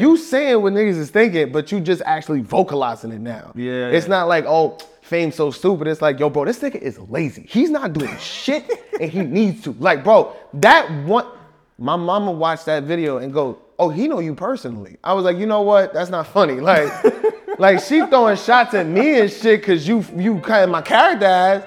You 0.00 0.16
saying 0.16 0.62
what 0.62 0.72
niggas 0.72 0.96
is 0.96 1.10
thinking, 1.10 1.52
but 1.52 1.70
you 1.70 1.80
just 1.80 2.02
actually 2.06 2.40
vocalizing 2.40 3.12
it 3.12 3.20
now. 3.20 3.52
Yeah. 3.54 3.88
It's 3.88 4.08
not 4.08 4.28
like, 4.28 4.44
oh, 4.46 4.78
fame's 5.02 5.34
so 5.34 5.50
stupid. 5.50 5.88
It's 5.88 6.00
like, 6.00 6.18
yo, 6.18 6.30
bro, 6.30 6.44
this 6.44 6.60
nigga 6.60 6.76
is 6.76 6.98
lazy. 6.98 7.44
He's 7.48 7.70
not 7.70 7.92
doing 7.92 8.16
shit 8.20 8.70
and 9.00 9.10
he 9.10 9.22
needs 9.22 9.62
to. 9.64 9.72
Like, 9.72 10.04
bro, 10.04 10.34
that 10.54 10.90
one, 11.04 11.26
my 11.78 11.96
mama 11.96 12.30
watched 12.30 12.66
that 12.66 12.84
video 12.84 13.18
and 13.18 13.32
go, 13.32 13.58
oh, 13.78 13.88
he 13.88 14.06
know 14.06 14.20
you 14.20 14.34
personally. 14.34 14.96
I 15.02 15.12
was 15.14 15.24
like, 15.24 15.38
you 15.38 15.46
know 15.46 15.62
what? 15.62 15.92
That's 15.92 16.10
not 16.10 16.26
funny. 16.26 16.60
Like, 16.60 16.92
like 17.58 17.80
she 17.80 18.06
throwing 18.06 18.36
shots 18.36 18.74
at 18.74 18.86
me 18.86 19.20
and 19.20 19.30
shit 19.30 19.60
because 19.60 19.88
you 19.88 20.04
you 20.16 20.38
kind 20.40 20.64
of 20.64 20.70
my 20.70 20.82
character 20.82 21.26
ass. 21.26 21.64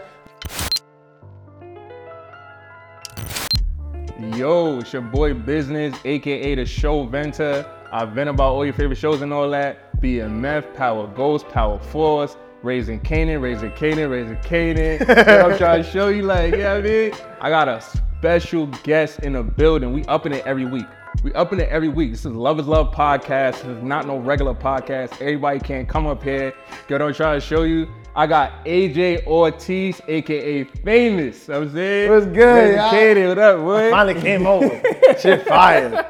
Yo, 4.37 4.79
it's 4.79 4.93
your 4.93 5.01
boy 5.01 5.33
Business, 5.33 5.95
aka 6.05 6.55
the 6.55 6.65
Show 6.65 7.03
Venter. 7.05 7.65
I 7.93 8.05
vent 8.05 8.27
about 8.27 8.53
all 8.53 8.65
your 8.65 8.73
favorite 8.73 8.97
shows 8.97 9.21
and 9.21 9.31
all 9.31 9.47
that. 9.51 10.01
BMF, 10.01 10.73
Power 10.73 11.05
Ghost, 11.05 11.47
Power 11.49 11.77
Force, 11.77 12.35
Raising 12.63 12.99
Kanan, 12.99 13.39
Raising 13.39 13.69
Kanan, 13.73 14.09
Raising 14.09 14.35
Kanan. 14.37 14.99
You 15.07 15.23
know 15.23 15.51
I'm 15.51 15.57
trying 15.59 15.83
to 15.83 15.89
show 15.91 16.07
you, 16.07 16.23
like, 16.23 16.55
yeah, 16.55 16.77
you 16.77 16.81
know 16.81 17.09
I 17.09 17.09
mean? 17.11 17.13
I 17.39 17.49
got 17.51 17.67
a 17.67 17.81
special 18.17 18.65
guest 18.81 19.19
in 19.19 19.33
the 19.33 19.43
building. 19.43 19.93
We 19.93 20.03
upping 20.05 20.33
it 20.33 20.43
every 20.47 20.65
week. 20.65 20.87
We 21.23 21.33
upping 21.33 21.59
it 21.59 21.69
every 21.69 21.87
week. 21.87 22.09
This 22.09 22.25
is 22.25 22.31
Love 22.31 22.59
is 22.59 22.65
Love 22.65 22.91
podcast. 22.91 23.61
This 23.61 23.77
is 23.77 23.83
not 23.83 24.07
no 24.07 24.17
regular 24.17 24.55
podcast. 24.55 25.13
Everybody 25.21 25.59
can't 25.59 25.87
come 25.87 26.07
up 26.07 26.23
here. 26.23 26.51
Get 26.87 26.99
on 26.99 27.13
trying 27.13 27.39
to 27.39 27.45
show 27.45 27.61
you. 27.61 27.87
I 28.15 28.25
got 28.25 28.65
AJ 28.65 29.27
Ortiz, 29.27 30.01
aka 30.07 30.63
Famous. 30.63 31.47
I'm 31.47 31.71
saying. 31.71 32.09
What's 32.09 32.25
good? 32.25 32.89
Katie, 32.89 33.27
what 33.27 33.37
up, 33.37 33.59
boy? 33.59 33.91
Finally 33.91 34.19
came 34.19 34.47
over. 34.47 34.81
shit 35.19 35.47
fire. 35.47 36.09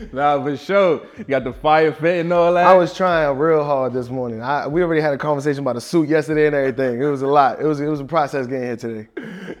Nah, 0.12 0.42
for 0.42 0.56
sure. 0.56 1.06
You 1.18 1.24
got 1.24 1.44
the 1.44 1.52
fire 1.52 1.92
fit 1.92 2.20
and 2.20 2.32
all 2.32 2.54
that. 2.54 2.66
I 2.66 2.74
was 2.74 2.94
trying 2.94 3.36
real 3.36 3.64
hard 3.64 3.92
this 3.92 4.08
morning. 4.08 4.42
I, 4.42 4.66
we 4.66 4.82
already 4.82 5.00
had 5.00 5.12
a 5.12 5.18
conversation 5.18 5.60
about 5.60 5.76
a 5.76 5.80
suit 5.80 6.08
yesterday 6.08 6.46
and 6.46 6.56
everything. 6.56 7.00
It 7.00 7.06
was 7.06 7.22
a 7.22 7.26
lot. 7.26 7.60
It 7.60 7.66
was 7.66 7.80
it 7.80 7.86
was 7.86 8.00
a 8.00 8.04
process 8.04 8.46
getting 8.46 8.64
here 8.64 8.76
today. 8.76 9.08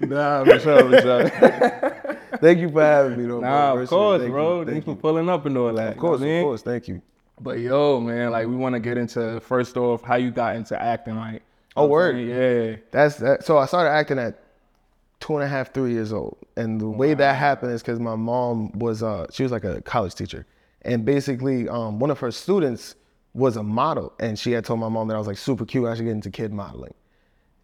nah, 0.00 0.44
for 0.44 0.58
sure, 0.58 0.90
for 0.90 1.00
sure. 1.00 1.28
Thank 2.40 2.60
you 2.60 2.70
for 2.70 2.82
having 2.82 3.18
me, 3.18 3.26
though. 3.26 3.40
nah, 3.40 3.74
bro. 3.74 3.82
of 3.82 3.88
course, 3.88 4.18
bro. 4.18 4.18
Thank 4.18 4.30
bro. 4.32 4.58
You, 4.60 4.64
Thanks 4.64 4.86
thank 4.86 4.98
for 4.98 5.00
pulling 5.00 5.28
up 5.28 5.46
and 5.46 5.58
all 5.58 5.72
that. 5.74 5.92
Of 5.92 5.98
course, 5.98 6.20
you 6.20 6.26
know 6.26 6.32
of 6.32 6.36
mean? 6.36 6.44
course. 6.44 6.62
Thank 6.62 6.88
you. 6.88 7.02
But 7.40 7.58
yo, 7.58 8.00
man, 8.00 8.30
like 8.30 8.46
we 8.46 8.56
want 8.56 8.74
to 8.74 8.80
get 8.80 8.96
into 8.96 9.40
first 9.40 9.76
off 9.76 10.02
how 10.02 10.16
you 10.16 10.30
got 10.30 10.56
into 10.56 10.80
acting, 10.80 11.16
like. 11.16 11.42
Oh, 11.76 11.82
you 11.82 11.88
know 11.88 11.92
what 11.94 12.04
I'm 12.04 12.28
word. 12.28 12.70
Yeah. 12.70 12.76
That's 12.90 13.16
that. 13.16 13.44
So 13.44 13.58
I 13.58 13.66
started 13.66 13.90
acting 13.90 14.18
at 14.18 14.42
two 15.20 15.34
and 15.34 15.44
a 15.44 15.48
half, 15.48 15.72
three 15.72 15.92
years 15.92 16.12
old, 16.12 16.38
and 16.56 16.80
the 16.80 16.88
way 16.88 17.14
that 17.14 17.36
happened 17.36 17.72
is 17.72 17.82
because 17.82 18.00
my 18.00 18.16
mom 18.16 18.72
was 18.78 19.02
uh 19.02 19.26
she 19.32 19.42
was 19.42 19.52
like 19.52 19.64
a 19.64 19.80
college 19.82 20.14
teacher, 20.14 20.46
and 20.82 21.04
basically 21.04 21.68
um 21.68 21.98
one 21.98 22.10
of 22.10 22.18
her 22.18 22.30
students 22.30 22.96
was 23.34 23.56
a 23.56 23.62
model, 23.62 24.12
and 24.18 24.38
she 24.38 24.52
had 24.52 24.64
told 24.64 24.80
my 24.80 24.88
mom 24.88 25.08
that 25.08 25.14
I 25.14 25.18
was 25.18 25.26
like 25.26 25.38
super 25.38 25.64
cute. 25.64 25.86
I 25.86 25.94
should 25.94 26.04
get 26.04 26.12
into 26.12 26.30
kid 26.30 26.52
modeling. 26.52 26.94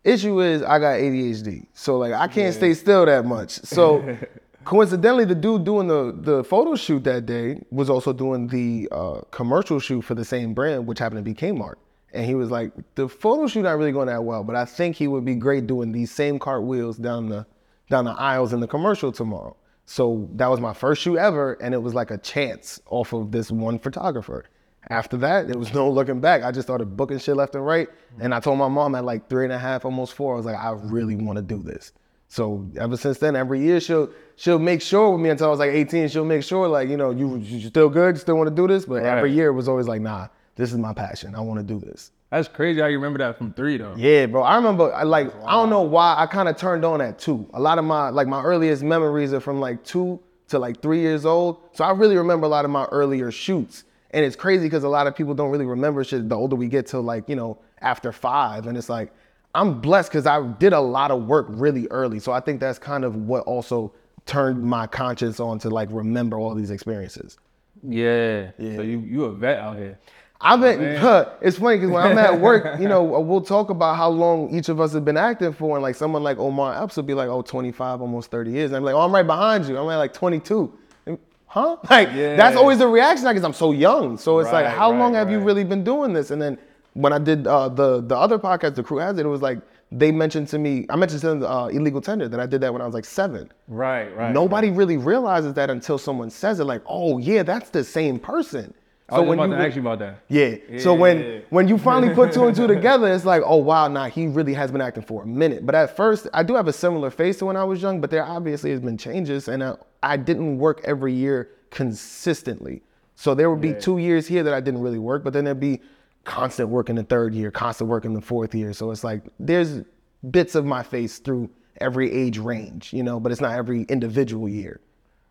Issue 0.05 0.41
is 0.41 0.63
I 0.63 0.79
got 0.79 0.95
ADHD, 0.95 1.67
so 1.75 1.99
like 1.99 2.13
I 2.13 2.29
can't 2.29 2.55
stay 2.55 2.75
still 2.75 3.07
that 3.07 3.25
much. 3.25 3.51
So 3.51 4.17
coincidentally, 4.65 5.25
the 5.25 5.35
dude 5.35 5.65
doing 5.65 5.89
the 5.89 6.15
the 6.17 6.45
photo 6.45 6.77
shoot 6.77 7.03
that 7.05 7.27
day 7.27 7.63
was 7.71 7.91
also 7.91 8.13
doing 8.13 8.47
the 8.47 8.89
uh, 8.93 9.21
commercial 9.31 9.81
shoot 9.81 10.03
for 10.03 10.15
the 10.15 10.25
same 10.25 10.55
brand, 10.55 10.87
which 10.87 10.99
happened 10.99 11.25
to 11.25 11.29
be 11.29 11.35
Kmart. 11.35 11.77
And 12.17 12.25
he 12.25 12.35
was 12.35 12.51
like, 12.51 12.73
the 12.95 13.09
photo 13.09 13.47
shoot 13.47 13.63
not 13.63 13.79
really 13.79 13.93
going 13.93 14.09
that 14.09 14.25
well, 14.25 14.43
but 14.43 14.57
I 14.57 14.65
think 14.65 14.97
he 14.97 15.07
would 15.07 15.25
be 15.25 15.35
great 15.35 15.67
doing 15.67 15.93
these 15.93 16.11
same 16.11 16.39
cartwheels 16.39 16.97
down 16.97 17.29
the 17.29 17.47
down 17.89 18.05
the 18.05 18.13
aisles 18.13 18.53
in 18.53 18.61
the 18.61 18.67
commercial 18.67 19.13
tomorrow. 19.13 19.57
So 19.85 20.29
that 20.35 20.49
was 20.49 20.61
my 20.61 20.73
first 20.73 21.03
shoot 21.03 21.19
ever, 21.19 21.53
and 21.55 21.73
it 21.73 21.79
was 21.79 21.95
like 21.95 22.11
a 22.11 22.19
chance 22.19 22.81
off 22.87 23.13
of 23.13 23.31
this 23.31 23.53
one 23.53 23.79
photographer. 23.79 24.45
After 24.89 25.17
that, 25.19 25.49
there 25.49 25.59
was 25.59 25.73
no 25.75 25.89
looking 25.91 26.21
back. 26.21 26.43
I 26.43 26.51
just 26.51 26.67
started 26.67 26.97
booking 26.97 27.19
shit 27.19 27.37
left 27.37 27.55
and 27.55 27.65
right. 27.65 27.89
And 28.21 28.35
I 28.35 28.41
told 28.41 28.59
my 28.59 28.69
mom 28.69 28.95
at 28.95 29.05
like 29.05 29.29
three 29.29 29.45
and 29.45 29.53
a 29.53 29.59
half, 29.59 29.85
almost 29.85 30.15
four, 30.15 30.35
I 30.35 30.37
was 30.37 30.47
like, 30.47 30.57
I 30.57 30.71
really 30.71 31.17
want 31.17 31.37
to 31.37 31.43
do 31.43 31.63
this. 31.63 31.93
So 32.29 32.69
ever 32.77 32.97
since 32.97 33.19
then, 33.19 33.37
every 33.37 33.61
year 33.61 33.81
she'll 33.81 34.11
she'll 34.35 34.59
make 34.59 34.83
sure 34.83 35.13
with 35.13 35.21
me 35.21 35.31
until 35.31 35.47
I 35.47 35.51
was 35.51 35.59
like 35.61 35.71
18. 35.71 36.09
She'll 36.09 36.25
make 36.25 36.43
sure 36.43 36.67
like 36.67 36.89
you 36.89 36.97
know 36.97 37.11
you 37.11 37.37
you 37.37 37.69
still 37.69 37.89
good, 37.89 38.17
you 38.17 38.21
still 38.21 38.37
want 38.37 38.49
to 38.49 38.55
do 38.55 38.67
this. 38.67 38.85
But 38.85 39.05
every 39.05 39.33
year 39.33 39.49
it 39.49 39.53
was 39.53 39.69
always 39.69 39.87
like, 39.87 40.01
nah, 40.01 40.29
this 40.57 40.73
is 40.73 40.79
my 40.79 40.93
passion. 40.93 41.35
I 41.35 41.41
want 41.41 41.61
to 41.61 41.65
do 41.65 41.79
this. 41.79 42.11
That's 42.31 42.49
crazy 42.49 42.81
how 42.81 42.87
you 42.87 42.97
remember 42.97 43.19
that 43.19 43.39
from 43.39 43.53
three 43.53 43.77
though. 43.77 43.95
Yeah, 43.97 44.27
bro. 44.27 44.43
I 44.43 44.57
remember 44.57 44.93
I 44.93 45.05
like 45.05 45.33
I 45.45 45.53
don't 45.53 45.71
know 45.71 45.83
why 45.83 46.17
I 46.19 46.27
kind 46.27 46.49
of 46.49 46.57
turned 46.57 46.85
on 46.85 47.01
at 47.01 47.19
two. 47.19 47.49
A 47.55 47.61
lot 47.61 47.79
of 47.79 47.85
my 47.85 48.09
like 48.11 48.27
my 48.27 48.43
earliest 48.43 48.83
memories 48.83 49.33
are 49.33 49.41
from 49.41 49.61
like 49.61 49.85
two 49.85 50.19
to 50.49 50.59
like 50.59 50.81
three 50.81 51.01
years 51.01 51.25
old. 51.25 51.59
So 51.73 51.85
I 51.85 51.93
really 51.93 52.17
remember 52.17 52.47
a 52.47 52.49
lot 52.49 52.65
of 52.65 52.71
my 52.71 52.85
earlier 52.87 53.31
shoots. 53.31 53.85
And 54.11 54.25
it's 54.25 54.37
crazy 54.37 54.67
because 54.67 54.85
a 54.85 54.89
lot 54.89 55.07
of 55.07 55.15
people 55.15 55.35
don't 55.35 55.51
really 55.51 55.67
remember 55.67 56.03
shit 56.05 56.29
the 56.29 56.35
older 56.37 56.57
we 56.57 56.69
get 56.69 56.87
to 56.89 57.01
like, 57.01 57.29
you 57.29 57.37
know, 57.37 57.59
after 57.81 58.13
five. 58.13 58.67
And 58.67 58.79
it's 58.79 58.89
like, 58.89 59.13
I'm 59.55 59.81
blessed 59.81 60.11
because 60.11 60.27
I 60.27 60.47
did 60.59 60.73
a 60.73 60.81
lot 60.81 61.11
of 61.11 61.27
work 61.27 61.47
really 61.51 61.87
early. 61.89 62.19
So 62.19 62.33
I 62.33 62.41
think 62.41 62.61
that's 62.61 62.79
kind 62.79 63.05
of 63.05 63.17
what 63.17 63.43
also 63.45 63.93
turned 64.25 64.63
my 64.63 64.87
conscience 64.87 65.41
on 65.41 65.59
to 65.61 65.71
like 65.71 65.89
remember 65.91 66.39
all 66.39 66.55
these 66.55 66.71
experiences. 66.71 67.39
Yeah. 67.83 68.51
Yeah. 68.59 68.77
So 68.77 68.83
you 68.83 69.01
you 69.01 69.25
a 69.25 69.33
vet 69.33 69.59
out 69.59 69.77
here. 69.77 69.99
I've 70.41 70.61
been, 70.61 70.97
huh, 70.97 71.31
it's 71.41 71.59
funny 71.59 71.77
because 71.77 71.91
when 71.91 72.03
I'm 72.03 72.19
at 72.19 72.41
work, 72.41 72.79
you 72.81 72.89
know, 72.89 73.03
we'll 73.03 73.41
talk 73.41 73.71
about 73.71 73.97
how 73.97 74.09
long 74.09 74.55
each 74.55 74.69
of 74.69 74.81
us 74.81 74.93
have 74.93 75.05
been 75.05 75.17
acting 75.17 75.53
for. 75.53 75.77
And 75.77 75.83
like 75.83 75.95
someone 75.95 76.23
like 76.23 76.39
Omar 76.39 76.83
Epps 76.83 76.97
will 76.97 77.05
be 77.05 77.15
like, 77.15 77.29
oh, 77.29 77.43
25, 77.43 78.03
almost 78.03 78.31
30 78.31 78.51
years. 78.51 78.71
And 78.71 78.77
I'm 78.77 78.85
like, 78.85 78.95
oh, 78.95 79.01
I'm 79.01 79.13
right 79.15 79.27
behind 79.27 79.67
you. 79.67 79.79
I'm 79.79 79.89
at 79.89 79.97
like 79.97 80.13
22. 80.13 80.73
And, 81.07 81.19
Huh? 81.47 81.77
Like, 81.91 82.11
yeah. 82.15 82.37
that's 82.37 82.57
always 82.57 82.79
the 82.79 82.89
reaction 82.89 83.27
I 83.27 83.33
because 83.33 83.45
I'm 83.45 83.55
so 83.55 83.73
young. 83.73 84.19
So 84.19 84.41
it's 84.41 84.53
like, 84.53 84.67
Right, 84.67 84.75
how 84.75 84.91
long 84.91 85.13
right, 85.13 85.21
have 85.21 85.31
you 85.31 85.39
really 85.39 85.65
been 85.65 85.85
doing 85.85 86.13
this? 86.13 86.31
And 86.31 86.41
then 86.43 86.59
when 86.93 87.13
I 87.13 87.19
did 87.19 87.47
uh, 87.47 87.69
the 87.69 88.01
the 88.03 88.17
other 88.17 88.39
podcast, 88.39 88.75
The 88.75 88.83
Crew 88.83 88.99
Has 88.99 89.19
It, 89.19 89.25
it 89.25 89.29
was 89.29 89.43
like, 89.43 89.59
they 89.93 90.11
mentioned 90.11 90.49
to 90.49 90.59
me, 90.59 90.87
I 90.91 90.97
mentioned 90.97 91.21
to 91.23 91.29
them 91.29 91.43
uh, 91.45 91.69
Illegal 91.69 92.01
Tender 92.01 92.29
that 92.29 92.41
I 92.41 92.47
did 92.47 92.61
that 92.63 92.73
when 92.73 92.83
I 92.83 92.85
was 92.87 92.95
like 92.95 93.05
seven. 93.05 93.53
Right, 93.69 94.15
right. 94.17 94.33
Nobody 94.33 94.71
really 94.71 94.97
realizes 94.97 95.55
that 95.55 95.71
until 95.71 95.97
someone 95.97 96.29
says 96.29 96.59
it, 96.59 96.65
like, 96.65 96.83
oh, 96.87 97.19
yeah, 97.19 97.43
that's 97.43 97.71
the 97.71 97.85
same 97.85 98.19
person. 98.19 98.75
I 99.09 99.21
was 99.21 99.29
just 99.29 99.35
about 99.35 99.51
you 99.51 99.57
to 99.57 99.67
ask 99.67 99.77
you 99.77 99.83
about 99.83 99.99
that. 100.01 100.23
yeah. 100.29 100.79
So 100.81 100.93
when 100.95 101.43
when 101.51 101.69
you 101.69 101.79
finally 101.89 102.15
put 102.15 102.33
two 102.33 102.47
and 102.47 102.57
two 102.57 102.67
together, 102.67 103.13
it's 103.13 103.25
like, 103.25 103.43
oh 103.45 103.57
wow, 103.57 103.89
nah, 103.89 104.07
he 104.09 104.27
really 104.27 104.55
has 104.55 104.73
been 104.73 104.81
acting 104.81 105.05
for 105.05 105.23
a 105.23 105.27
minute. 105.27 105.65
But 105.65 105.75
at 105.75 105.97
first, 105.97 106.27
I 106.35 106.43
do 106.43 106.55
have 106.55 106.67
a 106.67 106.73
similar 106.73 107.11
face 107.11 107.39
to 107.39 107.47
when 107.47 107.57
I 107.57 107.65
was 107.65 107.81
young, 107.81 108.01
but 108.01 108.11
there 108.11 108.25
obviously 108.25 108.71
has 108.73 108.81
been 108.81 108.99
changes, 108.99 109.49
and 109.49 109.63
uh, 109.63 109.77
I 110.03 110.17
didn't 110.17 110.59
work 110.59 110.81
every 110.85 111.13
year 111.13 111.51
consistently. 111.71 112.83
So 113.15 113.35
there 113.35 113.49
would 113.49 113.61
be 113.63 113.73
two 113.73 113.99
years 113.99 114.27
here 114.27 114.43
that 114.43 114.53
I 114.53 114.61
didn't 114.61 114.83
really 114.83 114.99
work, 114.99 115.25
but 115.25 115.33
then 115.33 115.45
there'd 115.45 115.59
be 115.61 115.81
constant 116.25 116.69
work 116.69 116.91
in 116.91 116.97
the 116.97 117.05
third 117.05 117.35
year, 117.35 117.51
constant 117.51 117.89
work 117.89 118.05
in 118.05 118.13
the 118.13 118.21
fourth 118.21 118.55
year. 118.55 118.73
So 118.73 118.91
it's 118.91 119.05
like 119.05 119.23
there's 119.41 119.83
bits 120.31 120.55
of 120.55 120.67
my 120.67 120.83
face 120.83 121.19
through 121.19 121.49
every 121.81 122.13
age 122.13 122.39
range, 122.39 122.93
you 122.93 123.03
know, 123.03 123.19
but 123.19 123.33
it's 123.33 123.41
not 123.41 123.53
every 123.53 123.83
individual 123.85 124.49
year. 124.49 124.81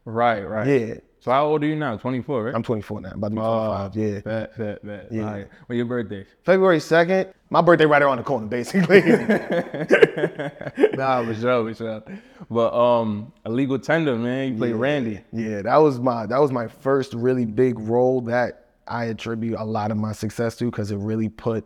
Right, 0.06 0.42
right. 0.42 0.68
Yeah. 0.68 0.94
So 1.25 1.31
how 1.31 1.47
old 1.47 1.63
are 1.63 1.66
you 1.66 1.75
now? 1.75 1.97
24, 1.97 2.44
right? 2.44 2.53
I'm 2.53 2.62
24 2.62 3.02
now, 3.02 3.09
about 3.16 3.30
to 3.30 3.36
be 3.36 3.41
Oh, 3.41 3.90
25. 3.90 3.96
Yeah. 3.96 4.19
Bet, 4.19 4.58
bet, 4.59 4.86
bet. 4.86 5.08
Yeah. 5.09 5.24
All 5.24 5.34
right. 5.34 5.47
When 5.66 5.75
your 5.75 5.88
birthday? 5.88 6.24
February 6.44 6.78
2nd, 6.78 7.34
my 7.50 7.62
birthday 7.62 7.88
right 7.88 8.03
around 8.03 8.18
the 8.18 8.24
corner, 8.24 8.46
basically. 8.46 9.02
nah, 10.96 11.25
for 11.25 11.34
sure, 11.34 11.68
for 11.68 11.74
sure. 11.74 12.03
But 12.47 12.75
um, 12.75 13.34
illegal 13.44 13.80
tender, 13.80 14.16
man. 14.16 14.52
You 14.52 14.58
play 14.59 14.74
Randy. 14.74 15.22
Yeah, 15.34 15.63
that 15.63 15.78
was 15.78 16.00
my 16.00 16.28
that 16.28 16.38
was 16.38 16.52
my 16.52 16.68
first 16.68 17.16
really 17.16 17.46
big 17.46 17.80
role 17.80 18.22
that 18.22 18.68
I 18.88 19.06
attribute 19.06 19.57
a 19.57 19.66
lot 19.66 19.90
of 19.90 19.97
my 19.97 20.12
success 20.12 20.56
to 20.57 20.66
because 20.66 20.92
it 20.92 20.97
really 20.97 21.30
put 21.30 21.66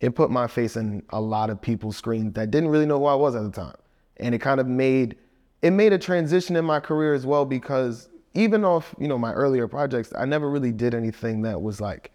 it 0.00 0.16
put 0.16 0.28
my 0.28 0.48
face 0.48 0.76
in 0.76 1.04
a 1.10 1.20
lot 1.20 1.50
of 1.50 1.62
people's 1.62 1.96
screens 1.96 2.32
that 2.32 2.50
didn't 2.50 2.70
really 2.70 2.86
know 2.86 2.98
who 2.98 3.04
I 3.04 3.14
was 3.14 3.36
at 3.36 3.44
the 3.44 3.52
time. 3.52 3.76
And 4.16 4.34
it 4.34 4.40
kind 4.40 4.58
of 4.58 4.66
made 4.66 5.14
it 5.62 5.70
made 5.70 5.92
a 5.92 5.98
transition 5.98 6.56
in 6.56 6.64
my 6.64 6.80
career 6.80 7.14
as 7.14 7.24
well 7.24 7.44
because 7.44 8.08
even 8.38 8.64
off, 8.64 8.94
you 8.98 9.08
know, 9.08 9.18
my 9.18 9.32
earlier 9.32 9.66
projects, 9.66 10.12
I 10.16 10.24
never 10.24 10.48
really 10.48 10.72
did 10.72 10.94
anything 10.94 11.42
that 11.42 11.60
was 11.60 11.80
like 11.80 12.12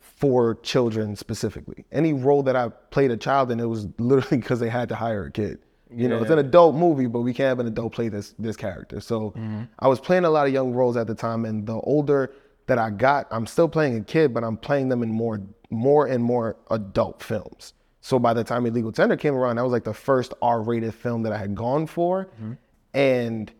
for 0.00 0.56
children 0.56 1.16
specifically. 1.16 1.84
Any 1.90 2.12
role 2.12 2.42
that 2.42 2.56
I 2.56 2.68
played 2.68 3.10
a 3.10 3.16
child 3.16 3.50
in, 3.50 3.58
it 3.58 3.64
was 3.64 3.88
literally 3.98 4.36
because 4.40 4.60
they 4.60 4.68
had 4.68 4.88
to 4.90 4.94
hire 4.94 5.24
a 5.24 5.30
kid. 5.30 5.58
You 5.94 6.08
know, 6.08 6.20
it's 6.20 6.32
an 6.32 6.40
adult 6.40 6.74
movie, 6.74 7.06
but 7.06 7.20
we 7.20 7.32
can't 7.32 7.46
have 7.46 7.60
an 7.60 7.68
adult 7.68 7.92
play 7.92 8.08
this 8.08 8.34
this 8.40 8.56
character. 8.56 9.00
So 9.00 9.30
mm-hmm. 9.30 9.62
I 9.78 9.86
was 9.86 10.00
playing 10.00 10.24
a 10.24 10.30
lot 10.30 10.48
of 10.48 10.52
young 10.52 10.72
roles 10.72 10.96
at 10.96 11.06
the 11.06 11.14
time, 11.14 11.44
and 11.44 11.64
the 11.64 11.74
older 11.74 12.32
that 12.66 12.76
I 12.76 12.90
got, 12.90 13.28
I'm 13.30 13.46
still 13.46 13.68
playing 13.68 13.96
a 13.96 14.00
kid, 14.00 14.34
but 14.34 14.42
I'm 14.42 14.56
playing 14.56 14.88
them 14.88 15.04
in 15.04 15.12
more 15.12 15.40
more 15.70 16.06
and 16.06 16.24
more 16.24 16.56
adult 16.72 17.22
films. 17.22 17.72
So 18.00 18.18
by 18.18 18.34
the 18.34 18.42
time 18.42 18.66
Illegal 18.66 18.90
Tender 18.90 19.16
came 19.16 19.34
around, 19.34 19.56
that 19.56 19.62
was 19.62 19.72
like 19.72 19.84
the 19.84 19.94
first 19.94 20.34
R-rated 20.42 20.92
film 20.92 21.22
that 21.22 21.32
I 21.32 21.38
had 21.38 21.54
gone 21.54 21.86
for, 21.86 22.24
mm-hmm. 22.24 22.54
and 22.92 23.52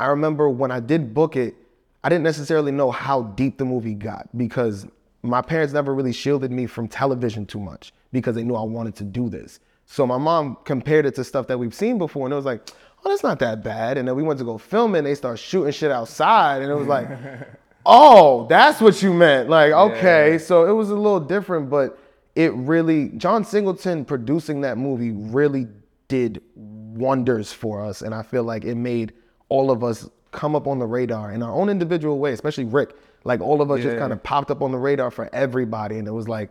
I 0.00 0.06
remember 0.06 0.48
when 0.48 0.70
I 0.70 0.80
did 0.80 1.14
book 1.14 1.36
it, 1.36 1.54
I 2.02 2.08
didn't 2.08 2.24
necessarily 2.24 2.72
know 2.72 2.90
how 2.90 3.22
deep 3.22 3.58
the 3.58 3.64
movie 3.64 3.94
got 3.94 4.28
because 4.36 4.86
my 5.22 5.42
parents 5.42 5.72
never 5.72 5.94
really 5.94 6.12
shielded 6.12 6.50
me 6.50 6.66
from 6.66 6.88
television 6.88 7.44
too 7.44 7.60
much 7.60 7.92
because 8.10 8.34
they 8.34 8.42
knew 8.42 8.54
I 8.54 8.62
wanted 8.62 8.96
to 8.96 9.04
do 9.04 9.28
this. 9.28 9.60
So 9.84 10.06
my 10.06 10.16
mom 10.16 10.56
compared 10.64 11.04
it 11.04 11.14
to 11.16 11.24
stuff 11.24 11.46
that 11.48 11.58
we've 11.58 11.74
seen 11.74 11.98
before, 11.98 12.26
and 12.26 12.32
it 12.32 12.36
was 12.36 12.44
like, 12.44 12.70
oh, 13.04 13.10
that's 13.10 13.22
not 13.22 13.38
that 13.40 13.62
bad. 13.62 13.98
And 13.98 14.08
then 14.08 14.16
we 14.16 14.22
went 14.22 14.38
to 14.38 14.44
go 14.44 14.56
film 14.56 14.94
it, 14.94 14.98
and 14.98 15.06
they 15.06 15.14
start 15.14 15.38
shooting 15.38 15.72
shit 15.72 15.90
outside, 15.90 16.62
and 16.62 16.70
it 16.70 16.74
was 16.74 16.88
like, 16.88 17.08
Oh, 17.86 18.46
that's 18.46 18.80
what 18.80 19.02
you 19.02 19.12
meant. 19.12 19.48
Like, 19.48 19.72
okay, 19.72 20.38
so 20.38 20.66
it 20.66 20.72
was 20.72 20.90
a 20.90 20.94
little 20.94 21.20
different, 21.20 21.70
but 21.70 21.98
it 22.34 22.52
really 22.52 23.08
John 23.16 23.44
Singleton 23.44 24.04
producing 24.04 24.60
that 24.62 24.78
movie 24.78 25.12
really 25.12 25.66
did 26.08 26.42
wonders 26.54 27.52
for 27.52 27.84
us, 27.84 28.02
and 28.02 28.14
I 28.14 28.22
feel 28.22 28.44
like 28.44 28.64
it 28.64 28.74
made 28.74 29.12
all 29.50 29.70
of 29.70 29.84
us 29.84 30.08
come 30.32 30.56
up 30.56 30.66
on 30.66 30.78
the 30.78 30.86
radar 30.86 31.32
in 31.32 31.42
our 31.42 31.52
own 31.52 31.68
individual 31.68 32.18
way, 32.18 32.32
especially 32.32 32.64
Rick. 32.64 32.94
Like 33.24 33.42
all 33.42 33.60
of 33.60 33.70
us 33.70 33.82
just 33.82 33.98
kind 33.98 34.14
of 34.14 34.22
popped 34.22 34.50
up 34.50 34.62
on 34.62 34.72
the 34.72 34.78
radar 34.78 35.10
for 35.10 35.28
everybody, 35.34 35.98
and 35.98 36.08
it 36.08 36.12
was 36.12 36.26
like 36.26 36.48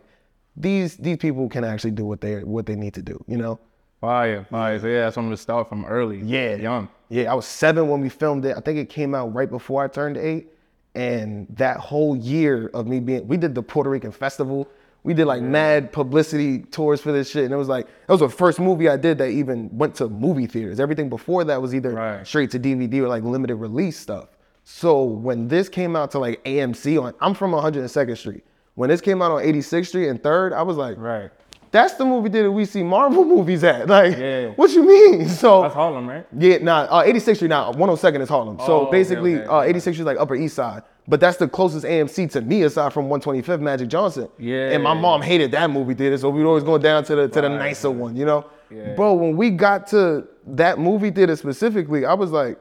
these 0.56 0.96
these 0.96 1.16
people 1.16 1.48
can 1.48 1.64
actually 1.64 1.90
do 1.90 2.04
what 2.04 2.20
they 2.20 2.44
what 2.44 2.64
they 2.66 2.76
need 2.76 2.94
to 2.94 3.02
do, 3.02 3.22
you 3.26 3.36
know. 3.36 3.58
Fire, 4.00 4.44
fire. 4.44 4.78
So 4.78 4.86
yeah, 4.86 5.00
that's 5.00 5.16
when 5.16 5.28
we 5.28 5.36
start 5.36 5.68
from 5.68 5.84
early. 5.84 6.20
Yeah. 6.20 6.54
young. 6.54 6.88
Yeah, 7.10 7.30
I 7.30 7.34
was 7.34 7.44
seven 7.44 7.88
when 7.88 8.00
we 8.00 8.08
filmed 8.08 8.44
it. 8.46 8.56
I 8.56 8.60
think 8.60 8.78
it 8.78 8.88
came 8.88 9.14
out 9.14 9.34
right 9.34 9.50
before 9.50 9.84
I 9.84 9.88
turned 9.88 10.16
eight. 10.16 10.48
And 10.94 11.46
that 11.50 11.76
whole 11.76 12.16
year 12.16 12.68
of 12.72 12.86
me 12.86 12.98
being, 12.98 13.28
we 13.28 13.36
did 13.36 13.54
the 13.54 13.62
Puerto 13.62 13.90
Rican 13.90 14.10
festival. 14.10 14.68
We 15.02 15.14
did 15.14 15.24
like 15.26 15.40
mad 15.42 15.92
publicity 15.92 16.58
tours 16.58 17.00
for 17.00 17.10
this 17.10 17.30
shit. 17.30 17.44
And 17.44 17.54
it 17.54 17.56
was 17.56 17.68
like, 17.68 17.86
that 17.86 18.12
was 18.12 18.20
the 18.20 18.28
first 18.28 18.60
movie 18.60 18.88
I 18.88 18.96
did 18.98 19.16
that 19.18 19.28
even 19.30 19.70
went 19.76 19.94
to 19.96 20.08
movie 20.08 20.46
theaters. 20.46 20.78
Everything 20.78 21.08
before 21.08 21.42
that 21.44 21.62
was 21.62 21.74
either 21.74 21.90
Right. 21.94 22.26
straight 22.26 22.50
to 22.50 22.58
DVD 22.58 23.00
or 23.00 23.08
like 23.08 23.22
limited 23.22 23.56
release 23.56 23.98
stuff. 23.98 24.28
So 24.64 25.02
when 25.02 25.48
this 25.48 25.68
came 25.70 25.96
out 25.96 26.10
to 26.12 26.18
like 26.18 26.44
AMC 26.44 26.98
on, 27.02 27.14
I'm 27.20 27.32
from 27.34 27.52
102nd 27.54 28.16
Street. 28.18 28.44
When 28.74 28.90
this 28.90 29.00
came 29.00 29.22
out 29.22 29.30
on 29.32 29.42
86th 29.42 29.86
Street 29.88 30.08
and 30.08 30.22
3rd, 30.22 30.52
I 30.52 30.62
was 30.62 30.76
like, 30.76 30.96
Right. 30.98 31.30
that's 31.70 31.94
the 31.94 32.04
movie 32.04 32.28
theater 32.28 32.50
we 32.52 32.66
see 32.66 32.82
Marvel 32.82 33.24
movies 33.34 33.64
at. 33.64 33.88
Like, 33.88 34.18
Yeah. 34.18 34.48
what 34.50 34.70
you 34.72 34.84
mean? 34.84 35.28
So 35.28 35.62
That's 35.62 35.74
Harlem, 35.74 36.08
right? 36.08 36.26
yeah, 36.38 36.58
nah, 36.58 36.82
uh, 36.90 37.04
86th 37.04 37.36
Street 37.36 37.48
now, 37.48 37.72
102nd 37.72 38.20
is 38.20 38.28
Harlem. 38.28 38.58
Oh, 38.60 38.66
So 38.66 38.90
basically, 38.90 39.36
okay, 39.38 39.46
uh, 39.46 39.62
86th 39.62 39.80
Street 39.80 40.00
is 40.00 40.06
like 40.06 40.18
Upper 40.20 40.34
East 40.36 40.56
Side. 40.56 40.82
But 41.10 41.18
that's 41.18 41.38
the 41.38 41.48
closest 41.48 41.84
AMC 41.84 42.30
to 42.32 42.40
me 42.40 42.62
aside 42.62 42.92
from 42.92 43.08
125th 43.08 43.60
Magic 43.60 43.88
Johnson. 43.88 44.28
Yeah. 44.38 44.70
And 44.70 44.80
my 44.82 44.94
mom 44.94 45.22
hated 45.22 45.50
that 45.50 45.68
movie 45.68 45.94
theater, 45.94 46.16
so 46.16 46.30
we'd 46.30 46.44
always 46.44 46.62
go 46.62 46.78
down 46.78 47.02
to 47.04 47.16
the 47.16 47.28
to 47.28 47.40
the 47.40 47.50
Right. 47.50 47.58
nicer 47.58 47.90
one, 47.90 48.14
you 48.14 48.24
know? 48.24 48.44
Yeah. 48.70 48.94
Bro, 48.94 49.14
when 49.14 49.36
we 49.36 49.50
got 49.50 49.88
to 49.88 50.28
that 50.46 50.78
movie 50.78 51.10
theater 51.10 51.34
specifically, 51.34 52.06
I 52.06 52.14
was 52.14 52.30
like, 52.30 52.58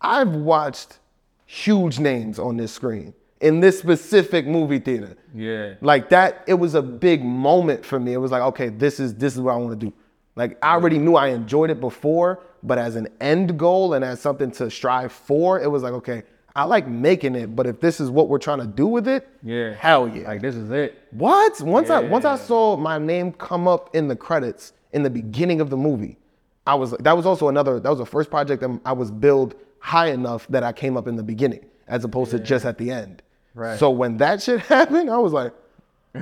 I've 0.00 0.28
watched 0.36 1.00
huge 1.46 1.98
names 1.98 2.38
on 2.38 2.56
this 2.56 2.70
screen 2.70 3.12
in 3.40 3.58
this 3.58 3.76
specific 3.80 4.46
movie 4.46 4.78
theater. 4.78 5.16
Yeah. 5.34 5.74
Like 5.80 6.10
that, 6.10 6.44
it 6.46 6.54
was 6.54 6.76
a 6.76 6.82
big 6.82 7.24
moment 7.24 7.84
for 7.84 7.98
me. 7.98 8.12
It 8.12 8.18
was 8.18 8.30
like, 8.30 8.42
okay, 8.42 8.68
this 8.68 9.00
is 9.00 9.16
this 9.16 9.34
is 9.34 9.40
what 9.40 9.54
I 9.54 9.56
want 9.56 9.80
to 9.80 9.86
do. 9.86 9.92
Like 10.36 10.56
I 10.62 10.74
already 10.74 10.98
knew 10.98 11.16
I 11.16 11.28
enjoyed 11.28 11.70
it 11.70 11.80
before, 11.80 12.38
but 12.62 12.78
as 12.78 12.94
an 12.94 13.08
end 13.20 13.58
goal 13.58 13.94
and 13.94 14.04
as 14.04 14.20
something 14.20 14.52
to 14.52 14.70
strive 14.70 15.10
for, 15.10 15.58
it 15.60 15.68
was 15.68 15.82
like, 15.82 15.94
okay, 15.94 16.22
I 16.56 16.64
like 16.64 16.88
making 16.88 17.36
it, 17.36 17.54
but 17.54 17.66
if 17.66 17.80
this 17.80 18.00
is 18.00 18.10
what 18.10 18.28
we're 18.28 18.38
trying 18.38 18.58
to 18.58 18.66
do 18.66 18.86
with 18.86 19.06
it, 19.06 19.28
Yeah. 19.42 19.72
hell 19.74 20.08
yeah. 20.08 20.26
Like 20.28 20.40
this 20.40 20.56
is 20.56 20.70
it. 20.70 20.98
what? 21.12 21.60
Once 21.60 21.90
I 21.90 22.00
once 22.00 22.24
I 22.24 22.36
saw 22.36 22.76
my 22.76 22.98
name 22.98 23.32
come 23.32 23.68
up 23.68 23.94
in 23.94 24.08
the 24.08 24.16
credits 24.16 24.72
in 24.92 25.02
the 25.02 25.10
beginning 25.10 25.60
of 25.60 25.70
the 25.70 25.76
movie, 25.76 26.18
I 26.66 26.74
was 26.74 26.90
that 26.92 27.16
was 27.16 27.24
also 27.26 27.48
another 27.48 27.78
that 27.78 27.88
was 27.88 27.98
the 27.98 28.06
first 28.06 28.30
project 28.30 28.62
that 28.62 28.80
I 28.84 28.92
was 28.92 29.10
billed 29.10 29.54
high 29.78 30.08
enough 30.08 30.46
that 30.48 30.62
I 30.64 30.72
came 30.72 30.96
up 30.96 31.06
in 31.06 31.16
the 31.16 31.22
beginning 31.22 31.64
as 31.88 32.04
opposed 32.04 32.30
to 32.32 32.38
just 32.40 32.64
at 32.64 32.78
the 32.78 32.90
end. 32.90 33.22
Right. 33.54 33.78
So 33.78 33.90
when 33.90 34.16
that 34.18 34.42
shit 34.44 34.60
happened, 34.60 35.08
I 35.10 35.18
was 35.18 35.32
like, 35.32 35.52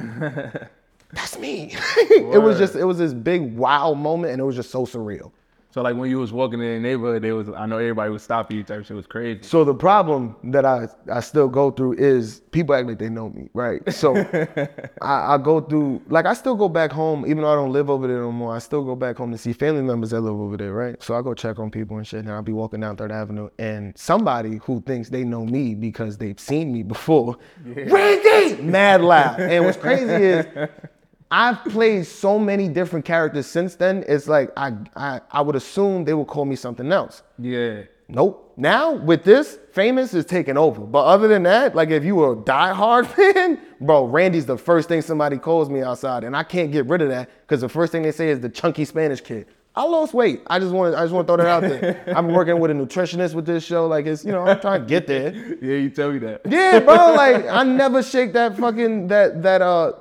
that's 1.13 1.39
me. 1.39 1.75
it 1.97 2.43
was 2.43 2.59
just 2.59 2.75
it 2.75 2.85
was 2.85 2.99
this 2.99 3.15
big 3.15 3.57
wow 3.57 3.95
moment 3.95 4.33
and 4.33 4.41
it 4.41 4.45
was 4.45 4.57
just 4.57 4.71
so 4.71 4.85
surreal. 4.85 5.33
So 5.71 5.83
like 5.83 5.97
when 5.97 6.09
you 6.09 6.19
was 6.19 6.33
walking 6.33 6.61
in 6.61 6.83
the 6.83 6.89
neighborhood, 6.89 7.23
they 7.23 7.33
was 7.33 7.49
I 7.51 7.67
know 7.67 7.77
everybody 7.77 8.11
was 8.11 8.23
stopping 8.23 8.57
you. 8.57 8.63
Type 8.65 8.87
shit 8.87 8.97
was 8.97 9.07
crazy. 9.07 9.41
So 9.43 9.65
the 9.65 9.75
problem 9.75 10.35
that 10.45 10.65
I, 10.65 10.89
I 11.13 11.21
still 11.21 11.49
go 11.49 11.71
through 11.71 11.95
is 11.95 12.41
people 12.53 12.75
act 12.75 12.87
like 12.89 12.99
they 12.99 13.11
know 13.11 13.29
me, 13.29 13.51
right? 13.53 13.81
So 13.93 14.17
I, 15.03 15.35
I 15.35 15.39
go 15.39 15.61
through 15.61 16.01
like 16.09 16.25
I 16.25 16.33
still 16.33 16.55
go 16.55 16.71
back 16.71 16.91
home, 16.91 17.27
even 17.27 17.43
though 17.43 17.53
I 17.53 17.55
don't 17.55 17.73
live 17.73 17.91
over 17.91 18.07
there 18.07 18.23
no 18.23 18.33
more. 18.33 18.57
I 18.57 18.61
still 18.61 18.83
go 18.83 18.97
back 18.97 19.19
home 19.19 19.31
to 19.33 19.39
see 19.39 19.53
family 19.53 19.83
members 19.83 20.11
that 20.11 20.23
live 20.23 20.41
over 20.41 20.57
there, 20.57 20.73
right? 20.73 21.01
So 21.03 21.15
I 21.15 21.21
go 21.21 21.35
check 21.35 21.59
on 21.59 21.71
people 21.71 21.99
and 21.99 22.07
shit, 22.07 22.21
and 22.21 22.31
I'll 22.31 22.43
be 22.43 22.53
walking 22.53 22.81
down 22.81 22.97
Third 22.97 23.13
Avenue, 23.13 23.51
and 23.59 23.97
somebody 23.97 24.61
who 24.65 24.81
thinks 24.81 25.11
they 25.11 25.23
know 25.23 25.45
me 25.45 25.75
because 25.75 26.17
they've 26.17 26.41
seen 26.41 26.73
me 26.73 26.83
before, 26.83 27.37
Randy, 27.65 28.63
mad 28.63 29.03
loud. 29.03 29.39
And 29.41 29.67
what's 29.67 29.77
crazy 29.77 30.13
is 30.13 30.47
I've 31.31 31.63
played 31.65 32.07
so 32.07 32.39
many 32.39 32.69
different 32.69 33.05
characters 33.05 33.47
since 33.47 33.75
then. 33.75 34.05
It's 34.09 34.29
like 34.29 34.51
I 34.57 34.75
I, 34.97 35.21
I 35.31 35.41
would 35.43 35.57
assume 35.57 36.05
they 36.05 36.15
would 36.15 36.27
call 36.27 36.45
me 36.45 36.57
something 36.57 36.91
else. 36.91 37.23
Yeah. 37.39 37.83
Nope. 38.09 38.55
Now 38.57 38.93
with 38.95 39.23
this, 39.23 39.59
famous 39.73 40.15
is 40.15 40.25
taking 40.25 40.57
over. 40.57 40.81
But 40.81 41.05
other 41.05 41.29
than 41.29 41.43
that, 41.43 41.77
like 41.77 41.91
if 41.91 42.05
you 42.05 42.15
were 42.17 42.33
a 42.33 42.37
diehard 42.37 43.07
fan, 43.35 43.61
bro, 43.81 44.07
Randy's 44.07 44.47
the 44.47 44.57
first 44.57 44.89
thing 44.89 45.03
somebody 45.03 45.37
calls 45.37 45.69
me 45.69 45.83
outside, 45.83 46.25
and 46.25 46.35
I 46.35 46.43
can't 46.43 46.73
get 46.73 46.87
rid 46.87 47.03
of 47.03 47.11
that 47.11 47.29
because 47.43 47.61
the 47.61 47.69
first 47.69 47.93
thing 47.93 48.03
they 48.03 48.13
say 48.13 48.31
is 48.31 48.41
the 48.41 48.49
chunky 48.49 48.85
Spanish 48.87 49.21
kid. 49.21 49.47
I 49.77 49.85
lost 49.85 50.13
weight. 50.13 50.41
I 50.49 50.59
just 50.59 50.73
want 50.73 50.95
to. 50.95 50.99
I 50.99 51.03
just 51.05 51.15
want 51.15 51.29
to 51.29 51.35
throw 51.35 51.45
that 51.45 51.47
out 51.47 51.63
there. 51.63 52.03
I'm 52.17 52.29
working 52.33 52.59
with 52.59 52.73
a 52.73 52.75
nutritionist 52.75 53.35
with 53.35 53.47
this 53.47 53.63
show. 53.63 53.87
Like 53.87 54.07
it's 54.07 54.25
you 54.25 54.33
know 54.33 54.45
I'm 54.45 54.59
trying 54.61 54.81
to 54.81 54.87
get 54.87 55.07
there. 55.07 55.33
Yeah, 55.63 55.77
you 55.77 55.91
tell 55.91 56.11
me 56.11 56.19
that. 56.21 56.41
Yeah, 56.49 56.81
bro. 56.81 57.13
Like 57.15 57.47
I 57.47 57.63
never 57.63 58.03
shake 58.03 58.33
that 58.33 58.57
fucking 58.57 59.07
that 59.09 59.43
that 59.43 59.63
uh 59.63 59.93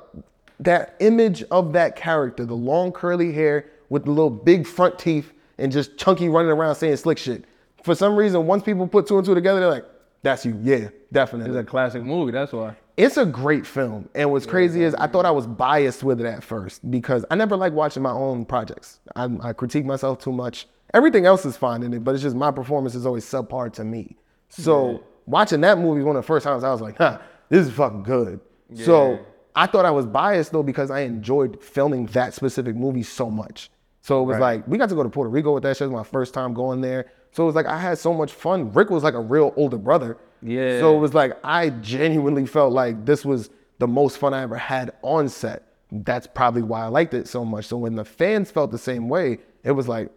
that 0.60 0.96
image 1.00 1.44
of 1.52 1.74
that 1.74 1.96
character, 1.96 2.46
the 2.46 2.56
long 2.56 2.92
curly 2.92 3.32
hair 3.32 3.70
with 3.90 4.06
the 4.06 4.12
little 4.12 4.30
big 4.30 4.66
front 4.68 4.98
teeth 5.00 5.32
and 5.58 5.72
just 5.72 5.98
chunky 5.98 6.30
running 6.30 6.52
around 6.52 6.76
saying 6.76 6.96
slick 6.98 7.18
shit. 7.18 7.46
For 7.84 7.96
some 7.96 8.16
reason, 8.16 8.46
once 8.48 8.64
people 8.64 8.88
put 8.88 9.08
two 9.08 9.18
and 9.18 9.26
two 9.26 9.36
together, 9.36 9.60
they're 9.60 9.70
like, 9.70 9.86
"That's 10.24 10.46
you." 10.46 10.60
Yeah, 10.62 10.90
definitely. 11.12 11.50
It's 11.50 11.60
a 11.60 11.64
classic 11.64 12.04
movie. 12.04 12.32
That's 12.32 12.52
why. 12.52 12.76
It's 12.98 13.18
a 13.18 13.26
great 13.26 13.66
film. 13.66 14.10
And 14.16 14.32
what's 14.32 14.48
crazy 14.48 14.84
is 14.84 14.96
I 14.96 15.06
thought 15.06 15.26
I 15.26 15.32
was 15.32 15.46
biased 15.46 16.04
with 16.04 16.20
it 16.20 16.26
at 16.26 16.44
first 16.44 16.90
because 16.90 17.24
I 17.30 17.36
never 17.36 17.56
like 17.56 17.72
watching 17.74 18.02
my 18.02 18.12
own 18.12 18.44
projects. 18.44 19.00
I, 19.16 19.30
I 19.42 19.54
critique 19.54 19.86
myself 19.86 20.18
too 20.20 20.32
much. 20.32 20.68
Everything 20.96 21.28
else 21.28 21.46
is 21.46 21.56
fine 21.56 21.84
in 21.84 21.94
it, 21.94 22.04
but 22.04 22.16
it's 22.16 22.24
just 22.24 22.36
my 22.36 22.50
performance 22.50 22.96
is 22.96 23.06
always 23.06 23.24
subpar 23.24 23.72
to 23.74 23.84
me. 23.84 24.18
So 24.50 25.04
watching 25.28 25.62
that 25.62 25.78
movie 25.78 26.02
one 26.02 26.16
of 26.16 26.24
the 26.24 26.28
first 26.28 26.44
times, 26.44 26.64
I 26.64 26.72
was 26.72 26.82
like, 26.82 26.98
huh, 26.98 27.20
this 27.50 27.68
is 27.68 27.74
fucking 27.74 28.04
good. 28.04 28.40
So 28.74 29.12
Yeah. 29.12 29.18
I 29.58 29.66
thought 29.66 29.86
I 29.86 29.92
was 29.92 30.06
biased 30.06 30.52
though 30.52 30.64
because 30.64 30.90
I 30.92 31.02
enjoyed 31.02 31.62
filming 31.62 32.06
that 32.08 32.34
specific 32.34 32.76
movie 32.76 33.04
so 33.04 33.30
much. 33.30 33.70
So 34.02 34.22
it 34.22 34.26
was 34.26 34.36
Right. 34.38 34.58
like 34.58 34.68
we 34.68 34.78
got 34.78 34.90
to 34.90 34.96
go 34.96 35.04
to 35.04 35.10
Puerto 35.10 35.30
Rico 35.30 35.54
with 35.54 35.64
that 35.64 35.76
shit. 35.76 35.86
It 35.88 35.92
was 35.92 35.98
my 36.06 36.10
first 36.10 36.34
time 36.34 36.54
going 36.54 36.80
there. 36.82 37.08
So 37.32 37.44
it 37.44 37.48
was 37.48 37.56
like 37.56 37.66
I 37.66 37.78
had 37.78 37.98
so 37.98 38.14
much 38.14 38.32
fun. 38.32 38.72
Rick 38.72 38.90
was 38.90 39.04
like 39.04 39.16
a 39.16 39.20
real 39.20 39.54
older 39.58 39.78
brother. 39.78 40.18
Yeah. 40.42 40.80
So 40.80 40.96
it 40.96 41.00
was 41.00 41.14
like 41.14 41.34
I 41.44 41.70
genuinely 41.72 42.46
felt 42.46 42.72
like 42.72 43.06
this 43.06 43.26
was 43.26 43.50
the 43.80 43.88
most 43.88 44.18
fun 44.18 44.34
I 44.34 44.42
ever 44.44 44.56
had 44.58 44.92
on 45.02 45.28
set. 45.28 45.64
That's 45.92 46.28
probably 46.28 46.62
why 46.62 46.84
I 46.84 46.88
liked 46.88 47.14
it 47.14 47.28
so 47.28 47.44
much. 47.44 47.66
So 47.66 47.78
when 47.78 47.96
the 47.96 48.06
fans 48.06 48.52
felt 48.52 48.72
the 48.72 48.78
same 48.78 49.10
way, 49.10 49.40
it 49.64 49.72
was 49.72 49.88
like, 49.88 50.10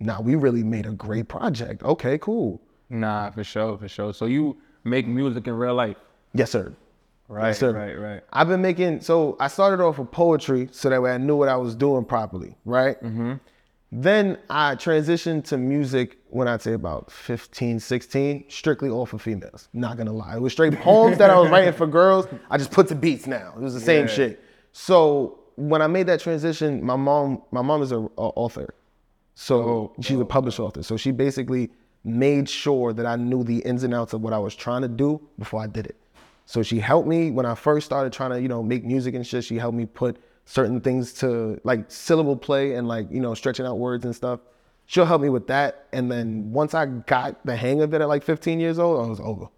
nah, 0.00 0.20
we 0.20 0.34
really 0.34 0.62
made 0.64 0.86
a 0.86 0.92
great 0.92 1.28
project. 1.28 1.82
Okay, 1.82 2.18
cool. 2.18 2.60
Nah, 2.90 3.30
for 3.30 3.42
sure, 3.44 3.76
for 3.78 3.88
sure. 3.88 4.12
So 4.14 4.26
you 4.26 4.56
make 4.84 5.06
music 5.06 5.46
in 5.46 5.54
real 5.54 5.74
life, 5.74 5.96
Yes, 6.34 6.50
sir. 6.50 6.72
Right? 7.28 7.54
Sir. 7.54 7.72
Right, 7.72 7.94
right. 7.94 8.22
I've 8.32 8.48
been 8.48 8.62
making 8.62 9.00
so 9.00 9.36
I 9.40 9.48
started 9.48 9.82
off 9.82 9.98
with 9.98 10.10
poetry 10.10 10.68
so 10.72 10.90
that 10.90 11.00
way 11.02 11.12
I 11.12 11.18
knew 11.18 11.36
what 11.36 11.48
I 11.48 11.56
was 11.56 11.74
doing 11.74 12.04
properly, 12.04 12.56
right? 12.64 13.02
Mm-hmm. 13.02 13.34
Then 13.92 14.38
I 14.50 14.74
transitioned 14.74 15.44
to 15.44 15.56
music 15.56 16.18
when 16.28 16.48
I'd 16.48 16.60
say 16.60 16.72
about 16.72 17.10
15, 17.10 17.78
16, 17.78 18.44
strictly 18.48 18.90
all 18.90 19.06
for 19.06 19.18
females. 19.18 19.68
Not 19.72 19.96
gonna 19.96 20.12
lie. 20.12 20.36
It 20.36 20.42
was 20.42 20.52
straight 20.52 20.74
poems 20.80 21.18
that 21.18 21.30
I 21.30 21.38
was 21.38 21.50
writing 21.50 21.72
for 21.72 21.86
girls. 21.86 22.26
I 22.50 22.58
just 22.58 22.70
put 22.72 22.88
to 22.88 22.94
beats 22.94 23.26
now. 23.26 23.52
It 23.56 23.62
was 23.62 23.74
the 23.74 23.80
same 23.80 24.06
Yeah. 24.06 24.12
shit. 24.12 24.44
So 24.72 25.38
when 25.54 25.80
I 25.82 25.86
made 25.86 26.06
that 26.08 26.20
transition, 26.20 26.84
my 26.84 26.96
mom, 26.96 27.42
my 27.52 27.62
mom 27.62 27.80
is 27.82 27.92
an 27.92 28.08
author. 28.16 28.74
So 29.34 29.62
Oh, 29.62 29.92
she's 30.00 30.18
a 30.18 30.24
published 30.24 30.58
author. 30.60 30.82
So 30.82 30.96
she 30.96 31.10
basically 31.12 31.70
made 32.04 32.48
sure 32.48 32.92
that 32.92 33.06
I 33.06 33.16
knew 33.16 33.42
the 33.44 33.58
ins 33.60 33.82
and 33.82 33.94
outs 33.94 34.12
of 34.12 34.20
what 34.20 34.32
I 34.32 34.38
was 34.38 34.54
trying 34.54 34.82
to 34.82 34.88
do 34.88 35.20
before 35.38 35.60
I 35.62 35.66
did 35.66 35.86
it. 35.86 35.96
So 36.46 36.62
she 36.62 36.78
helped 36.78 37.08
me 37.08 37.30
when 37.30 37.44
I 37.44 37.54
first 37.54 37.84
started 37.86 38.12
trying 38.12 38.30
to, 38.30 38.40
you 38.40 38.48
know, 38.48 38.62
make 38.62 38.84
music 38.84 39.14
and 39.14 39.26
shit. 39.26 39.44
She 39.44 39.58
helped 39.58 39.76
me 39.76 39.84
put 39.84 40.16
certain 40.44 40.80
things 40.80 41.12
to 41.14 41.60
like 41.64 41.90
syllable 41.90 42.36
play 42.36 42.74
and 42.74 42.86
like, 42.88 43.10
you 43.10 43.20
know, 43.20 43.34
stretching 43.34 43.66
out 43.66 43.78
words 43.78 44.04
and 44.04 44.14
stuff. 44.14 44.40
She'll 44.86 45.04
help 45.06 45.20
me 45.20 45.28
with 45.28 45.48
that. 45.48 45.86
And 45.92 46.10
then 46.10 46.52
once 46.52 46.72
I 46.72 46.86
got 46.86 47.44
the 47.44 47.56
hang 47.56 47.82
of 47.82 47.92
it 47.94 48.00
at 48.00 48.06
like 48.08 48.22
15 48.22 48.60
years 48.60 48.78
old, 48.78 49.04
I 49.04 49.08
was 49.08 49.18
over. 49.20 49.48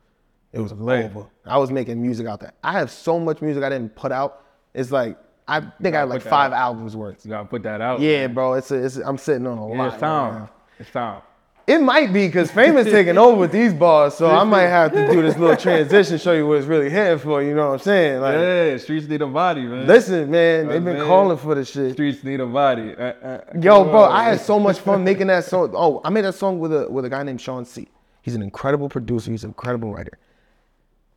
It 0.54 0.60
was 0.60 0.72
over. 0.72 1.26
I 1.44 1.58
was 1.58 1.70
making 1.70 2.00
music 2.00 2.26
out 2.26 2.40
there. 2.40 2.54
I 2.64 2.72
have 2.72 2.90
so 2.90 3.18
much 3.20 3.42
music 3.42 3.62
I 3.62 3.68
didn't 3.68 3.94
put 3.94 4.10
out. 4.10 4.44
It's 4.72 4.90
like 4.90 5.18
I 5.46 5.60
think 5.60 5.94
I 5.94 6.00
have 6.00 6.08
like 6.08 6.22
five 6.22 6.52
out. 6.52 6.58
albums 6.58 6.96
worth. 6.96 7.22
You 7.24 7.30
gotta 7.30 7.46
put 7.48 7.62
that 7.64 7.82
out. 7.82 8.00
Yeah, 8.00 8.26
bro. 8.28 8.54
It's, 8.54 8.70
a, 8.70 8.82
it's 8.82 8.96
a, 8.96 9.06
I'm 9.06 9.18
sitting 9.18 9.46
on 9.46 9.58
a 9.58 9.68
Yeah, 9.70 9.76
lot. 9.78 9.84
it's 9.86 9.92
right 9.94 10.00
time. 10.00 10.34
now. 10.34 10.50
It's 10.78 10.90
time. 10.90 11.22
It 11.68 11.82
might 11.82 12.14
be 12.14 12.26
because 12.26 12.50
Famous 12.50 12.86
taking 12.90 13.18
over 13.18 13.36
with 13.36 13.52
these 13.52 13.74
bars, 13.74 14.14
so 14.14 14.26
I 14.30 14.42
might 14.44 14.68
have 14.68 14.90
to 14.92 15.06
do 15.12 15.20
this 15.20 15.36
little 15.36 15.54
transition, 15.68 16.16
show 16.16 16.32
you 16.32 16.46
what 16.46 16.56
it's 16.58 16.66
really 16.66 16.88
hitting 16.88 17.18
for. 17.18 17.42
You 17.42 17.54
know 17.54 17.66
what 17.68 17.72
I'm 17.74 17.78
saying? 17.80 18.20
Like, 18.22 18.34
Yeah, 18.34 18.76
streets 18.78 19.06
need 19.06 19.20
a 19.20 19.26
body, 19.26 19.62
man. 19.64 19.86
listen, 19.86 20.30
man, 20.30 20.68
they've 20.68 20.82
been 20.82 20.96
man. 20.96 21.06
calling 21.06 21.36
for 21.36 21.54
this 21.54 21.68
shit. 21.70 21.92
Streets 21.92 22.24
need 22.24 22.40
a 22.40 22.46
body. 22.46 22.94
Uh, 22.96 23.02
uh, 23.02 23.40
Yo, 23.60 23.84
bro, 23.84 24.04
on. 24.04 24.12
I 24.12 24.24
had 24.24 24.40
so 24.40 24.58
much 24.58 24.78
fun 24.78 25.04
making 25.10 25.26
that 25.26 25.44
song. 25.44 25.72
Oh, 25.74 26.00
I 26.04 26.08
made 26.08 26.24
that 26.24 26.34
song 26.36 26.58
with 26.58 26.72
a 26.72 26.90
with 26.90 27.04
a 27.04 27.10
guy 27.10 27.22
named 27.22 27.40
Sean 27.40 27.66
C. 27.66 27.86
He's 28.22 28.34
an 28.34 28.40
incredible 28.42 28.88
producer. 28.88 29.30
He's 29.30 29.44
an 29.44 29.50
incredible 29.50 29.92
writer. 29.92 30.18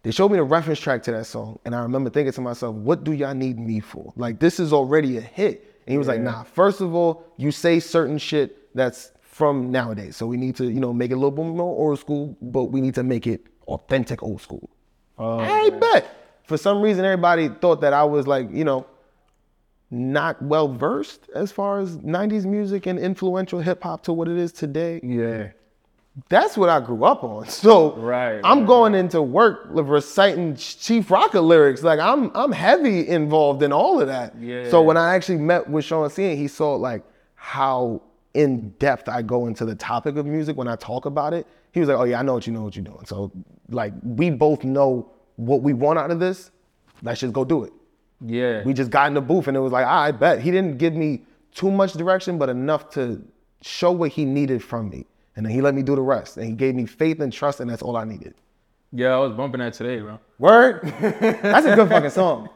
They 0.03 0.11
showed 0.11 0.31
me 0.31 0.37
the 0.37 0.43
reference 0.43 0.79
track 0.79 1.03
to 1.03 1.11
that 1.11 1.27
song, 1.27 1.59
and 1.63 1.73
I 1.75 1.81
remember 1.81 2.09
thinking 2.09 2.33
to 2.33 2.41
myself, 2.41 2.75
"What 2.75 3.05
do 3.05 3.13
y'all 3.13 3.33
need 3.35 3.57
me 3.57 3.79
for? 3.79 4.11
Like 4.17 4.39
this 4.39 4.59
is 4.59 4.73
already 4.73 5.15
a 5.17 5.21
hit." 5.21 5.63
And 5.85 5.93
he 5.93 5.97
was 5.97 6.09
like, 6.09 6.19
"Nah. 6.19 6.43
First 6.43 6.81
of 6.81 6.93
all, 6.93 7.23
you 7.37 7.51
say 7.51 7.79
certain 7.79 8.17
shit 8.17 8.75
that's 8.75 9.11
from 9.31 9.71
nowadays, 9.71 10.17
so 10.17 10.27
we 10.27 10.35
need 10.37 10.55
to, 10.57 10.65
you 10.69 10.79
know, 10.79 10.91
make 10.93 11.09
it 11.11 11.13
a 11.13 11.17
little 11.17 11.31
bit 11.31 11.45
more 11.45 11.89
old 11.89 11.99
school, 11.99 12.35
but 12.41 12.65
we 12.65 12.81
need 12.81 12.95
to 12.95 13.03
make 13.03 13.25
it 13.25 13.41
authentic 13.67 14.21
old 14.21 14.41
school." 14.41 14.69
Oh, 15.17 15.39
I 15.39 15.69
bet. 15.69 16.03
For 16.43 16.57
some 16.57 16.81
reason, 16.81 17.05
everybody 17.05 17.47
thought 17.47 17.79
that 17.81 17.93
I 17.93 18.03
was 18.03 18.27
like, 18.27 18.51
you 18.51 18.65
know, 18.65 18.85
not 19.89 20.41
well 20.41 20.67
versed 20.67 21.29
as 21.35 21.51
far 21.51 21.79
as 21.79 21.97
90s 21.97 22.45
music 22.45 22.85
and 22.87 22.97
influential 22.99 23.59
hip 23.59 23.83
hop 23.83 24.03
to 24.03 24.13
what 24.13 24.27
it 24.27 24.37
is 24.37 24.51
today. 24.51 24.99
yeah. 25.03 25.49
That's 26.27 26.57
what 26.57 26.67
I 26.67 26.81
grew 26.81 27.05
up 27.05 27.23
on. 27.23 27.45
So 27.49 27.95
Right, 27.95 28.41
I'm 28.43 28.59
right, 28.59 28.67
going 28.67 28.95
into 28.95 29.21
work 29.21 29.61
reciting 29.69 30.57
Chief 30.57 31.09
Rocker 31.09 31.39
lyrics. 31.39 31.83
Like 31.83 32.01
I'm 32.01 32.31
I'm 32.35 32.51
heavy 32.51 33.07
involved 33.07 33.63
in 33.63 33.71
all 33.71 34.01
of 34.01 34.07
that. 34.07 34.35
Yeah. 34.37 34.69
So 34.69 34.81
when 34.81 34.97
I 34.97 35.15
actually 35.15 35.37
met 35.37 35.69
with 35.69 35.85
Sean 35.85 36.09
C, 36.09 36.25
and 36.25 36.37
he 36.37 36.49
saw 36.49 36.75
like 36.75 37.03
how 37.35 38.01
in 38.33 38.69
depth 38.79 39.09
I 39.09 39.21
go 39.21 39.47
into 39.47 39.65
the 39.65 39.75
topic 39.75 40.15
of 40.15 40.25
music 40.25 40.55
when 40.57 40.67
I 40.67 40.75
talk 40.75 41.05
about 41.05 41.33
it, 41.33 41.47
he 41.71 41.79
was 41.79 41.89
like, 41.89 41.97
"Oh 41.97 42.03
yeah, 42.03 42.19
I 42.19 42.23
know 42.23 42.33
what 42.33 42.47
you 42.47 42.53
know 42.53 42.63
what 42.63 42.75
you're 42.75 42.85
doing." 42.85 43.05
So 43.05 43.31
like 43.69 43.93
we 44.03 44.29
both 44.29 44.63
know 44.63 45.11
what 45.35 45.61
we 45.61 45.73
want 45.73 45.99
out 45.99 46.11
of 46.11 46.19
this. 46.19 46.51
Let's 47.03 47.21
just 47.21 47.33
go 47.33 47.43
do 47.43 47.63
it. 47.63 47.73
Yeah. 48.23 48.63
We 48.63 48.73
just 48.73 48.91
got 48.91 49.07
in 49.07 49.13
the 49.13 49.21
booth 49.21 49.47
and 49.47 49.57
it 49.57 49.59
was 49.59 49.71
like, 49.71 49.85
"Ah, 49.85 50.03
I 50.03 50.11
bet. 50.11 50.39
He 50.41 50.51
didn't 50.51 50.77
give 50.77 50.93
me 50.93 51.23
too 51.53 51.71
much 51.71 51.93
direction, 51.93 52.37
but 52.37 52.49
enough 52.49 52.89
to 52.91 53.21
show 53.61 53.91
what 53.91 54.11
he 54.11 54.25
needed 54.25 54.63
from 54.63 54.89
me. 54.89 55.05
And 55.35 55.45
then 55.45 55.53
he 55.53 55.61
let 55.61 55.75
me 55.75 55.81
do 55.81 55.95
the 55.95 56.01
rest. 56.01 56.37
And 56.37 56.45
he 56.45 56.53
gave 56.53 56.75
me 56.75 56.85
faith 56.85 57.19
and 57.19 57.31
trust, 57.31 57.59
and 57.59 57.69
that's 57.69 57.81
all 57.81 57.95
I 57.95 58.03
needed. 58.03 58.35
yeah, 58.91 59.09
I 59.15 59.19
was 59.19 59.33
bumping 59.33 59.59
that 59.59 59.73
today, 59.73 59.99
bro. 60.01 60.19
Word? 60.39 60.81
that's 61.01 61.65
a 61.65 61.75
good 61.75 61.89
fucking 61.89 62.09
song. 62.09 62.49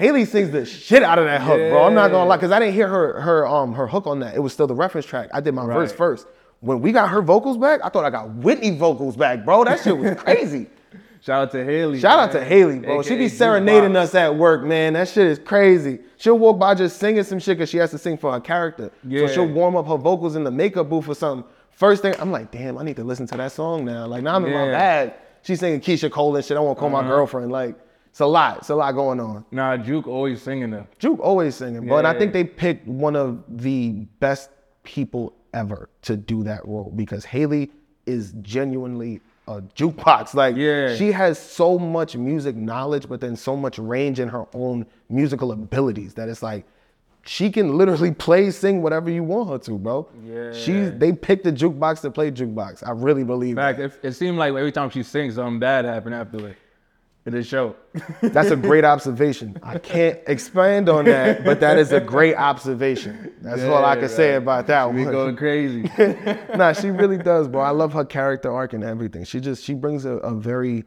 Hailey 0.00 0.24
sings 0.24 0.50
the 0.50 0.64
shit 0.64 1.02
out 1.02 1.18
of 1.18 1.26
that 1.26 1.42
hook, 1.42 1.58
bro. 1.70 1.84
I'm 1.84 1.92
not 1.94 2.10
gonna 2.10 2.26
lie, 2.26 2.36
because 2.36 2.52
I 2.52 2.58
didn't 2.58 2.72
hear 2.74 2.88
her 2.88 3.20
her 3.20 3.46
um 3.46 3.74
her 3.74 3.86
hook 3.86 4.06
on 4.06 4.20
that. 4.20 4.34
It 4.34 4.38
was 4.40 4.52
still 4.54 4.66
the 4.66 4.74
reference 4.74 5.06
track. 5.06 5.28
I 5.34 5.40
did 5.40 5.52
my 5.54 5.66
verse 5.66 5.92
first. 5.92 6.26
When 6.60 6.80
we 6.80 6.90
got 6.90 7.10
her 7.10 7.20
vocals 7.20 7.58
back, 7.58 7.80
I 7.84 7.90
thought 7.90 8.04
I 8.06 8.10
got 8.10 8.30
Whitney 8.36 8.70
vocals 8.76 9.14
back, 9.14 9.44
bro. 9.44 9.64
That 9.64 9.80
shit 9.80 9.96
was 9.96 10.14
crazy. 10.18 10.68
Shout 11.22 11.42
out 11.42 11.50
to 11.52 11.62
Hailey. 11.62 12.00
Shout 12.00 12.18
out 12.18 12.32
to 12.32 12.38
man. 12.40 12.48
Hailey, 12.48 12.78
bro. 12.78 13.02
She 13.02 13.08
AKA 13.10 13.18
be 13.18 13.28
serenading 13.28 13.94
us 13.94 14.14
at 14.14 14.34
work, 14.34 14.62
man. 14.62 14.94
That 14.94 15.06
shit 15.06 15.26
is 15.26 15.38
crazy. 15.38 15.98
She'll 16.16 16.38
walk 16.38 16.58
by 16.58 16.74
just 16.74 16.98
singing 16.98 17.22
some 17.24 17.38
shit 17.38 17.58
because 17.58 17.68
she 17.68 17.76
has 17.76 17.90
to 17.90 17.98
sing 17.98 18.16
for 18.16 18.32
her 18.32 18.40
character. 18.40 18.90
Yeah. 19.06 19.26
So 19.26 19.34
she'll 19.34 19.48
warm 19.48 19.76
up 19.76 19.86
her 19.86 19.98
vocals 19.98 20.34
in 20.34 20.44
the 20.44 20.50
makeup 20.50 20.88
booth 20.88 21.08
or 21.08 21.14
something. 21.14 21.46
First 21.72 22.00
thing, 22.00 22.14
I'm 22.18 22.32
like, 22.32 22.50
damn, 22.50 22.78
I 22.78 22.84
need 22.84 22.96
to 22.96 23.04
listen 23.04 23.26
to 23.26 23.36
that 23.36 23.52
song 23.52 23.84
now. 23.84 24.06
Like 24.06 24.22
now 24.22 24.34
I'm 24.36 24.46
in 24.46 24.52
my 24.52 24.64
Yeah. 24.66 24.70
bag. 24.72 25.14
She's 25.42 25.60
singing 25.60 25.80
Keyshia 25.80 26.10
Cole 26.10 26.36
and 26.36 26.44
shit. 26.44 26.56
I 26.56 26.60
want 26.60 26.78
to 26.78 26.80
call 26.80 26.88
my 26.90 27.02
girlfriend. 27.02 27.52
Like 27.52 27.74
it's 28.10 28.20
a 28.20 28.26
lot. 28.26 28.58
It's 28.58 28.68
a 28.70 28.74
lot 28.74 28.92
going 28.92 29.20
on. 29.20 29.44
Nah, 29.50 29.76
Juke 29.76 30.06
always 30.06 30.42
singing 30.42 30.70
them. 30.70 30.86
Juke 30.98 31.20
always 31.20 31.54
singing, 31.56 31.86
bro. 31.86 31.98
And 31.98 32.06
I 32.06 32.18
think 32.18 32.32
they 32.32 32.44
picked 32.44 32.86
one 32.86 33.16
of 33.16 33.42
the 33.48 33.90
best 34.18 34.50
people 34.82 35.32
ever 35.54 35.88
to 36.02 36.16
do 36.16 36.42
that 36.44 36.66
role 36.66 36.92
because 36.94 37.24
Hailey 37.24 37.70
is 38.06 38.32
genuinely 38.42 39.20
a 39.48 39.60
jukebox. 39.62 40.34
Like, 40.34 40.56
Yeah. 40.56 40.94
she 40.94 41.12
has 41.12 41.38
so 41.38 41.78
much 41.78 42.16
music 42.16 42.56
knowledge, 42.56 43.08
but 43.08 43.20
then 43.20 43.36
so 43.36 43.56
much 43.56 43.78
range 43.78 44.20
in 44.20 44.28
her 44.28 44.46
own 44.54 44.86
musical 45.08 45.52
abilities 45.52 46.14
that 46.14 46.28
it's 46.28 46.42
like 46.42 46.64
she 47.24 47.50
can 47.50 47.76
literally 47.76 48.10
play, 48.26 48.50
sing 48.50 48.80
whatever 48.82 49.10
you 49.10 49.22
want 49.24 49.48
her 49.50 49.58
to, 49.58 49.72
bro. 49.78 50.08
Yeah. 50.24 50.52
She 50.52 50.72
they 50.72 51.12
picked 51.12 51.44
the 51.44 51.52
jukebox 51.52 52.00
to 52.02 52.10
play 52.10 52.30
jukebox. 52.30 52.86
I 52.86 52.92
really 52.92 53.24
believe 53.24 53.50
In 53.50 53.56
that. 53.56 53.76
fact, 53.76 53.96
it, 54.04 54.08
it 54.08 54.12
seemed 54.12 54.38
like 54.38 54.50
every 54.50 54.72
time 54.72 54.88
she 54.90 55.02
sings, 55.02 55.34
something 55.34 55.58
bad 55.58 55.84
happened 55.84 56.14
after 56.14 56.38
it. 57.34 57.38
The 57.38 57.44
show. 57.44 57.76
That's 58.22 58.50
a 58.50 58.56
great 58.56 58.84
observation. 58.84 59.58
I 59.62 59.78
can't 59.78 60.18
expand 60.26 60.88
on 60.88 61.04
that, 61.06 61.44
but 61.44 61.60
that 61.60 61.78
is 61.78 61.92
a 61.92 62.00
great 62.00 62.34
observation. 62.36 63.32
That's 63.40 63.62
all 63.62 63.84
I 63.84 63.94
Yeah, 63.94 64.00
can 64.00 64.08
say 64.08 64.34
about 64.36 64.66
that 64.68 64.92
We 64.92 65.04
one. 65.04 65.12
going 65.12 65.36
crazy. 65.36 65.90
nah, 66.56 66.72
she 66.72 66.90
really 66.90 67.18
does, 67.18 67.48
bro. 67.48 67.60
I 67.62 67.70
love 67.70 67.92
her 67.94 68.04
character 68.04 68.52
arc 68.52 68.72
and 68.74 68.84
everything. 68.84 69.24
She 69.24 69.40
just 69.40 69.64
she 69.64 69.74
brings 69.74 70.04
a, 70.04 70.12
a 70.18 70.34
very 70.34 70.84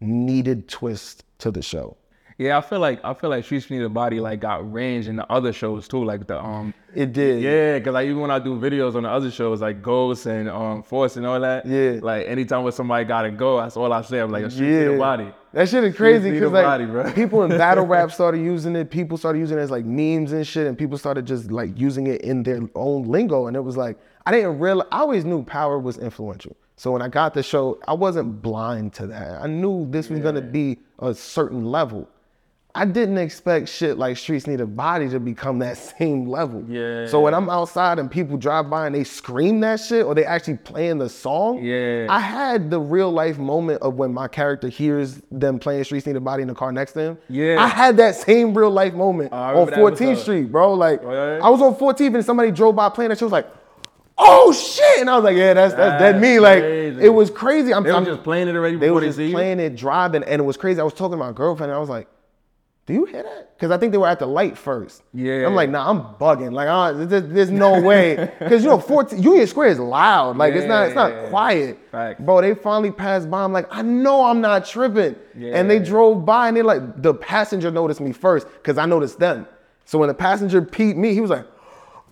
needed 0.00 0.68
twist 0.68 1.24
to 1.38 1.50
the 1.50 1.62
show. 1.62 1.96
yeah, 2.38 2.56
I 2.56 2.60
feel 2.60 2.78
like 2.80 3.00
I 3.04 3.14
feel 3.14 3.30
like 3.30 3.44
Streets 3.44 3.68
Need 3.70 3.82
a 3.82 3.88
Body 3.88 4.20
like 4.20 4.40
got 4.40 4.70
range 4.72 5.08
in 5.08 5.16
the 5.16 5.30
other 5.30 5.52
shows 5.52 5.88
too, 5.88 6.04
like 6.04 6.26
the 6.28 6.38
um 6.42 6.72
It 6.94 7.12
did. 7.12 7.42
yeah, 7.42 7.78
cause 7.80 7.94
like 7.94 8.06
even 8.06 8.20
when 8.20 8.30
I 8.30 8.38
do 8.38 8.54
videos 8.58 8.94
on 8.94 9.02
the 9.02 9.08
other 9.10 9.30
shows 9.30 9.60
like 9.60 9.82
Ghost 9.82 10.26
and 10.26 10.48
um 10.48 10.82
Force 10.84 11.16
and 11.16 11.26
all 11.26 11.40
that, 11.40 11.66
Yeah. 11.66 11.98
like 12.00 12.26
anytime 12.28 12.62
when 12.62 12.72
somebody 12.72 13.04
gotta 13.04 13.30
go, 13.32 13.58
that's 13.60 13.76
all 13.76 13.92
I 13.92 14.02
say. 14.02 14.20
I'm 14.20 14.30
like, 14.30 14.44
Streets 14.50 14.60
Need 14.60 14.68
Yeah. 14.84 14.90
a 14.90 14.98
Body. 14.98 15.32
That 15.52 15.68
shit 15.68 15.82
is 15.84 15.96
crazy 15.96 16.30
because 16.30 16.52
like 16.52 16.64
body, 16.64 17.12
people 17.14 17.42
in 17.42 17.50
battle 17.50 17.86
rap 17.86 18.12
started 18.12 18.38
using 18.38 18.76
it. 18.76 18.90
People 18.90 19.16
started 19.16 19.38
using 19.38 19.58
it 19.58 19.62
as 19.62 19.70
like 19.70 19.84
memes 19.84 20.32
and 20.32 20.46
shit, 20.46 20.66
and 20.66 20.76
people 20.76 20.98
started 20.98 21.26
just 21.26 21.50
like 21.50 21.78
using 21.78 22.06
it 22.06 22.20
in 22.20 22.42
their 22.42 22.60
own 22.74 23.04
lingo. 23.04 23.46
And 23.46 23.56
it 23.56 23.60
was 23.60 23.76
like 23.76 23.98
I 24.26 24.30
didn't 24.30 24.58
realize. 24.58 24.88
I 24.92 25.00
always 25.00 25.24
knew 25.24 25.42
power 25.42 25.78
was 25.78 25.98
influential. 25.98 26.56
So 26.76 26.92
when 26.92 27.02
I 27.02 27.08
got 27.08 27.34
the 27.34 27.42
show, 27.42 27.80
I 27.88 27.94
wasn't 27.94 28.42
blind 28.42 28.92
to 28.94 29.06
that. 29.08 29.42
I 29.42 29.46
knew 29.46 29.90
this 29.90 30.10
was 30.10 30.20
gonna 30.20 30.42
be 30.42 30.78
a 30.98 31.14
certain 31.14 31.64
level. 31.64 32.08
I 32.80 32.84
didn't 32.84 33.18
expect 33.18 33.68
shit 33.68 33.98
like 33.98 34.16
Streets 34.16 34.46
Need 34.46 34.60
a 34.60 34.66
Body 34.66 35.08
to 35.08 35.18
become 35.18 35.58
that 35.58 35.76
same 35.98 36.26
level. 36.28 36.64
Yeah. 36.68 37.06
So 37.06 37.20
when 37.20 37.34
I'm 37.34 37.50
outside 37.50 37.98
and 37.98 38.08
people 38.10 38.36
drive 38.36 38.70
by 38.70 38.86
and 38.86 38.94
they 38.94 39.02
scream 39.04 39.58
that 39.60 39.80
shit 39.80 40.06
or 40.06 40.14
they 40.14 40.24
actually 40.24 40.58
playing 40.58 40.98
the 40.98 41.08
song, 41.08 41.62
Yeah. 41.62 42.06
I 42.08 42.20
had 42.20 42.70
the 42.70 42.78
real 42.80 43.10
life 43.10 43.36
moment 43.36 43.82
of 43.82 43.94
when 43.94 44.14
my 44.14 44.28
character 44.28 44.68
hears 44.68 45.20
them 45.32 45.58
playing 45.58 45.82
Streets 45.84 46.06
Need 46.06 46.16
a 46.16 46.20
Body 46.20 46.42
in 46.42 46.48
the 46.48 46.54
car 46.54 46.70
next 46.70 46.92
to 46.92 47.00
him. 47.00 47.18
Yeah. 47.28 47.56
I 47.58 47.66
had 47.66 47.96
that 47.96 48.14
same 48.14 48.56
real 48.56 48.70
life 48.70 48.94
moment 48.94 49.30
oh, 49.32 49.36
I 49.36 49.54
on 49.54 49.66
14th. 49.68 50.18
Street, 50.18 50.52
bro. 50.52 50.74
Like 50.74 51.02
Oh. 51.02 51.40
I 51.42 51.48
was 51.50 51.60
on 51.60 51.74
14th 51.74 52.14
and 52.14 52.24
somebody 52.24 52.50
drove 52.52 52.76
by 52.76 52.88
playing 52.90 53.08
that 53.08 53.16
shit 53.18 53.22
I 53.22 53.26
was 53.26 53.32
like, 53.32 53.48
oh 54.16 54.52
shit. 54.52 55.00
And 55.00 55.10
I 55.10 55.16
was 55.16 55.24
like, 55.24 55.36
yeah, 55.36 55.54
that's 55.54 55.74
that's, 55.74 56.00
that 56.00 56.20
me. 56.20 56.38
Like 56.38 56.60
crazy. 56.60 57.02
it 57.04 57.08
was 57.08 57.30
crazy. 57.30 57.74
I'm, 57.74 57.82
They 57.82 57.90
were 57.90 57.96
I'm- 57.96 58.04
just 58.04 58.22
playing 58.22 58.48
it 58.48 58.54
already 58.54 58.76
they 58.76 58.90
were 58.90 59.00
just 59.00 59.18
playing 59.18 59.58
it, 59.60 59.74
driving, 59.76 60.22
and 60.24 60.40
it 60.40 60.44
was 60.44 60.56
crazy. 60.56 60.80
I 60.80 60.84
was 60.84 60.92
talking 60.94 61.12
to 61.12 61.16
my 61.16 61.32
girlfriend, 61.32 61.70
and 61.70 61.76
I 61.76 61.80
was 61.80 61.88
like, 61.88 62.08
"Do 62.88 62.94
you 62.94 63.04
hear 63.04 63.22
that?" 63.22 63.56
Because 63.56 63.70
I 63.70 63.76
think 63.78 63.92
they 63.92 63.98
were 63.98 64.08
at 64.08 64.18
the 64.18 64.26
light 64.26 64.58
first. 64.58 65.02
Yeah. 65.14 65.46
I'm 65.46 65.54
like, 65.54 65.70
"Nah, 65.70 65.88
I'm 65.88 66.00
bugging. 66.18 66.52
Like, 66.52 66.66
uh, 66.68 67.04
there's, 67.04 67.28
there's 67.28 67.50
no 67.50 67.80
way." 67.80 68.32
Because 68.40 68.64
you 68.64 68.70
know, 68.70 68.78
14, 68.80 69.22
Union 69.22 69.46
Square 69.46 69.68
is 69.68 69.78
loud. 69.78 70.36
Like, 70.36 70.54
it's 70.54 70.66
not, 70.66 70.86
it's 70.86 70.94
not 70.96 71.12
Yeah. 71.12 71.28
quiet. 71.28 71.78
Facts. 71.92 72.20
Bro, 72.20 72.40
they 72.40 72.54
finally 72.54 72.90
passed 72.90 73.30
by. 73.30 73.44
I'm 73.44 73.52
like, 73.52 73.66
I 73.70 73.82
know 73.82 74.24
I'm 74.24 74.40
not 74.40 74.64
tripping. 74.66 75.14
Yeah. 75.36 75.52
And 75.58 75.70
they 75.70 75.78
drove 75.78 76.24
by, 76.24 76.48
and 76.48 76.56
they 76.56 76.62
like 76.62 77.00
the 77.00 77.14
passenger 77.14 77.70
noticed 77.70 78.00
me 78.00 78.12
first 78.12 78.46
because 78.54 78.78
I 78.78 78.86
noticed 78.86 79.18
them. 79.20 79.46
So 79.84 79.98
when 79.98 80.08
the 80.08 80.14
passenger 80.14 80.60
peeped 80.62 80.98
me, 80.98 81.14
he 81.14 81.20
was 81.20 81.30
like. 81.30 81.46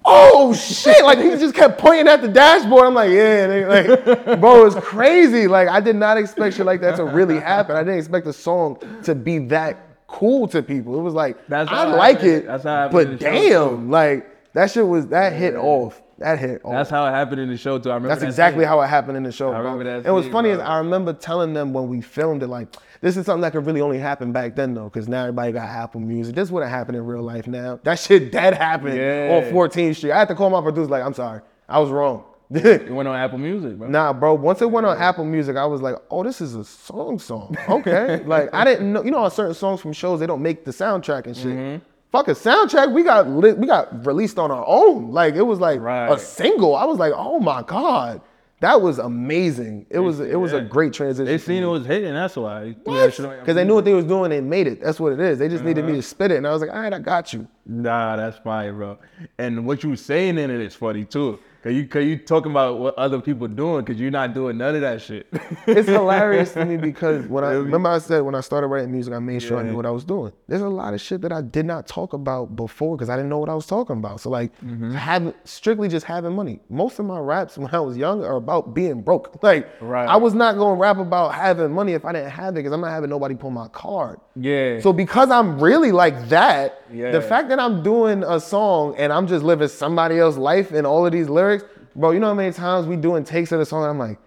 Oh 0.08 0.54
shit! 0.54 1.02
Like 1.04 1.18
he 1.18 1.30
just 1.30 1.52
kept 1.52 1.78
pointing 1.78 2.06
at 2.06 2.22
the 2.22 2.28
dashboard. 2.28 2.84
I'm 2.84 2.94
like, 2.94 3.10
yeah, 3.10 3.48
they, 3.48 3.64
like, 3.66 4.40
bro, 4.40 4.64
it's 4.64 4.76
crazy. 4.76 5.48
Like 5.48 5.66
I 5.66 5.80
did 5.80 5.96
not 5.96 6.16
expect 6.16 6.54
shit 6.54 6.64
like 6.64 6.80
that 6.82 6.94
to 6.98 7.04
really 7.04 7.40
happen. 7.40 7.74
I 7.74 7.80
didn't 7.82 7.98
expect 7.98 8.24
the 8.24 8.32
song 8.32 8.78
to 9.02 9.16
be 9.16 9.38
that 9.48 9.85
cool 10.06 10.46
to 10.48 10.62
people. 10.62 10.98
It 10.98 11.02
was 11.02 11.14
like, 11.14 11.46
That's 11.48 11.70
I 11.70 11.84
like 11.86 12.16
happened- 12.18 12.32
it, 12.32 12.46
that's 12.46 12.64
how 12.64 12.86
it 12.86 12.92
but 12.92 13.18
damn, 13.18 13.90
like 13.90 14.28
that 14.54 14.70
shit 14.70 14.86
was 14.86 15.06
that 15.08 15.32
hit 15.32 15.54
off. 15.56 16.02
That 16.18 16.38
hit 16.38 16.62
off. 16.64 16.72
That's 16.72 16.88
how 16.88 17.06
it 17.06 17.10
happened 17.10 17.42
in 17.42 17.50
the 17.50 17.58
show 17.58 17.78
too. 17.78 17.90
I 17.90 17.94
remember 17.94 18.08
That's 18.08 18.22
that 18.22 18.28
exactly 18.28 18.62
scene. 18.62 18.68
how 18.68 18.80
it 18.80 18.86
happened 18.86 19.18
in 19.18 19.22
the 19.22 19.32
show. 19.32 19.48
I 19.48 19.60
bro. 19.60 19.72
remember 19.72 19.84
that 19.84 20.06
And 20.06 20.14
what's 20.14 20.24
scene, 20.26 20.32
funny 20.32 20.48
is. 20.48 20.58
I 20.58 20.78
remember 20.78 21.12
telling 21.12 21.52
them 21.52 21.74
when 21.74 21.88
we 21.88 22.00
filmed 22.00 22.42
it, 22.42 22.46
like, 22.46 22.74
this 23.02 23.18
is 23.18 23.26
something 23.26 23.42
that 23.42 23.52
could 23.52 23.66
really 23.66 23.82
only 23.82 23.98
happen 23.98 24.32
back 24.32 24.56
then 24.56 24.72
though, 24.72 24.84
because 24.84 25.08
now 25.08 25.22
everybody 25.22 25.52
got 25.52 25.68
Apple 25.68 26.00
Music. 26.00 26.34
This 26.34 26.50
wouldn't 26.50 26.70
happen 26.72 26.94
in 26.94 27.04
real 27.04 27.22
life 27.22 27.46
now. 27.46 27.80
That 27.82 27.98
shit 27.98 28.32
dead 28.32 28.54
happened 28.54 28.96
Yeah. 28.96 29.42
on 29.46 29.52
14th 29.52 29.96
Street. 29.96 30.12
I 30.12 30.20
had 30.20 30.28
to 30.28 30.34
call 30.34 30.48
my 30.48 30.62
producer, 30.62 30.88
like, 30.88 31.02
I'm 31.04 31.12
sorry, 31.12 31.42
I 31.68 31.78
was 31.80 31.90
wrong. 31.90 32.24
It 32.54 32.90
went 32.92 33.08
on 33.08 33.16
Apple 33.16 33.38
Music, 33.38 33.76
bro. 33.76 33.88
Nah, 33.88 34.12
bro. 34.12 34.34
Once 34.34 34.62
it 34.62 34.70
went 34.70 34.86
on 34.86 34.96
Apple 34.98 35.24
Music, 35.24 35.56
I 35.56 35.66
was 35.66 35.82
like, 35.82 35.96
"Oh, 36.10 36.22
this 36.22 36.40
is 36.40 36.54
a 36.54 36.64
song 36.64 37.18
song." 37.18 37.56
Okay, 37.68 38.22
like 38.26 38.54
I 38.54 38.64
didn't 38.64 38.92
know. 38.92 39.02
You 39.02 39.10
know, 39.10 39.20
how 39.22 39.28
certain 39.28 39.54
songs 39.54 39.80
from 39.80 39.92
shows 39.92 40.20
they 40.20 40.26
don't 40.26 40.42
make 40.42 40.64
the 40.64 40.70
soundtrack 40.70 41.26
and 41.26 41.36
shit. 41.36 41.46
Mm-hmm. 41.46 41.84
Fuck 42.12 42.28
a 42.28 42.32
soundtrack. 42.32 42.92
We 42.92 43.02
got 43.02 43.28
lit, 43.28 43.58
we 43.58 43.66
got 43.66 44.06
released 44.06 44.38
on 44.38 44.50
our 44.52 44.64
own. 44.66 45.10
Like 45.10 45.34
it 45.34 45.42
was 45.42 45.58
like 45.58 45.80
a 45.80 46.18
single. 46.18 46.76
I 46.76 46.84
was 46.84 46.98
like, 46.98 47.12
"Oh 47.16 47.40
my 47.40 47.62
god, 47.62 48.20
that 48.60 48.80
was 48.80 48.98
amazing." 49.00 49.86
It 49.90 49.98
was 49.98 50.20
it 50.20 50.38
was 50.38 50.52
a 50.52 50.60
great 50.60 50.92
transition. 50.92 51.26
They 51.26 51.38
seen 51.38 51.64
it 51.64 51.66
was 51.66 51.84
hitting, 51.84 52.14
that's 52.14 52.36
why. 52.36 52.76
because 52.84 53.54
they 53.56 53.64
knew 53.64 53.74
what 53.74 53.84
they 53.84 53.92
was 53.92 54.04
doing. 54.04 54.30
They 54.30 54.40
made 54.40 54.68
it. 54.68 54.80
That's 54.80 55.00
what 55.00 55.12
it 55.12 55.20
is. 55.20 55.40
They 55.40 55.48
just 55.48 55.64
needed 55.64 55.84
me 55.84 55.92
Uh-huh. 55.92 56.00
to 56.00 56.02
spit 56.02 56.30
it, 56.30 56.36
and 56.36 56.46
I 56.46 56.52
was 56.52 56.60
like, 56.62 56.70
"All 56.70 56.80
right, 56.80 56.94
I 56.94 57.00
got 57.00 57.32
you." 57.32 57.48
Nah, 57.66 58.14
that's 58.14 58.38
fire, 58.38 58.72
bro. 58.72 58.98
And 59.38 59.66
what 59.66 59.82
you 59.82 59.90
were 59.90 59.96
saying 59.96 60.38
in 60.38 60.48
it 60.50 60.60
is 60.60 60.74
funny 60.76 61.04
too. 61.04 61.40
Cause 61.66 61.74
you, 61.74 61.88
cause 61.88 62.04
you 62.04 62.16
talking 62.16 62.52
about 62.52 62.78
what 62.78 62.94
other 62.96 63.20
people 63.20 63.48
doing, 63.48 63.84
cause 63.84 63.96
you're 63.96 64.12
not 64.12 64.34
doing 64.34 64.56
none 64.56 64.76
of 64.76 64.82
that 64.82 65.02
shit. 65.02 65.26
it's 65.66 65.88
hilarious 65.88 66.52
to 66.52 66.64
me 66.64 66.76
because 66.76 67.26
when 67.26 67.42
I 67.42 67.50
remember 67.54 67.88
I 67.88 67.98
said 67.98 68.20
when 68.20 68.36
I 68.36 68.40
started 68.40 68.68
writing 68.68 68.92
music, 68.92 69.12
I 69.12 69.18
made 69.18 69.42
sure 69.42 69.58
I 69.58 69.62
Yeah. 69.62 69.70
knew 69.70 69.76
what 69.76 69.84
I 69.84 69.90
was 69.90 70.04
doing. 70.04 70.32
There's 70.46 70.62
a 70.62 70.68
lot 70.68 70.94
of 70.94 71.00
shit 71.00 71.22
that 71.22 71.32
I 71.32 71.42
did 71.42 71.66
not 71.66 71.88
talk 71.88 72.12
about 72.12 72.54
before 72.54 72.96
because 72.96 73.08
I 73.10 73.16
didn't 73.16 73.30
know 73.30 73.38
what 73.38 73.48
I 73.48 73.54
was 73.54 73.66
talking 73.66 73.96
about. 73.96 74.20
So 74.20 74.30
like 74.30 74.52
Mm-hmm. 74.60 74.92
having 74.92 75.34
strictly 75.42 75.88
just 75.88 76.06
having 76.06 76.34
money. 76.36 76.60
Most 76.68 77.00
of 77.00 77.04
my 77.06 77.18
raps 77.18 77.58
when 77.58 77.74
I 77.74 77.80
was 77.80 77.96
young 77.96 78.22
are 78.24 78.36
about 78.36 78.72
being 78.72 79.02
broke. 79.02 79.42
Like 79.42 79.68
Right. 79.80 80.08
I 80.08 80.16
was 80.18 80.34
not 80.34 80.56
gonna 80.56 80.76
rap 80.78 80.98
about 80.98 81.34
having 81.34 81.72
money 81.72 81.94
if 81.94 82.04
I 82.04 82.12
didn't 82.12 82.30
have 82.30 82.54
it 82.54 82.58
because 82.58 82.72
I'm 82.72 82.80
not 82.80 82.90
having 82.92 83.10
nobody 83.10 83.34
pull 83.34 83.50
my 83.50 83.66
card. 83.68 84.20
yeah. 84.36 84.78
So 84.80 84.92
because 84.92 85.32
I'm 85.32 85.58
really 85.58 85.90
like 85.90 86.28
that, 86.28 86.82
Yeah. 86.92 87.10
the 87.12 87.20
fact 87.20 87.48
that 87.48 87.58
I'm 87.58 87.82
doing 87.82 88.22
a 88.22 88.38
song 88.40 88.94
and 88.96 89.12
I'm 89.12 89.26
just 89.26 89.44
living 89.44 89.68
somebody 89.68 90.18
else's 90.18 90.38
life 90.38 90.72
in 90.72 90.86
all 90.86 91.04
of 91.06 91.12
these 91.12 91.28
lyrics, 91.28 91.64
bro, 91.94 92.10
you 92.12 92.20
know 92.20 92.28
how 92.28 92.34
many 92.34 92.52
times 92.52 92.86
we 92.86 92.96
doing 92.96 93.24
takes 93.24 93.52
of 93.52 93.58
the 93.58 93.66
song 93.66 93.82
and 93.82 93.90
I'm 93.90 93.98
like, 93.98 94.18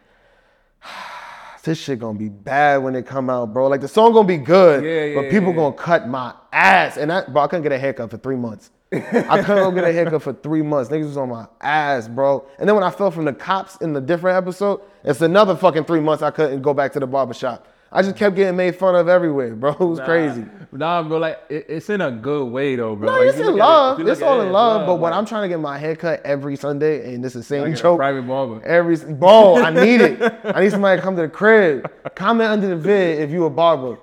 this 1.63 1.78
shit 1.78 2.00
gonna 2.00 2.18
be 2.18 2.30
bad 2.30 2.78
when 2.78 2.96
it 2.96 3.06
come 3.06 3.30
out, 3.30 3.54
bro. 3.54 3.68
Like 3.68 3.82
the 3.82 3.88
song 3.88 4.13
gonna 4.13 4.28
be 4.28 4.38
good, 4.38 4.84
Yeah, 4.84 5.22
but 5.22 5.30
people 5.30 5.50
yeah. 5.50 5.56
gonna 5.56 5.75
cut 5.75 6.08
my 6.08 6.34
ass. 6.51 6.98
And 6.98 7.12
that, 7.12 7.32
bro, 7.34 7.44
I 7.44 7.48
couldn't 7.48 7.63
get 7.63 7.72
a 7.72 7.80
haircut 7.80 8.10
for 8.10 8.18
three 8.18 8.36
months. 8.38 8.72
I 8.92 9.44
couldn't 9.44 9.63
go 9.63 9.72
get 9.72 9.84
a 9.84 9.94
haircut 9.94 10.24
for 10.24 10.34
three 10.34 10.63
months. 10.63 10.89
Niggas 10.89 11.04
was 11.06 11.18
on 11.18 11.30
my 11.30 11.46
ass, 11.62 12.08
bro. 12.08 12.46
And 12.58 12.68
then 12.68 12.74
when 12.75 12.84
I 12.84 12.89
fell 12.89 13.12
from 13.12 13.25
the 13.25 13.34
cops 13.34 13.75
in 13.78 13.94
the 13.94 14.01
different 14.01 14.36
episode, 14.36 14.82
it's 15.04 15.22
another 15.22 15.56
fucking 15.56 15.84
three 15.84 16.00
months 16.00 16.24
I 16.24 16.32
couldn't 16.32 16.63
go 16.63 16.74
back 16.74 16.94
to 16.94 17.00
the 17.00 17.06
barbershop. 17.06 17.68
I 17.91 18.03
just 18.03 18.15
kept 18.15 18.36
getting 18.36 18.55
made 18.55 18.75
fun 18.75 18.96
of 18.96 19.08
everywhere, 19.08 19.55
bro. 19.55 19.72
It 19.79 19.79
was 19.79 20.00
crazy. 20.00 20.46
Nah, 20.72 21.01
bro, 21.01 21.17
like 21.17 21.39
it, 21.50 21.65
it's 21.67 21.89
in 21.89 22.01
a 22.01 22.12
good 22.12 22.46
way 22.46 22.75
though, 22.75 22.96
bro. 22.96 23.08
No, 23.08 23.17
Like, 23.19 23.29
it's 23.29 23.38
in 23.39 23.43
at 23.46 23.50
it- 23.50 23.55
love. 23.55 24.00
It's 24.08 24.22
all 24.22 24.39
it, 24.41 24.46
in 24.46 24.51
love. 24.51 24.86
But 24.86 24.96
when 24.96 25.12
like, 25.12 25.17
I'm 25.17 25.25
trying 25.25 25.41
to 25.43 25.48
get 25.50 25.60
my 25.60 25.79
hair 25.79 25.96
cut 25.96 26.22
every 26.24 26.55
Sunday, 26.55 27.15
and 27.15 27.24
this 27.24 27.36
is 27.36 27.48
the 27.48 27.55
same 27.55 27.74
joke. 27.74 27.98
private 27.98 28.27
barber. 28.27 28.63
Every 28.63 28.96
bro, 28.98 29.55
I 29.58 29.72
need 29.72 30.01
it. 30.01 30.22
I 30.43 30.62
need 30.62 30.69
somebody 30.69 30.98
to 31.00 31.03
come 31.03 31.15
to 31.15 31.24
the 31.24 31.29
crib. 31.29 31.89
Comment 32.15 32.50
under 32.51 32.67
the 32.67 32.75
vid 32.75 33.22
if 33.22 33.31
you 33.31 33.46
a 33.46 33.50
barber. 33.50 33.98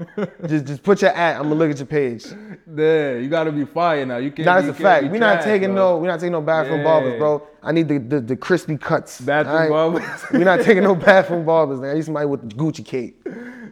Just 0.46 0.64
just 0.66 0.82
put 0.82 1.00
your 1.02 1.12
at. 1.12 1.36
I'm 1.36 1.44
gonna 1.44 1.54
look 1.54 1.70
at 1.70 1.78
your 1.78 1.86
page. 1.86 2.26
Yeah, 2.76 3.12
you 3.18 3.28
gotta 3.28 3.52
be 3.52 3.64
fire 3.64 4.04
now. 4.04 4.16
You 4.16 4.32
can't. 4.32 4.46
That's 4.46 4.66
a 4.66 4.74
fact. 4.74 5.06
We're 5.12 5.18
not 5.20 5.42
taking 5.42 5.74
bro. 5.74 5.94
no. 5.94 5.98
We're 5.98 6.08
not 6.08 6.18
taking 6.18 6.32
no 6.32 6.40
bathroom 6.42 6.78
Yeah. 6.80 6.84
barbers, 6.84 7.18
bro. 7.18 7.46
I 7.62 7.70
need 7.70 7.86
the 7.86 7.98
the, 7.98 8.20
the 8.20 8.36
crispy 8.36 8.76
cuts. 8.76 9.20
Bathroom 9.20 9.54
alright? 9.54 9.70
barbers. 9.70 10.24
We're 10.32 10.44
not 10.44 10.62
taking 10.62 10.82
no 10.82 10.94
bathroom 11.08 11.44
barbers. 11.46 11.78
Man. 11.80 11.90
I 11.90 11.94
need 11.94 12.04
somebody 12.04 12.26
with 12.26 12.48
the 12.48 12.54
Gucci 12.56 12.84
cape, 12.84 13.24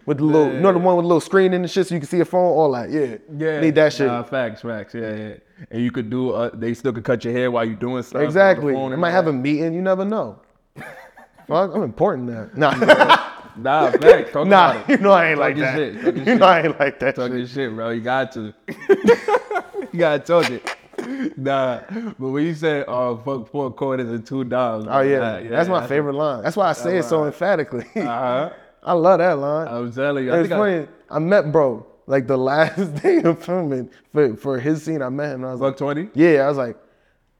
with 0.06 0.18
the 0.18 0.24
little, 0.24 0.52
you 0.52 0.60
know 0.60 0.72
the 0.72 0.78
one 0.78 0.96
with 0.96 1.04
the 1.04 1.08
little 1.08 1.20
screen 1.20 1.52
in 1.54 1.62
the 1.62 1.68
shit 1.68 1.86
so 1.86 1.94
you 1.94 2.00
can 2.00 2.08
see 2.08 2.16
your 2.18 2.26
phone. 2.26 2.40
All 2.42 2.72
that, 2.72 2.90
yeah. 2.90 3.16
Yeah, 3.36 3.60
Need 3.60 3.74
that 3.76 3.92
shit. 3.92 4.06
Nah, 4.06 4.22
facts, 4.22 4.62
facts. 4.62 4.94
Yeah, 4.94 5.14
yeah. 5.14 5.34
And 5.70 5.82
you 5.82 5.90
could 5.90 6.10
do. 6.10 6.30
Uh, 6.30 6.50
they 6.52 6.74
still 6.74 6.92
could 6.92 7.04
cut 7.04 7.24
your 7.24 7.32
hair 7.32 7.50
while 7.50 7.64
you're 7.64 7.74
doing 7.76 8.02
stuff. 8.02 8.16
on 8.16 8.20
the 8.22 8.26
Exactly. 8.26 8.74
and 8.74 9.00
might 9.00 9.08
all 9.10 9.14
have 9.14 9.26
a 9.28 9.32
meeting. 9.32 9.72
You 9.74 9.82
never 9.82 10.04
know. 10.04 10.40
Fuck, 11.46 11.74
I'm 11.74 11.82
important 11.82 12.28
now. 12.28 12.48
Nah, 12.56 12.74
Nah, 13.56 13.90
facts. 14.00 14.32
Talk 14.32 14.48
nah. 14.48 14.82
You 14.88 14.96
know 14.98 15.12
I 15.12 15.28
ain't 15.28 15.38
Talk 15.38 15.44
like 15.46 15.56
that. 15.58 15.76
shit, 15.76 16.02
talk 16.02 16.14
You 16.16 16.24
shit. 16.24 16.38
know 16.40 16.46
I 16.46 16.60
ain't 16.62 16.80
like 16.80 16.98
that 17.00 17.14
Talk 17.14 17.28
shit. 17.30 17.38
your 17.38 17.46
shit, 17.46 17.74
bro. 17.74 17.90
You 17.90 18.00
got 18.00 18.32
to. 18.32 18.52
you 19.92 19.98
gotta 19.98 20.18
talk 20.18 20.50
it. 20.50 20.76
Nah, 21.36 21.80
but 22.18 22.28
when 22.30 22.44
you 22.44 22.54
said, 22.54 22.84
"Oh, 22.88 23.16
fuck 23.18 23.50
four 23.50 23.70
quarters 23.70 24.08
and 24.08 24.24
two 24.26 24.42
dollars," 24.44 24.86
Oh 24.88 25.00
yeah, 25.00 25.40
that's 25.42 25.68
my 25.68 25.86
favorite 25.86 26.14
line. 26.14 26.42
That's 26.42 26.56
why 26.56 26.68
I 26.68 26.72
say 26.72 26.98
it 26.98 27.04
so 27.04 27.26
emphatically. 27.26 27.84
Uh 27.96 28.02
huh. 28.02 28.50
I 28.84 28.92
love 28.92 29.18
that 29.18 29.38
line. 29.38 29.68
I'm 29.68 29.92
telling 29.92 30.24
you. 30.24 30.32
I 30.32 30.40
it's 30.40 30.48
think 30.48 30.60
I, 30.60 30.80
funny. 30.80 30.88
I, 31.10 31.18
met 31.18 31.50
bro 31.52 31.86
like 32.06 32.26
the 32.26 32.36
last 32.52 32.94
day 33.02 33.22
of 33.22 33.42
filming 33.42 33.90
for, 34.12 34.36
for 34.36 34.58
his 34.58 34.82
scene. 34.82 35.02
I 35.02 35.08
met 35.08 35.30
him. 35.30 35.42
And 35.42 35.46
I 35.46 35.52
was 35.52 35.60
like, 35.60 35.76
twenty. 35.76 36.08
yeah. 36.14 36.44
I 36.44 36.48
was 36.48 36.58
like, 36.58 36.76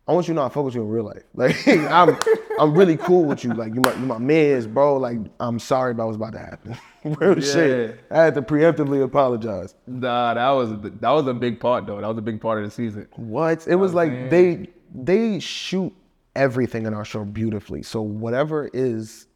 I 0.06 0.12
want 0.12 0.28
you 0.28 0.34
to 0.34 0.40
know 0.40 0.46
I 0.46 0.50
fuck 0.50 0.64
with 0.64 0.74
you 0.74 0.82
in 0.82 0.88
real 0.88 1.04
life. 1.04 1.22
Like 1.34 1.66
I'm 1.68 2.16
I'm 2.58 2.74
really 2.74 2.96
cool 2.96 3.24
with 3.24 3.42
you. 3.42 3.52
Like 3.54 3.74
you 3.74 3.80
my 3.80 3.94
you 3.94 4.06
my 4.06 4.18
mans, 4.18 4.66
bro. 4.66 4.96
Like 4.96 5.18
I'm 5.40 5.58
sorry 5.58 5.92
about 5.92 6.06
what's 6.06 6.16
about 6.16 6.32
to 6.32 6.38
happen. 6.38 6.76
real 7.04 7.40
shit. 7.40 8.00
I 8.10 8.22
had 8.22 8.34
to 8.34 8.42
preemptively 8.42 9.02
apologize. 9.02 9.74
Nah, 9.86 10.34
that 10.34 10.50
was 10.50 10.72
that 11.00 11.10
was 11.10 11.26
a 11.26 11.34
big 11.34 11.58
part 11.58 11.86
though. 11.86 12.00
That 12.00 12.06
was 12.06 12.18
a 12.18 12.22
big 12.22 12.40
part 12.40 12.58
of 12.58 12.64
the 12.64 12.70
season. 12.70 13.08
What? 13.16 13.66
It 13.66 13.76
was 13.76 13.94
like 13.94 14.30
they 14.30 14.68
they 14.94 15.40
shoot 15.40 15.92
everything 16.36 16.86
in 16.86 16.94
our 16.94 17.04
show 17.04 17.24
beautifully. 17.24 17.82
So 17.82 18.02
whatever 18.02 18.68
is, 18.72 19.26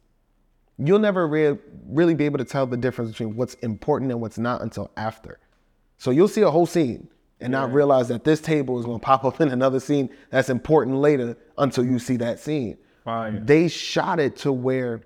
you'll 0.87 0.99
never 0.99 1.27
re- 1.27 1.57
really 1.87 2.15
be 2.15 2.25
able 2.25 2.37
to 2.37 2.45
tell 2.45 2.65
the 2.65 2.77
difference 2.77 3.11
between 3.11 3.35
what's 3.35 3.55
important 3.55 4.11
and 4.11 4.21
what's 4.21 4.37
not 4.37 4.61
until 4.61 4.91
after. 4.97 5.39
So 5.97 6.11
you'll 6.11 6.27
see 6.27 6.41
a 6.41 6.49
whole 6.51 6.65
scene 6.65 7.07
and 7.41 7.51
not 7.51 7.71
realize 7.73 8.07
that 8.09 8.23
this 8.23 8.41
table 8.41 8.79
is 8.79 8.85
going 8.85 8.99
to 8.99 9.05
pop 9.05 9.23
up 9.25 9.39
in 9.41 9.49
another 9.49 9.79
scene 9.79 10.09
that's 10.29 10.49
important 10.49 10.97
later 10.97 11.37
until 11.57 11.85
you 11.85 11.99
see 11.99 12.17
that 12.17 12.39
scene. 12.39 12.77
Fire. 13.05 13.39
They 13.39 13.67
shot 13.67 14.19
it 14.19 14.35
to 14.37 14.51
where 14.51 15.01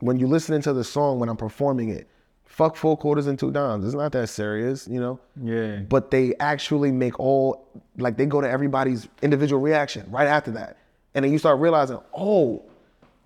when 0.00 0.18
you're 0.18 0.28
listening 0.28 0.60
to 0.62 0.72
the 0.72 0.84
song 0.84 1.18
when 1.18 1.28
I'm 1.28 1.36
performing 1.36 1.88
it, 1.88 2.08
fuck 2.44 2.76
four 2.76 2.96
quarters 2.96 3.26
and 3.26 3.38
two 3.38 3.50
dimes. 3.50 3.84
It's 3.84 3.94
not 3.94 4.12
that 4.12 4.28
serious, 4.28 4.86
you 4.86 5.00
know 5.00 5.18
Yeah. 5.42 5.80
but 5.88 6.10
they 6.10 6.34
actually 6.40 6.92
make 6.92 7.18
all 7.18 7.68
like 7.98 8.16
they 8.16 8.26
go 8.26 8.40
to 8.40 8.48
everybody's 8.48 9.08
individual 9.22 9.60
reaction 9.60 10.06
right 10.10 10.26
after 10.28 10.50
that 10.52 10.76
and 11.14 11.24
then 11.24 11.32
you 11.32 11.38
start 11.38 11.58
realizing 11.60 11.98
oh 12.14 12.62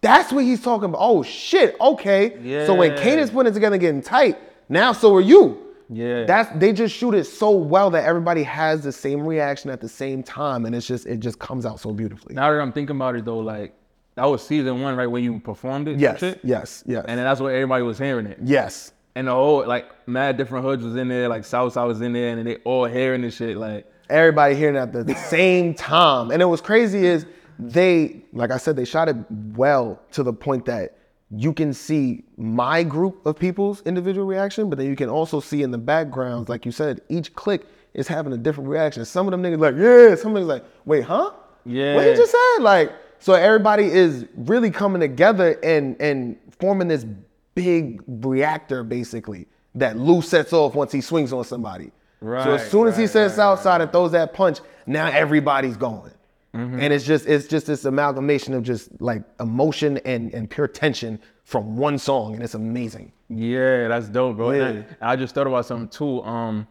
that's 0.00 0.32
what 0.32 0.44
he's 0.44 0.62
talking 0.62 0.86
about 0.86 0.98
oh 1.00 1.22
shit 1.22 1.76
okay 1.80 2.38
Yeah. 2.42 2.66
so 2.66 2.74
when 2.74 2.92
is 2.92 3.30
putting 3.30 3.50
it 3.50 3.54
together 3.54 3.76
getting 3.78 4.02
tight 4.02 4.38
now 4.68 4.92
so 4.92 5.14
are 5.14 5.20
you 5.20 5.58
Yeah. 5.88 6.24
that's 6.24 6.50
they 6.58 6.72
just 6.72 6.94
shoot 6.94 7.14
it 7.14 7.24
so 7.24 7.50
well 7.50 7.90
that 7.90 8.04
everybody 8.04 8.42
has 8.44 8.82
the 8.82 8.92
same 8.92 9.26
reaction 9.26 9.70
at 9.70 9.80
the 9.80 9.88
same 9.88 10.22
time 10.22 10.64
and 10.66 10.74
it's 10.74 10.86
just 10.86 11.06
it 11.06 11.20
just 11.20 11.38
comes 11.38 11.66
out 11.66 11.80
so 11.80 11.92
beautifully 11.92 12.34
Now 12.34 12.50
that 12.52 12.60
I'm 12.60 12.72
thinking 12.72 12.96
about 12.96 13.16
it 13.16 13.24
though, 13.24 13.38
like 13.40 13.74
that 14.16 14.24
was 14.24 14.44
season 14.46 14.80
one, 14.82 14.96
right 14.96 15.06
when 15.06 15.22
you 15.24 15.38
performed 15.40 15.88
it. 15.88 15.98
yes 15.98 16.20
yes 16.42 16.82
yes 16.86 17.04
And 17.08 17.18
then 17.18 17.24
that's 17.24 17.40
what 17.40 17.52
everybody 17.52 17.82
was 17.82 17.98
hearing 17.98 18.26
it. 18.26 18.38
yes 18.42 18.92
And 19.16 19.26
the 19.28 19.32
whole 19.32 19.66
like 19.66 19.86
mad 20.08 20.36
different 20.36 20.64
hoods 20.64 20.82
was 20.84 20.96
in 20.96 21.08
there, 21.08 21.28
like 21.28 21.44
Southside 21.44 21.86
was 21.86 22.00
in 22.00 22.12
there, 22.12 22.36
and 22.36 22.46
they 22.46 22.56
all 22.64 22.84
hearing 22.86 23.22
this 23.22 23.34
shit. 23.36 23.56
Like 23.56 23.86
everybody 24.08 24.54
hearing 24.56 24.76
it 24.76 24.78
at 24.94 25.06
the 25.06 25.14
same 25.14 25.74
time. 25.74 26.30
And 26.32 26.40
it 26.42 26.44
was 26.46 26.60
crazy 26.60 27.06
is 27.06 27.26
they, 27.60 28.22
like 28.32 28.50
I 28.50 28.56
said, 28.58 28.76
they 28.76 28.84
shot 28.84 29.08
it 29.08 29.16
well 29.56 30.00
to 30.12 30.22
the 30.22 30.32
point 30.32 30.64
that 30.66 30.98
you 31.30 31.52
can 31.52 31.72
see 31.72 32.24
my 32.36 32.82
group 32.82 33.24
of 33.26 33.38
people's 33.38 33.82
individual 33.82 34.26
reaction, 34.26 34.68
but 34.68 34.78
then 34.78 34.88
you 34.88 34.96
can 34.96 35.08
also 35.08 35.40
see 35.40 35.62
in 35.62 35.70
the 35.70 35.78
backgrounds, 35.78 36.48
like 36.48 36.66
you 36.66 36.72
said, 36.72 37.00
each 37.08 37.34
click 37.34 37.66
is 37.94 38.08
having 38.08 38.32
a 38.32 38.36
different 38.36 38.68
reaction. 38.68 39.04
Some 39.04 39.26
of 39.26 39.32
them 39.32 39.42
niggas 39.42 39.60
like, 39.60 39.76
yeah, 39.76 40.14
some 40.16 40.34
niggas 40.34 40.46
like, 40.46 40.64
wait, 40.84 41.04
huh? 41.04 41.32
Yeah. 41.64 41.94
What 41.94 42.06
you 42.06 42.16
just 42.16 42.32
said? 42.32 42.62
Like, 42.62 42.92
so 43.18 43.34
everybody 43.34 43.84
is 43.84 44.26
really 44.36 44.70
coming 44.70 45.00
together 45.00 45.58
and 45.62 46.00
and 46.00 46.36
forming 46.58 46.88
this 46.88 47.06
big 47.54 48.02
reactor 48.08 48.82
basically 48.82 49.46
that 49.74 49.98
Lou 49.98 50.22
sets 50.22 50.52
off 50.52 50.74
once 50.74 50.90
he 50.92 51.00
swings 51.00 51.32
on 51.32 51.44
somebody. 51.44 51.92
Right. 52.20 52.44
So 52.44 52.52
as 52.54 52.62
Right, 52.62 52.70
soon 52.70 52.88
as 52.88 52.96
he 52.96 53.02
right, 53.04 53.10
says 53.10 53.36
right, 53.38 53.44
outside 53.44 53.80
and 53.82 53.92
throws 53.92 54.12
that 54.12 54.32
punch, 54.32 54.60
now 54.86 55.06
everybody's 55.08 55.76
going. 55.76 56.12
Mm-hmm. 56.54 56.80
And 56.80 56.92
it's 56.92 57.04
just 57.04 57.26
it's 57.26 57.46
just 57.46 57.66
this 57.66 57.84
amalgamation 57.84 58.54
of 58.54 58.64
just 58.64 59.00
like 59.00 59.22
emotion 59.38 59.98
and, 59.98 60.34
and 60.34 60.50
pure 60.50 60.66
tension 60.66 61.20
from 61.44 61.76
one 61.76 61.96
song, 61.96 62.34
and 62.34 62.42
it's 62.42 62.54
amazing. 62.54 63.12
Yeah, 63.28 63.86
that's 63.88 64.08
dope, 64.08 64.36
bro. 64.36 64.50
Yeah. 64.50 64.62
I, 64.62 64.66
and 64.68 64.86
I 65.00 65.16
just 65.16 65.34
thought 65.34 65.46
about 65.46 65.66
something 65.66 65.88
too. 65.88 66.22
Um, 66.22 66.66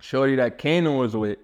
Shorty 0.00 0.36
that 0.36 0.58
Kanan 0.58 0.98
was 0.98 1.14
with, 1.14 1.38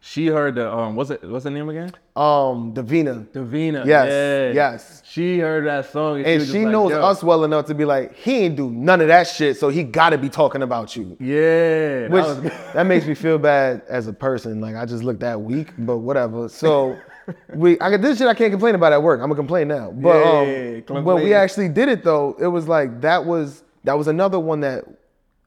she 0.00 0.26
heard 0.26 0.56
the 0.56 0.70
um, 0.70 0.96
what's 0.96 1.08
it? 1.08 1.24
What's 1.24 1.44
the 1.44 1.50
name 1.50 1.70
again? 1.70 1.92
Um, 2.14 2.74
Davina, 2.74 3.26
Davina. 3.28 3.86
Yes, 3.86 4.08
yeah. 4.10 4.52
yes. 4.52 5.02
She 5.06 5.38
heard 5.38 5.66
that 5.66 5.90
song 5.90 6.18
and, 6.18 6.26
and 6.26 6.46
she 6.46 6.64
like, 6.64 6.72
knows 6.72 6.92
us 6.92 7.22
well 7.22 7.44
enough 7.44 7.64
to 7.66 7.74
be 7.74 7.86
like, 7.86 8.14
he 8.14 8.40
ain't 8.40 8.56
do 8.56 8.70
none 8.70 9.00
of 9.00 9.08
that 9.08 9.26
shit, 9.26 9.56
so 9.56 9.70
he 9.70 9.82
gotta 9.82 10.18
be 10.18 10.28
talking 10.28 10.60
about 10.60 10.94
you. 10.94 11.16
Yeah, 11.18 12.02
that 12.02 12.10
Which 12.10 12.24
was- 12.24 12.42
that 12.74 12.84
makes 12.84 13.06
me 13.06 13.14
feel 13.14 13.38
bad 13.38 13.80
as 13.88 14.06
a 14.06 14.12
person. 14.12 14.60
Like 14.60 14.76
I 14.76 14.84
just 14.84 15.02
look 15.02 15.20
that 15.20 15.40
weak, 15.40 15.68
but 15.78 15.96
whatever. 15.96 16.50
So 16.50 16.98
we 17.54 17.78
I 17.80 17.90
got 17.90 18.00
this 18.00 18.18
shit 18.18 18.26
I 18.26 18.34
can't 18.34 18.50
complain 18.50 18.74
about 18.74 18.92
at 18.92 19.02
work. 19.02 19.20
I'm 19.20 19.28
gonna 19.28 19.36
complain 19.36 19.68
now. 19.68 19.90
But 19.90 20.18
Yeah, 20.18 20.30
um, 20.30 20.48
yeah, 20.48 20.80
yeah. 20.88 21.00
when 21.00 21.22
we 21.22 21.34
actually 21.34 21.68
did 21.68 21.88
it 21.88 22.04
though, 22.04 22.36
it 22.38 22.46
was 22.46 22.68
like 22.68 23.00
that 23.00 23.24
was 23.24 23.62
that 23.84 23.96
was 23.98 24.08
another 24.08 24.40
one 24.40 24.60
that 24.60 24.84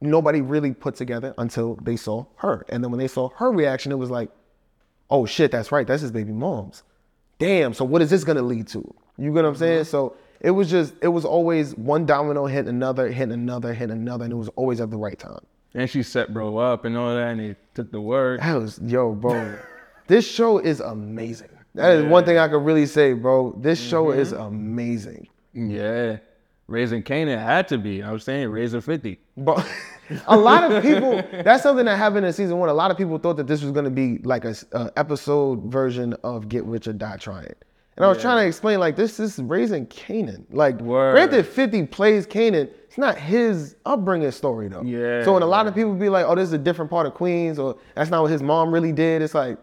nobody 0.01 0.41
really 0.41 0.73
put 0.73 0.95
together 0.95 1.33
until 1.37 1.75
they 1.81 1.95
saw 1.95 2.25
her. 2.37 2.65
And 2.69 2.83
then 2.83 2.91
when 2.91 2.99
they 2.99 3.07
saw 3.07 3.29
her 3.29 3.51
reaction, 3.51 3.91
it 3.91 3.95
was 3.95 4.11
like, 4.11 4.29
oh 5.09 5.25
shit, 5.25 5.51
that's 5.51 5.71
right, 5.71 5.87
that's 5.87 6.01
his 6.01 6.11
baby 6.11 6.31
mom's. 6.31 6.83
Damn, 7.39 7.73
so 7.73 7.85
what 7.85 8.01
is 8.01 8.09
this 8.09 8.23
gonna 8.23 8.41
lead 8.41 8.67
to? 8.69 8.79
You 9.17 9.33
get 9.33 9.43
what 9.43 9.45
I'm 9.45 9.55
saying? 9.55 9.85
So 9.85 10.15
it 10.39 10.51
was 10.51 10.69
just 10.69 10.93
it 11.01 11.07
was 11.07 11.25
always 11.25 11.75
one 11.75 12.05
domino 12.05 12.45
hit 12.45 12.67
another, 12.67 13.09
hit 13.09 13.29
another, 13.29 13.73
hit 13.73 13.89
another, 13.89 14.25
and 14.25 14.33
it 14.33 14.37
was 14.37 14.49
always 14.49 14.79
at 14.81 14.89
the 14.91 14.97
right 14.97 15.17
time. 15.17 15.39
and 15.73 15.89
she 15.89 16.01
set 16.03 16.33
bro 16.33 16.57
up 16.57 16.85
and 16.85 16.97
all 16.97 17.13
that, 17.15 17.29
and 17.29 17.41
he 17.41 17.55
took 17.73 17.91
the 17.91 18.01
word. 18.01 18.39
That 18.41 18.55
was 18.55 18.79
yo, 18.83 19.13
bro. 19.13 19.57
this 20.07 20.29
show 20.29 20.59
is 20.59 20.79
amazing. 20.79 21.49
That 21.77 21.93
is 21.93 22.05
one 22.05 22.25
thing 22.25 22.37
I 22.39 22.47
could 22.47 22.65
really 22.65 22.87
say, 22.87 23.13
bro. 23.13 23.55
This 23.57 23.79
show 23.79 24.05
mm-hmm. 24.07 24.19
is 24.19 24.31
amazing. 24.31 25.27
Yeah, 25.53 26.17
raising 26.67 27.03
Kanan 27.03 27.37
had 27.41 27.67
to 27.69 27.77
be. 27.77 28.01
I 28.01 28.11
was 28.11 28.23
saying 28.23 28.49
raising 28.49 28.81
fifty. 28.81 29.19
But 29.37 29.65
a 30.27 30.35
lot 30.35 30.71
of 30.71 30.81
people, 30.81 31.23
that's 31.43 31.61
something 31.61 31.85
that 31.85 31.97
happened 31.97 32.25
in 32.25 32.33
season 32.33 32.57
one. 32.57 32.69
A 32.69 32.73
lot 32.73 32.89
of 32.89 32.97
people 32.97 33.17
thought 33.19 33.37
that 33.37 33.47
this 33.47 33.61
was 33.61 33.71
going 33.71 33.85
to 33.85 33.91
be 33.91 34.17
like 34.19 34.43
a 34.43 34.55
episode 34.95 35.63
version 35.65 36.13
of 36.23 36.49
Get 36.49 36.65
Rich 36.65 36.87
or 36.87 36.93
Die 36.93 37.17
Trying. 37.17 37.53
And 37.95 38.05
I 38.05 38.09
was 38.09 38.17
Yeah. 38.17 38.23
trying 38.23 38.43
to 38.43 38.47
explain 38.47 38.79
like 38.79 38.95
this 38.95 39.19
is 39.19 39.39
raising 39.39 39.87
Kanan. 39.87 40.45
Like 40.51 40.79
Word. 40.81 41.13
granted, 41.13 41.45
50 41.45 41.87
plays 41.87 42.27
Kanan. 42.27 42.69
It's 42.87 42.97
not 42.97 43.17
his 43.17 43.75
upbringing 43.85 44.31
story 44.31 44.67
though. 44.67 44.83
Yeah, 44.83 45.23
So 45.23 45.33
when 45.33 45.43
a 45.43 45.47
lot 45.47 45.67
of 45.67 45.75
people 45.75 45.93
be 45.93 46.09
like, 46.09 46.25
oh, 46.27 46.35
this 46.35 46.45
is 46.47 46.53
a 46.53 46.57
different 46.59 46.91
part 46.91 47.07
of 47.07 47.13
Queens, 47.13 47.59
or 47.59 47.75
that's 47.95 48.09
not 48.09 48.21
what 48.21 48.31
his 48.31 48.41
mom 48.43 48.71
really 48.71 48.91
did. 48.91 49.21
It's 49.21 49.33
like, 49.35 49.57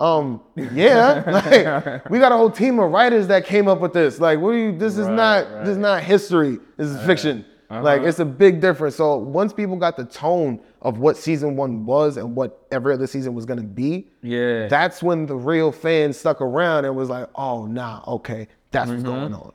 um, 0.00 0.40
yeah. 0.56 1.22
like 1.26 2.08
we 2.10 2.18
got 2.18 2.32
a 2.32 2.36
whole 2.36 2.50
team 2.50 2.78
of 2.78 2.90
writers 2.90 3.26
that 3.28 3.44
came 3.46 3.66
up 3.68 3.80
with 3.80 3.92
this. 3.92 4.20
Like, 4.20 4.38
what 4.40 4.50
are 4.50 4.58
you 4.58 4.76
this 4.78 4.96
is 4.96 5.06
Right, 5.06 5.14
not 5.16 5.50
right. 5.52 5.64
this 5.64 5.72
is 5.72 5.78
not 5.78 6.02
history. 6.02 6.58
This 6.76 6.88
is 6.88 7.04
fiction. 7.04 7.44
Like 7.70 7.98
Uh-huh. 8.00 8.08
it's 8.08 8.18
a 8.18 8.24
big 8.24 8.60
difference. 8.62 8.96
So 8.96 9.18
once 9.18 9.52
people 9.52 9.76
got 9.76 9.96
the 9.98 10.04
tone 10.06 10.58
of 10.80 11.00
what 11.00 11.16
season 11.18 11.54
one 11.56 11.84
was 11.84 12.16
and 12.16 12.34
what 12.34 12.66
every 12.70 12.94
other 12.94 13.06
season 13.06 13.34
was 13.34 13.44
gonna 13.44 13.62
be, 13.62 14.08
Yeah. 14.22 14.68
that's 14.68 15.02
when 15.02 15.26
the 15.26 15.36
real 15.36 15.70
fans 15.70 16.16
stuck 16.16 16.40
around 16.40 16.86
and 16.86 16.96
was 16.96 17.10
like, 17.10 17.28
oh 17.34 17.66
nah, 17.66 18.02
okay, 18.08 18.48
that's 18.70 18.88
what's 18.88 19.02
Mm-hmm. 19.02 19.12
going 19.12 19.34
on. 19.34 19.52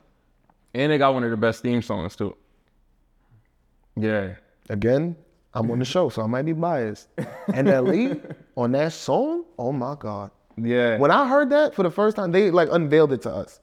and 0.74 0.92
they 0.92 0.98
got 0.98 1.12
one 1.14 1.24
of 1.24 1.30
the 1.30 1.36
best 1.36 1.62
theme 1.62 1.82
songs 1.82 2.14
too. 2.14 2.36
Yeah. 3.96 4.34
Again, 4.68 5.16
I'm 5.54 5.70
on 5.70 5.78
the 5.78 5.84
show, 5.84 6.08
so 6.08 6.22
I 6.22 6.26
might 6.26 6.42
be 6.44 6.52
biased. 6.52 7.08
And 7.52 7.68
Lee 7.88 8.20
on 8.56 8.72
that 8.72 8.92
song, 8.92 9.44
oh 9.58 9.72
my 9.72 9.94
God. 9.98 10.30
Yeah. 10.56 10.98
When 10.98 11.10
I 11.10 11.28
heard 11.28 11.50
that 11.50 11.74
for 11.74 11.82
the 11.82 11.90
first 11.90 12.16
time, 12.16 12.32
they 12.32 12.50
like 12.50 12.68
unveiled 12.72 13.12
it 13.12 13.22
to 13.22 13.30
us. 13.30 13.60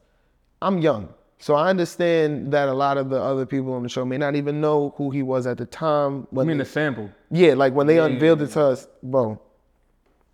I'm 0.61 0.77
young, 0.79 1.09
so 1.39 1.55
I 1.55 1.69
understand 1.69 2.51
that 2.53 2.69
a 2.69 2.73
lot 2.73 2.97
of 2.97 3.09
the 3.09 3.19
other 3.21 3.45
people 3.45 3.73
on 3.73 3.83
the 3.83 3.89
show 3.89 4.05
may 4.05 4.17
not 4.17 4.35
even 4.35 4.61
know 4.61 4.93
who 4.97 5.09
he 5.09 5.21
was 5.23 5.47
at 5.47 5.57
the 5.57 5.65
time. 5.65 6.23
I 6.31 6.35
When 6.35 6.47
mean 6.47 6.57
they- 6.57 6.63
the 6.63 6.69
sample. 6.69 7.09
Yeah, 7.29 7.53
like 7.55 7.73
when 7.73 7.87
they 7.87 7.99
unveiled 7.99 8.41
it 8.41 8.47
to 8.51 8.61
us, 8.61 8.87
bro. 9.03 9.39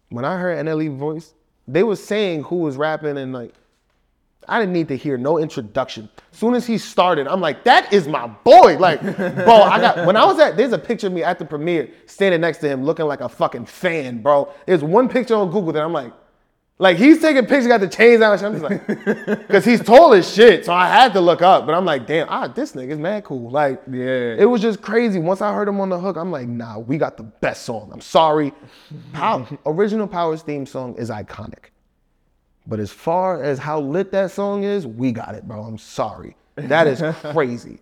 When 0.09 0.25
I 0.25 0.37
heard 0.37 0.65
NLE 0.65 0.95
voice, 0.97 1.33
they 1.67 1.83
were 1.83 1.95
saying 1.95 2.43
who 2.43 2.57
was 2.57 2.77
rapping 2.77 3.17
and 3.17 3.33
like 3.33 3.53
I 4.47 4.59
didn't 4.59 4.73
need 4.73 4.87
to 4.87 4.95
hear 4.97 5.17
no 5.17 5.37
introduction. 5.37 6.09
Soon 6.31 6.53
as 6.53 6.65
he 6.65 6.77
started, 6.77 7.27
I'm 7.27 7.41
like, 7.41 7.63
that 7.65 7.91
is 7.91 8.07
my 8.07 8.27
boy. 8.27 8.77
Like, 8.77 9.01
bro, 9.01 9.61
I 9.63 9.79
got 9.81 10.05
when 10.05 10.15
I 10.15 10.25
was 10.25 10.39
at 10.39 10.55
there's 10.57 10.71
a 10.73 10.77
picture 10.79 11.07
of 11.07 11.13
me 11.13 11.23
at 11.23 11.37
the 11.39 11.45
premiere 11.45 11.89
standing 12.05 12.41
next 12.41 12.59
to 12.59 12.69
him 12.69 12.83
looking 12.83 13.05
like 13.05 13.21
a 13.21 13.29
fucking 13.29 13.65
fan, 13.65 14.21
bro. 14.21 14.51
There's 14.65 14.83
one 14.83 15.09
picture 15.09 15.35
on 15.35 15.47
Google 15.51 15.73
that 15.73 15.83
I'm 15.83 15.91
like, 15.93 16.13
like 16.79 16.95
he's 16.97 17.19
taking 17.19 17.41
pictures, 17.47 17.67
got 17.67 17.79
the 17.81 17.87
chains 17.89 18.21
out. 18.21 18.41
I'm 18.43 18.53
just 18.59 18.63
like, 18.63 18.85
because 19.47 19.65
he's 19.65 19.83
tall 19.83 20.13
as 20.13 20.31
shit. 20.31 20.63
So 20.65 20.73
I 20.73 20.87
had 20.87 21.11
to 21.13 21.19
look 21.21 21.41
up, 21.41 21.65
but 21.65 21.73
I'm 21.73 21.85
like, 21.85 22.05
damn, 22.05 22.27
ah, 22.29 22.47
this 22.47 22.73
nigga's 22.73 22.99
mad 22.99 23.23
cool. 23.23 23.49
Like, 23.49 23.81
Yeah. 23.91 24.35
it 24.37 24.47
was 24.47 24.61
just 24.61 24.81
crazy. 24.81 25.19
Once 25.19 25.41
I 25.41 25.51
heard 25.53 25.67
him 25.67 25.81
on 25.81 25.89
the 25.89 25.99
hook, 25.99 26.15
I'm 26.17 26.31
like, 26.31 26.47
nah, 26.47 26.77
we 26.77 26.97
got 26.99 27.17
the 27.17 27.23
best 27.23 27.63
song. 27.63 27.89
I'm 27.91 27.99
sorry. 28.01 28.53
Pow- 29.11 29.47
original 29.65 30.07
Powers 30.07 30.43
theme 30.43 30.65
song 30.67 30.95
is 30.97 31.09
iconic. 31.09 31.71
But 32.67 32.79
as 32.79 32.91
far 32.91 33.41
as 33.41 33.57
how 33.59 33.79
lit 33.79 34.11
that 34.11 34.29
song 34.31 34.63
is, 34.63 34.85
we 34.85 35.11
got 35.11 35.35
it, 35.35 35.47
bro. 35.47 35.63
I'm 35.63 35.77
sorry. 35.77 36.35
That 36.55 36.85
is 36.87 37.01
crazy. 37.31 37.79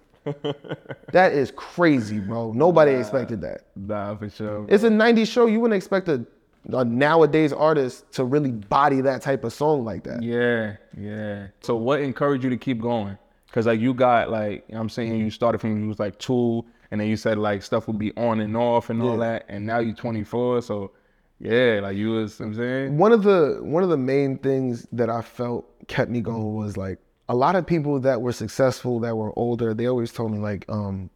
that 1.11 1.33
is 1.33 1.51
crazy, 1.55 2.19
bro. 2.19 2.51
Nobody 2.53 2.91
expected 2.91 3.41
that. 3.41 3.61
Nah, 3.75 4.15
for 4.15 4.29
sure. 4.29 4.65
It's 4.69 4.83
a 4.83 4.89
90s 4.89 5.27
show. 5.27 5.45
You 5.47 5.59
wouldn't 5.59 5.75
expect 5.77 6.07
a, 6.09 6.25
a 6.71 6.85
nowadays 6.85 7.53
artist 7.53 8.11
to 8.13 8.23
really 8.25 8.51
body 8.51 9.01
that 9.01 9.21
type 9.21 9.43
of 9.43 9.53
song 9.53 9.83
like 9.85 10.03
that. 10.03 10.21
Yeah, 10.21 10.75
yeah. 10.97 11.47
So 11.61 11.75
what 11.75 12.01
encouraged 12.01 12.43
you 12.43 12.49
to 12.51 12.57
keep 12.57 12.81
going? 12.81 13.17
Cause 13.51 13.65
like 13.67 13.79
you 13.79 13.93
got 13.93 14.29
like, 14.29 14.65
you 14.67 14.75
know 14.75 14.81
I'm 14.81 14.89
saying 14.89 15.15
you 15.15 15.31
started 15.31 15.59
from 15.61 15.81
you 15.81 15.87
was 15.87 15.97
like 15.99 16.19
two, 16.19 16.65
and 16.91 16.99
then 16.99 17.07
you 17.07 17.15
said 17.15 17.37
like 17.37 17.63
stuff 17.63 17.87
would 17.87 17.97
be 17.97 18.11
on 18.17 18.41
and 18.41 18.57
off 18.57 18.89
and 18.89 19.01
all 19.01 19.11
Yeah. 19.11 19.17
that, 19.29 19.45
and 19.47 19.65
now 19.65 19.79
you're 19.79 19.95
24. 19.95 20.61
So 20.61 20.91
yeah, 21.39 21.79
like 21.81 21.97
you 21.97 22.11
was, 22.11 22.39
I'm 22.39 22.53
saying? 22.53 22.97
One 22.97 23.11
of 23.11 23.23
the 23.23 23.59
one 23.61 23.83
of 23.83 23.89
the 23.89 23.97
main 23.97 24.37
things 24.37 24.87
that 24.91 25.09
I 25.09 25.21
felt 25.21 25.65
kept 25.87 26.09
me 26.09 26.21
going 26.21 26.55
was 26.55 26.77
like 26.77 26.99
a 27.27 27.35
lot 27.35 27.55
of 27.55 27.65
people 27.65 27.99
that 27.99 28.21
were 28.21 28.31
successful 28.31 28.99
that 28.99 29.15
were 29.15 29.37
older 29.37 29.73
they 29.73 29.87
always 29.87 30.11
told 30.11 30.31
me 30.31 30.37
like 30.37 30.65
um 30.69 31.09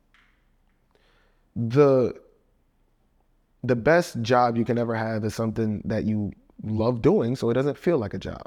the 1.55 2.13
the 3.63 3.75
best 3.75 4.21
job 4.21 4.57
you 4.57 4.65
can 4.65 4.77
ever 4.77 4.95
have 4.95 5.23
is 5.25 5.35
something 5.35 5.81
that 5.85 6.05
you 6.05 6.31
love 6.63 7.01
doing 7.01 7.35
so 7.35 7.49
it 7.49 7.53
doesn't 7.55 7.77
feel 7.77 7.97
like 7.97 8.13
a 8.13 8.19
job. 8.19 8.43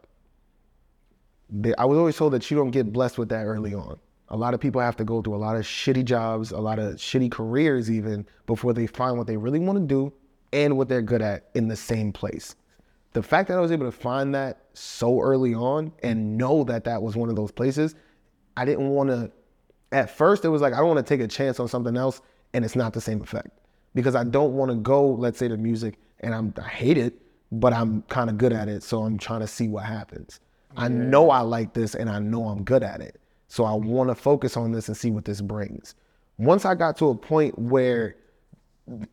They, 1.50 1.74
I 1.76 1.84
was 1.84 1.98
always 1.98 2.16
told 2.16 2.32
that 2.32 2.50
you 2.50 2.56
don't 2.56 2.70
get 2.70 2.92
blessed 2.92 3.18
with 3.18 3.28
that 3.28 3.44
early 3.44 3.74
on. 3.74 3.98
A 4.28 4.36
lot 4.36 4.54
of 4.54 4.60
people 4.60 4.80
have 4.80 4.96
to 4.96 5.04
go 5.04 5.20
through 5.20 5.34
a 5.34 5.36
lot 5.36 5.56
of 5.56 5.64
shitty 5.64 6.06
jobs, 6.06 6.50
a 6.50 6.58
lot 6.58 6.78
of 6.78 6.94
shitty 6.94 7.30
careers 7.30 7.90
even 7.90 8.26
before 8.46 8.72
they 8.72 8.86
find 8.86 9.18
what 9.18 9.26
they 9.26 9.36
really 9.36 9.58
want 9.58 9.78
to 9.78 9.84
do 9.84 10.10
and 10.52 10.76
what 10.76 10.88
they're 10.88 11.02
good 11.02 11.22
at 11.22 11.48
in 11.54 11.68
the 11.68 11.76
same 11.76 12.12
place. 12.12 12.54
The 13.12 13.22
fact 13.22 13.48
that 13.48 13.58
I 13.58 13.60
was 13.60 13.72
able 13.72 13.86
to 13.86 13.92
find 13.92 14.34
that 14.34 14.64
so 14.74 15.20
early 15.20 15.54
on 15.54 15.92
and 16.02 16.36
know 16.38 16.64
that 16.64 16.84
that 16.84 17.02
was 17.02 17.14
one 17.14 17.28
of 17.28 17.36
those 17.36 17.52
places, 17.52 17.94
I 18.56 18.64
didn't 18.64 18.88
want 18.88 19.10
to. 19.10 19.30
At 19.92 20.10
first, 20.10 20.44
it 20.44 20.48
was 20.48 20.62
like 20.62 20.72
I 20.72 20.78
don't 20.78 20.88
want 20.88 21.06
to 21.06 21.14
take 21.16 21.20
a 21.20 21.28
chance 21.28 21.60
on 21.60 21.68
something 21.68 21.96
else 21.96 22.22
and 22.54 22.64
it's 22.64 22.76
not 22.76 22.94
the 22.94 23.00
same 23.00 23.20
effect 23.20 23.50
because 23.94 24.14
I 24.14 24.24
don't 24.24 24.54
want 24.54 24.70
to 24.70 24.76
go, 24.76 25.06
let's 25.06 25.38
say, 25.38 25.48
to 25.48 25.56
music 25.56 25.98
and 26.20 26.34
I'm 26.34 26.54
I 26.56 26.68
hate 26.68 26.96
it, 26.96 27.20
but 27.50 27.72
I'm 27.72 28.02
kind 28.02 28.30
of 28.30 28.38
good 28.38 28.52
at 28.52 28.68
it, 28.68 28.82
so 28.82 29.02
I'm 29.02 29.18
trying 29.18 29.40
to 29.40 29.46
see 29.46 29.68
what 29.68 29.84
happens. 29.84 30.40
I 30.76 30.88
know 30.88 31.30
I 31.30 31.40
like 31.40 31.74
this 31.74 31.94
and 31.94 32.08
I 32.08 32.18
know 32.18 32.48
I'm 32.48 32.64
good 32.64 32.82
at 32.82 33.02
it. 33.02 33.20
So 33.48 33.64
I 33.64 33.74
want 33.74 34.08
to 34.08 34.14
focus 34.14 34.56
on 34.56 34.72
this 34.72 34.88
and 34.88 34.96
see 34.96 35.10
what 35.10 35.26
this 35.26 35.42
brings. 35.42 35.94
Once 36.38 36.64
I 36.64 36.74
got 36.74 36.96
to 36.98 37.10
a 37.10 37.14
point 37.14 37.58
where 37.58 38.16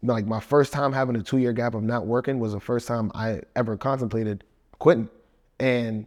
like 0.04 0.26
my 0.26 0.39
first 0.39 0.74
time 0.74 0.94
having 0.94 1.15
a 1.15 1.22
two 1.22 1.38
year 1.38 1.54
gap 1.54 1.74
of 1.74 1.84
not 1.84 2.08
working 2.08 2.39
was 2.39 2.54
the 2.54 2.60
first 2.60 2.88
time 2.88 3.12
I 3.15 3.42
ever 3.56 3.78
contemplated 3.78 4.44
quitting. 4.80 5.10
And 5.60 6.06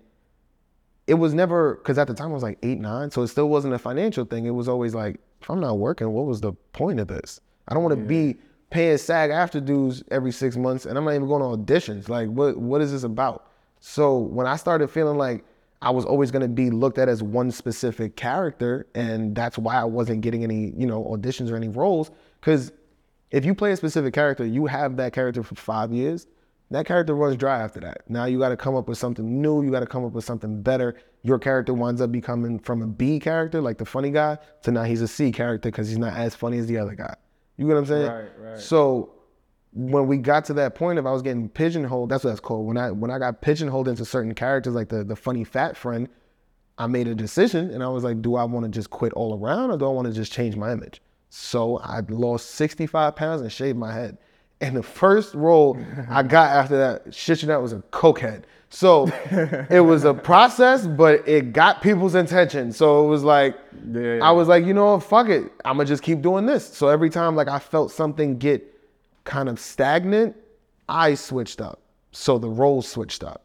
it 1.07 1.15
was 1.15 1.35
never 1.35 1.77
because 1.77 1.99
at 1.99 2.07
the 2.07 2.15
time 2.15 2.31
I 2.31 2.35
was 2.35 2.43
like 2.43 2.59
eight, 2.63 2.79
nine, 2.79 3.11
so 3.11 3.23
it 3.23 3.29
still 3.29 3.49
wasn't 3.49 3.75
a 3.75 3.79
financial 3.79 4.25
thing. 4.25 4.47
It 4.47 4.51
was 4.51 4.69
always 4.69 4.95
like, 4.95 5.21
if 5.41 5.51
I'm 5.51 5.61
not 5.61 5.79
working, 5.79 6.11
what 6.11 6.27
was 6.27 6.41
the 6.41 6.53
point 6.73 7.01
of 7.01 7.09
this? 7.09 7.41
I 7.69 7.75
don't 7.75 7.83
want 7.83 7.97
to 7.97 8.05
be 8.05 8.37
paying 8.71 8.97
SAG-AFTRA 8.97 9.65
dues 9.65 10.03
every 10.11 10.33
six 10.33 10.57
months 10.57 10.87
and 10.87 10.97
I'm 10.97 11.05
not 11.05 11.15
even 11.15 11.29
going 11.29 11.43
to 11.43 11.73
auditions. 11.73 12.09
Like 12.09 12.29
what 12.29 12.57
what 12.57 12.81
is 12.81 12.93
this 12.93 13.03
about? 13.03 13.47
So 13.81 14.19
when 14.19 14.47
I 14.47 14.57
started 14.57 14.89
feeling 14.89 15.19
like 15.19 15.45
I 15.83 15.91
was 15.91 16.05
always 16.05 16.31
gonna 16.31 16.49
be 16.49 16.71
looked 16.71 16.97
at 16.99 17.09
as 17.09 17.25
one 17.25 17.51
specific 17.51 18.15
character, 18.15 18.87
and 18.95 19.35
that's 19.35 19.59
why 19.59 19.75
I 19.75 19.85
wasn't 19.85 20.21
getting 20.21 20.45
any, 20.45 20.73
you 20.77 20.87
know, 20.87 21.03
auditions 21.05 21.51
or 21.51 21.57
any 21.57 21.69
roles. 21.69 22.13
Because 22.41 22.73
if 23.33 23.45
you 23.45 23.55
play 23.55 23.73
a 23.73 23.77
specific 23.77 24.15
character, 24.15 24.45
you 24.45 24.67
have 24.67 24.97
that 24.99 25.13
character 25.13 25.43
for 25.43 25.55
five 25.55 25.93
years. 25.93 26.27
That 26.71 26.87
character 26.87 27.15
runs 27.15 27.37
dry 27.37 27.61
after 27.61 27.81
that. 27.81 28.09
Now 28.09 28.27
you 28.27 28.39
got 28.39 28.51
to 28.51 28.57
come 28.57 28.77
up 28.77 28.89
with 28.89 28.97
something 28.99 29.43
new. 29.43 29.63
You 29.63 29.71
got 29.71 29.81
to 29.81 29.87
come 29.87 30.05
up 30.05 30.13
with 30.13 30.25
something 30.25 30.63
better. 30.63 30.97
Your 31.23 31.39
character 31.39 31.75
winds 31.75 32.01
up 32.01 32.13
becoming 32.13 32.59
from 32.59 32.83
a 32.83 32.87
B 32.87 33.19
character, 33.19 33.61
like 33.61 33.79
the 33.79 33.85
funny 33.85 34.11
guy, 34.11 34.39
to 34.63 34.71
now 34.71 34.85
he's 34.85 35.03
a 35.03 35.09
C 35.09 35.33
character 35.33 35.71
because 35.71 35.89
he's 35.89 35.99
not 35.99 36.15
as 36.15 36.35
funny 36.35 36.59
as 36.59 36.67
the 36.67 36.79
other 36.79 36.95
guy. 36.95 37.15
You 37.57 37.67
get 37.67 37.75
what 37.75 37.81
I'm 37.81 37.87
saying? 37.87 38.11
Right, 38.11 38.29
right. 38.39 38.59
So 38.59 39.15
when 39.73 40.07
we 40.07 40.19
got 40.19 40.45
to 40.47 40.55
that 40.55 40.75
point 40.75 40.99
of 40.99 41.07
I 41.07 41.13
was 41.13 41.23
getting 41.23 41.49
pigeonholed, 41.49 42.11
that's 42.11 42.25
what 42.25 42.31
that's 42.31 42.41
called. 42.41 42.67
When 42.67 42.77
I 42.77 42.91
when 42.91 43.11
I 43.11 43.19
got 43.19 43.41
pigeonholed 43.41 43.89
into 43.89 44.05
certain 44.05 44.35
characters, 44.35 44.75
like 44.75 44.89
the 44.89 45.05
the 45.05 45.17
funny 45.17 45.45
fat 45.45 45.77
friend, 45.77 46.09
I 46.79 46.87
made 46.87 47.07
a 47.07 47.15
decision 47.15 47.71
and 47.71 47.83
I 47.83 47.89
was 47.89 48.05
like, 48.05 48.23
do 48.23 48.37
I 48.37 48.45
want 48.45 48.65
to 48.65 48.71
just 48.71 48.91
quit 48.91 49.13
all 49.13 49.39
around 49.39 49.71
or 49.71 49.79
do 49.79 49.87
I 49.87 49.91
want 49.91 50.09
to 50.09 50.13
just 50.13 50.33
change 50.33 50.57
my 50.57 50.73
image? 50.73 51.01
So 51.35 51.79
I 51.79 52.01
lost 52.11 52.51
65 52.57 53.17
pounds 53.17 53.41
and 53.41 53.51
shaved 53.51 53.79
my 53.79 53.91
head. 53.91 54.19
And 54.61 54.77
the 54.77 54.83
first 54.83 55.33
role 55.33 55.79
I 56.11 56.23
got 56.37 56.51
after 56.51 56.77
that, 56.77 57.15
shit 57.15 57.41
you 57.41 57.49
not, 57.49 57.63
was 57.63 57.73
a 57.73 57.79
cokehead. 57.91 58.43
So 58.69 59.07
it 59.71 59.81
was 59.81 60.05
a 60.05 60.13
process, 60.13 60.87
but 60.87 61.27
it 61.27 61.55
got 61.55 61.81
people's 61.81 62.15
attention. 62.15 62.71
So 62.71 63.07
it 63.07 63.09
was 63.09 63.25
like, 63.25 63.57
Yeah. 63.91 64.19
I 64.23 64.31
was 64.31 64.47
like, 64.47 64.67
you 64.67 64.75
know 64.75 64.93
what, 64.93 65.05
fuck 65.05 65.31
it. 65.31 65.51
I'm 65.65 65.79
gonna 65.79 65.87
just 65.87 66.03
keep 66.03 66.21
doing 66.21 66.45
this. 66.45 66.67
So 66.69 66.89
every 66.89 67.09
time 67.09 67.35
like 67.35 67.49
I 67.49 67.59
felt 67.59 67.93
something 67.93 68.37
get 68.37 68.63
kind 69.25 69.49
of 69.49 69.59
stagnant, 69.59 70.37
I 70.87 71.15
switched 71.15 71.63
up. 71.63 71.81
So 72.11 72.37
the 72.39 72.51
roles 72.51 72.87
switched 72.87 73.25
up. 73.25 73.43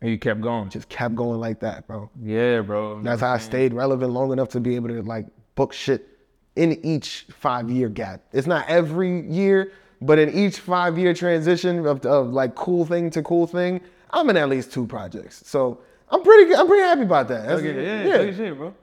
And 0.00 0.12
you 0.12 0.18
kept 0.18 0.42
going. 0.42 0.70
Just 0.70 0.88
kept 0.88 1.16
going 1.16 1.40
like 1.40 1.58
that, 1.58 1.88
bro. 1.88 2.08
Yeah, 2.22 2.60
bro. 2.60 3.02
That's 3.02 3.20
how 3.20 3.32
I 3.32 3.38
stayed 3.38 3.74
relevant 3.74 4.12
long 4.12 4.30
enough 4.30 4.50
to 4.50 4.60
be 4.60 4.76
able 4.76 4.90
to 4.90 5.02
like 5.02 5.26
book 5.56 5.72
shit 5.72 6.15
in 6.56 6.84
each 6.84 7.26
five 7.30 7.70
year 7.70 7.88
gap. 7.88 8.22
It's 8.32 8.46
not 8.46 8.66
every 8.68 9.20
year, 9.30 9.72
but 10.00 10.18
in 10.18 10.30
each 10.30 10.58
five 10.58 10.98
year 10.98 11.14
transition 11.14 11.86
of, 11.86 12.04
of 12.04 12.32
like 12.32 12.54
cool 12.54 12.84
thing 12.84 13.10
to 13.10 13.22
cool 13.22 13.46
thing, 13.46 13.80
I'm 14.10 14.28
in 14.30 14.36
at 14.36 14.48
least 14.48 14.72
two 14.72 14.86
projects. 14.86 15.42
So 15.46 15.80
I'm 16.10 16.22
pretty 16.22 16.46
good. 16.50 16.58
I'm 16.58 16.66
pretty 16.66 16.82
happy 16.82 17.02
about 17.02 17.28
that. 17.28 17.42
That's- 17.46 17.58
Okay, 17.60 17.84
yeah, 18.08 18.22
yeah. 18.24 18.34
shit, 18.36 18.56
bro. 18.56 18.74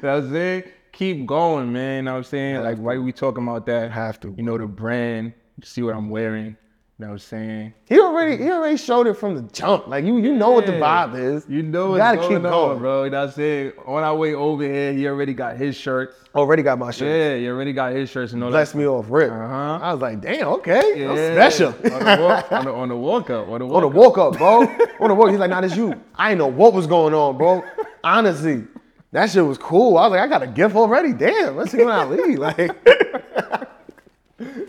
That's 0.00 0.26
it. 0.32 0.74
Keep 0.92 1.26
going, 1.26 1.72
man. 1.72 1.96
You 1.96 2.02
know 2.02 2.12
what 2.12 2.18
I'm 2.18 2.24
saying? 2.24 2.60
Like, 2.62 2.76
why 2.78 2.98
we 2.98 3.12
talking 3.12 3.42
about 3.42 3.64
that? 3.66 3.90
Have 3.90 4.20
to. 4.20 4.34
You 4.36 4.42
know, 4.42 4.58
the 4.58 4.66
brand, 4.66 5.32
see 5.62 5.82
what 5.82 5.94
I'm 5.94 6.10
wearing. 6.10 6.56
You 7.02 7.08
know 7.08 7.14
what 7.14 7.22
I'm 7.22 7.26
saying? 7.30 7.74
He 7.88 7.98
already 7.98 8.36
he 8.40 8.48
already 8.48 8.76
showed 8.76 9.08
it 9.08 9.14
from 9.14 9.34
the 9.34 9.42
jump. 9.52 9.88
Like 9.88 10.04
you 10.04 10.18
you 10.18 10.36
know 10.36 10.52
what 10.52 10.66
the 10.66 10.72
vibe 10.74 11.18
is. 11.18 11.44
You 11.48 11.64
know 11.64 11.94
You 11.94 11.98
gotta 11.98 12.18
going 12.18 12.28
keep 12.28 12.36
on, 12.36 12.42
going. 12.52 12.78
bro. 12.78 13.02
You 13.02 13.10
know 13.10 13.18
what 13.22 13.26
I'm 13.30 13.32
saying? 13.34 13.72
On 13.86 14.04
our 14.04 14.14
way 14.14 14.34
over 14.34 14.62
here, 14.62 14.92
he 14.92 15.08
already 15.08 15.34
got 15.34 15.56
his 15.56 15.74
shirts. 15.76 16.14
Already 16.32 16.62
got 16.62 16.78
my 16.78 16.92
shit. 16.92 17.08
Yeah, 17.08 17.36
he 17.38 17.48
already 17.48 17.72
got 17.72 17.92
his 17.92 18.08
shirts 18.08 18.34
and 18.34 18.44
all 18.44 18.50
Blessed 18.50 18.74
that. 18.74 18.78
me 18.78 18.86
off 18.86 19.06
rip. 19.08 19.32
Uh-huh. 19.32 19.80
I 19.82 19.92
was 19.92 20.00
like, 20.00 20.20
damn, 20.20 20.46
okay. 20.46 20.92
I'm 21.04 21.16
Yeah. 21.16 21.32
special. 21.34 21.68
on, 21.92 22.04
the 22.04 22.22
walk, 22.22 22.52
on, 22.52 22.64
the, 22.66 22.72
on 22.72 22.88
the 22.90 22.96
walk 22.96 23.30
up. 23.30 23.48
On 23.48 23.58
the 23.58 23.66
walk 23.66 23.74
On 23.74 23.82
the 23.82 23.88
up. 23.88 23.94
walk 23.94 24.18
up, 24.18 24.38
bro. 24.38 24.60
On 25.00 25.08
the 25.08 25.14
walk, 25.16 25.30
he's 25.30 25.40
like, 25.40 25.50
nah, 25.50 25.60
this 25.60 25.74
you. 25.76 26.00
I 26.14 26.28
didn't 26.28 26.38
know 26.38 26.46
what 26.46 26.72
was 26.72 26.86
going 26.86 27.14
on, 27.14 27.36
bro. 27.36 27.64
Honestly, 28.04 28.62
that 29.10 29.28
shit 29.28 29.44
was 29.44 29.58
cool. 29.58 29.98
I 29.98 30.06
was 30.06 30.12
like, 30.12 30.20
I 30.20 30.28
got 30.28 30.44
a 30.44 30.46
gift 30.46 30.76
already. 30.76 31.12
Damn, 31.14 31.56
let's 31.56 31.72
see 31.72 31.78
when 31.78 31.88
I 31.88 32.04
leave. 32.04 32.38
Like, 32.38 32.70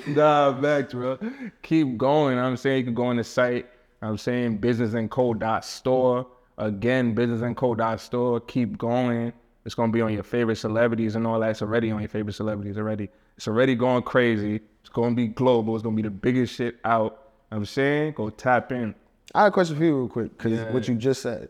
Nah, 0.08 0.52
back, 0.52 0.89
bro. 0.89 1.18
Keep 1.62 1.98
going. 1.98 2.38
I'm 2.38 2.58
saying 2.58 2.80
you 2.80 2.84
can 2.86 2.94
go 2.94 3.06
on 3.06 3.18
the 3.18 3.24
site. 3.24 3.68
I'm 4.02 4.18
saying 4.18 4.60
businessandco.store. 4.60 6.28
Again, 6.58 7.16
businessandco.store. 7.16 8.42
Keep 8.42 8.78
going. 8.78 9.34
It's 9.66 9.76
gonna 9.76 9.92
be 9.92 10.02
on 10.02 10.13
your 10.13 10.24
favorite 10.24 10.58
celebrities 10.58 11.16
and 11.16 11.26
all 11.26 11.39
that. 11.39 11.52
It's 11.52 11.62
already 11.62 11.89
on 11.92 12.02
your 12.02 12.10
favorite 12.10 12.34
celebrities 12.34 12.78
already. 12.78 13.10
It's 13.38 13.48
already 13.48 13.76
going 13.76 14.04
crazy. 14.04 14.60
It's 14.82 14.89
gonna 14.89 15.16
be 15.16 15.28
global. 15.28 15.74
It's 15.76 15.84
gonna 15.84 15.96
be 15.96 16.02
the 16.02 16.10
biggest 16.10 16.54
shit 16.54 16.76
out. 16.84 17.30
I'm 17.52 17.66
saying 17.66 18.13
go 18.18 18.30
tap 18.30 18.72
in. 18.74 18.94
I 19.34 19.44
have 19.44 19.48
a 19.50 19.52
question 19.52 19.78
for 19.78 19.84
you 19.84 19.98
real 19.98 20.08
quick, 20.10 20.38
because 20.38 20.52
Yeah. 20.52 20.72
what 20.74 20.88
you 20.88 20.96
just 20.96 21.22
said. 21.22 21.48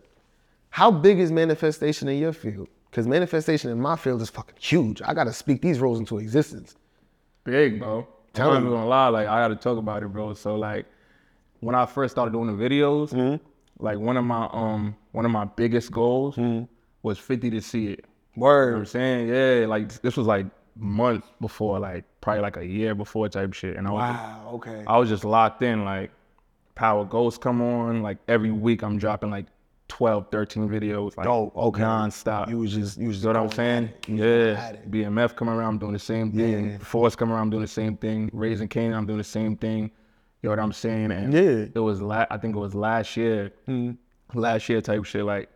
How 0.69 0.91
big 0.91 1.19
is 1.19 1.31
manifestation 1.31 2.07
in 2.07 2.19
your 2.19 2.33
field? 2.33 2.67
Because 2.91 3.07
manifestation 3.07 3.71
in 3.71 3.81
my 3.81 3.95
field 3.95 4.21
is 4.21 4.29
fucking 4.29 4.55
huge. 4.59 5.01
I 5.03 5.13
gotta 5.15 5.33
speak 5.33 5.61
these 5.61 5.79
roles 5.79 5.97
into 5.99 6.19
existence. 6.19 6.75
Big, 7.43 7.79
bro. 7.79 8.07
Tell 8.33 8.51
I'm 8.51 8.63
not 8.63 8.69
gonna 8.71 8.87
lie, 8.87 9.07
like 9.09 9.27
I 9.27 9.41
gotta 9.43 9.55
talk 9.55 9.77
about 9.77 10.03
it, 10.03 10.07
bro. 10.09 10.33
So 10.33 10.55
like 10.55 10.85
when 11.59 11.75
I 11.75 11.85
first 11.85 12.13
started 12.13 12.31
doing 12.31 12.55
the 12.57 12.63
videos, 12.63 13.09
Mm-hmm. 13.11 13.43
like 13.83 13.97
one 13.99 14.17
of 14.17 14.25
my 14.25 14.49
um 14.51 14.95
one 15.11 15.25
of 15.25 15.31
my 15.31 15.45
biggest 15.45 15.91
goals 15.91 16.35
Mm-hmm. 16.35 16.65
was 17.03 17.19
50 17.19 17.49
to 17.51 17.61
see 17.61 17.87
it. 17.87 18.05
You 18.35 18.41
know 18.41 18.47
what 18.47 18.79
I'm 18.79 18.85
saying? 18.87 19.27
Yeah, 19.29 19.67
like 19.67 19.89
this 20.01 20.17
was 20.17 20.25
like 20.25 20.47
months 20.75 21.27
before, 21.39 21.77
like 21.79 22.03
probably 22.21 22.41
like 22.41 22.57
a 22.57 22.65
year 22.65 22.95
before 22.95 23.29
type 23.29 23.53
shit. 23.53 23.77
And 23.77 23.87
I 23.87 23.91
was 23.91 24.01
Wow, 24.01 24.51
okay. 24.55 24.83
I 24.87 24.97
was 24.97 25.09
just 25.09 25.23
locked 25.23 25.61
in, 25.61 25.85
like 25.85 26.09
Power 26.73 27.05
Ghost 27.05 27.39
come 27.41 27.61
on, 27.61 28.01
like 28.01 28.17
every 28.27 28.49
week 28.49 28.81
I'm 28.81 28.97
dropping 28.97 29.29
like 29.29 29.45
12, 29.93 30.31
13 30.31 30.67
videos, 30.67 31.15
like 31.15 31.27
Dope, 31.27 31.55
okay. 31.55 31.81
non-stop. 31.81 32.49
You 32.49 32.57
was 32.57 32.73
just, 32.73 32.97
you 32.97 33.09
was 33.09 33.17
just 33.17 33.27
You 33.27 33.33
know 33.33 33.43
what 33.43 33.51
I'm 33.51 33.55
saying? 33.55 33.83
at 33.85 33.89
it. 33.91 34.09
You 34.09 34.15
was 34.15 34.21
going 34.23 35.03
Yeah. 35.03 35.09
BMF 35.09 35.35
coming 35.35 35.53
around, 35.53 35.73
I'm 35.73 35.77
doing 35.77 35.93
the 35.93 35.99
same 35.99 36.31
thing. 36.31 36.71
Yeah. 36.71 36.77
Force 36.79 37.15
coming 37.15 37.35
around, 37.35 37.43
I'm 37.43 37.49
doing 37.51 37.61
the 37.61 37.67
same 37.67 37.95
thing. 37.97 38.31
Raising 38.33 38.67
Kanan, 38.67 38.95
I'm 38.95 39.05
doing 39.05 39.19
the 39.19 39.23
same 39.23 39.55
thing. 39.55 39.91
You 40.41 40.49
know 40.49 40.49
what 40.49 40.59
I'm 40.59 40.71
saying? 40.73 41.11
And 41.11 41.31
Yeah. 41.31 41.65
It 41.75 41.79
was 41.79 42.01
la- 42.01 42.25
I 42.31 42.37
think 42.39 42.55
it 42.55 42.59
was 42.59 42.73
last 42.73 43.15
year, 43.15 43.51
hmm. 43.67 43.91
last 44.33 44.67
year 44.67 44.81
type 44.81 45.05
shit, 45.05 45.25
like 45.25 45.47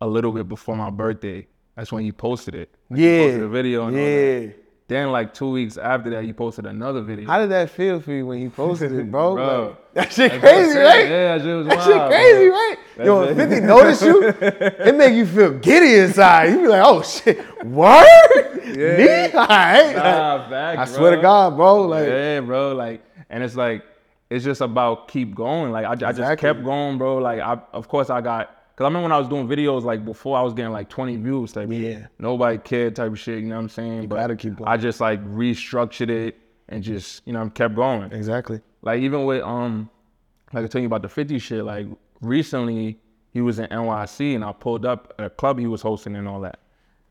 a 0.00 0.06
little 0.06 0.30
bit 0.30 0.46
before 0.48 0.76
my 0.76 0.90
birthday. 0.90 1.48
That's 1.74 1.90
when 1.90 2.04
he 2.04 2.12
posted 2.12 2.54
it. 2.54 2.72
Like, 2.90 3.00
Yeah. 3.00 3.22
posted 3.24 3.42
a 3.42 3.48
video 3.48 3.86
and 3.88 3.96
all 3.96 4.04
that. 4.04 4.42
Yeah. 4.44 4.52
Then 4.86 5.10
like 5.10 5.34
two 5.34 5.50
weeks 5.50 5.76
after 5.76 6.10
that, 6.10 6.22
he 6.22 6.32
posted 6.32 6.64
another 6.64 7.00
video. 7.00 7.26
How 7.26 7.40
did 7.40 7.50
that 7.50 7.70
feel 7.70 7.98
for 8.00 8.12
you 8.12 8.24
when 8.26 8.38
you 8.40 8.50
posted 8.50 8.92
it, 8.92 9.10
bro? 9.10 9.34
Bro. 9.34 9.76
Like, 9.94 10.04
that 10.04 10.12
shit 10.12 10.30
That's 10.30 10.40
crazy, 10.40 10.78
right? 10.78 11.08
Yeah, 11.08 11.38
that 11.38 11.44
shit 11.44 11.56
was 11.56 11.66
That 11.66 11.76
wild, 11.78 11.88
shit 11.88 12.10
crazy, 12.10 12.48
bro. 12.48 12.56
right? 12.56 12.76
That's 12.96 13.06
Yo, 13.06 13.22
if 13.22 13.36
50 13.36 13.60
notice 13.60 14.02
you, 14.02 14.28
it 14.40 14.94
make 14.94 15.14
you 15.14 15.26
feel 15.26 15.52
giddy 15.58 15.98
inside. 16.00 16.50
You 16.50 16.60
be 16.60 16.68
like, 16.68 16.82
oh 16.84 17.02
shit, 17.02 17.64
word? 17.64 18.06
Yeah. 18.66 18.96
Me? 18.96 19.32
All 19.32 19.46
right. 19.46 19.96
Nah, 19.96 20.48
fact, 20.48 20.78
I 20.78 20.84
swear 20.84 21.16
to. 21.16 21.22
God, 21.22 21.56
bro. 21.56 21.82
Like, 21.82 22.06
yeah, 22.06 22.40
bro. 22.40 22.72
Like, 22.74 23.02
and 23.30 23.42
it's 23.42 23.56
like, 23.56 23.84
it's 24.28 24.44
just 24.44 24.60
about 24.60 25.08
keep 25.08 25.34
going. 25.34 25.72
Like, 25.72 25.86
I, 25.86 26.08
I 26.08 26.12
just 26.12 26.38
kept 26.38 26.62
going, 26.62 26.98
bro. 26.98 27.18
Like, 27.18 27.40
I, 27.40 27.58
of 27.72 27.88
course, 27.88 28.10
I 28.10 28.20
got, 28.20 28.48
cause 28.76 28.84
I 28.84 28.88
remember 28.88 29.04
when 29.04 29.12
I 29.12 29.18
was 29.18 29.28
doing 29.28 29.48
videos, 29.48 29.82
like 29.82 30.04
before, 30.04 30.38
I 30.38 30.42
was 30.42 30.54
getting 30.54 30.72
like 30.72 30.88
20 30.88 31.16
views 31.16 31.52
type. 31.52 31.68
Yeah. 31.70 31.78
Shit. 31.80 32.06
Nobody 32.20 32.58
cared 32.58 32.94
type 32.94 33.10
of 33.10 33.18
shit. 33.18 33.40
You 33.40 33.48
know 33.48 33.56
what 33.56 33.62
I'm 33.62 33.68
saying? 33.70 34.08
but 34.08 34.16
gotta 34.16 34.36
keep 34.36 34.56
going. 34.56 34.68
I 34.68 34.76
just 34.76 35.00
like 35.00 35.24
restructured 35.24 36.10
it 36.10 36.38
and 36.70 36.82
just, 36.82 37.22
you 37.26 37.32
know, 37.32 37.48
kept 37.50 37.74
going. 37.74 38.12
exactly. 38.12 38.60
Like 38.82 39.00
even 39.00 39.24
with 39.24 39.42
um, 39.42 39.90
like 40.52 40.64
I 40.64 40.66
told 40.68 40.82
you 40.82 40.86
about 40.86 41.02
the 41.02 41.08
50 41.08 41.38
shit. 41.38 41.64
Like 41.64 41.86
recently, 42.20 42.98
he 43.32 43.40
was 43.40 43.58
in 43.58 43.66
NYC 43.66 44.34
and 44.34 44.44
I 44.44 44.52
pulled 44.52 44.84
up 44.86 45.12
at 45.18 45.24
a 45.26 45.30
club 45.30 45.58
he 45.58 45.66
was 45.66 45.82
hosting 45.82 46.16
and 46.16 46.26
all 46.26 46.40
that. 46.40 46.58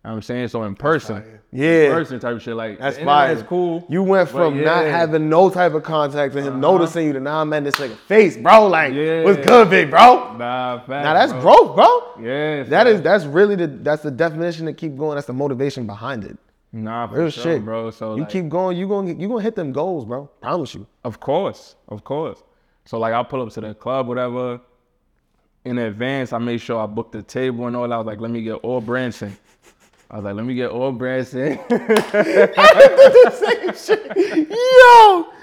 You 0.03 0.07
know 0.09 0.11
what 0.11 0.15
I'm 0.17 0.21
saying? 0.23 0.47
So 0.47 0.63
in 0.63 0.75
person, 0.75 1.23
Yeah. 1.51 1.87
in 1.87 1.91
person 1.91 2.19
type 2.21 2.35
of 2.37 2.41
shit. 2.41 2.55
Like 2.55 2.79
That's 2.79 2.97
the 2.97 3.03
fire. 3.03 3.27
internet's 3.31 3.49
cool. 3.49 3.85
You 3.89 4.01
went 4.01 4.29
from 4.29 4.55
not 4.55 4.63
yeah. 4.63 4.71
Uh-huh. 4.71 4.89
having 4.91 5.27
no 5.29 5.49
type 5.49 5.73
of 5.73 5.83
contact 5.83 6.33
to 6.35 6.41
him 6.41 6.61
noticing 6.61 7.05
you 7.07 7.13
to 7.13 7.19
now 7.19 7.41
I'm 7.41 7.51
at 7.51 7.65
this 7.65 7.75
nigga 7.75 7.97
face, 7.97 8.37
bro. 8.37 8.67
Like, 8.67 8.93
Yeah. 8.93 9.23
what's 9.25 9.45
good, 9.45 9.69
big 9.69 9.89
bro? 9.89 10.37
Nah, 10.37 10.77
fact, 10.79 10.89
Now 10.89 11.13
that's 11.13 11.33
bro. 11.33 11.41
growth, 11.41 11.75
bro. 11.75 12.23
Yeah, 12.25 12.63
That 12.63 12.85
fact. 12.85 12.89
is 12.89 13.01
that's 13.01 13.25
really 13.25 13.55
the 13.55 13.67
that's 13.67 14.01
the 14.01 14.11
definition 14.11 14.65
to 14.67 14.73
keep 14.73 14.95
going. 14.97 15.15
That's 15.15 15.27
the 15.27 15.33
motivation 15.33 15.85
behind 15.85 16.23
it. 16.23 16.37
Nah 16.71 17.08
for 17.08 17.15
Real 17.15 17.29
sure, 17.29 17.43
shit, 17.43 17.65
bro. 17.65 17.91
So 17.91 18.15
you 18.15 18.21
like, 18.21 18.32
keep 18.32 18.49
going, 18.49 18.77
you 18.77 18.88
gonna 18.88 19.13
you 19.13 19.27
gonna 19.27 19.41
hit 19.41 19.55
them 19.55 19.71
goals, 19.71 20.05
bro. 20.05 20.25
Promise 20.41 20.75
you. 20.75 20.88
Of 21.03 21.19
course, 21.19 21.75
of 21.88 22.03
course. 22.03 22.43
So 22.86 22.97
like 22.99 23.13
I 23.13 23.21
pull 23.23 23.41
up 23.41 23.51
to 23.53 23.62
the 23.62 23.73
club, 23.73 24.08
whatever. 24.08 24.62
In 25.65 25.77
advance, 25.77 26.32
I 26.32 26.38
made 26.38 26.60
sure 26.62 26.82
I 26.82 26.86
booked 26.86 27.12
the 27.12 27.21
table 27.21 27.67
and 27.67 27.75
all. 27.75 27.88
that. 27.88 27.93
I 27.93 27.97
was 27.97 28.08
like, 28.08 28.19
let 28.21 28.32
me 28.32 28.41
get 28.41 28.55
all 28.55 28.79
Branson. 28.79 29.38
I 30.10 30.15
was 30.15 30.25
like, 30.25 30.36
let 30.36 30.45
me 30.45 30.55
get 30.55 30.71
all 30.71 30.91
Branson. 30.91 31.60
I 31.69 31.69
did 31.69 32.55
the 32.55 33.75
same 33.75 33.97
shit. 33.97 34.49
Yo. 34.49 35.34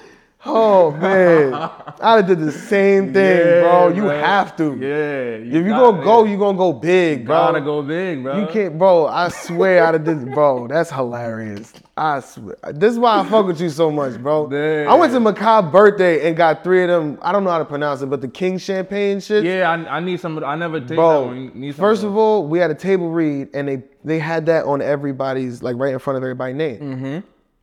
Oh 0.48 0.92
man. 0.92 1.52
I 2.00 2.22
did 2.22 2.40
the 2.40 2.52
same 2.52 3.12
thing, 3.12 3.62
bro. 3.62 3.88
You 3.88 4.04
have 4.04 4.56
to. 4.56 4.76
Yeah. 4.78 5.58
If 5.58 5.66
you 5.66 5.70
gonna 5.70 6.02
go, 6.02 6.24
you 6.24 6.38
gonna 6.38 6.56
go 6.56 6.72
big, 6.72 7.26
bro. 7.26 7.34
gotta 7.34 7.60
go 7.60 7.82
big, 7.82 8.22
bro. 8.22 8.40
You 8.40 8.46
can't, 8.46 8.78
bro. 8.78 9.06
I 9.06 9.28
swear, 9.28 9.82
out 9.82 9.94
of 9.94 10.04
this, 10.04 10.22
bro. 10.34 10.68
That's 10.68 10.90
hilarious. 10.90 11.72
I 11.96 12.20
swear. 12.20 12.56
This 12.72 12.92
is 12.92 12.98
why 12.98 13.20
I 13.20 13.24
fuck 13.28 13.46
with 13.46 13.60
you 13.60 13.70
so 13.70 13.90
much, 13.90 14.20
bro. 14.22 14.48
Damn. 14.48 14.88
I 14.88 14.94
went 14.94 15.12
to 15.14 15.20
Macabre 15.20 15.70
birthday 15.70 16.28
and 16.28 16.36
got 16.36 16.62
three 16.62 16.82
of 16.82 16.88
them. 16.88 17.18
I 17.22 17.32
don't 17.32 17.42
know 17.44 17.50
how 17.50 17.58
to 17.58 17.64
pronounce 17.64 18.02
it, 18.02 18.06
but 18.06 18.20
the 18.20 18.28
King 18.28 18.58
Champagne 18.58 19.20
shit. 19.20 19.44
Yeah, 19.44 19.70
I, 19.70 19.96
I 19.96 20.00
need 20.00 20.20
some. 20.20 20.42
I 20.44 20.54
never 20.54 20.78
that 20.80 20.94
Bro, 20.94 21.26
one. 21.26 21.58
Need 21.58 21.74
some 21.74 21.82
first 21.82 22.04
of 22.04 22.16
all, 22.16 22.46
we 22.46 22.58
had 22.58 22.70
a 22.70 22.74
table 22.74 23.10
read 23.10 23.48
and 23.54 23.66
they 23.68 23.82
they 24.04 24.18
had 24.18 24.46
that 24.46 24.64
on 24.64 24.80
everybody's 24.82 25.62
like 25.62 25.76
right 25.76 25.92
in 25.92 25.98
front 25.98 26.18
of 26.18 26.22
everybody's 26.22 26.56
name. 26.56 26.80
Mm-hmm. 26.80 27.18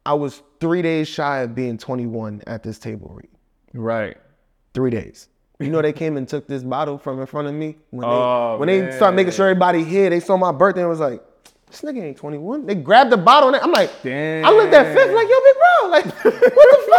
I 0.06 0.14
was 0.14 0.42
three 0.64 0.82
days 0.82 1.10
shy 1.10 1.40
of 1.42 1.54
being 1.54 1.78
21 1.78 2.42
at 2.48 2.64
this 2.64 2.80
table 2.80 3.12
read. 3.14 3.28
right. 3.74 4.16
Three 4.74 4.92
days. 4.92 5.28
You 5.60 5.70
know 5.70 5.82
they 5.82 5.92
came 5.92 6.16
and 6.16 6.26
took 6.28 6.48
this 6.48 6.64
bottle 6.64 6.98
from 6.98 7.20
in 7.20 7.26
front 7.26 7.50
of 7.50 7.54
me 7.54 7.76
when 7.92 8.02
they 8.08 8.16
Oh, 8.16 8.56
when 8.58 8.68
they 8.68 8.92
started 8.96 9.16
making 9.18 9.34
sure 9.34 9.48
everybody 9.50 9.84
here. 9.84 10.10
They 10.10 10.22
saw 10.22 10.38
my 10.38 10.52
birthday 10.54 10.82
and 10.82 10.90
was 10.90 11.00
like, 11.02 11.22
"This 11.68 11.82
nigga 11.82 12.02
ain't 12.02 12.18
21." 12.18 12.66
They 12.66 12.76
grabbed 12.76 13.12
the 13.12 13.18
bottle 13.18 13.50
and 13.54 13.58
I'm 13.58 13.72
like, 13.74 13.92
Damn. 14.04 14.46
I 14.46 14.50
looked 14.52 14.74
at 14.74 14.96
Fif 14.96 15.14
like, 15.14 15.28
"Yo, 15.28 15.36
big 15.44 15.56
bro, 15.60 15.90
like, 15.90 16.06
what 16.56 16.70
the 16.72 16.92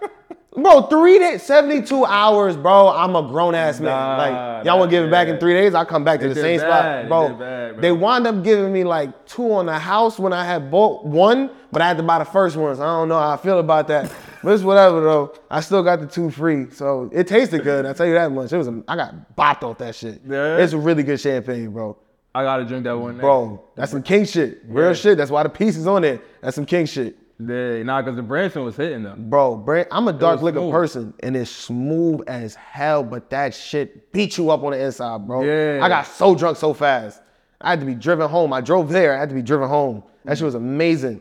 fuck?" 0.00 0.12
Bro, 0.54 0.82
three 0.82 1.18
days, 1.18 1.42
72 1.44 2.04
hours, 2.04 2.58
bro. 2.58 2.88
I'm 2.90 3.16
a 3.16 3.22
grown 3.26 3.54
ass 3.54 3.80
man. 3.80 4.18
Like, 4.18 4.66
y'all 4.66 4.78
want 4.78 4.90
to 4.90 4.94
give 4.96 5.04
it 5.06 5.10
back 5.10 5.28
in 5.28 5.38
three 5.38 5.54
days? 5.54 5.72
I'll 5.72 5.86
come 5.86 6.04
back 6.04 6.20
to 6.20 6.28
They 6.28 6.34
the 6.34 6.40
same 6.42 6.60
bad. 6.60 7.06
spot, 7.06 7.08
bro. 7.08 7.28
did 7.28 7.38
bad, 7.38 7.72
bro. 7.72 7.80
They 7.80 7.92
wind 7.92 8.26
up 8.26 8.44
giving 8.44 8.70
me 8.70 8.84
like 8.84 9.24
two 9.26 9.50
on 9.50 9.64
the 9.64 9.78
house 9.78 10.18
when 10.18 10.34
I 10.34 10.44
had 10.44 10.70
bought 10.70 11.06
one, 11.06 11.50
but 11.70 11.80
I 11.80 11.88
had 11.88 11.96
to 11.96 12.02
buy 12.02 12.18
the 12.18 12.26
first 12.26 12.56
one. 12.56 12.76
So 12.76 12.82
I 12.82 12.86
don't 12.86 13.08
know 13.08 13.18
how 13.18 13.30
I 13.30 13.38
feel 13.38 13.60
about 13.60 13.88
that. 13.88 14.12
but 14.44 14.52
it's 14.52 14.62
whatever 14.62 15.00
though. 15.00 15.34
I 15.50 15.60
still 15.60 15.82
got 15.82 16.00
the 16.00 16.06
two 16.06 16.28
free, 16.30 16.68
so 16.70 17.08
it 17.14 17.28
tasted 17.28 17.62
good. 17.64 17.86
I 17.86 17.94
tell 17.94 18.06
you 18.06 18.14
that 18.14 18.30
much. 18.30 18.52
It 18.52 18.58
was. 18.58 18.68
A, 18.68 18.82
I 18.88 18.96
got 18.96 19.34
bopped 19.34 19.62
off 19.62 19.78
that 19.78 19.94
shit. 19.94 20.20
Yeah? 20.28 20.58
It's 20.58 20.74
a 20.74 20.78
really 20.78 21.02
good 21.02 21.18
champagne, 21.18 21.70
bro. 21.70 21.96
I 22.34 22.42
gotta 22.44 22.66
drink 22.66 22.84
that 22.84 22.98
one. 22.98 23.16
Bro, 23.16 23.54
eh? 23.54 23.70
that's 23.76 23.92
some 23.92 24.02
king 24.02 24.26
shit. 24.26 24.60
Real 24.66 24.88
Yeah. 24.88 24.92
shit. 24.94 25.16
That's 25.16 25.30
why 25.30 25.44
the 25.44 25.48
pieces 25.48 25.86
on 25.86 26.04
it. 26.04 26.20
That's 26.42 26.56
some 26.56 26.66
king 26.66 26.84
shit. 26.84 27.16
Yeah, 27.48 27.82
nah, 27.82 28.02
cause 28.02 28.16
the 28.16 28.22
Branson 28.22 28.64
was 28.64 28.76
hitting 28.76 29.02
them. 29.02 29.28
Bro, 29.30 29.56
Brand, 29.56 29.88
I'm 29.90 30.08
a 30.08 30.12
dark 30.12 30.42
liquor 30.42 30.58
smooth. 30.58 30.72
person 30.72 31.14
and 31.20 31.36
it's 31.36 31.50
smooth 31.50 32.22
as 32.26 32.54
hell, 32.54 33.02
but 33.02 33.30
that 33.30 33.54
shit 33.54 34.12
beat 34.12 34.38
you 34.38 34.50
up 34.50 34.62
on 34.62 34.72
the 34.72 34.84
inside, 34.84 35.26
bro. 35.26 35.42
Yeah. 35.42 35.80
I 35.82 35.88
got 35.88 36.06
so 36.06 36.34
drunk 36.34 36.56
so 36.56 36.74
fast. 36.74 37.20
I 37.60 37.70
had 37.70 37.80
to 37.80 37.86
be 37.86 37.94
driven 37.94 38.28
home. 38.28 38.52
I 38.52 38.60
drove 38.60 38.88
there. 38.88 39.16
I 39.16 39.20
had 39.20 39.28
to 39.28 39.34
be 39.34 39.42
driven 39.42 39.68
home. 39.68 40.02
That 40.24 40.36
shit 40.36 40.44
was 40.44 40.54
amazing. 40.54 41.20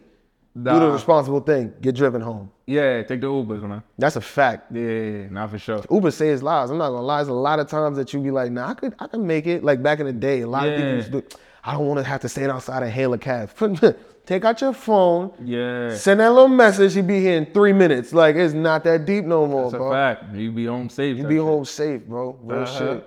Do 0.55 0.79
the 0.79 0.91
responsible 0.91 1.39
thing. 1.39 1.73
Get 1.79 1.95
driven 1.95 2.19
home. 2.19 2.51
Yeah, 2.65 3.03
take 3.03 3.21
the 3.21 3.27
Ubers, 3.27 3.61
man. 3.61 3.83
That's 3.97 4.17
a 4.17 4.21
fact. 4.21 4.71
Yeah, 4.71 4.81
yeah, 4.81 5.17
yeah, 5.21 5.27
nah, 5.29 5.47
for 5.47 5.57
sure. 5.57 5.81
Uber 5.89 6.11
saves 6.11 6.43
lives. 6.43 6.71
I'm 6.71 6.77
not 6.77 6.89
gonna 6.89 7.01
lie. 7.01 7.17
There's 7.17 7.29
a 7.29 7.33
lot 7.33 7.59
of 7.59 7.67
times 7.69 7.97
that 7.97 8.13
you 8.13 8.19
be 8.19 8.31
like, 8.31 8.51
nah, 8.51 8.69
I 8.69 8.73
could 8.73 8.93
I 8.99 9.07
can 9.07 9.25
make 9.25 9.47
it. 9.47 9.63
Like 9.63 9.81
back 9.81 9.99
in 9.99 10.07
the 10.07 10.13
day, 10.13 10.41
a 10.41 10.47
lot 10.47 10.67
of 10.67 10.75
people 10.75 10.91
used 10.95 11.11
to 11.11 11.21
do, 11.21 11.27
I 11.63 11.73
don't 11.73 11.85
want 11.87 11.99
to 11.99 12.03
have 12.03 12.21
to 12.21 12.29
stand 12.29 12.51
outside 12.51 12.83
and 12.83 12.91
hail 12.91 13.13
a 13.13 13.17
cab. 13.17 13.51
Take 14.25 14.45
out 14.45 14.61
your 14.61 14.71
phone, 14.73 15.33
Yeah, 15.43 15.95
send 15.95 16.19
that 16.19 16.29
little 16.31 16.47
message, 16.47 16.95
you 16.95 17.03
be 17.03 17.19
here 17.19 17.37
in 17.37 17.47
three 17.47 17.73
minutes. 17.73 18.13
Like 18.13 18.35
it's 18.35 18.53
not 18.53 18.83
that 18.83 19.05
deep 19.05 19.25
no 19.25 19.45
more, 19.47 19.63
that's 19.63 19.73
a 19.73 19.77
bro. 19.77 19.91
fact. 19.91 20.33
You 20.35 20.51
be 20.51 20.65
home 20.67 20.89
safe. 20.89 21.17
You 21.17 21.25
be 21.27 21.35
shit. 21.35 21.43
home 21.43 21.65
safe, 21.65 22.01
bro. 22.05 22.37
Real 22.41 22.59
Uh-huh. 22.61 23.01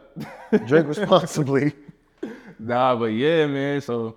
shit. 0.50 0.66
Drink 0.66 0.88
responsibly. 0.88 1.72
Nah, 2.59 2.96
but 2.96 3.07
yeah, 3.07 3.46
man. 3.46 3.81
So 3.81 4.16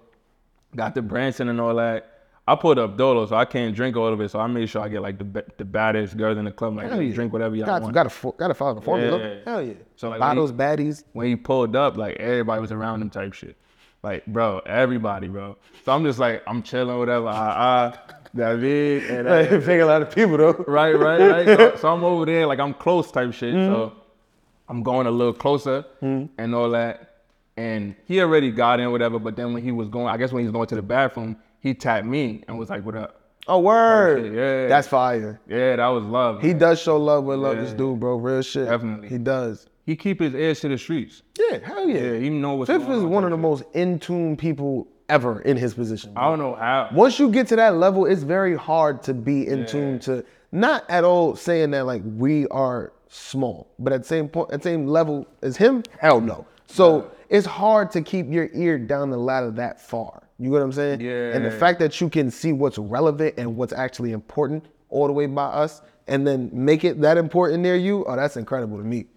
got 0.75 0.95
the 0.95 1.01
Branson 1.01 1.49
and 1.49 1.61
all 1.61 1.75
that. 1.75 2.13
I 2.49 2.55
put 2.55 2.77
up 2.79 2.97
Dolo, 2.97 3.25
so 3.25 3.35
I 3.35 3.43
can't 3.45 3.75
drink 3.75 3.97
all 3.97 4.07
of 4.07 4.21
it. 4.21 4.31
So 4.31 4.39
I 4.39 4.47
made 4.47 4.67
sure 4.69 4.81
I 4.81 4.87
get 4.89 5.01
like 5.01 5.17
the 5.19 5.43
the 5.57 5.65
baddest 5.65 6.17
girls 6.17 6.37
in 6.37 6.45
the 6.45 6.51
club. 6.51 6.77
Like 6.77 6.89
yeah. 6.89 7.13
drink 7.13 7.31
whatever 7.33 7.55
y'all 7.55 7.65
Got, 7.65 7.81
want. 7.83 7.93
got 7.93 8.09
to 8.09 8.33
got 8.37 8.47
to 8.47 8.53
follow 8.53 8.73
the 8.75 8.81
formula. 8.81 9.19
Yeah. 9.19 9.35
Hell 9.45 9.61
yeah. 9.61 9.73
So, 9.97 10.09
like, 10.09 10.19
buy 10.19 10.29
when 10.29 10.37
those 10.37 10.49
he- 10.51 10.55
baddies. 10.55 11.03
when 11.13 11.27
he 11.27 11.35
pulled 11.35 11.75
up, 11.75 11.95
like 11.97 12.15
everybody 12.17 12.59
was 12.61 12.71
around 12.71 13.01
him 13.01 13.09
type 13.09 13.33
shit. 13.33 13.55
Like, 14.03 14.25
bro, 14.25 14.59
everybody, 14.59 15.27
bro. 15.27 15.57
So 15.83 15.91
I'm 15.91 16.03
just 16.03 16.19
like, 16.19 16.43
I'm 16.47 16.63
chilling, 16.63 16.97
whatever. 16.97 17.27
Ah, 17.27 17.93
ah, 17.95 18.17
David, 18.35 19.09
and 19.09 19.27
Hey, 19.27 19.55
uh, 19.55 19.59
Big 19.59 19.79
a 19.81 19.85
lot 19.85 20.01
of 20.01 20.13
people 20.13 20.37
though. 20.37 20.63
right, 20.67 20.97
right, 20.97 21.19
right. 21.19 21.45
So, 21.45 21.75
so 21.77 21.93
I'm 21.93 22.03
over 22.03 22.25
there, 22.25 22.45
like 22.45 22.59
I'm 22.59 22.73
close 22.73 23.11
type 23.11 23.33
shit. 23.33 23.53
Mm-hmm. 23.53 23.73
So 23.73 23.93
I'm 24.69 24.83
going 24.83 25.07
a 25.07 25.11
little 25.11 25.33
closer 25.33 25.85
and 26.01 26.55
all 26.55 26.69
that. 26.71 27.23
And 27.57 27.95
he 28.05 28.21
already 28.21 28.51
got 28.51 28.79
in, 28.79 28.91
whatever. 28.91 29.17
But 29.17 29.35
then 29.35 29.53
when 29.53 29.63
he 29.63 29.71
was 29.71 29.89
going, 29.89 30.07
I 30.07 30.17
guess 30.17 30.31
when 30.31 30.41
he 30.41 30.47
was 30.47 30.53
going 30.53 30.67
to 30.67 30.75
the 30.75 30.81
bathroom, 30.83 31.37
he 31.59 31.73
tapped 31.73 32.05
me 32.05 32.43
and 32.47 32.59
was 32.59 32.69
like, 32.69 32.85
"What 32.85 32.95
up?" 32.95 33.19
Oh 33.47 33.59
word. 33.59 34.35
Yeah. 34.35 34.67
That's 34.67 34.87
fire. 34.87 35.39
Yeah, 35.47 35.77
that 35.77 35.87
was 35.87 36.03
love. 36.03 36.41
He 36.41 36.53
does 36.53 36.79
show 36.79 36.97
love 36.97 37.23
with 37.23 37.39
love. 37.39 37.57
This 37.57 37.73
dude, 37.73 37.99
bro. 37.99 38.17
Real 38.17 38.43
shit. 38.43 38.67
Definitely. 38.69 39.09
He 39.09 39.17
does. 39.17 39.65
He 39.87 39.95
keep 39.95 40.19
his 40.19 40.35
ears 40.35 40.59
to 40.59 40.67
the 40.67 40.77
streets. 40.77 41.23
Yeah. 41.39 41.59
Hell 41.63 41.87
yeah. 41.87 42.01
Yeah, 42.01 42.19
he 42.19 42.29
know 42.29 42.55
what's 42.55 42.69
Fif 42.69 42.81
going 42.81 42.97
is 42.97 43.03
on 43.05 43.09
one 43.09 43.23
of 43.23 43.31
the 43.31 43.37
most 43.37 43.63
in 43.73 43.99
tune 43.99 44.35
people 44.35 44.85
ever 45.07 45.39
in 45.43 45.55
his 45.55 45.73
position. 45.73 46.11
I 46.17 46.25
don't 46.25 46.39
know 46.39 46.55
how. 46.55 46.89
Once 46.91 47.17
you 47.19 47.29
get 47.29 47.47
to 47.47 47.55
that 47.55 47.77
level, 47.77 48.05
it's 48.05 48.21
very 48.21 48.53
hard 48.57 49.01
to 49.03 49.13
be 49.13 49.47
in 49.47 49.65
tune 49.65 49.99
to 49.99 50.25
not 50.51 50.83
at 50.89 51.05
all 51.05 51.37
saying 51.37 51.71
that 51.71 51.85
like 51.85 52.01
we 52.03 52.47
are 52.49 52.91
small, 53.07 53.71
but 53.79 53.93
at 53.93 54.01
the 54.01 54.07
same 54.07 54.27
point, 54.27 54.51
at 54.51 54.61
the 54.61 54.69
same 54.69 54.87
level 54.87 55.25
as 55.41 55.55
him, 55.55 55.83
hell 56.01 56.19
no. 56.19 56.45
So 56.65 57.09
it's 57.29 57.47
hard 57.47 57.89
to 57.91 58.01
keep 58.01 58.29
your 58.29 58.49
ear 58.53 58.77
down 58.77 59.09
the 59.09 59.17
ladder 59.17 59.51
that 59.51 59.79
far. 59.79 60.23
You 60.37 60.49
know 60.49 60.57
what 60.57 60.63
I'm 60.63 60.73
saying? 60.73 61.01
And 61.01 61.45
the 61.45 61.49
Yeah. 61.49 61.57
fact 61.57 61.79
that 61.79 62.01
you 62.01 62.09
can 62.09 62.29
see 62.29 62.51
what's 62.51 62.77
relevant 62.77 63.35
and 63.37 63.55
what's 63.55 63.71
actually 63.71 64.11
important 64.11 64.65
all 64.89 65.07
the 65.07 65.13
way 65.13 65.27
by 65.27 65.45
us, 65.45 65.81
and 66.09 66.27
then 66.27 66.49
make 66.51 66.83
it 66.83 66.99
that 66.99 67.17
important 67.17 67.63
near 67.63 67.77
you, 67.77 68.03
oh, 68.05 68.17
that's 68.17 68.35
incredible 68.35 68.77
to 68.77 68.83
me. 68.83 69.07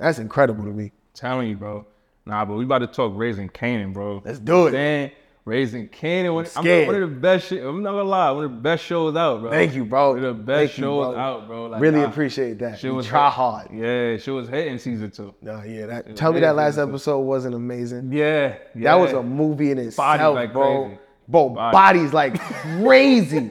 That's 0.00 0.18
incredible 0.18 0.64
to 0.64 0.70
me. 0.70 0.92
telling 1.14 1.48
you, 1.48 1.56
bro. 1.56 1.86
Nah, 2.26 2.44
but 2.44 2.54
we 2.54 2.64
about 2.64 2.78
to 2.78 2.86
talk 2.86 3.12
Raising 3.14 3.48
Kanan, 3.48 3.92
bro. 3.92 4.22
Let's 4.24 4.38
do 4.38 4.66
it. 4.66 4.72
Man, 4.72 5.10
Raising 5.44 5.88
Kanan, 5.88 6.34
one, 6.34 6.46
I'm 6.56 6.86
one 6.86 6.94
of 6.94 7.00
the 7.00 7.16
best 7.16 7.48
shit. 7.48 7.64
I'm 7.64 7.82
not 7.82 7.92
gonna 7.92 8.04
lie, 8.04 8.30
one 8.30 8.44
of 8.44 8.50
the 8.50 8.56
best 8.56 8.84
shows 8.84 9.14
out, 9.16 9.40
bro. 9.40 9.50
Thank 9.50 9.74
you, 9.74 9.84
bro. 9.84 10.14
One 10.14 10.24
of 10.24 10.36
the 10.36 10.42
best 10.42 10.58
Thank 10.58 10.78
you, 10.78 10.84
shows 10.84 11.14
bro. 11.14 11.20
out, 11.22 11.46
bro. 11.46 11.66
Like, 11.66 11.80
really 11.82 12.00
nah, 12.00 12.06
appreciate 12.08 12.58
that. 12.60 12.78
She 12.78 12.88
was 12.88 13.06
try 13.06 13.26
hit- 13.26 13.34
hard. 13.34 13.68
Yeah, 13.72 14.16
she 14.16 14.30
was 14.30 14.48
hitting 14.48 14.78
season 14.78 15.10
two. 15.10 15.34
No, 15.42 15.62
yeah. 15.62 15.86
That, 15.86 16.16
tell 16.16 16.32
me 16.32 16.40
that 16.40 16.56
last 16.56 16.78
episode 16.78 17.20
wasn't 17.20 17.54
amazing. 17.54 18.12
Yeah, 18.12 18.56
yeah. 18.74 18.84
That 18.84 18.94
was 18.94 19.12
a 19.12 19.22
movie 19.22 19.70
in 19.70 19.78
itself, 19.78 20.34
like 20.34 20.52
bro. 20.52 20.84
crazy. 20.86 20.98
Bro, 21.28 21.48
Body. 21.50 21.72
bodies 21.72 22.12
like 22.12 22.40
crazy. 22.40 23.50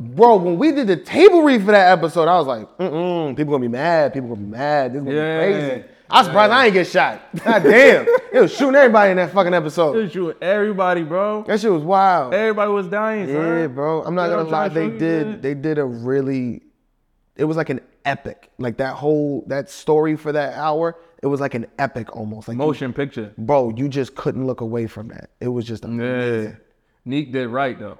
Bro, 0.00 0.36
when 0.36 0.58
we 0.58 0.72
did 0.72 0.86
the 0.86 0.96
table 0.96 1.42
read 1.42 1.60
for 1.64 1.72
that 1.72 1.92
episode, 1.96 2.28
I 2.28 2.36
was 2.38 2.46
like, 2.46 2.66
mm-mm, 2.78 3.36
people 3.36 3.52
gonna 3.52 3.62
be 3.62 3.68
mad. 3.68 4.12
People 4.12 4.30
gonna 4.30 4.40
be 4.40 4.46
mad. 4.50 4.92
This 4.92 5.00
is 5.00 5.04
gonna 5.04 5.16
Yeah. 5.16 5.46
be 5.46 5.52
crazy. 5.52 5.84
I'm 6.10 6.24
surprised 6.26 6.52
I 6.52 6.64
ain't 6.66 6.74
get 6.74 6.86
shot. 6.86 7.22
God 7.44 7.62
damn. 7.62 8.06
It 8.32 8.40
was 8.40 8.54
shooting 8.54 8.74
everybody 8.74 9.12
in 9.12 9.16
that 9.16 9.32
fucking 9.32 9.54
episode. 9.54 9.94
They 9.94 10.08
shooting 10.10 10.36
everybody, 10.42 11.04
bro. 11.04 11.44
That 11.46 11.58
shit 11.58 11.72
was 11.72 11.82
wild. 11.82 12.34
Everybody 12.34 12.70
was 12.70 12.86
dying, 12.88 13.28
son. 13.28 13.34
Yeah, 13.36 13.66
bro. 13.68 14.02
I'm 14.02 14.14
not 14.14 14.24
You 14.28 14.36
gonna 14.36 14.48
lie. 14.50 14.68
They 14.68 14.88
trying 14.88 14.98
to 14.98 14.98
show 14.98 15.04
you, 15.18 15.24
did. 15.32 15.42
They 15.42 15.54
did 15.54 15.78
a 15.78 15.84
really. 15.84 16.62
It 17.36 17.44
was 17.44 17.56
like 17.56 17.70
an 17.70 17.80
epic. 18.04 18.50
Like 18.58 18.76
that 18.76 18.92
whole 18.94 19.44
that 19.46 19.70
story 19.70 20.16
for 20.16 20.32
that 20.32 20.54
hour. 20.54 20.96
It 21.22 21.28
was 21.28 21.40
like 21.40 21.54
an 21.54 21.66
epic 21.78 22.14
almost. 22.14 22.46
Like 22.48 22.58
Motion 22.58 22.92
picture. 22.92 23.32
bro, 23.38 23.70
you 23.74 23.88
just 23.88 24.14
couldn't 24.14 24.46
look 24.46 24.60
away 24.60 24.86
from 24.88 25.08
that. 25.08 25.30
It 25.40 25.48
was 25.48 25.64
just 25.64 25.84
amazing. 25.84 26.50
Yeah. 26.50 26.56
Neek 27.06 27.32
did 27.32 27.48
right 27.48 27.78
though. 27.78 27.96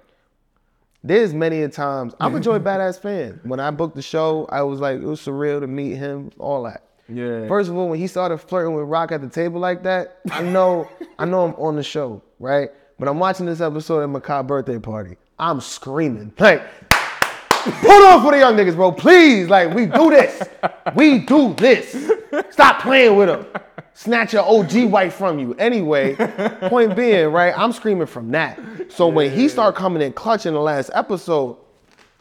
There's 1.04 1.34
many 1.34 1.62
a 1.62 1.68
times 1.68 2.14
I'm 2.20 2.34
a 2.36 2.40
Joy 2.40 2.58
Badass 2.60 3.00
fan. 3.00 3.40
When 3.42 3.58
I 3.58 3.70
booked 3.70 3.96
the 3.96 4.02
show, 4.02 4.46
I 4.50 4.62
was 4.62 4.80
like, 4.80 4.96
it 5.00 5.04
was 5.04 5.20
surreal 5.20 5.60
to 5.60 5.66
meet 5.66 5.96
him, 5.96 6.30
all 6.38 6.62
that. 6.64 6.84
Yeah. 7.08 7.48
First 7.48 7.70
of 7.70 7.76
all, 7.76 7.88
when 7.88 7.98
he 7.98 8.06
started 8.06 8.38
flirting 8.38 8.74
with 8.74 8.84
Rock 8.84 9.10
at 9.10 9.20
the 9.20 9.28
table 9.28 9.60
like 9.60 9.82
that, 9.82 10.20
I 10.30 10.42
know, 10.42 10.88
I 11.18 11.24
know 11.24 11.44
I'm 11.44 11.54
on 11.54 11.74
the 11.76 11.82
show, 11.82 12.22
right? 12.38 12.70
But 12.98 13.08
I'm 13.08 13.18
watching 13.18 13.46
this 13.46 13.60
episode 13.60 14.02
at 14.02 14.08
Mekai 14.08 14.46
birthday 14.46 14.78
party. 14.78 15.16
I'm 15.38 15.60
screaming 15.60 16.32
like, 16.38 16.62
put 16.80 18.06
on 18.06 18.22
for 18.22 18.30
the 18.30 18.38
young 18.38 18.54
niggas, 18.56 18.76
bro, 18.76 18.92
please. 18.92 19.48
Like 19.48 19.74
we 19.74 19.86
do 19.86 20.10
this, 20.10 20.42
we 20.94 21.18
do 21.18 21.52
this. 21.54 22.12
Stop 22.50 22.82
playing 22.82 23.16
with 23.16 23.28
him. 23.28 23.44
Snatch 23.94 24.32
your 24.32 24.42
OG 24.44 24.84
wife 24.90 25.14
from 25.14 25.38
you. 25.38 25.54
Anyway, 25.58 26.14
point 26.62 26.96
being, 26.96 27.28
right? 27.28 27.52
I'm 27.56 27.72
screaming 27.72 28.06
from 28.06 28.30
that. 28.30 28.58
So 28.90 29.06
when 29.08 29.30
he 29.30 29.48
started 29.48 29.76
coming 29.76 30.02
in 30.02 30.12
clutch 30.12 30.46
in 30.46 30.54
the 30.54 30.60
last 30.60 30.90
episode, 30.94 31.58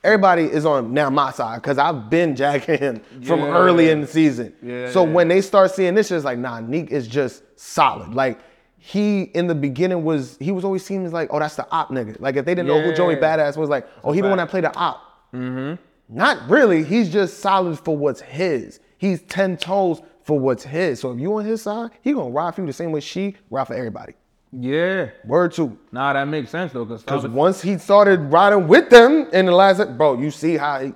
everybody 0.03 0.43
is 0.43 0.65
on 0.65 0.93
now 0.93 1.09
my 1.09 1.31
side 1.31 1.61
because 1.61 1.77
I've 1.77 2.09
been 2.09 2.35
jacking 2.35 2.77
him 2.77 3.01
from 3.23 3.39
Yeah. 3.39 3.55
early 3.57 3.89
in 3.89 4.01
the 4.01 4.07
season. 4.07 4.53
Yeah. 4.61 4.91
So 4.91 5.03
when 5.03 5.27
they 5.29 5.41
start 5.41 5.71
seeing 5.71 5.95
this, 5.95 6.11
it's 6.11 6.25
like, 6.25 6.37
nah, 6.39 6.59
Neek 6.59 6.91
is 6.91 7.07
just 7.07 7.43
solid. 7.57 8.13
Like 8.13 8.39
he 8.77 9.21
in 9.21 9.47
the 9.47 9.55
beginning 9.55 10.03
was 10.03 10.37
he 10.39 10.51
was 10.51 10.65
always 10.65 10.83
seen 10.83 11.05
as 11.05 11.13
like, 11.13 11.29
oh, 11.31 11.39
that's 11.39 11.55
the 11.55 11.67
op 11.71 11.89
nigga. 11.89 12.19
Like 12.19 12.35
if 12.35 12.45
they 12.45 12.53
didn't 12.55 12.67
know 12.67 12.81
who 12.81 12.93
Joey 12.93 13.15
Badass 13.15 13.55
was, 13.55 13.69
like, 13.69 13.87
oh, 14.03 14.11
he 14.11 14.19
the 14.21 14.27
one 14.27 14.39
that 14.39 14.49
played 14.49 14.65
the 14.65 14.75
op. 14.75 15.01
Mm-hmm. 15.33 15.81
Not 16.13 16.49
really. 16.49 16.83
He's 16.83 17.09
just 17.09 17.39
solid 17.39 17.79
for 17.79 17.95
what's 17.95 18.19
his. 18.19 18.81
He's 18.97 19.21
ten 19.21 19.55
toes 19.55 20.01
for 20.31 20.39
what's 20.39 20.63
his. 20.63 21.01
So 21.01 21.11
if 21.11 21.19
you 21.19 21.37
on 21.37 21.43
his 21.43 21.61
side, 21.61 21.91
he 22.01 22.13
gonna 22.13 22.29
ride 22.29 22.55
for 22.55 22.61
you 22.61 22.67
the 22.67 22.71
same 22.71 22.93
way 22.93 23.01
she 23.01 23.35
ride 23.49 23.67
for 23.67 23.73
everybody. 23.73 24.13
Yeah. 24.53 25.09
Word 25.25 25.51
two. 25.51 25.77
Nah, 25.91 26.13
that 26.13 26.25
makes 26.25 26.49
sense 26.51 26.71
though, 26.71 26.85
cause, 26.85 27.03
Because 27.03 27.27
once 27.27 27.61
he 27.61 27.77
started 27.77 28.31
riding 28.31 28.65
with 28.69 28.89
them 28.89 29.27
in 29.33 29.45
the 29.45 29.51
last, 29.51 29.97
bro, 29.97 30.17
you 30.17 30.31
see 30.31 30.55
how 30.55 30.79
he 30.79 30.93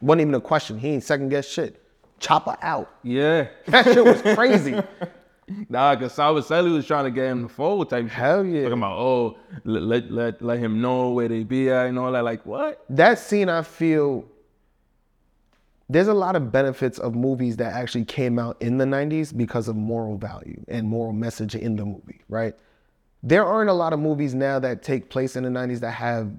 wasn't 0.00 0.22
even 0.22 0.34
a 0.34 0.40
question. 0.40 0.78
He 0.78 0.88
ain't 0.88 1.04
second 1.04 1.28
guess 1.28 1.46
shit. 1.46 1.82
Chopper 2.18 2.56
out. 2.62 2.90
yeah. 3.02 3.48
That 3.66 3.84
shit 3.84 4.02
was 4.02 4.22
crazy. 4.34 4.80
Nah, 5.68 5.94
cause 5.96 6.14
Salva 6.14 6.40
Selly 6.40 6.72
was 6.72 6.86
trying 6.86 7.04
to 7.04 7.10
get 7.10 7.26
him 7.26 7.46
to 7.46 7.48
fold 7.52 7.90
type. 7.90 8.08
Hell 8.08 8.42
yeah. 8.42 8.62
Talking 8.62 8.78
about, 8.78 8.98
oh, 8.98 9.38
let, 9.64 9.82
let 9.82 10.10
let 10.10 10.42
let 10.42 10.58
him 10.60 10.80
know 10.80 11.10
where 11.10 11.28
they 11.28 11.44
be 11.44 11.68
at 11.68 11.88
and 11.88 11.98
all 11.98 12.10
that. 12.10 12.24
Like 12.24 12.46
what? 12.46 12.82
that 12.88 13.18
scene, 13.18 13.50
I 13.50 13.60
feel 13.60 14.24
there's 15.88 16.08
a 16.08 16.14
lot 16.14 16.34
of 16.34 16.50
benefits 16.50 16.98
of 16.98 17.14
movies 17.14 17.56
that 17.56 17.72
actually 17.72 18.04
came 18.04 18.38
out 18.38 18.60
in 18.60 18.78
the 18.78 18.84
90s 18.84 19.36
because 19.36 19.68
of 19.68 19.76
moral 19.76 20.18
value 20.18 20.62
and 20.68 20.88
moral 20.88 21.12
message 21.12 21.54
in 21.54 21.76
the 21.76 21.84
movie, 21.84 22.20
right? 22.28 22.54
There 23.22 23.44
aren't 23.44 23.70
a 23.70 23.74
lot 23.74 23.92
of 23.92 24.00
movies 24.00 24.34
now 24.34 24.58
that 24.58 24.82
take 24.82 25.10
place 25.10 25.36
in 25.36 25.44
the 25.44 25.50
90s 25.50 25.80
that 25.80 25.92
have 25.92 26.32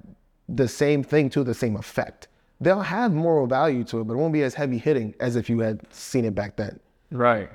the 0.48 0.68
same 0.68 1.02
thing 1.02 1.30
to 1.30 1.44
the 1.44 1.54
same 1.54 1.76
effect. 1.76 2.28
They'll 2.60 2.80
have 2.80 3.12
moral 3.12 3.46
value 3.46 3.84
to 3.84 4.00
it, 4.00 4.04
but 4.04 4.14
it 4.14 4.16
won't 4.16 4.32
be 4.32 4.42
as 4.42 4.54
heavy 4.54 4.78
hitting 4.78 5.14
as 5.20 5.36
if 5.36 5.48
you 5.48 5.60
had 5.60 5.80
seen 5.92 6.24
it 6.24 6.34
back 6.34 6.56
then. 6.56 6.80
Right. 7.10 7.50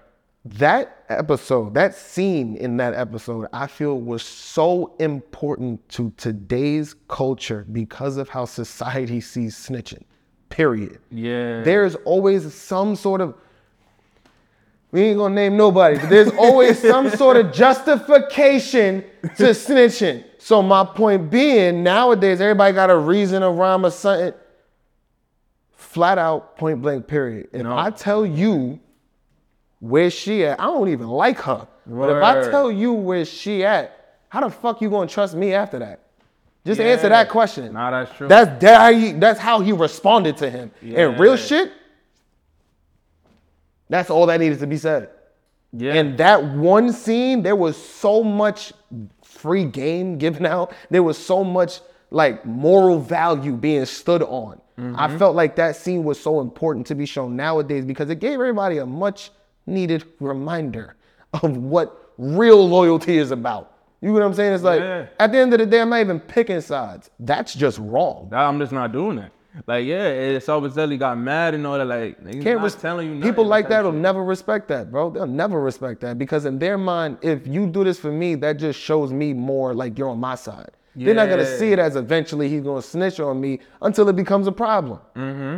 That 0.46 1.04
episode, 1.10 1.74
that 1.76 1.96
scene 1.96 2.58
in 2.58 2.78
that 2.78 2.94
episode, 2.94 3.48
I 3.54 3.68
feel 3.68 4.00
was 4.00 4.24
so 4.24 4.96
important 5.00 5.88
to 5.90 6.12
today's 6.18 6.96
culture 7.08 7.66
because 7.72 8.18
of 8.18 8.30
how 8.30 8.46
society 8.46 9.22
sees 9.22 9.56
snitching. 9.56 10.04
Period. 10.54 11.00
Yeah. 11.10 11.64
There's 11.64 11.96
always 11.96 12.54
some 12.54 12.96
sort 12.96 13.22
of 13.22 13.34
we 14.92 15.02
ain't 15.02 15.18
gonna 15.18 15.34
name 15.34 15.58
nobody, 15.58 15.98
but 15.98 16.12
there's 16.12 16.30
always 16.38 16.78
some 16.92 17.10
sort 17.10 17.38
of 17.38 17.52
justification 17.52 19.04
to 19.38 19.46
snitching. 19.46 20.24
So 20.38 20.62
my 20.62 20.86
point 20.86 21.32
being, 21.32 21.82
nowadays 21.82 22.40
everybody 22.40 22.72
got 22.76 22.92
a 22.92 22.98
reason, 22.98 23.42
around 23.42 23.56
a 23.56 23.60
rhyme, 23.60 23.86
or 23.88 23.90
something. 23.90 24.34
Flat 25.72 26.20
out, 26.20 26.56
point 26.56 26.84
blank, 26.84 27.08
period. 27.08 27.50
If 27.52 27.64
No. 27.64 27.76
I 27.76 27.90
tell 27.90 28.24
you 28.24 28.80
where 29.80 30.12
she 30.12 30.46
at, 30.46 30.60
I 30.60 30.66
don't 30.66 30.90
even 30.90 31.08
like 31.08 31.40
her. 31.40 31.68
But 31.88 32.16
if 32.16 32.22
I 32.24 32.52
tell 32.52 32.72
you 32.72 32.94
where 32.94 33.26
she 33.26 33.66
at, 33.66 34.20
how 34.30 34.42
the 34.42 34.52
fuck 34.52 34.80
you 34.84 34.92
gonna 34.92 35.08
trust 35.08 35.34
me 35.34 35.56
after 35.56 35.80
that? 35.80 36.03
Just 36.66 36.80
answer 36.80 37.10
that 37.10 37.30
question. 37.30 37.74
Nah, 37.74 37.92
that's 37.92 38.18
true. 38.18 38.28
That's 38.28 38.62
that 38.62 38.82
how 38.82 38.94
he, 38.94 39.12
that's 39.12 39.40
how 39.40 39.60
he 39.60 39.74
responded 39.74 40.38
to 40.38 40.50
him. 40.50 40.72
Yeah. 40.82 41.08
And 41.08 41.20
real 41.20 41.36
shit, 41.36 41.74
that's 43.90 44.10
all 44.10 44.26
that 44.28 44.40
needed 44.40 44.60
to 44.60 44.68
be 44.68 44.78
said. 44.78 45.10
yeah. 45.74 45.94
And 45.94 46.18
that 46.20 46.44
one 46.44 46.94
scene, 46.94 47.44
there 47.44 47.56
was 47.56 47.76
so 47.76 48.24
much 48.24 48.72
free 49.24 49.66
game 49.66 50.18
given 50.18 50.46
out. 50.46 50.74
There 50.90 51.04
was 51.04 51.18
so 51.18 51.44
much 51.44 51.82
like 52.12 52.46
moral 52.46 53.00
value 53.00 53.58
being 53.58 53.86
stood 53.86 54.24
on. 54.24 54.62
I 54.76 54.82
mm-hmm. 54.82 55.18
felt 55.20 55.36
like 55.36 55.56
that 55.58 55.76
scene 55.76 56.04
was 56.04 56.20
so 56.20 56.42
important 56.42 56.88
to 56.88 56.96
be 56.96 57.06
shown 57.06 57.36
nowadays 57.36 57.86
because 57.86 58.10
it 58.10 58.20
gave 58.20 58.34
everybody 58.34 58.80
a 58.80 58.86
much 58.86 59.30
needed 59.68 60.04
reminder 60.20 60.96
of 61.34 61.58
what 61.58 62.12
real 62.18 62.68
loyalty 62.68 63.18
is 63.18 63.30
about. 63.30 63.73
You 64.04 64.10
know 64.10 64.14
what 64.16 64.24
I'm 64.24 64.34
saying? 64.34 64.54
It's 64.54 64.64
like 64.64 64.82
Yeah. 64.82 65.06
at 65.18 65.32
the 65.32 65.38
end 65.38 65.54
of 65.54 65.60
the 65.60 65.66
day, 65.66 65.80
I'm 65.82 65.90
not 65.90 66.02
even 66.02 66.20
picking 66.20 66.60
sides. 66.62 67.10
That's 67.20 67.54
just 67.56 67.80
wrong. 67.80 68.30
I'm 68.34 68.60
just 68.60 68.74
not 68.74 68.92
doing 68.92 69.16
that. 69.16 69.32
Like, 69.68 69.86
yeah, 69.86 70.08
it's 70.08 70.48
Selly 70.48 70.98
got 71.00 71.18
mad 71.18 71.54
and 71.54 71.66
all 71.66 71.78
that. 71.78 71.86
Like, 71.86 72.42
Can't 72.42 72.60
res- 72.60 72.76
telling 72.76 73.08
you 73.08 73.16
nothing. 73.16 73.30
people 73.32 73.46
like 73.46 73.70
that 73.70 73.84
will 73.84 73.92
never 73.92 74.24
respect 74.24 74.68
that, 74.70 74.92
bro. 74.92 75.12
They'll 75.12 75.28
never 75.28 75.62
respect 75.62 76.02
that 76.02 76.18
because 76.18 76.46
in 76.46 76.58
their 76.60 76.78
mind, 76.78 77.18
if 77.22 77.46
you 77.48 77.68
do 77.68 77.84
this 77.84 78.00
for 78.00 78.12
me, 78.12 78.34
that 78.36 78.54
just 78.58 78.80
shows 78.80 79.14
me 79.14 79.32
more 79.34 79.74
like 79.76 79.98
you're 79.98 80.10
on 80.10 80.20
my 80.20 80.36
side. 80.36 80.72
They're 80.96 81.14
not 81.16 81.30
gonna 81.30 81.46
see 81.46 81.72
it 81.72 81.80
as 81.80 81.96
eventually 81.96 82.50
he's 82.50 82.62
gonna 82.62 82.82
snitch 82.82 83.20
on 83.20 83.40
me 83.40 83.60
until 83.82 84.10
it 84.10 84.16
becomes 84.16 84.48
a 84.48 84.52
problem. 84.52 85.00
Mm-hmm. 85.16 85.58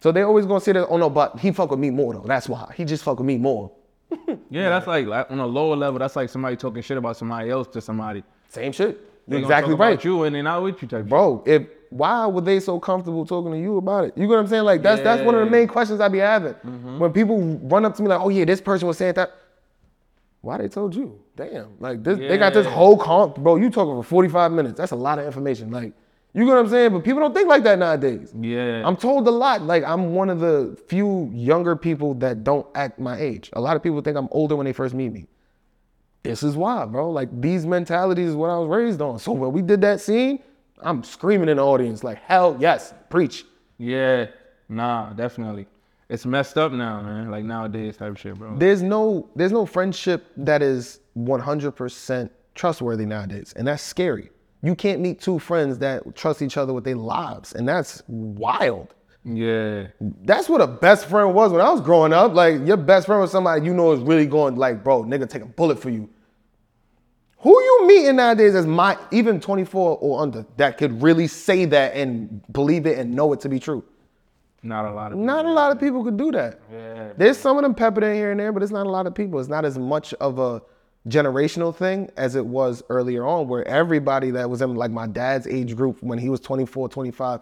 So 0.00 0.12
they 0.12 0.22
always 0.22 0.46
gonna 0.46 0.60
say 0.60 0.72
that, 0.72 0.86
oh 0.88 0.96
no, 0.96 1.08
but 1.10 1.38
he 1.38 1.52
fuck 1.52 1.70
with 1.70 1.78
me 1.80 1.90
more 1.90 2.14
though. 2.14 2.24
That's 2.26 2.48
why. 2.48 2.72
He 2.76 2.84
just 2.84 3.04
fuck 3.04 3.18
with 3.18 3.26
me 3.26 3.36
more. 3.36 3.70
Yeah, 4.50 4.68
that's 4.68 4.86
like, 4.86 5.06
on 5.06 5.38
a 5.38 5.46
lower 5.46 5.76
level. 5.76 5.98
That's 5.98 6.16
like 6.16 6.28
somebody 6.28 6.56
talking 6.56 6.82
shit 6.82 6.98
about 6.98 7.16
somebody 7.16 7.50
else 7.50 7.68
to 7.68 7.80
somebody. 7.80 8.24
Same 8.48 8.72
shit. 8.72 9.28
They 9.28 9.38
exactly 9.38 9.74
right. 9.74 10.02
You 10.02 10.24
and 10.24 10.34
they 10.34 10.42
not 10.42 10.62
with 10.62 10.82
you 10.82 10.88
type. 10.88 11.06
Bro, 11.06 11.44
if 11.46 11.66
why 11.90 12.26
were 12.26 12.40
they 12.40 12.58
so 12.58 12.80
comfortable 12.80 13.24
talking 13.24 13.52
to 13.52 13.58
you 13.58 13.76
about 13.76 14.04
it? 14.04 14.12
You 14.16 14.24
know 14.24 14.30
what 14.30 14.38
I'm 14.40 14.46
saying? 14.48 14.64
Like 14.64 14.82
that's 14.82 15.02
that's 15.02 15.22
one 15.22 15.34
of 15.34 15.44
the 15.44 15.50
main 15.50 15.68
questions 15.68 16.00
I 16.00 16.08
be 16.08 16.18
having. 16.18 16.54
Mm-hmm. 16.54 16.98
When 16.98 17.12
people 17.12 17.40
run 17.62 17.84
up 17.84 17.94
to 17.96 18.02
me 18.02 18.08
like, 18.08 18.20
oh 18.20 18.28
yeah, 18.28 18.44
this 18.44 18.60
person 18.60 18.88
was 18.88 18.98
saying 18.98 19.14
that. 19.14 19.32
Why 20.42 20.56
they 20.56 20.68
told 20.68 20.94
you? 20.94 21.20
Damn. 21.36 21.76
Like 21.78 22.02
this 22.02 22.18
they 22.18 22.38
got 22.38 22.54
this 22.54 22.66
whole 22.66 22.96
comp 22.96 23.36
bro, 23.36 23.56
you 23.56 23.70
talking 23.70 24.02
for 24.02 24.08
45 24.08 24.52
minutes. 24.52 24.76
That's 24.76 24.92
a 24.92 24.96
lot 24.96 25.18
of 25.18 25.26
information. 25.26 25.70
Like, 25.70 25.92
you 26.32 26.44
know 26.44 26.52
what 26.54 26.58
I'm 26.60 26.68
saying? 26.68 26.92
But 26.92 27.04
people 27.04 27.20
don't 27.20 27.34
think 27.34 27.48
like 27.48 27.62
that 27.64 27.78
nowadays. 27.78 28.32
Yeah. 28.38 28.82
I'm 28.86 28.96
told 28.96 29.26
a 29.26 29.30
lot. 29.30 29.62
Like 29.62 29.84
I'm 29.84 30.14
one 30.14 30.30
of 30.30 30.40
the 30.40 30.78
few 30.86 31.30
younger 31.34 31.74
people 31.76 32.14
that 32.14 32.44
don't 32.44 32.66
act 32.74 32.98
my 32.98 33.18
age. 33.18 33.50
A 33.54 33.60
lot 33.60 33.76
of 33.76 33.82
people 33.82 34.00
think 34.00 34.16
I'm 34.16 34.28
older 34.30 34.56
when 34.56 34.64
they 34.64 34.72
first 34.72 34.94
meet 34.94 35.12
me. 35.12 35.26
This 36.22 36.42
is 36.42 36.56
why, 36.56 36.84
bro. 36.84 37.10
Like 37.10 37.28
these 37.40 37.66
mentalities 37.66 38.30
is 38.30 38.36
what 38.36 38.50
I 38.50 38.58
was 38.58 38.68
raised 38.68 39.00
on. 39.00 39.18
So 39.18 39.32
when 39.32 39.52
we 39.52 39.62
did 39.62 39.80
that 39.80 40.00
scene, 40.00 40.40
I'm 40.82 41.02
screaming 41.02 41.48
in 41.48 41.56
the 41.56 41.64
audience 41.64 42.04
like, 42.04 42.18
hell 42.22 42.56
yes, 42.60 42.94
preach. 43.08 43.44
yeah. 43.78 44.26
Nah, 44.68 45.12
definitely. 45.14 45.66
It's 46.08 46.24
messed 46.24 46.56
up 46.56 46.70
now, 46.70 47.02
man. 47.02 47.28
Like 47.30 47.44
nowadays 47.44 47.96
type 47.96 48.12
of 48.12 48.18
shit, 48.20 48.36
bro. 48.36 48.56
There's 48.56 48.82
no 48.82 49.28
there's 49.34 49.50
no 49.52 49.66
friendship 49.66 50.26
that 50.36 50.62
is 50.62 51.00
100% 51.18 52.30
trustworthy 52.54 53.06
nowadays, 53.06 53.52
and 53.56 53.66
that's 53.66 53.82
scary. 53.82 54.30
You 54.62 54.74
can't 54.74 55.00
meet 55.00 55.20
two 55.20 55.38
friends 55.38 55.78
that 55.78 56.14
trust 56.14 56.42
each 56.42 56.56
other 56.56 56.72
with 56.72 56.84
their 56.84 56.96
lives, 56.96 57.54
and 57.54 57.66
that's 57.68 58.02
wild. 58.06 58.94
Yeah. 59.24 59.88
That's 60.00 60.48
what 60.48 60.60
a 60.60 60.66
best 60.66 61.06
friend 61.06 61.34
was 61.34 61.52
when 61.52 61.60
I 61.60 61.70
was 61.70 61.80
growing 61.80 62.12
up. 62.12 62.34
Like 62.34 62.66
your 62.66 62.76
best 62.76 63.06
friend 63.06 63.20
was 63.20 63.30
somebody 63.30 63.64
you 63.64 63.74
know 63.74 63.92
is 63.92 64.00
really 64.00 64.26
going 64.26 64.56
like, 64.56 64.82
bro, 64.82 65.04
nigga, 65.04 65.28
take 65.28 65.42
a 65.42 65.46
bullet 65.46 65.78
for 65.78 65.90
you. 65.90 66.08
Who 67.38 67.50
you 67.50 67.86
meeting 67.86 68.16
nowadays 68.16 68.54
as 68.54 68.66
my 68.66 68.98
even 69.10 69.40
24 69.40 69.98
or 69.98 70.22
under 70.22 70.44
that 70.58 70.76
could 70.76 71.02
really 71.02 71.26
say 71.26 71.64
that 71.66 71.94
and 71.94 72.42
believe 72.52 72.86
it 72.86 72.98
and 72.98 73.14
know 73.14 73.32
it 73.32 73.40
to 73.40 73.48
be 73.48 73.58
true? 73.58 73.82
Not 74.62 74.84
a 74.84 74.92
lot 74.92 75.12
of. 75.12 75.18
Not 75.18 75.46
a 75.46 75.52
lot 75.52 75.72
of 75.72 75.80
people 75.80 76.04
could 76.04 76.18
do 76.18 76.30
that. 76.32 76.60
Yeah. 76.70 77.12
There's 77.16 77.38
some 77.38 77.56
of 77.56 77.62
them 77.62 77.74
peppered 77.74 78.04
in 78.04 78.14
here 78.14 78.30
and 78.30 78.38
there, 78.38 78.52
but 78.52 78.62
it's 78.62 78.72
not 78.72 78.86
a 78.86 78.90
lot 78.90 79.06
of 79.06 79.14
people. 79.14 79.40
It's 79.40 79.48
not 79.48 79.64
as 79.64 79.78
much 79.78 80.12
of 80.14 80.38
a 80.38 80.60
generational 81.08 81.74
thing 81.74 82.10
as 82.16 82.34
it 82.34 82.44
was 82.44 82.82
earlier 82.90 83.26
on, 83.26 83.48
where 83.48 83.66
everybody 83.66 84.30
that 84.32 84.48
was 84.50 84.62
in 84.62 84.74
like 84.74 84.90
my 84.90 85.06
dad's 85.06 85.46
age 85.46 85.76
group 85.76 86.02
when 86.02 86.18
he 86.18 86.28
was 86.28 86.40
24, 86.40 86.88
25, 86.88 87.40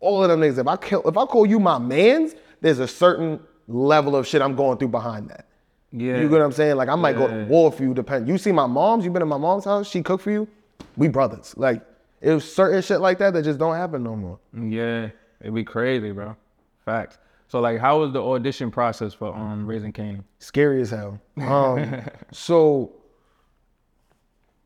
all 0.00 0.22
of 0.22 0.28
them 0.28 0.40
niggas, 0.40 0.58
if 0.58 0.66
I 0.66 0.76
kill, 0.76 1.02
if 1.06 1.16
I 1.16 1.24
call 1.24 1.46
you 1.46 1.58
my 1.58 1.78
mans, 1.78 2.34
there's 2.60 2.78
a 2.78 2.88
certain 2.88 3.40
level 3.68 4.16
of 4.16 4.26
shit 4.26 4.42
I'm 4.42 4.54
going 4.54 4.78
through 4.78 4.88
behind 4.88 5.28
that. 5.30 5.46
Yeah. 5.92 6.16
You 6.16 6.28
get 6.28 6.32
what 6.32 6.42
I'm 6.42 6.52
saying? 6.52 6.76
Like 6.76 6.88
I 6.88 6.94
might 6.94 7.16
go 7.16 7.26
to 7.28 7.44
war 7.44 7.72
for 7.72 7.82
you. 7.82 7.94
Depend. 7.94 8.28
You 8.28 8.38
see 8.38 8.52
my 8.52 8.66
mom's. 8.66 9.04
You 9.04 9.10
been 9.10 9.22
in 9.22 9.28
my 9.28 9.38
mom's 9.38 9.64
house. 9.64 9.88
She 9.88 10.02
cooked 10.02 10.24
for 10.24 10.30
you. 10.30 10.48
We 10.96 11.08
brothers. 11.08 11.54
Like 11.56 11.82
it 12.20 12.32
was 12.32 12.50
certain 12.50 12.82
shit 12.82 13.00
like 13.00 13.18
that 13.18 13.32
that 13.32 13.44
just 13.44 13.58
don't 13.58 13.76
happen 13.76 14.02
no 14.02 14.16
more. 14.16 14.38
Yeah. 14.52 15.10
It'd 15.40 15.54
be 15.54 15.64
crazy, 15.64 16.12
bro. 16.12 16.36
Facts. 16.84 17.18
So 17.48 17.60
like, 17.60 17.78
how 17.78 18.00
was 18.00 18.12
the 18.12 18.22
audition 18.22 18.70
process 18.70 19.14
for 19.14 19.34
um 19.34 19.66
Raising 19.66 19.92
Cane? 19.92 20.24
Scary 20.38 20.82
as 20.82 20.90
hell. 20.90 21.20
Um, 21.38 22.02
so 22.32 22.92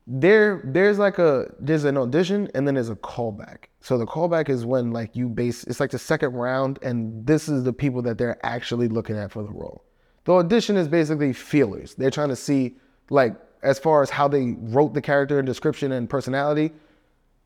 there, 0.07 0.61
there's 0.65 0.97
like 0.97 1.19
a 1.19 1.53
there's 1.59 1.83
an 1.83 1.97
audition 1.97 2.49
and 2.53 2.67
then 2.67 2.75
there's 2.75 2.89
a 2.89 2.95
callback. 2.95 3.65
So 3.81 3.97
the 3.97 4.05
callback 4.05 4.49
is 4.49 4.65
when 4.65 4.91
like 4.91 5.15
you 5.15 5.29
base 5.29 5.63
it's 5.65 5.79
like 5.79 5.91
the 5.91 5.99
second 5.99 6.33
round 6.33 6.79
and 6.81 7.25
this 7.25 7.47
is 7.47 7.63
the 7.63 7.73
people 7.73 8.01
that 8.03 8.17
they're 8.17 8.43
actually 8.45 8.87
looking 8.87 9.17
at 9.17 9.31
for 9.31 9.43
the 9.43 9.51
role. 9.51 9.83
The 10.25 10.33
audition 10.33 10.75
is 10.75 10.87
basically 10.87 11.33
feelers. 11.33 11.95
They're 11.95 12.11
trying 12.11 12.29
to 12.29 12.35
see 12.35 12.75
like 13.09 13.35
as 13.63 13.79
far 13.79 14.01
as 14.01 14.09
how 14.09 14.27
they 14.27 14.55
wrote 14.59 14.93
the 14.93 15.01
character 15.01 15.39
and 15.39 15.45
description 15.45 15.91
and 15.91 16.09
personality, 16.09 16.71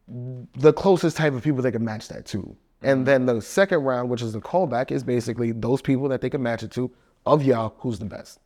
the 0.07 0.73
closest 0.73 1.17
type 1.17 1.33
of 1.33 1.43
people 1.43 1.61
they 1.61 1.71
can 1.71 1.83
match 1.83 2.07
that 2.07 2.25
to. 2.27 2.55
And 2.81 2.99
mm-hmm. 2.99 3.03
then 3.05 3.25
the 3.25 3.41
second 3.41 3.79
round, 3.79 4.09
which 4.09 4.21
is 4.21 4.33
the 4.33 4.41
callback, 4.41 4.91
is 4.91 5.03
basically 5.03 5.51
those 5.51 5.81
people 5.81 6.07
that 6.09 6.21
they 6.21 6.29
can 6.29 6.41
match 6.41 6.63
it 6.63 6.71
to 6.71 6.91
of 7.25 7.43
y'all, 7.43 7.73
who's 7.79 7.99
the 7.99 8.05
best. 8.05 8.39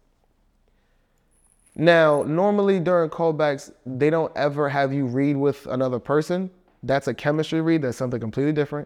Now, 1.79 2.23
normally 2.23 2.77
during 2.81 3.09
callbacks, 3.09 3.71
they 3.85 4.09
don't 4.09 4.35
ever 4.35 4.67
have 4.67 4.91
you 4.91 5.05
read 5.05 5.37
with 5.37 5.65
another 5.67 5.97
person. 5.97 6.51
That's 6.83 7.07
a 7.07 7.13
chemistry 7.13 7.61
read, 7.61 7.83
that's 7.83 7.97
something 7.97 8.19
completely 8.19 8.51
different. 8.51 8.85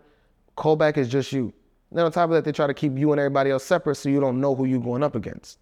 Callback 0.58 0.98
is 0.98 1.10
just 1.10 1.34
you. 1.34 1.52
Then 1.92 2.06
on 2.06 2.12
top 2.12 2.26
of 2.26 2.36
that, 2.36 2.46
they 2.46 2.52
try 2.52 2.68
to 2.68 2.74
keep 2.74 2.96
you 2.96 3.12
and 3.12 3.20
everybody 3.20 3.50
else 3.50 3.64
separate 3.64 3.96
so 3.96 4.10
you 4.10 4.20
don't 4.20 4.40
know 4.40 4.54
who 4.54 4.66
you're 4.66 4.80
going 4.80 5.02
up 5.02 5.16
against. 5.16 5.58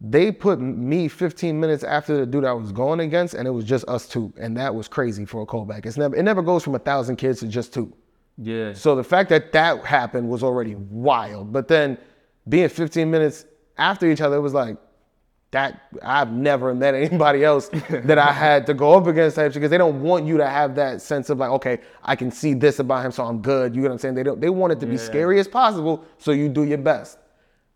They 0.00 0.32
put 0.32 0.62
me 0.62 1.08
15 1.08 1.60
minutes 1.60 1.84
after 1.84 2.16
the 2.16 2.24
dude 2.24 2.46
I 2.46 2.54
was 2.54 2.72
going 2.72 3.00
against, 3.00 3.34
and 3.34 3.46
it 3.46 3.50
was 3.50 3.66
just 3.66 3.86
us 3.86 4.08
two, 4.08 4.32
and 4.40 4.56
that 4.56 4.74
was 4.74 4.88
crazy 4.88 5.26
for 5.26 5.42
a 5.42 5.46
callback. 5.46 5.84
It's 5.84 5.98
never 5.98 6.16
it 6.16 6.22
never 6.22 6.40
goes 6.40 6.64
from 6.64 6.74
a 6.74 6.78
thousand 6.78 7.16
kids 7.16 7.40
to 7.40 7.48
just 7.48 7.74
two. 7.74 7.92
Yeah. 8.38 8.72
So 8.72 8.96
the 8.96 9.04
fact 9.04 9.28
that 9.28 9.52
that 9.52 9.84
happened 9.84 10.30
was 10.30 10.42
already 10.42 10.74
wild. 10.74 11.52
But 11.52 11.68
then 11.68 11.98
being 12.48 12.70
15 12.70 13.10
minutes 13.10 13.44
after 13.76 14.10
each 14.10 14.22
other, 14.22 14.36
it 14.36 14.40
was 14.40 14.54
like 14.54 14.78
that. 15.52 15.80
I've 16.02 16.32
never 16.32 16.74
met 16.74 16.94
anybody 16.94 17.44
else 17.44 17.70
that 17.90 18.18
I 18.18 18.32
had 18.32 18.66
to 18.66 18.74
go 18.74 18.94
up 18.94 19.06
against 19.06 19.36
type 19.36 19.52
shit 19.52 19.60
because 19.60 19.70
they 19.70 19.78
don't 19.78 20.02
want 20.02 20.26
you 20.26 20.36
to 20.38 20.46
have 20.46 20.74
that 20.74 21.00
sense 21.00 21.30
of 21.30 21.38
like, 21.38 21.50
okay, 21.50 21.78
I 22.02 22.16
can 22.16 22.30
see 22.30 22.54
this 22.54 22.78
about 22.78 23.06
him, 23.06 23.12
so 23.12 23.24
I'm 23.24 23.40
good. 23.40 23.74
You 23.74 23.82
know 23.82 23.88
what 23.88 23.94
I'm 23.94 23.98
saying? 23.98 24.14
They 24.14 24.22
don't. 24.22 24.40
They 24.40 24.50
want 24.50 24.72
it 24.72 24.80
to 24.80 24.86
be 24.86 24.96
scary 24.96 25.38
as 25.38 25.48
possible, 25.48 26.04
so 26.18 26.32
you 26.32 26.48
do 26.48 26.64
your 26.64 26.78
best. 26.78 27.18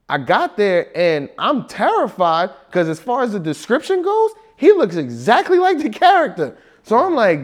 I 0.09 0.18
got 0.18 0.57
there 0.57 0.97
and 0.97 1.29
I'm 1.39 1.66
terrified 1.66 2.51
because 2.66 2.89
as 2.89 3.01
far 3.01 3.22
as 3.22 3.33
the 3.33 3.41
description 3.41 4.03
goes, 4.03 4.31
he 4.57 4.72
looks 4.72 4.97
exactly 4.97 5.59
like 5.59 5.79
the 5.79 5.91
character. 5.91 6.57
So 6.85 6.97
I'm 6.97 7.14
like, 7.14 7.41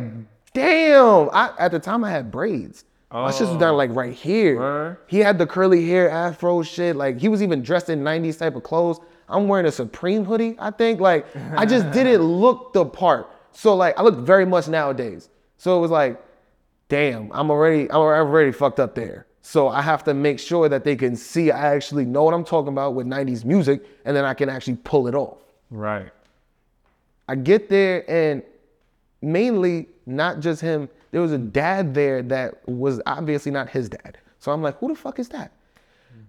damn. 0.52 1.28
I, 1.32 1.52
at 1.58 1.72
the 1.72 1.80
time 1.80 2.04
I 2.04 2.10
had 2.10 2.30
braids. 2.30 2.84
My 3.12 3.30
shit 3.30 3.48
was 3.48 3.58
down 3.58 3.74
oh. 3.74 3.76
like 3.76 3.94
right 3.94 4.14
here. 4.14 4.58
Word. 4.58 4.96
He 5.06 5.18
had 5.18 5.36
the 5.36 5.46
curly 5.46 5.86
hair, 5.86 6.08
afro 6.08 6.62
shit. 6.62 6.96
Like 6.96 7.18
he 7.18 7.28
was 7.28 7.42
even 7.42 7.62
dressed 7.62 7.90
in 7.90 8.02
90s 8.02 8.38
type 8.38 8.56
of 8.56 8.62
clothes. 8.62 9.00
I'm 9.28 9.48
wearing 9.48 9.66
a 9.66 9.72
Supreme 9.72 10.24
hoodie, 10.24 10.56
I 10.58 10.70
think. 10.70 11.00
Like 11.00 11.26
I 11.56 11.66
just 11.66 11.90
didn't 11.90 12.22
look 12.40 12.72
the 12.72 12.84
part. 12.84 13.30
So 13.52 13.74
like 13.74 13.98
I 13.98 14.02
look 14.02 14.18
very 14.18 14.46
much 14.46 14.68
nowadays. 14.68 15.28
So 15.56 15.76
it 15.76 15.80
was 15.80 15.90
like, 15.90 16.22
damn, 16.88 17.30
I'm 17.32 17.50
already 17.50 17.90
I'm 17.90 17.98
already 17.98 18.52
fucked 18.52 18.80
up 18.80 18.94
there. 18.94 19.26
So 19.42 19.68
I 19.68 19.82
have 19.82 20.04
to 20.04 20.14
make 20.14 20.38
sure 20.38 20.68
that 20.68 20.84
they 20.84 20.94
can 20.94 21.16
see 21.16 21.50
I 21.50 21.74
actually 21.74 22.04
know 22.04 22.22
what 22.22 22.34
I'm 22.34 22.44
talking 22.44 22.72
about 22.72 22.94
with 22.94 23.06
90s 23.06 23.44
music 23.44 23.84
and 24.04 24.16
then 24.16 24.24
I 24.24 24.34
can 24.34 24.48
actually 24.48 24.76
pull 24.76 25.08
it 25.08 25.14
off. 25.14 25.38
Right. 25.70 26.10
I 27.28 27.34
get 27.34 27.68
there 27.68 28.08
and 28.10 28.42
mainly 29.20 29.88
not 30.06 30.40
just 30.40 30.60
him, 30.60 30.88
there 31.10 31.20
was 31.20 31.32
a 31.32 31.38
dad 31.38 31.94
there 31.94 32.22
that 32.22 32.66
was 32.68 33.00
obviously 33.06 33.52
not 33.52 33.68
his 33.68 33.88
dad. 33.88 34.18
So 34.38 34.52
I'm 34.52 34.62
like, 34.62 34.78
who 34.78 34.88
the 34.88 34.94
fuck 34.94 35.18
is 35.18 35.28
that? 35.30 35.52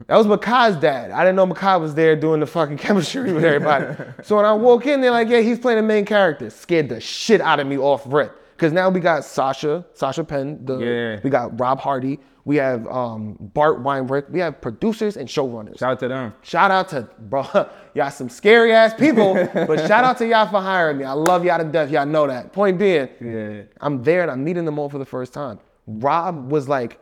That 0.08 0.18
was 0.18 0.28
Mekai's 0.28 0.76
dad. 0.78 1.12
I 1.12 1.24
didn't 1.24 1.38
know 1.38 1.48
Mekai 1.48 1.80
was 1.80 1.96
there 1.96 2.16
doing 2.16 2.40
the 2.42 2.46
fucking 2.46 2.78
chemistry 2.86 3.32
with 3.32 3.44
everybody. 3.46 3.96
so 4.24 4.36
when 4.36 4.46
I 4.46 4.54
walk 4.54 4.86
in, 4.86 5.00
they're 5.02 5.12
like, 5.12 5.30
yeah, 5.30 5.40
he's 5.40 5.60
playing 5.60 5.78
the 5.78 5.84
main 5.84 6.06
character. 6.06 6.50
Scared 6.50 6.90
the 6.90 7.00
shit 7.00 7.40
out 7.42 7.60
of 7.60 7.68
me 7.68 7.78
off 7.78 8.04
rip. 8.08 8.38
Because 8.56 8.74
now 8.74 8.90
we 8.90 9.00
got 9.00 9.24
Sascha, 9.24 9.84
Sascha 9.96 10.28
Penn, 10.28 10.64
the, 10.66 10.78
Yeah. 10.78 11.20
we 11.24 11.30
got 11.30 11.58
Rob 11.60 11.80
Hardy, 11.80 12.20
we 12.46 12.58
have 12.58 12.86
um, 12.88 13.36
Bart 13.40 13.82
Weinrich, 13.82 14.30
we 14.30 14.40
have 14.40 14.62
producers 14.62 15.18
and 15.18 15.28
showrunners. 15.28 15.80
Shout 15.80 15.92
out 15.94 16.00
to 16.02 16.08
them. 16.10 16.34
Shout 16.44 16.70
out 16.72 16.90
to 16.90 17.10
bro, 17.20 17.46
y'all 17.94 18.12
some 18.12 18.30
scary 18.30 18.72
ass 18.74 18.94
people, 18.94 19.34
but 19.54 19.80
shout 19.88 20.04
out 20.04 20.18
to 20.20 20.28
y'all 20.28 20.48
for 20.48 20.62
hiring 20.62 20.98
me. 20.98 21.04
I 21.06 21.14
love 21.14 21.44
y'all 21.46 21.58
to 21.58 21.64
death. 21.64 21.90
Y'all 21.90 22.06
know 22.06 22.28
that. 22.28 22.54
Point 22.54 22.78
being, 22.78 23.08
Yeah. 23.20 23.64
I'm 23.82 24.04
there 24.04 24.22
and 24.22 24.30
I'm 24.32 24.44
meeting 24.44 24.66
them 24.66 24.78
all 24.78 24.90
for 24.90 24.98
the 25.00 25.06
first 25.06 25.34
time. 25.34 25.60
Rob 25.88 26.52
was 26.52 26.68
like, 26.70 27.00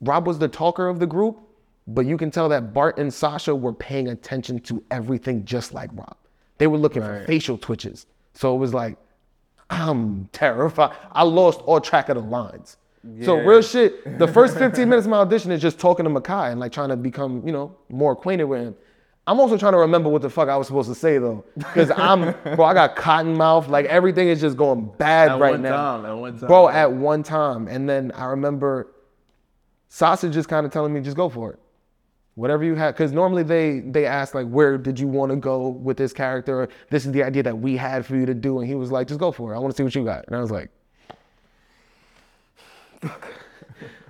Rob 0.00 0.26
was 0.26 0.38
the 0.38 0.48
talker 0.48 0.88
of 0.88 0.98
the 0.98 1.06
group, 1.06 1.40
but 1.86 2.06
you 2.06 2.16
can 2.16 2.30
tell 2.30 2.48
that 2.48 2.72
Bart 2.72 2.98
and 2.98 3.10
Sascha 3.10 3.58
were 3.58 3.72
paying 3.72 4.08
attention 4.08 4.58
to 4.60 4.82
everything 4.90 5.44
just 5.44 5.74
like 5.74 5.90
Rob. 5.92 6.16
They 6.58 6.66
were 6.66 6.78
looking 6.78 7.02
for 7.02 7.24
facial 7.26 7.58
twitches. 7.58 8.06
So 8.32 8.54
it 8.54 8.58
was 8.58 8.72
like, 8.72 8.96
I'm 9.70 10.28
terrified. 10.32 10.96
I 11.12 11.22
lost 11.24 11.60
all 11.60 11.80
track 11.80 12.08
of 12.08 12.16
the 12.16 12.22
lines. 12.22 12.76
So 13.22 13.36
real 13.36 13.60
shit. 13.60 14.18
The 14.18 14.26
first 14.26 14.56
15 14.56 14.88
minutes 14.88 15.04
of 15.06 15.10
my 15.10 15.18
audition 15.18 15.50
is 15.52 15.60
just 15.60 15.78
talking 15.78 16.04
to 16.04 16.10
Mekai 16.10 16.50
and 16.52 16.58
like 16.60 16.72
trying 16.72 16.88
to 16.88 16.96
become, 16.96 17.42
you 17.46 17.52
know, 17.52 17.76
more 17.90 18.12
acquainted 18.12 18.44
with 18.44 18.62
him. 18.62 18.74
I'm 19.26 19.40
also 19.40 19.56
trying 19.56 19.72
to 19.72 19.78
remember 19.78 20.08
what 20.10 20.22
the 20.22 20.28
fuck 20.30 20.48
I 20.48 20.56
was 20.56 20.66
supposed 20.66 20.88
to 20.88 20.94
say 20.94 21.18
though, 21.18 21.44
because 21.56 21.90
I'm, 21.96 22.34
bro, 22.56 22.64
I 22.64 22.74
got 22.74 22.94
cotton 22.96 23.36
mouth. 23.36 23.68
Like 23.68 23.86
everything 23.86 24.28
is 24.28 24.40
just 24.40 24.56
going 24.56 24.90
bad 24.98 25.30
At 25.30 25.40
right 25.40 25.52
one 25.52 25.62
now, 25.62 25.70
time, 25.76 26.06
at 26.06 26.12
one 26.12 26.38
time. 26.38 26.46
bro. 26.46 26.68
At 26.68 26.92
one 26.92 27.22
time, 27.22 27.68
and 27.68 27.88
then 27.88 28.12
I 28.12 28.26
remember 28.26 28.88
Sascha 29.90 30.30
just 30.30 30.48
kind 30.48 30.66
of 30.66 30.72
telling 30.72 30.92
me, 30.92 31.00
just 31.00 31.16
go 31.16 31.28
for 31.28 31.52
it, 31.52 31.58
whatever 32.34 32.64
you 32.64 32.74
have. 32.74 32.94
Because 32.94 33.12
normally 33.12 33.42
they 33.42 33.80
they 33.80 34.06
ask 34.06 34.34
like, 34.34 34.48
where 34.48 34.78
did 34.78 34.98
you 34.98 35.08
want 35.08 35.30
to 35.30 35.36
go 35.36 35.68
with 35.68 35.96
this 35.96 36.12
character? 36.12 36.62
Or, 36.62 36.68
this 36.90 37.06
is 37.06 37.12
the 37.12 37.22
idea 37.22 37.42
that 37.42 37.58
we 37.58 37.76
had 37.76 38.04
for 38.06 38.16
you 38.16 38.26
to 38.26 38.34
do, 38.34 38.58
and 38.58 38.68
he 38.68 38.74
was 38.74 38.90
like, 38.90 39.08
just 39.08 39.20
go 39.20 39.32
for 39.32 39.52
it. 39.52 39.56
I 39.56 39.58
want 39.58 39.72
to 39.72 39.76
see 39.76 39.84
what 39.84 39.94
you 39.94 40.04
got. 40.04 40.26
And 40.26 40.36
I 40.36 40.40
was 40.40 40.50
like, 40.50 40.70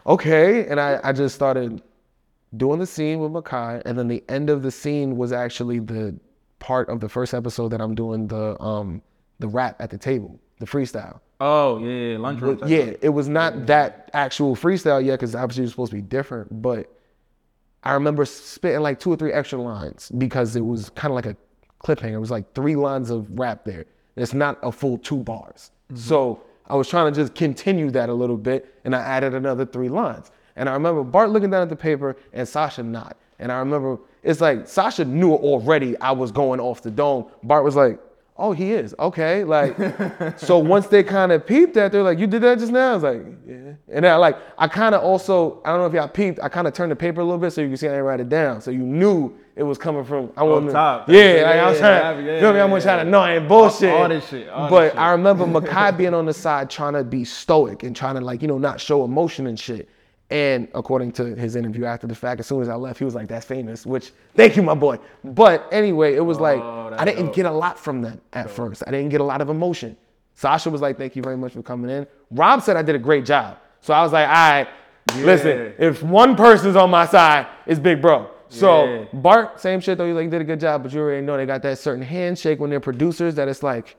okay. 0.06 0.66
And 0.66 0.80
I, 0.80 1.00
I 1.02 1.12
just 1.12 1.34
started 1.34 1.82
doing 2.56 2.78
the 2.78 2.86
scene 2.86 3.18
with 3.18 3.32
Mekai. 3.32 3.82
And 3.84 3.98
then 3.98 4.08
the 4.08 4.22
end 4.28 4.50
of 4.50 4.62
the 4.62 4.70
scene 4.70 5.16
was 5.16 5.32
actually 5.32 5.78
the 5.80 6.18
part 6.58 6.88
of 6.88 7.00
the 7.00 7.08
first 7.08 7.34
episode 7.34 7.68
that 7.68 7.80
I'm 7.80 7.94
doing 7.94 8.26
the 8.26 8.60
um 8.62 9.02
the 9.38 9.48
rap 9.48 9.76
at 9.80 9.90
the 9.90 9.98
table, 9.98 10.40
the 10.60 10.66
freestyle. 10.66 11.20
Oh 11.40 11.78
yeah, 11.78 12.16
yeah, 12.16 12.58
type 12.58 12.60
Yeah, 12.66 12.92
it 13.02 13.10
was 13.10 13.28
not 13.28 13.66
that 13.66 14.10
actual 14.14 14.54
freestyle 14.56 15.04
yet 15.04 15.14
because 15.14 15.34
obviously 15.34 15.62
it 15.62 15.66
was 15.66 15.72
supposed 15.72 15.90
to 15.90 15.96
be 15.96 16.02
different. 16.02 16.62
But 16.62 16.90
I 17.84 17.92
remember 17.92 18.24
spitting 18.24 18.80
like 18.80 18.98
two 18.98 19.12
or 19.12 19.16
three 19.16 19.32
extra 19.32 19.60
lines 19.60 20.10
because 20.16 20.56
it 20.56 20.64
was 20.64 20.90
kind 20.90 21.12
of 21.12 21.16
like 21.16 21.26
a 21.26 21.36
cliffhanger. 21.82 22.14
It 22.14 22.18
was 22.18 22.30
like 22.30 22.52
three 22.54 22.76
lines 22.76 23.10
of 23.10 23.38
rap 23.38 23.64
there. 23.64 23.84
It's 24.16 24.32
not 24.32 24.58
a 24.62 24.72
full 24.72 24.98
two 24.98 25.18
bars. 25.18 25.70
Mm-hmm. 25.92 25.96
So 25.96 26.42
I 26.66 26.76
was 26.76 26.88
trying 26.88 27.12
to 27.12 27.20
just 27.20 27.34
continue 27.34 27.90
that 27.90 28.08
a 28.08 28.14
little 28.14 28.38
bit 28.38 28.74
and 28.84 28.96
I 28.96 29.00
added 29.00 29.34
another 29.34 29.66
three 29.66 29.90
lines. 29.90 30.30
And 30.56 30.68
I 30.68 30.72
remember 30.72 31.02
Bart 31.02 31.30
looking 31.30 31.50
down 31.50 31.62
at 31.62 31.68
the 31.68 31.76
paper 31.76 32.16
and 32.32 32.46
Sascha 32.46 32.84
not. 32.84 33.16
And 33.38 33.52
I 33.52 33.58
remember 33.58 33.98
it's 34.22 34.40
like 34.40 34.60
Sascha 34.60 35.06
knew 35.06 35.32
already 35.32 35.98
I 35.98 36.12
was 36.12 36.32
going 36.32 36.60
off 36.60 36.80
the 36.80 36.90
dome. 36.90 37.26
Bart 37.42 37.64
was 37.64 37.76
like, 37.76 38.00
oh, 38.36 38.52
he 38.52 38.72
is. 38.72 38.94
Okay. 38.98 39.44
Like, 39.44 39.76
so 40.38 40.58
once 40.58 40.86
they 40.88 41.02
kind 41.02 41.32
of 41.32 41.46
peeped 41.46 41.74
that, 41.74 41.92
they're 41.92 42.02
like, 42.02 42.18
you 42.18 42.26
did 42.26 42.42
that 42.42 42.58
just 42.58 42.72
now? 42.72 42.90
I 42.90 42.94
was 42.94 43.02
like, 43.02 43.22
yeah. 43.46 43.72
And 43.92 44.06
I 44.06 44.16
like, 44.16 44.36
I 44.58 44.66
kind 44.68 44.94
of 44.94 45.02
also, 45.02 45.62
I 45.64 45.70
don't 45.70 45.78
know 45.80 45.86
if 45.86 45.92
y'all 45.92 46.08
peeped, 46.08 46.40
I 46.42 46.48
kind 46.48 46.66
of 46.66 46.74
turned 46.74 46.90
the 46.90 46.96
paper 46.96 47.20
a 47.20 47.24
little 47.24 47.38
bit 47.38 47.52
so 47.52 47.60
you 47.60 47.68
can 47.68 47.76
see 47.76 47.86
I 47.86 47.90
didn't 47.90 48.04
write 48.04 48.20
it 48.20 48.28
down. 48.28 48.60
So 48.60 48.70
you 48.70 48.78
knew 48.80 49.36
it 49.56 49.62
was 49.62 49.78
coming 49.78 50.04
from, 50.04 50.32
I 50.36 50.42
wasn't, 50.42 50.72
top. 50.72 51.08
Yeah, 51.08 51.36
Yeah, 51.36 51.42
like, 51.42 51.56
I 51.60 51.70
was 51.70 51.80
yeah, 51.80 52.00
trying, 52.00 52.26
yeah, 52.26 52.40
feel 52.40 52.52
me? 52.52 52.58
yeah, 52.58 52.64
I'm 52.64 52.70
gonna 52.70 52.82
try 52.82 52.96
yeah. 52.96 53.04
to 53.04 53.10
know 53.10 53.20
I 53.20 53.36
ain't 53.36 53.48
bullshit. 53.48 53.92
all 53.92 54.08
this 54.08 54.28
shit, 54.28 54.48
all 54.48 54.64
this 54.64 54.70
but 54.70 54.90
shit. 54.90 54.98
I 54.98 55.12
remember 55.12 55.46
Mekai 55.46 55.96
being 55.96 56.14
on 56.14 56.26
the 56.26 56.34
side 56.34 56.68
trying 56.70 56.94
to 56.94 57.04
be 57.04 57.24
stoic 57.24 57.84
and 57.84 57.94
trying 57.94 58.16
to 58.16 58.20
like, 58.20 58.42
you 58.42 58.48
know, 58.48 58.58
not 58.58 58.80
show 58.80 59.04
emotion 59.04 59.46
and 59.46 59.58
shit. 59.58 59.88
And 60.34 60.66
according 60.74 61.12
to 61.12 61.36
his 61.36 61.54
interview 61.54 61.84
after 61.84 62.08
the 62.08 62.14
fact, 62.16 62.40
as 62.40 62.48
soon 62.48 62.60
as 62.60 62.68
I 62.68 62.74
left, 62.74 62.98
he 62.98 63.04
was 63.04 63.14
like, 63.14 63.28
that's 63.28 63.46
famous, 63.46 63.86
which 63.86 64.10
thank 64.34 64.56
you, 64.56 64.62
my 64.64 64.74
boy. 64.74 64.98
But 65.22 65.68
anyway, 65.70 66.16
it 66.16 66.22
was 66.22 66.38
oh, 66.38 66.42
like, 66.42 66.60
Oh, 66.60 66.88
that's 66.90 67.00
I 67.00 67.04
didn't 67.04 67.26
dope. 67.26 67.34
get 67.36 67.46
a 67.46 67.52
lot 67.52 67.78
from 67.78 68.02
them 68.02 68.20
at 68.32 68.50
first. 68.50 68.82
I 68.84 68.90
didn't 68.90 69.10
get 69.10 69.20
a 69.20 69.24
lot 69.24 69.40
of 69.40 69.48
emotion. 69.48 69.96
Sascha 70.36 70.72
was 70.72 70.80
like, 70.80 70.98
thank 70.98 71.14
you 71.14 71.22
very 71.22 71.36
much 71.36 71.52
for 71.52 71.62
coming 71.62 71.88
in. 71.88 72.04
Rob 72.32 72.62
said 72.62 72.76
I 72.76 72.82
did 72.82 72.96
a 72.96 72.98
great 72.98 73.24
job. 73.24 73.58
So 73.80 73.94
I 73.94 74.02
was 74.02 74.10
like, 74.12 74.26
all 74.26 74.34
right, 74.34 74.68
listen, 75.18 75.72
if 75.78 76.02
one 76.02 76.34
person's 76.34 76.74
on 76.74 76.90
my 76.90 77.06
side, 77.06 77.46
it's 77.64 77.78
Big 77.78 78.02
Bro. 78.02 78.28
So 78.48 78.86
Yeah. 78.86 79.04
Bart, 79.12 79.60
same 79.60 79.78
shit 79.78 79.98
though. 79.98 80.06
He 80.08 80.12
like 80.12 80.30
did 80.30 80.40
a 80.40 80.44
good 80.44 80.58
job, 80.58 80.82
but 80.82 80.92
you 80.92 80.98
already 81.00 81.24
know 81.24 81.36
they 81.36 81.46
got 81.46 81.62
that 81.62 81.78
certain 81.78 82.02
handshake 82.02 82.58
when 82.58 82.70
they're 82.70 82.80
producers 82.80 83.36
that 83.36 83.46
it's 83.46 83.62
like 83.62 83.94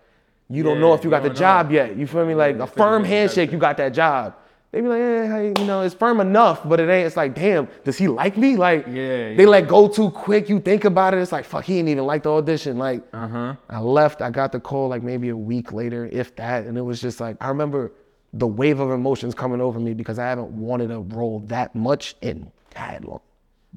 you 0.49 0.63
don't 0.63 0.81
know 0.81 0.93
if 0.93 1.05
you 1.05 1.09
you 1.09 1.11
got 1.11 1.23
the 1.23 1.29
know. 1.29 1.35
job 1.35 1.71
yet. 1.71 1.95
You 1.95 2.05
feel 2.05 2.25
me? 2.25 2.35
Like 2.35 2.57
a 2.57 2.67
firm 2.67 3.05
handshake, 3.05 3.53
you 3.53 3.57
got 3.57 3.77
that 3.77 3.93
job. 3.93 4.35
They 4.75 4.81
be 4.81 4.89
like, 4.89 4.99
hey, 4.99 5.53
you 5.57 5.65
know, 5.65 5.83
it's 5.83 5.95
firm 5.95 6.19
enough, 6.19 6.67
but 6.67 6.81
it 6.81 6.89
ain't. 6.89 7.07
It's 7.07 7.15
like, 7.15 7.33
damn, 7.33 7.69
does 7.85 7.97
he 7.97 8.09
like 8.09 8.35
me? 8.35 8.57
Like, 8.57 8.85
Yeah, 8.87 9.33
they 9.33 9.43
yeah. 9.43 9.47
like 9.47 9.69
go 9.69 9.87
too 9.87 10.11
quick. 10.11 10.49
You 10.49 10.59
think 10.59 10.83
about 10.83 11.13
it, 11.13 11.21
it's 11.21 11.31
like, 11.31 11.45
fuck, 11.45 11.63
he 11.63 11.75
didn't 11.77 11.87
even 11.87 12.05
like 12.05 12.23
the 12.23 12.31
audition. 12.33 12.77
Like, 12.77 13.01
Uh 13.13 13.25
huh. 13.29 13.55
I 13.69 13.79
left. 13.79 14.21
I 14.21 14.29
got 14.31 14.51
the 14.51 14.59
call 14.59 14.89
like 14.89 15.01
maybe 15.01 15.29
a 15.29 15.37
week 15.37 15.71
later, 15.71 16.09
if 16.11 16.35
that, 16.35 16.65
and 16.65 16.77
it 16.77 16.81
was 16.81 16.99
just 16.99 17.21
like 17.21 17.37
I 17.39 17.47
remember 17.47 17.93
the 18.33 18.47
wave 18.47 18.81
of 18.81 18.91
emotions 18.91 19.33
coming 19.33 19.61
over 19.61 19.79
me 19.79 19.93
because 19.93 20.19
I 20.19 20.25
haven't 20.27 20.49
wanted 20.51 20.91
a 20.91 20.99
role 20.99 21.39
that 21.47 21.73
much 21.73 22.17
in 22.21 22.51
that 22.71 23.05
long. 23.05 23.21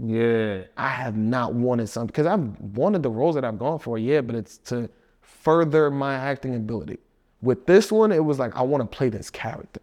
Yeah. 0.05 0.63
I 0.77 0.89
have 0.89 1.17
not 1.17 1.55
wanted 1.55 1.89
something 1.89 2.09
because 2.09 2.27
I've 2.27 2.59
wanted 2.77 3.05
the 3.05 3.11
roles 3.11 3.37
that 3.37 3.45
I've 3.45 3.61
gone 3.61 3.79
for, 3.79 3.99
yeah, 3.99 4.21
but 4.21 4.35
it's 4.35 4.59
to 4.71 4.91
further 5.21 5.93
my 5.93 6.15
acting 6.17 6.57
ability. 6.57 6.99
With 7.41 7.67
this 7.67 7.93
one, 7.93 8.11
it 8.11 8.25
was 8.25 8.41
like 8.41 8.57
I 8.57 8.63
want 8.63 8.83
to 8.83 8.97
play 8.97 9.11
this 9.11 9.31
character. 9.31 9.81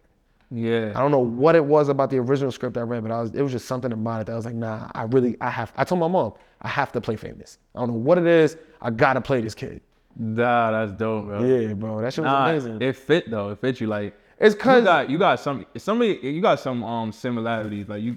Yeah. 0.50 0.92
I 0.94 1.00
don't 1.00 1.10
know 1.10 1.18
what 1.18 1.56
it 1.56 1.64
was 1.64 1.88
about 1.88 2.10
the 2.10 2.18
original 2.18 2.52
script 2.52 2.76
I 2.76 2.82
read, 2.82 3.02
but 3.02 3.10
I 3.10 3.20
was 3.20 3.34
it 3.34 3.42
was 3.42 3.52
just 3.52 3.66
something 3.66 3.92
about 3.92 4.20
it 4.22 4.26
that 4.26 4.32
I 4.32 4.36
was 4.36 4.44
like, 4.44 4.54
nah, 4.54 4.88
I 4.94 5.02
really 5.04 5.36
I 5.40 5.50
have 5.50 5.72
I 5.76 5.84
told 5.84 6.00
my 6.00 6.08
mom, 6.08 6.34
I 6.62 6.68
have 6.68 6.92
to 6.92 7.00
play 7.00 7.16
famous. 7.16 7.58
I 7.74 7.80
don't 7.80 7.88
know 7.88 7.94
what 7.94 8.16
it 8.18 8.26
is, 8.26 8.56
I 8.80 8.90
gotta 8.90 9.20
play 9.20 9.40
this 9.40 9.54
kid. 9.54 9.80
Nah, 10.18 10.70
that's 10.70 10.92
dope, 10.92 11.26
bro. 11.26 11.44
Yeah, 11.44 11.74
bro. 11.74 12.00
That 12.00 12.12
shit 12.14 12.24
was 12.24 12.30
Nah, 12.32 12.48
amazing. 12.48 12.80
it 12.80 12.94
fit 12.96 13.30
though. 13.30 13.50
It 13.50 13.58
fit 13.60 13.80
you 13.80 13.86
like. 13.88 14.14
it's 14.38 14.54
You 14.54 14.60
cause 14.60 14.84
got 14.84 15.10
you 15.10 15.18
got 15.18 15.40
some 15.40 15.66
somebody 15.76 16.18
you 16.22 16.40
got 16.40 16.60
some 16.60 16.82
um 16.84 17.12
similarities 17.12 17.88
like 17.88 18.02
you. 18.02 18.16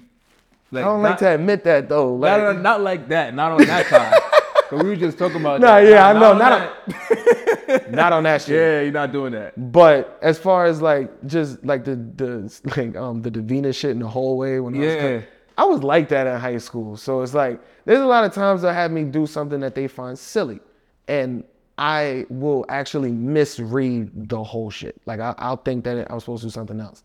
Like, 0.72 0.84
I 0.84 0.86
don't 0.86 1.02
like 1.02 1.18
to 1.18 1.34
admit 1.34 1.64
that 1.64 1.88
though. 1.88 2.14
Like, 2.14 2.40
Not, 2.40 2.60
not 2.60 2.80
like 2.80 3.08
that. 3.08 3.34
Not 3.34 3.52
on 3.52 3.66
that 3.66 3.86
side. 3.90 4.22
Cause 4.70 4.80
we 4.84 4.90
were 4.90 4.94
just 4.96 5.18
talking 5.18 5.40
about. 5.40 5.60
Nah, 5.60 5.80
that. 5.80 5.88
yeah, 5.88 6.06
I 6.08 6.12
know, 6.12 6.30
on 6.30 6.38
not 6.38 6.72
that. 6.86 7.49
not 7.90 8.12
on 8.12 8.22
that 8.24 8.42
shit. 8.42 8.56
yeah, 8.56 8.80
you're 8.82 8.92
not 8.92 9.12
doing 9.12 9.32
that. 9.32 9.72
But 9.72 10.18
as 10.22 10.38
far 10.38 10.66
as 10.66 10.80
like 10.82 11.10
just 11.26 11.64
like 11.64 11.84
the 11.84 11.96
the 11.96 12.60
like 12.76 12.96
um 12.96 13.22
the 13.22 13.30
Davina 13.30 13.74
shit 13.74 13.90
in 13.92 13.98
the 14.00 14.08
hallway 14.08 14.58
when 14.58 14.74
I 14.74 14.78
was 14.78 14.86
Yeah. 14.86 15.20
I 15.58 15.64
was 15.64 15.82
like 15.82 16.08
that 16.08 16.26
in 16.26 16.40
high 16.40 16.58
school. 16.58 16.96
So 16.96 17.22
it's 17.22 17.34
like 17.34 17.60
there's 17.84 18.00
a 18.00 18.06
lot 18.06 18.24
of 18.24 18.32
times 18.32 18.62
that 18.62 18.72
have 18.74 18.90
me 18.90 19.04
do 19.04 19.26
something 19.26 19.60
that 19.60 19.74
they 19.74 19.88
find 19.88 20.18
silly, 20.18 20.60
and 21.08 21.44
I 21.78 22.26
will 22.28 22.64
actually 22.68 23.10
misread 23.10 24.28
the 24.28 24.42
whole 24.42 24.70
shit. 24.70 25.00
Like 25.06 25.20
I, 25.20 25.34
I'll 25.38 25.56
think 25.56 25.84
that 25.84 26.10
I 26.10 26.14
was 26.14 26.24
supposed 26.24 26.42
to 26.42 26.46
do 26.48 26.50
something 26.52 26.80
else, 26.80 27.02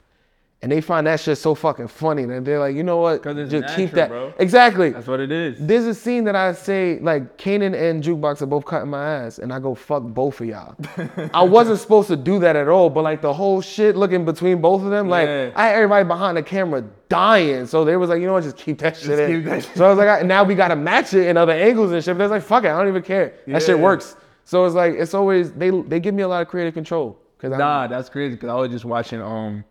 and 0.66 0.72
they 0.72 0.82
find 0.82 1.05
that 1.05 1.20
shit 1.20 1.38
so 1.38 1.53
fucking 1.53 1.88
funny 1.88 2.24
and 2.24 2.43
they're 2.43 2.57
like, 2.57 2.76
you 2.76 2.82
know 2.82 2.97
what? 2.97 3.22
'Cause 3.22 3.36
Just 3.51 3.76
keep 3.76 3.91
that 3.91 4.09
bro. 4.09 4.34
exactly. 4.39 4.89
That's 4.89 5.05
what 5.05 5.20
it 5.20 5.32
is. 5.32 5.57
There's 5.59 5.86
a 5.86 5.93
scene 5.93 6.24
that 6.24 6.36
I 6.36 6.53
say 6.53 6.97
like 7.03 7.38
Kanan 7.38 7.76
and 7.80 8.03
Jukebox 8.03 8.41
are 8.41 8.47
both 8.47 8.66
cutting 8.66 8.89
my 8.89 9.05
ass, 9.07 9.38
and 9.38 9.53
I 9.53 9.59
go 9.59 9.76
fuck 9.76 10.01
both 10.01 10.41
of 10.41 10.47
y'all. 10.47 10.76
I 11.36 11.43
wasn't 11.43 11.78
supposed 11.80 12.07
to 12.07 12.16
do 12.16 12.39
that 12.39 12.55
at 12.55 12.68
all, 12.68 12.89
but 12.89 13.03
like 13.03 13.22
the 13.22 13.32
whole 13.32 13.61
shit 13.61 13.95
looking 13.95 14.26
between 14.26 14.59
both 14.59 14.82
of 14.82 14.89
them, 14.89 15.07
like 15.07 15.28
Yeah. 15.28 15.51
I 15.55 15.68
had 15.68 15.76
everybody 15.76 16.03
behind 16.07 16.36
the 16.36 16.41
camera 16.41 16.84
dying. 17.09 17.68
So 17.68 17.86
they 17.86 17.95
was 17.95 18.09
like, 18.09 18.20
you 18.20 18.26
know 18.26 18.34
what, 18.34 18.43
just 18.43 18.57
keep 18.57 18.80
that 18.80 18.97
shit 18.97 19.20
in. 19.20 19.36
keep 19.43 19.45
that 19.45 19.63
shit. 19.66 19.78
So 19.78 19.86
I 19.86 19.89
was 19.89 19.99
like, 19.99 20.26
now 20.26 20.43
we 20.43 20.55
gotta 20.55 20.76
match 20.76 21.13
it 21.13 21.28
in 21.28 21.38
other 21.38 21.53
angles 21.53 21.91
and 21.91 22.03
shit. 22.03 22.18
But 22.18 22.24
it's 22.24 22.32
like, 22.32 22.41
fuck 22.41 22.63
it, 22.63 22.72
I 22.72 22.78
don't 22.80 22.88
even 22.88 23.03
care. 23.03 23.34
That 23.45 23.61
shit 23.61 23.78
works. 23.78 24.16
So 24.45 24.66
it's 24.66 24.74
like 24.74 24.95
it's 24.95 25.13
always 25.13 25.51
they 25.51 25.70
they 25.70 25.99
give 25.99 26.16
me 26.16 26.24
a 26.24 26.28
lot 26.28 26.41
of 26.41 26.47
creative 26.47 26.74
control 26.74 27.20
because 27.38 27.55
Nah, 27.55 27.86
that's 27.86 28.09
crazy. 28.09 28.36
Cause 28.36 28.49
I 28.49 28.55
was 28.55 28.72
just 28.72 28.86
watching 28.86 29.22
um 29.22 29.63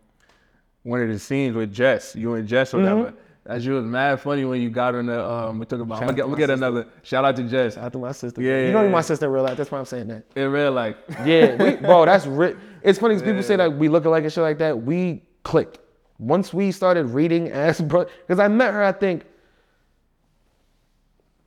one 0.85 1.01
of 1.01 1.09
the 1.09 1.17
scenes 1.19 1.55
with 1.55 1.73
Jess, 1.73 2.15
you 2.15 2.35
and 2.35 2.47
Jess 2.47 2.73
or 2.73 2.77
Mm-hmm. 2.77 2.97
whatever. 2.99 3.17
That 3.45 3.61
shit 3.61 3.73
was 3.73 3.85
mad 3.85 4.19
funny 4.21 4.43
when 4.43 4.59
you 4.61 4.69
got 4.71 4.95
on 4.95 5.05
the 5.07 5.23
um. 5.23 5.59
We 5.59 5.65
talk 5.67 5.79
about. 5.79 5.99
Shout 5.99 6.09
out 6.09 6.15
to 6.15 6.23
I'm 6.23 6.29
gonna 6.29 6.37
get 6.39 6.49
another 6.49 6.87
shout 7.03 7.25
out 7.25 7.35
to 7.35 7.43
Jess. 7.43 7.77
I 7.77 7.89
my 7.95 8.11
sister. 8.11 8.41
Yeah, 8.41 8.65
you 8.67 8.71
know 8.71 8.81
yeah, 8.83 8.89
my 8.89 9.01
sister 9.01 9.25
in 9.27 9.31
real 9.31 9.43
life. 9.43 9.55
That's 9.57 9.69
why 9.69 9.77
I'm 9.79 9.85
saying 9.85 10.07
that. 10.07 10.23
In 10.35 10.51
real 10.51 10.71
life. 10.71 10.95
Yeah, 11.25 11.55
we, 11.63 11.75
bro, 11.87 12.05
that's 12.05 12.25
ri- 12.25 12.55
It's 12.81 12.97
funny 12.97 13.13
'cause 13.15 13.21
people 13.23 13.43
say 13.43 13.55
that 13.57 13.71
we 13.77 13.87
look 13.87 14.05
alike 14.05 14.23
and 14.23 14.33
shit 14.33 14.41
like 14.41 14.57
that. 14.59 14.81
We 14.81 15.21
clicked 15.43 15.77
once 16.17 16.53
we 16.55 16.71
started 16.71 17.05
reading 17.07 17.49
as 17.51 17.81
bro. 17.81 18.05
Because 18.05 18.39
I 18.39 18.47
met 18.47 18.73
her, 18.73 18.83
I 18.83 18.91
think, 18.93 19.25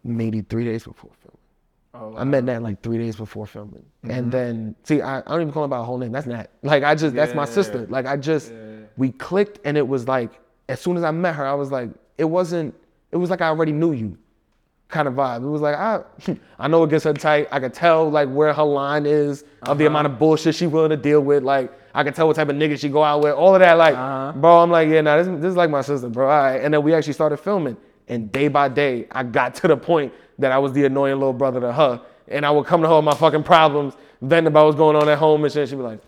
maybe 0.05 0.43
three 0.43 0.65
days 0.65 0.85
before 0.85 1.11
filming. 1.21 1.39
Oh, 1.95 2.17
I 2.17 2.25
met 2.25 2.45
Nat 2.45 2.63
like 2.63 2.81
three 2.83 2.99
days 2.99 3.17
before 3.17 3.47
filming, 3.47 3.85
Mm-hmm. 4.05 4.11
and 4.13 4.31
then 4.33 4.77
see, 4.85 5.03
I, 5.03 5.19
I 5.19 5.23
don't 5.23 5.41
even 5.41 5.53
call 5.53 5.63
her 5.63 5.69
by 5.69 5.79
her 5.79 5.83
whole 5.83 5.99
name. 5.99 6.13
That's 6.13 6.27
Nat. 6.29 6.51
Like 6.63 6.85
I 6.85 6.95
just, 6.95 7.15
that's 7.17 7.35
my 7.35 7.45
sister. 7.45 7.87
Like 7.89 8.07
I 8.07 8.17
just, 8.17 8.53
Yeah. 8.53 8.68
We 8.99 9.13
clicked, 9.13 9.61
and 9.65 9.77
it 9.79 9.87
was 9.89 10.07
like, 10.07 10.31
as 10.69 10.81
soon 10.81 10.97
as 10.99 11.05
I 11.05 11.11
met 11.13 11.35
her, 11.37 11.47
I 11.47 11.55
was 11.55 11.71
like, 11.73 11.89
it 12.19 12.25
wasn't. 12.25 12.75
It 13.13 13.17
was 13.17 13.31
like 13.31 13.41
I 13.41 13.49
already 13.49 13.73
knew 13.73 13.93
you 13.93 14.19
kind 14.89 15.07
of 15.09 15.15
vibe. 15.15 15.43
It 15.43 15.49
was 15.49 15.61
like 15.63 15.75
I 15.77 16.03
I 16.59 16.69
know 16.69 16.83
it 16.85 16.91
gets 16.91 17.05
her 17.05 17.13
tight. 17.15 17.49
I 17.51 17.61
could 17.61 17.73
tell 17.75 18.11
like 18.11 18.29
where 18.29 18.53
her 18.53 18.63
line 18.65 19.07
is 19.07 19.45
of 19.63 19.79
the 19.79 19.85
Uh-huh. 19.85 19.91
amount 19.91 20.07
of 20.07 20.19
bullshit 20.19 20.55
she 20.55 20.67
willing 20.67 20.91
to 20.91 20.97
deal 20.97 21.21
with. 21.21 21.43
Like 21.43 21.73
I 21.95 22.05
could 22.05 22.15
tell 22.15 22.27
what 22.27 22.37
type 22.37 22.49
of 22.49 22.57
nigga 22.57 22.79
she 22.79 22.89
go 22.89 23.03
out 23.03 23.23
with. 23.23 23.35
All 23.35 23.55
of 23.55 23.61
that. 23.61 23.75
Like, 23.75 23.95
Uh-huh. 23.95 24.33
bro, 24.37 24.59
I'm 24.63 24.71
like, 24.71 24.89
yeah, 24.89 25.01
nah, 25.01 25.17
this, 25.17 25.27
this 25.27 25.51
is 25.51 25.57
like 25.57 25.71
my 25.71 25.81
sister, 25.81 26.09
bro. 26.09 26.29
All 26.29 26.37
right. 26.39 26.57
And 26.57 26.73
then 26.75 26.83
we 26.83 26.93
actually 26.95 27.13
started 27.15 27.39
filming. 27.39 27.77
And 28.09 28.31
day 28.33 28.49
by 28.49 28.69
day, 28.69 29.07
I 29.13 29.23
got 29.23 29.55
to 29.57 29.69
the 29.69 29.77
point 29.77 30.13
that 30.39 30.53
I 30.53 30.59
was 30.59 30.73
the 30.73 30.85
annoying 30.87 31.15
little 31.19 31.33
brother 31.33 31.61
to 31.61 31.73
her. 31.73 32.01
And 32.29 32.45
I 32.47 32.51
would 32.51 32.67
come 32.67 32.83
to 32.83 32.89
her 32.89 32.97
with 32.97 33.05
my 33.05 33.15
fucking 33.15 33.43
problems, 33.45 33.95
venting 34.23 34.49
about 34.49 34.67
what's 34.67 34.77
going 34.79 34.97
on 34.97 35.09
at 35.09 35.19
home 35.19 35.45
and 35.45 35.53
shit. 35.53 35.69
She'd 35.69 35.77
be 35.77 35.83
like, 35.83 36.01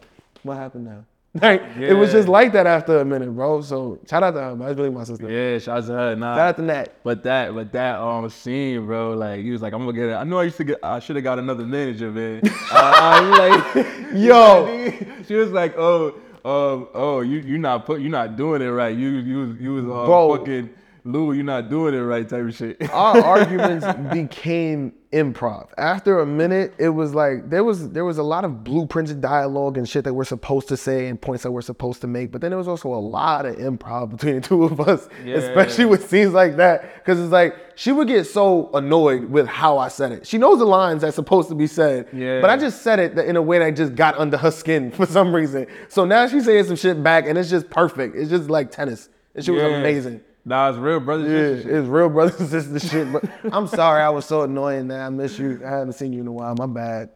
what 0.43 0.57
happened 0.57 0.85
now? 0.87 1.05
Like, 1.41 1.63
it 1.77 1.95
was 1.95 2.11
just 2.11 2.27
like 2.27 2.53
that 2.55 2.67
after 2.67 2.99
a 2.99 3.05
minute, 3.05 3.33
bro. 3.33 3.61
So 3.61 4.01
shout 4.09 4.25
out 4.25 4.33
to 4.33 4.41
her. 4.41 4.57
That's 4.57 4.77
really 4.77 4.91
my 4.91 5.05
sister. 5.05 5.31
Yeah, 5.31 5.61
shout 5.61 5.79
out 5.79 5.87
to 5.87 5.93
her. 5.93 6.17
Nah. 6.17 6.35
Shout 6.35 6.49
out 6.49 6.57
to 6.57 6.63
Nat. 6.63 6.93
But 7.05 7.23
that, 7.23 7.55
but 7.55 7.71
that 7.71 8.01
um 8.01 8.29
scene, 8.31 8.85
bro, 8.85 9.15
like 9.15 9.41
he 9.43 9.53
was 9.53 9.63
like, 9.63 9.73
I'm 9.73 9.85
gonna 9.85 9.93
get 9.93 10.09
it. 10.09 10.15
I 10.15 10.25
know 10.25 10.39
I 10.39 10.45
used 10.45 10.57
to 10.57 10.65
get, 10.65 10.81
I 10.83 10.99
should 10.99 11.15
have 11.15 11.23
got 11.23 11.39
another 11.39 11.65
manager, 11.65 12.11
man. 12.11 12.41
uh, 12.73 13.35
like, 13.39 13.87
Yo. 14.15 14.93
she 15.29 15.35
was 15.35 15.53
like, 15.53 15.77
oh, 15.79 16.15
um, 16.45 16.89
oh, 16.95 17.21
you 17.21 17.39
you 17.39 17.59
not 17.59 17.87
put, 17.87 18.01
you 18.01 18.09
not 18.09 18.35
doing 18.37 18.61
it 18.61 18.67
right. 18.67 18.97
You 18.97 19.11
you 19.11 19.39
was 19.39 19.57
you 19.61 19.75
was 19.75 19.85
uh, 19.85 20.07
Bro. 20.07 20.39
fucking, 20.39 20.71
Lou, 21.05 21.33
you're 21.33 21.45
not 21.45 21.71
doing 21.71 21.95
it 21.95 21.99
right 21.99 22.29
type 22.29 22.45
of 22.47 22.55
shit. 22.55 22.91
our 22.93 23.19
arguments 23.23 23.87
became 24.13 24.93
improv. 25.13 25.69
After 25.77 26.21
a 26.21 26.27
minute, 26.27 26.75
it 26.79 26.91
was 26.91 27.15
like 27.15 27.51
there 27.51 27.65
was 27.65 27.91
there 27.91 28.05
was 28.05 28.19
a 28.19 28.23
lot 28.23 28.45
of 28.45 28.53
blueprinted 28.65 29.21
dialogue 29.21 29.77
and 29.77 29.89
shit 29.89 30.05
that 30.05 30.15
we're 30.15 30.25
supposed 30.25 30.69
to 30.69 30.77
say 30.77 31.09
and 31.09 31.21
points 31.21 31.43
that 31.43 31.51
we're 31.53 31.63
supposed 31.63 32.01
to 32.03 32.07
make. 32.07 32.31
But 32.31 32.41
then 32.41 32.51
there 32.51 32.59
was 32.59 32.69
also 32.69 32.93
a 32.93 33.01
lot 33.01 33.47
of 33.47 33.57
improv 33.57 34.11
between 34.11 34.37
the 34.37 34.41
two 34.41 34.65
of 34.65 34.81
us, 34.81 35.09
Yeah. 35.25 35.37
especially 35.37 35.87
with 35.87 36.09
scenes 36.09 36.33
like 36.33 36.57
that. 36.57 36.95
Because 36.97 37.19
it's 37.19 37.33
like 37.33 37.57
she 37.75 37.93
would 37.93 38.07
get 38.09 38.25
so 38.25 38.71
annoyed 38.75 39.25
with 39.25 39.47
how 39.49 39.79
I 39.79 39.89
said 39.89 40.13
it. 40.13 40.27
She 40.27 40.39
knows 40.39 40.59
the 40.59 40.67
lines 40.67 41.03
that's 41.03 41.17
supposed 41.17 41.49
to 41.49 41.55
be 41.55 41.67
said, 41.67 42.09
Yeah. 42.13 42.41
but 42.41 42.51
I 42.51 42.57
just 42.57 42.83
said 42.83 42.99
it 42.99 43.19
in 43.19 43.37
a 43.37 43.43
way 43.43 43.59
that 43.59 43.71
just 43.71 43.95
got 43.95 44.17
under 44.19 44.37
her 44.37 44.51
skin 44.51 44.91
for 44.93 45.07
some 45.07 45.35
reason. 45.35 45.67
So 45.89 46.05
now 46.05 46.27
she's 46.29 46.45
saying 46.45 46.65
some 46.65 46.77
shit 46.77 47.03
back, 47.03 47.27
and 47.27 47.37
it's 47.39 47.51
just 47.51 47.69
perfect. 47.71 48.15
It's 48.17 48.31
just 48.31 48.49
like 48.51 48.71
tennis. 48.71 49.09
And 49.35 49.45
she 49.45 49.51
was 49.51 49.63
amazing. 49.63 50.21
Nah, 50.45 50.71
it's 50.71 50.79
real 50.79 51.01
brothers. 51.01 51.65
Yeah, 51.65 51.73
it's 51.79 51.89
real 51.89 52.09
brothers 52.09 52.41
and 52.41 52.49
sisters 52.49 52.91
shit. 52.91 53.13
But 53.13 53.25
I'm 53.53 53.67
sorry 53.67 54.03
I 54.03 54.09
was 54.09 54.25
so 54.27 54.43
annoying 54.43 54.89
that 54.89 55.01
I 55.01 55.09
miss 55.11 55.39
you. 55.39 55.61
I 55.65 55.69
haven't 55.71 55.93
seen 55.93 56.13
you 56.13 56.21
in 56.21 56.27
a 56.27 56.33
while. 56.33 56.55
My 56.57 56.67
bad. 56.67 57.11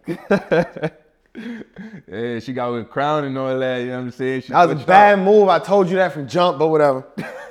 Yeah, 2.07 2.39
she 2.39 2.53
got 2.53 2.73
with 2.73 2.89
crown 2.91 3.25
and 3.25 3.37
all 3.37 3.59
that. 3.59 3.79
You 3.79 3.87
know 3.89 3.93
what 3.97 4.05
I'm 4.05 4.11
saying? 4.13 4.43
She 4.43 4.53
That 4.53 4.69
was 4.69 4.81
a 4.83 4.87
bad 4.87 5.19
up. 5.19 5.25
move. 5.25 5.49
I 5.49 5.59
told 5.59 5.89
you 5.89 5.97
that 5.97 6.13
from 6.13 6.29
jump, 6.29 6.61
but 6.61 6.69
whatever. 6.69 7.05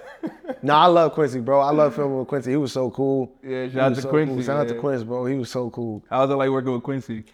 no, 0.62 0.74
I 0.74 0.86
love 0.86 1.12
Quincy, 1.12 1.42
bro. 1.42 1.60
I 1.60 1.72
love 1.72 1.94
filming 1.94 2.18
with 2.20 2.30
Quincy. 2.30 2.52
He 2.52 2.56
was 2.56 2.72
so 2.72 2.90
cool. 2.92 3.36
Yeah, 3.44 3.68
shout 3.68 3.78
out 3.80 3.90
was 3.90 3.98
to 3.98 4.02
so 4.04 4.10
Quincy, 4.10 4.34
cool. 4.36 4.44
Shout 4.44 4.58
out 4.62 4.68
to. 4.70 4.76
Quincy, 4.80 5.04
bro. 5.04 5.26
He 5.26 5.36
was 5.36 5.50
so 5.52 5.70
cool. 5.70 6.02
How's 6.10 6.30
it 6.30 6.36
like 6.36 6.50
working 6.50 6.72
with 6.72 6.84
Quincy? 6.84 7.26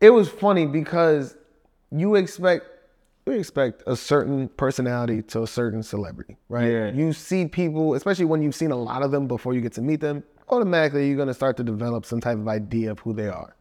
It 0.00 0.10
was 0.10 0.28
funny 0.28 0.66
because 0.66 1.36
you 1.90 2.14
expect 2.14 2.66
you 3.32 3.38
expect 3.38 3.82
a 3.86 3.96
certain 3.96 4.48
personality 4.48 5.22
to 5.22 5.42
a 5.42 5.46
certain 5.46 5.82
celebrity, 5.82 6.36
right? 6.48 6.70
Yeah. 6.70 6.92
You 6.92 7.12
see 7.12 7.46
people, 7.46 7.94
especially 7.94 8.24
when 8.24 8.42
you've 8.42 8.54
seen 8.54 8.70
a 8.70 8.76
lot 8.76 9.02
of 9.02 9.10
them 9.10 9.26
before 9.26 9.54
you 9.54 9.60
get 9.60 9.72
to 9.74 9.82
meet 9.82 10.00
them, 10.00 10.22
automatically 10.48 11.08
you're 11.08 11.16
gonna 11.16 11.34
start 11.34 11.56
to 11.58 11.64
develop 11.64 12.04
some 12.04 12.20
type 12.20 12.38
of 12.38 12.48
idea 12.48 12.90
of 12.90 12.98
who 13.00 13.12
they 13.12 13.28
are. 13.28 13.54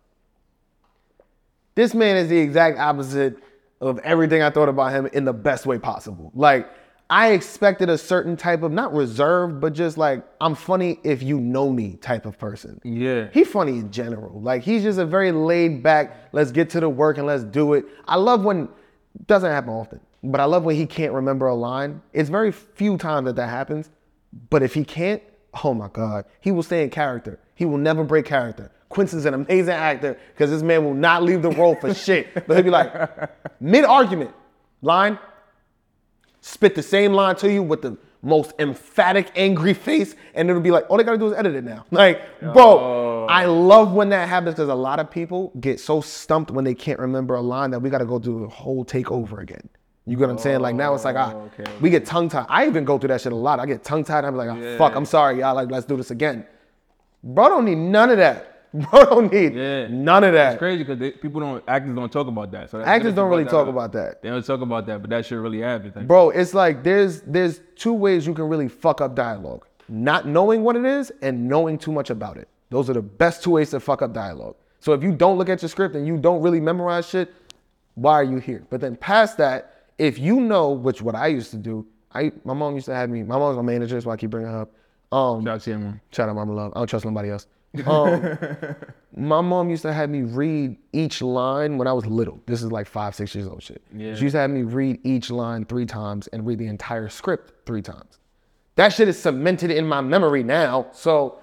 This 1.75 1.93
man 1.93 2.17
is 2.17 2.29
the 2.29 2.37
exact 2.37 2.79
opposite 2.79 3.37
of 3.81 3.99
everything 3.99 4.41
I 4.41 4.49
thought 4.49 4.69
about 4.69 4.91
him 4.91 5.05
in 5.07 5.25
the 5.25 5.33
best 5.33 5.65
way 5.65 5.77
possible. 5.77 6.31
Like, 6.33 6.69
I 7.09 7.31
expected 7.31 7.89
a 7.89 7.97
certain 7.97 8.35
type 8.35 8.63
of 8.63 8.71
not 8.71 8.93
reserved, 8.93 9.61
but 9.61 9.73
just 9.73 9.97
like 9.97 10.25
I'm 10.41 10.55
funny 10.55 10.99
if 11.03 11.23
you 11.23 11.39
know 11.39 11.71
me 11.71 11.95
type 11.95 12.25
of 12.25 12.37
person. 12.37 12.81
Yeah. 12.83 13.29
He 13.33 13.45
funny 13.45 13.79
in 13.79 13.91
general. 13.91 14.41
Like 14.41 14.63
he's 14.63 14.83
just 14.83 14.99
a 14.99 15.05
very 15.05 15.31
laid 15.31 15.81
back, 15.81 16.17
let's 16.33 16.51
get 16.51 16.69
to 16.71 16.81
the 16.81 16.89
work 16.89 17.17
and 17.17 17.25
let's 17.25 17.43
do 17.43 17.73
it. 17.73 17.85
I 18.07 18.17
love 18.17 18.43
when 18.43 18.67
doesn't 19.25 19.49
happen 19.49 19.71
often, 19.71 19.99
but 20.23 20.39
I 20.39 20.45
love 20.45 20.63
when 20.63 20.75
he 20.75 20.85
can't 20.85 21.13
remember 21.13 21.47
a 21.47 21.55
line. 21.55 22.01
It's 22.13 22.29
very 22.29 22.51
few 22.51 22.97
times 22.97 23.25
that 23.25 23.35
that 23.37 23.49
happens. 23.49 23.89
But 24.49 24.61
if 24.61 24.73
he 24.73 24.83
can't, 24.83 25.23
oh 25.63 25.73
my 25.73 25.87
God, 25.87 26.25
he 26.41 26.51
will 26.51 26.63
stay 26.63 26.83
in 26.83 26.89
character. 26.89 27.39
He 27.55 27.65
will 27.65 27.77
never 27.77 28.03
break 28.03 28.25
character. 28.25 28.71
Quincy's 28.89 29.25
an 29.25 29.33
amazing 29.33 29.73
actor 29.73 30.17
because 30.33 30.49
this 30.49 30.61
man 30.61 30.83
will 30.83 30.93
not 30.93 31.23
leave 31.23 31.41
the 31.41 31.49
role 31.51 31.75
for 31.75 31.93
shit. 31.93 32.33
But 32.33 32.55
he'll 32.55 32.63
be 32.63 32.69
like, 32.69 32.93
mid 33.59 33.83
argument, 33.83 34.33
line, 34.81 35.17
spit 36.41 36.75
the 36.75 36.83
same 36.83 37.13
line 37.13 37.35
to 37.37 37.51
you 37.51 37.63
with 37.63 37.81
the 37.81 37.97
most 38.21 38.53
emphatic, 38.59 39.31
angry 39.35 39.73
face, 39.73 40.15
and 40.33 40.49
it'll 40.49 40.61
be 40.61 40.71
like, 40.71 40.89
all 40.89 40.97
they 40.97 41.03
gotta 41.03 41.17
do 41.17 41.27
is 41.27 41.33
edit 41.33 41.55
it 41.55 41.63
now. 41.63 41.85
Like, 41.91 42.39
bro, 42.39 42.77
I 43.29 43.45
love 43.45 43.93
when 43.93 44.09
that 44.09 44.27
happens 44.29 44.55
because 44.55 44.69
a 44.69 44.75
lot 44.75 44.99
of 44.99 45.09
people 45.11 45.51
get 45.59 45.79
so 45.79 46.01
stumped 46.01 46.51
when 46.51 46.63
they 46.65 46.73
can't 46.75 46.99
remember 46.99 47.35
a 47.35 47.41
line 47.41 47.71
that 47.71 47.79
we 47.79 47.89
gotta 47.89 48.05
go 48.05 48.19
do 48.19 48.43
a 48.43 48.47
whole 48.49 48.83
takeover 48.85 49.39
again. 49.39 49.69
You 50.05 50.15
get 50.15 50.27
what 50.27 50.31
I'm 50.31 50.37
saying? 50.37 50.61
Like 50.61 50.75
now 50.75 50.93
it's 50.95 51.03
like, 51.05 51.15
ah, 51.17 51.33
Oh, 51.35 51.49
okay, 51.59 51.69
we 51.81 51.89
get 51.89 52.05
tongue 52.05 52.29
tied. 52.29 52.45
I 52.49 52.65
even 52.67 52.85
go 52.85 52.97
through 52.97 53.09
that 53.09 53.21
shit 53.21 53.33
a 53.33 53.35
lot. 53.35 53.59
I 53.59 53.65
get 53.65 53.83
tongue 53.83 54.03
tied. 54.05 54.23
I'm 54.23 54.35
like, 54.37 54.49
ah, 54.49 54.77
fuck, 54.77 54.95
I'm 54.95 55.05
sorry, 55.05 55.39
y'all. 55.39 55.53
Like, 55.55 55.69
let's 55.69 55.85
do 55.85 55.97
this 55.97 56.11
again. 56.11 56.45
Bro, 57.23 57.49
don't 57.49 57.65
need 57.65 57.77
none 57.77 58.09
of 58.11 58.17
that. 58.17 58.53
Bro, 58.73 59.05
don't 59.05 59.31
need 59.33 59.53
Yeah. 59.55 59.87
none 59.87 60.23
of 60.23 60.33
that. 60.33 60.53
It's 60.53 60.59
crazy 60.59 60.83
because 60.83 61.13
people 61.21 61.39
don't 61.41 61.63
actors 61.67 61.95
don't 61.95 62.11
talk 62.11 62.27
about 62.27 62.51
that. 62.51 62.69
So 62.69 62.77
that's 62.77 62.87
Actors 62.87 63.11
good 63.11 63.15
don't 63.15 63.29
really 63.29 63.45
talk 63.45 63.63
up. 63.67 63.69
about 63.69 63.91
that. 63.93 64.21
They 64.21 64.29
don't 64.29 64.45
talk 64.45 64.61
about 64.61 64.85
that, 64.87 65.01
but 65.01 65.09
that 65.09 65.25
shit 65.25 65.39
really 65.39 65.61
happens. 65.61 65.95
Like, 65.95 66.07
Bro, 66.07 66.31
it's 66.31 66.53
like 66.53 66.83
there's 66.83 67.21
there's 67.21 67.61
two 67.75 67.93
ways 67.93 68.25
you 68.27 68.33
can 68.33 68.45
really 68.47 68.67
fuck 68.67 69.01
up 69.01 69.15
dialogue. 69.15 69.65
Not 69.89 70.27
knowing 70.27 70.63
what 70.63 70.75
it 70.75 70.85
is 70.85 71.11
and 71.21 71.47
knowing 71.47 71.77
too 71.77 71.91
much 71.93 72.09
about 72.09 72.37
it. 72.37 72.47
Those 72.69 72.89
are 72.89 72.93
the 72.93 73.01
best 73.01 73.43
two 73.43 73.51
ways 73.51 73.69
to 73.71 73.79
fuck 73.79 74.01
up 74.01 74.13
dialogue. 74.13 74.55
So 74.79 74.93
if 74.93 75.03
you 75.03 75.11
don't 75.11 75.37
look 75.37 75.49
at 75.49 75.61
your 75.61 75.69
script 75.69 75.95
and 75.95 76.05
you 76.05 76.17
don't 76.17 76.41
really 76.41 76.59
memorize 76.59 77.07
shit, 77.07 77.33
why 77.95 78.13
are 78.13 78.23
you 78.23 78.37
here? 78.37 78.65
But 78.69 78.81
then 78.81 78.95
past 78.95 79.37
that, 79.37 79.85
if 79.97 80.19
you 80.19 80.39
know, 80.39 80.71
which 80.71 81.01
what 81.01 81.15
I 81.15 81.27
used 81.27 81.51
to 81.51 81.57
do, 81.57 81.85
I 82.13 82.31
my 82.45 82.53
mom 82.53 82.75
used 82.75 82.85
to 82.85 82.93
have 82.93 83.09
me. 83.09 83.23
My 83.23 83.37
mom's 83.37 83.57
my 83.57 83.63
manager, 83.63 83.95
that's 83.95 84.05
why 84.05 84.13
I 84.13 84.17
keep 84.17 84.29
bringing 84.29 84.51
her 84.51 84.61
up. 84.61 84.71
Um, 85.11 85.43
shout 85.43 85.55
out 85.55 85.61
to 85.61 85.69
him. 85.71 86.01
Shout 86.11 86.29
out 86.29 86.35
Mama 86.35 86.53
Love. 86.53 86.73
I 86.75 86.79
don't 86.79 86.87
trust 86.87 87.05
nobody 87.05 87.29
else. 87.29 87.47
Um, 87.85 88.37
my 89.15 89.41
mom 89.41 89.69
used 89.69 89.81
to 89.83 89.93
have 89.93 90.09
me 90.09 90.21
read 90.21 90.77
each 90.93 91.21
line 91.21 91.77
when 91.77 91.87
I 91.87 91.93
was 91.93 92.05
little. 92.05 92.41
This 92.45 92.61
is 92.61 92.71
like 92.71 92.87
five, 92.87 93.15
six 93.15 93.33
years 93.33 93.47
old 93.47 93.63
shit. 93.63 93.81
Yeah. 93.95 94.15
She 94.15 94.23
used 94.23 94.33
to 94.33 94.39
have 94.39 94.49
me 94.49 94.63
read 94.63 94.99
each 95.03 95.29
line 95.29 95.65
three 95.65 95.85
times 95.85 96.27
and 96.27 96.45
read 96.45 96.59
the 96.59 96.67
entire 96.67 97.09
script 97.09 97.65
three 97.65 97.81
times. 97.81 98.19
That 98.75 98.89
shit 98.89 99.07
is 99.07 99.19
cemented 99.19 99.71
in 99.71 99.87
my 99.87 100.01
memory 100.01 100.43
now. 100.43 100.87
So 100.91 101.39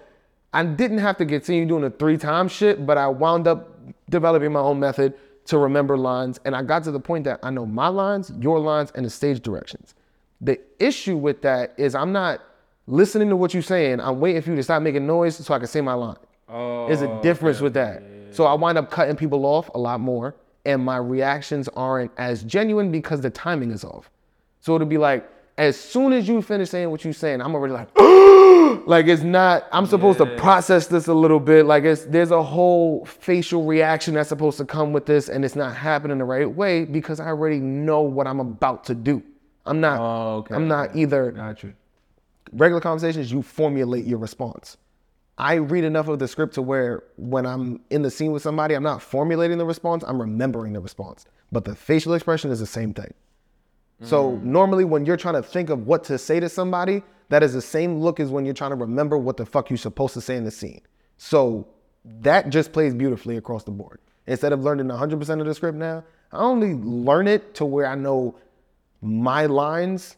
I 0.55 0.65
didn't 0.65 0.99
have 0.99 1.17
to 1.17 1.27
continue 1.27 1.67
doing 1.67 1.83
the 1.83 1.91
three 1.91 2.17
times 2.17 2.53
shit, 2.53 2.87
but 2.87 2.97
I 2.97 3.09
wound 3.09 3.49
up 3.49 3.71
developing 4.09 4.53
my 4.53 4.61
own 4.61 4.79
method 4.79 5.15
to 5.47 5.59
remember 5.59 5.99
lines. 5.99 6.39
And 6.45 6.55
I 6.55 6.63
got 6.63 6.85
to 6.85 6.93
the 6.93 7.01
point 7.01 7.25
that 7.25 7.41
I 7.43 7.51
know 7.51 7.67
my 7.67 7.89
lines, 7.89 8.33
your 8.39 8.61
lines, 8.61 8.93
and 8.95 9.05
the 9.05 9.11
stage 9.11 9.43
directions. 9.43 9.95
The 10.41 10.61
issue 10.79 11.17
with 11.17 11.43
that 11.43 11.75
is 11.77 11.97
I'm 11.97 12.13
not 12.13 12.41
listening 12.87 13.31
to 13.31 13.37
what 13.37 13.53
you're 13.53 13.65
saying. 13.65 14.01
I'm 14.01 14.21
waiting 14.21 14.43
for 14.43 14.51
you 14.51 14.57
to 14.57 14.63
stop 14.63 14.81
making 14.81 15.07
noise 15.07 15.37
so 15.37 15.55
I 15.55 15.59
can 15.59 15.67
say 15.67 15.81
my 15.81 15.95
line. 15.95 16.17
Oh, 16.49 16.87
There's 16.87 17.03
a 17.03 17.11
oh, 17.11 17.21
difference 17.21 17.61
with 17.61 17.75
that. 17.75 18.03
So 18.31 18.45
I 18.45 18.55
wind 18.55 18.79
up 18.79 18.91
cutting 18.91 19.17
people 19.17 19.45
off 19.47 19.71
a 19.75 19.79
lot 19.79 20.01
more, 20.01 20.37
and 20.65 20.85
my 20.85 20.99
reactions 20.99 21.69
aren't 21.69 22.13
as 22.17 22.45
genuine 22.45 22.93
because 22.93 23.21
the 23.21 23.31
timing 23.31 23.73
is 23.73 23.85
off. 23.85 24.09
So 24.61 24.75
it'll 24.75 24.87
be 24.87 24.99
like, 24.99 25.29
as 25.57 25.79
soon 25.79 26.13
as 26.13 26.27
you 26.27 26.43
finish 26.43 26.71
saying 26.71 26.91
what 26.91 27.05
you're 27.05 27.13
saying, 27.13 27.41
I'm 27.41 27.55
already 27.55 27.75
like, 27.75 27.89
like 28.87 29.07
it's 29.07 29.23
not. 29.23 29.67
I'm 29.73 29.87
supposed 29.87 30.19
to 30.19 30.27
process 30.37 30.89
this 30.89 31.07
a 31.07 31.15
little 31.15 31.41
bit. 31.41 31.67
Like 31.67 31.85
it's 31.85 32.05
there's 32.05 32.31
a 32.33 32.43
whole 32.43 33.05
facial 33.05 33.65
reaction 33.65 34.15
that's 34.15 34.29
supposed 34.29 34.59
to 34.59 34.65
come 34.65 34.93
with 34.93 35.07
this, 35.07 35.29
and 35.29 35.45
it's 35.45 35.57
not 35.57 35.77
happening 35.77 36.19
the 36.19 36.25
right 36.25 36.51
way 36.53 36.85
because 36.85 37.21
I 37.21 37.27
already 37.27 37.61
know 37.61 38.01
what 38.03 38.27
I'm 38.27 38.41
about 38.41 38.85
to 38.85 38.95
do. 38.95 39.23
I'm 39.67 39.81
not. 39.81 40.01
Oh, 40.01 40.37
okay, 40.39 40.55
I'm 40.55 40.69
not 40.69 40.95
either 40.97 41.31
Got 41.31 41.63
you. 41.63 41.75
regular 42.53 42.81
conversations, 42.81 43.31
you 43.31 43.43
formulate 43.43 44.05
your 44.05 44.19
response. 44.19 44.77
I 45.39 45.55
read 45.55 45.85
enough 45.85 46.09
of 46.09 46.19
the 46.21 46.29
script 46.29 46.55
to 46.55 46.63
where 46.63 47.03
when 47.17 47.45
I'm 47.45 47.81
in 47.91 48.03
the 48.03 48.11
scene 48.11 48.31
with 48.31 48.43
somebody, 48.43 48.75
I'm 48.75 48.83
not 48.85 49.03
formulating 49.03 49.59
the 49.59 49.65
response, 49.65 50.05
I'm 50.07 50.21
remembering 50.21 50.73
the 50.75 50.81
response. 50.81 51.27
But 51.51 51.65
the 51.65 51.75
facial 51.75 52.15
expression 52.15 52.51
is 52.51 52.61
the 52.61 52.67
same 52.67 52.95
thing. 52.95 53.13
So 54.03 54.33
mm. 54.33 54.43
normally 54.43 54.85
when 54.85 55.07
you're 55.07 55.17
trying 55.17 55.35
to 55.35 55.43
think 55.43 55.71
of 55.71 55.87
what 55.87 56.05
to 56.05 56.19
say 56.19 56.41
to 56.41 56.49
somebody, 56.49 57.03
that 57.29 57.43
is 57.43 57.53
the 57.55 57.63
same 57.63 58.01
look 58.01 58.21
as 58.21 58.31
when 58.31 58.45
you're 58.45 58.55
trying 58.55 58.71
to 58.71 58.77
remember 58.77 59.17
what 59.17 59.37
the 59.37 59.47
fuck 59.47 59.71
you're 59.71 59.77
supposed 59.77 60.15
to 60.15 60.21
say 60.21 60.37
in 60.37 60.45
the 60.45 60.51
scene. 60.51 60.81
So 61.17 61.69
that 62.05 62.51
just 62.51 62.73
plays 62.73 62.95
beautifully 62.95 63.37
across 63.37 63.65
the 63.65 63.71
board. 63.71 64.01
Instead 64.27 64.53
of 64.53 64.63
learning 64.63 64.87
100% 64.87 65.41
of 65.41 65.47
the 65.47 65.55
script 65.55 65.79
now, 65.79 66.05
I 66.33 66.39
only 66.39 66.75
learn 66.75 67.29
it 67.29 67.55
to 67.57 67.65
where 67.65 67.87
I 67.87 67.95
know 67.95 68.37
my 69.01 69.47
lines 69.47 70.17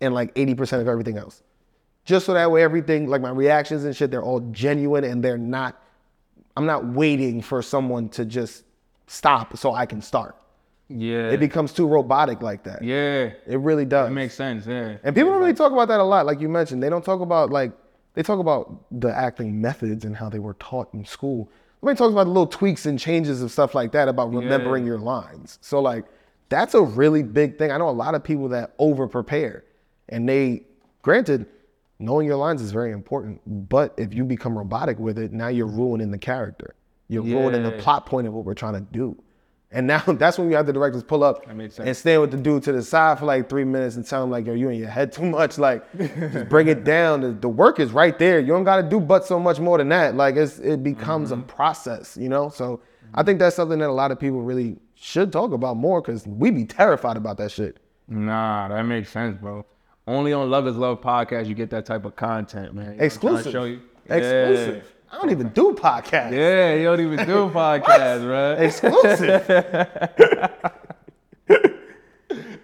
and 0.00 0.14
like 0.14 0.34
80% 0.34 0.80
of 0.80 0.88
everything 0.88 1.16
else. 1.16 1.42
Just 2.04 2.26
so 2.26 2.34
that 2.34 2.50
way 2.50 2.62
everything, 2.62 3.08
like 3.08 3.20
my 3.20 3.30
reactions 3.30 3.84
and 3.84 3.94
shit, 3.94 4.10
they're 4.10 4.22
all 4.22 4.40
genuine 4.50 5.04
and 5.04 5.22
they're 5.22 5.38
not, 5.38 5.80
I'm 6.56 6.66
not 6.66 6.86
waiting 6.86 7.40
for 7.40 7.62
someone 7.62 8.08
to 8.10 8.24
just 8.24 8.64
stop 9.06 9.56
so 9.56 9.72
I 9.72 9.86
can 9.86 10.02
start. 10.02 10.36
Yeah. 10.94 11.30
It 11.30 11.40
becomes 11.40 11.72
too 11.72 11.86
robotic 11.86 12.42
like 12.42 12.64
that. 12.64 12.82
yeah. 12.82 13.30
It 13.46 13.58
really 13.58 13.84
does. 13.84 14.08
It 14.10 14.14
makes 14.14 14.34
sense. 14.34 14.66
Yeah. 14.66 14.96
and 15.02 15.14
people 15.14 15.30
don't 15.30 15.40
really 15.40 15.54
talk 15.54 15.72
about 15.72 15.88
that 15.88 16.00
a 16.00 16.04
lot, 16.04 16.26
like 16.26 16.40
you 16.40 16.48
mentioned. 16.48 16.82
They 16.82 16.90
don't 16.90 17.04
talk 17.04 17.20
about 17.20 17.50
like 17.50 17.72
they 18.14 18.22
talk 18.22 18.38
about 18.38 18.82
the 18.90 19.14
acting 19.14 19.60
methods 19.60 20.04
and 20.04 20.14
how 20.16 20.28
they 20.28 20.38
were 20.38 20.54
taught 20.54 20.92
in 20.92 21.04
school. 21.04 21.50
Nobody 21.82 21.98
talks 21.98 22.12
about 22.12 22.24
the 22.24 22.30
little 22.30 22.46
tweaks 22.46 22.86
and 22.86 22.98
changes 22.98 23.40
and 23.40 23.50
stuff 23.50 23.74
like 23.74 23.92
that 23.92 24.08
about 24.08 24.32
remembering 24.32 24.86
your 24.86 24.98
lines. 24.98 25.58
So 25.62 25.80
like 25.80 26.04
that's 26.48 26.74
a 26.74 26.82
really 26.82 27.22
big 27.22 27.58
thing. 27.58 27.70
I 27.72 27.78
know 27.78 27.88
a 27.88 27.90
lot 27.90 28.14
of 28.14 28.22
people 28.22 28.48
that 28.50 28.74
over 28.78 29.08
prepare, 29.08 29.64
and 30.10 30.28
they, 30.28 30.64
granted, 31.00 31.46
knowing 31.98 32.26
your 32.26 32.36
lines 32.36 32.60
is 32.60 32.72
very 32.72 32.92
important. 32.92 33.40
But 33.70 33.94
if 33.96 34.12
you 34.12 34.22
become 34.24 34.56
robotic 34.58 34.98
with 34.98 35.18
it, 35.18 35.32
now 35.32 35.48
you're 35.48 35.66
ruining 35.66 36.10
the 36.10 36.18
character. 36.18 36.74
You're 37.08 37.22
ruining 37.22 37.62
the 37.62 37.72
plot 37.72 38.04
point 38.06 38.26
of 38.26 38.34
what 38.34 38.44
we're 38.44 38.52
trying 38.54 38.74
to 38.74 38.80
do. 38.80 39.16
And 39.74 39.86
now 39.86 40.00
that's 40.06 40.38
when 40.38 40.50
you 40.50 40.56
have 40.56 40.66
the 40.66 40.72
directors 40.72 41.02
pull 41.02 41.24
up 41.24 41.46
That 41.46 41.56
makes 41.56 41.76
sense. 41.76 41.86
and 41.86 41.96
stand 41.96 42.20
with 42.20 42.30
the 42.30 42.36
dude 42.36 42.62
to 42.64 42.72
the 42.72 42.82
side 42.82 43.18
for 43.18 43.24
like 43.24 43.48
three 43.48 43.64
minutes 43.64 43.96
and 43.96 44.06
tell 44.06 44.22
him 44.22 44.30
like, 44.30 44.46
yo, 44.46 44.52
you 44.52 44.68
in 44.68 44.78
your 44.78 44.88
head 44.90 45.12
too 45.12 45.24
much. 45.24 45.56
Like, 45.58 45.82
just 45.96 46.48
bring 46.48 46.68
it 46.68 46.84
down. 46.96 47.22
The, 47.22 47.32
the 47.32 47.48
work 47.48 47.80
is 47.80 47.90
right 47.92 48.18
there. 48.18 48.38
You 48.38 48.48
don't 48.48 48.64
got 48.64 48.76
to 48.76 48.82
do 48.82 49.00
but 49.00 49.24
so 49.24 49.40
much 49.40 49.58
more 49.60 49.78
than 49.78 49.88
that. 49.88 50.14
Like, 50.14 50.36
it's, 50.36 50.58
it 50.58 50.82
becomes 50.82 51.30
Mm-hmm. 51.30 51.40
a 51.40 51.44
process, 51.44 52.16
you 52.16 52.28
know. 52.28 52.48
So 52.50 52.80
I 53.14 53.22
think 53.22 53.38
that's 53.38 53.56
something 53.56 53.78
that 53.78 53.88
a 53.88 53.92
lot 53.92 54.10
of 54.10 54.20
people 54.20 54.42
really 54.42 54.76
should 54.94 55.32
talk 55.32 55.52
about 55.52 55.76
more 55.76 56.00
because 56.02 56.26
we 56.26 56.50
be 56.50 56.64
terrified 56.64 57.16
about 57.16 57.36
that 57.38 57.50
shit. 57.50 57.78
Nah, 58.08 58.68
that 58.68 58.82
makes 58.82 59.08
sense, 59.10 59.38
bro. 59.40 59.64
only 60.06 60.32
on 60.32 60.50
Love 60.50 60.66
Is 60.66 60.76
Love 60.76 61.00
podcast 61.00 61.46
you 61.46 61.54
get 61.54 61.70
that 61.70 61.86
type 61.86 62.04
of 62.04 62.14
content, 62.16 62.74
man. 62.74 62.84
You 62.84 62.90
know, 62.90 62.92
I'm 62.92 62.98
trying 62.98 62.98
to 62.98 63.04
Exclusive. 63.06 63.52
Show 63.52 63.64
you. 63.64 63.80
Exclusive. 64.10 64.92
I 65.12 65.18
don't 65.18 65.30
even 65.30 65.50
do 65.50 65.74
podcasts. 65.74 66.32
Yeah, 66.32 66.74
you 66.74 66.84
don't 66.84 67.00
even 67.00 67.18
do 67.26 67.50
podcasts, 67.54 68.22
bro. 68.22 68.54
Exclusive. 68.58 70.62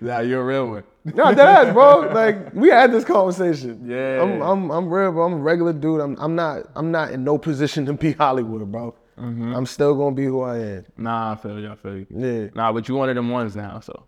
Nah, 0.01 0.21
you're 0.21 0.41
a 0.41 0.45
real 0.45 0.67
one. 0.69 0.85
no, 1.05 1.35
that 1.35 1.73
bro. 1.73 2.01
Like 2.13 2.55
we 2.55 2.69
had 2.69 2.93
this 2.93 3.05
conversation. 3.05 3.83
Yeah. 3.85 4.23
I'm 4.23 4.41
I'm 4.41 4.71
I'm 4.71 4.89
real, 4.89 5.11
bro. 5.13 5.27
I'm 5.27 5.33
a 5.35 5.39
regular 5.39 5.73
dude. 5.73 6.01
I'm 6.01 6.17
I'm 6.21 6.37
not 6.37 6.67
I'm 6.77 6.93
not 6.93 7.11
in 7.11 7.25
no 7.25 7.37
position 7.37 7.85
to 7.87 7.93
be 7.95 8.13
Hollywood, 8.13 8.71
bro. 8.71 8.95
Mm-hmm. 9.19 9.57
I'm 9.57 9.67
still 9.67 9.97
gonna 9.97 10.15
be 10.15 10.25
who 10.25 10.43
I 10.43 10.59
am. 10.59 10.85
Nah, 10.97 11.33
I 11.33 11.37
feel 11.37 11.59
you. 11.59 11.73
I 11.73 11.75
feel 11.75 11.97
you. 11.97 12.07
Yeah. 12.11 12.49
Nah, 12.55 12.73
but 12.73 12.89
you 12.89 12.95
one 12.95 13.09
of 13.09 13.17
them 13.17 13.29
ones 13.29 13.57
now, 13.57 13.81
so. 13.81 14.05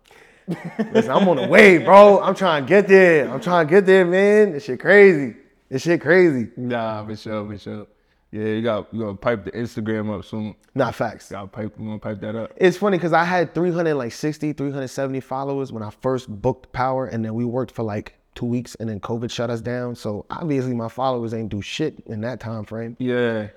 Listen, 0.93 1.11
I'm 1.11 1.27
on 1.27 1.37
the 1.37 1.47
way, 1.47 1.77
bro. 1.77 2.21
I'm 2.21 2.35
trying 2.35 2.63
to 2.63 2.69
get 2.69 2.87
there. 2.87 3.29
I'm 3.29 3.41
trying 3.41 3.67
to 3.67 3.71
get 3.71 3.85
there, 3.85 4.05
man. 4.05 4.53
This 4.53 4.63
shit 4.63 4.79
crazy. 4.79 5.35
This 5.69 5.83
shit 5.83 6.01
crazy. 6.01 6.49
Nah, 6.57 7.05
for 7.05 7.15
sure, 7.15 7.45
for 7.45 7.57
sure. 7.57 7.87
Yeah, 8.31 8.45
you 8.45 8.61
got 8.61 8.93
you 8.93 9.01
gonna 9.01 9.15
pipe 9.15 9.43
the 9.43 9.51
Instagram 9.51 10.17
up 10.17 10.23
soon. 10.23 10.55
Not 10.73 10.95
facts. 10.95 11.29
Got 11.31 11.41
to 11.41 11.47
pipe, 11.47 11.73
you 11.77 11.85
gonna 11.85 11.99
pipe 11.99 12.21
that 12.21 12.35
up. 12.35 12.53
It's 12.55 12.77
funny 12.77 12.97
because 12.97 13.11
I 13.11 13.25
had 13.25 13.53
360, 13.53 14.53
370 14.53 15.19
followers 15.19 15.71
when 15.73 15.83
I 15.83 15.89
first 16.01 16.29
booked 16.29 16.71
Power, 16.71 17.07
and 17.07 17.25
then 17.25 17.33
we 17.33 17.43
worked 17.43 17.71
for 17.71 17.83
like 17.83 18.15
two 18.33 18.45
weeks, 18.45 18.75
and 18.75 18.87
then 18.89 19.01
COVID 19.01 19.29
shut 19.29 19.49
us 19.49 19.59
down. 19.59 19.95
So 19.95 20.25
obviously 20.29 20.73
my 20.73 20.87
followers 20.87 21.33
ain't 21.33 21.49
do 21.49 21.61
shit 21.61 22.01
in 22.05 22.21
that 22.21 22.39
time 22.39 22.63
frame. 22.63 22.95
Yeah, 22.99 23.47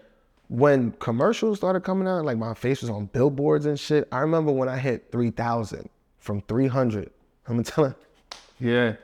When 0.48 0.90
commercials 0.98 1.58
started 1.58 1.80
coming 1.84 2.08
out, 2.08 2.24
like 2.24 2.36
my 2.38 2.54
face 2.54 2.80
was 2.80 2.90
on 2.90 3.06
billboards 3.06 3.66
and 3.66 3.78
shit. 3.78 4.08
I 4.10 4.18
remember 4.18 4.50
when 4.50 4.68
I 4.68 4.76
hit 4.76 5.12
3,000 5.12 5.88
from 6.18 6.40
300. 6.42 7.10
I'm 7.46 7.54
gonna 7.54 7.62
telling. 7.62 7.94
yeah. 8.58 8.94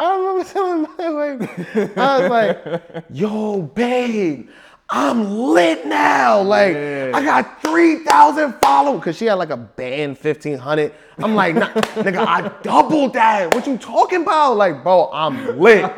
I 0.00 0.16
remember 0.16 0.44
telling 0.44 0.82
my 0.98 1.36
wife, 1.36 1.96
I 1.98 2.18
was 2.20 2.30
like, 2.30 3.04
yo, 3.10 3.62
babe, 3.62 4.48
I'm 4.94 5.38
lit 5.38 5.86
now. 5.86 6.42
Like, 6.42 6.74
Yeah. 6.74 7.12
I 7.14 7.24
got 7.24 7.62
3,000 7.62 8.52
followers. 8.60 9.02
Cause 9.02 9.16
she 9.16 9.24
had 9.24 9.34
like 9.34 9.48
a 9.48 9.56
band 9.56 10.18
1,500. 10.18 10.92
I'm 11.18 11.34
like, 11.34 11.54
nah, 11.54 11.68
nigga, 12.04 12.26
I 12.26 12.48
doubled 12.62 13.14
that. 13.14 13.54
What 13.54 13.66
you 13.66 13.78
talking 13.78 14.20
about? 14.22 14.56
Like, 14.58 14.82
bro, 14.82 15.08
I'm 15.12 15.58
lit. 15.58 15.90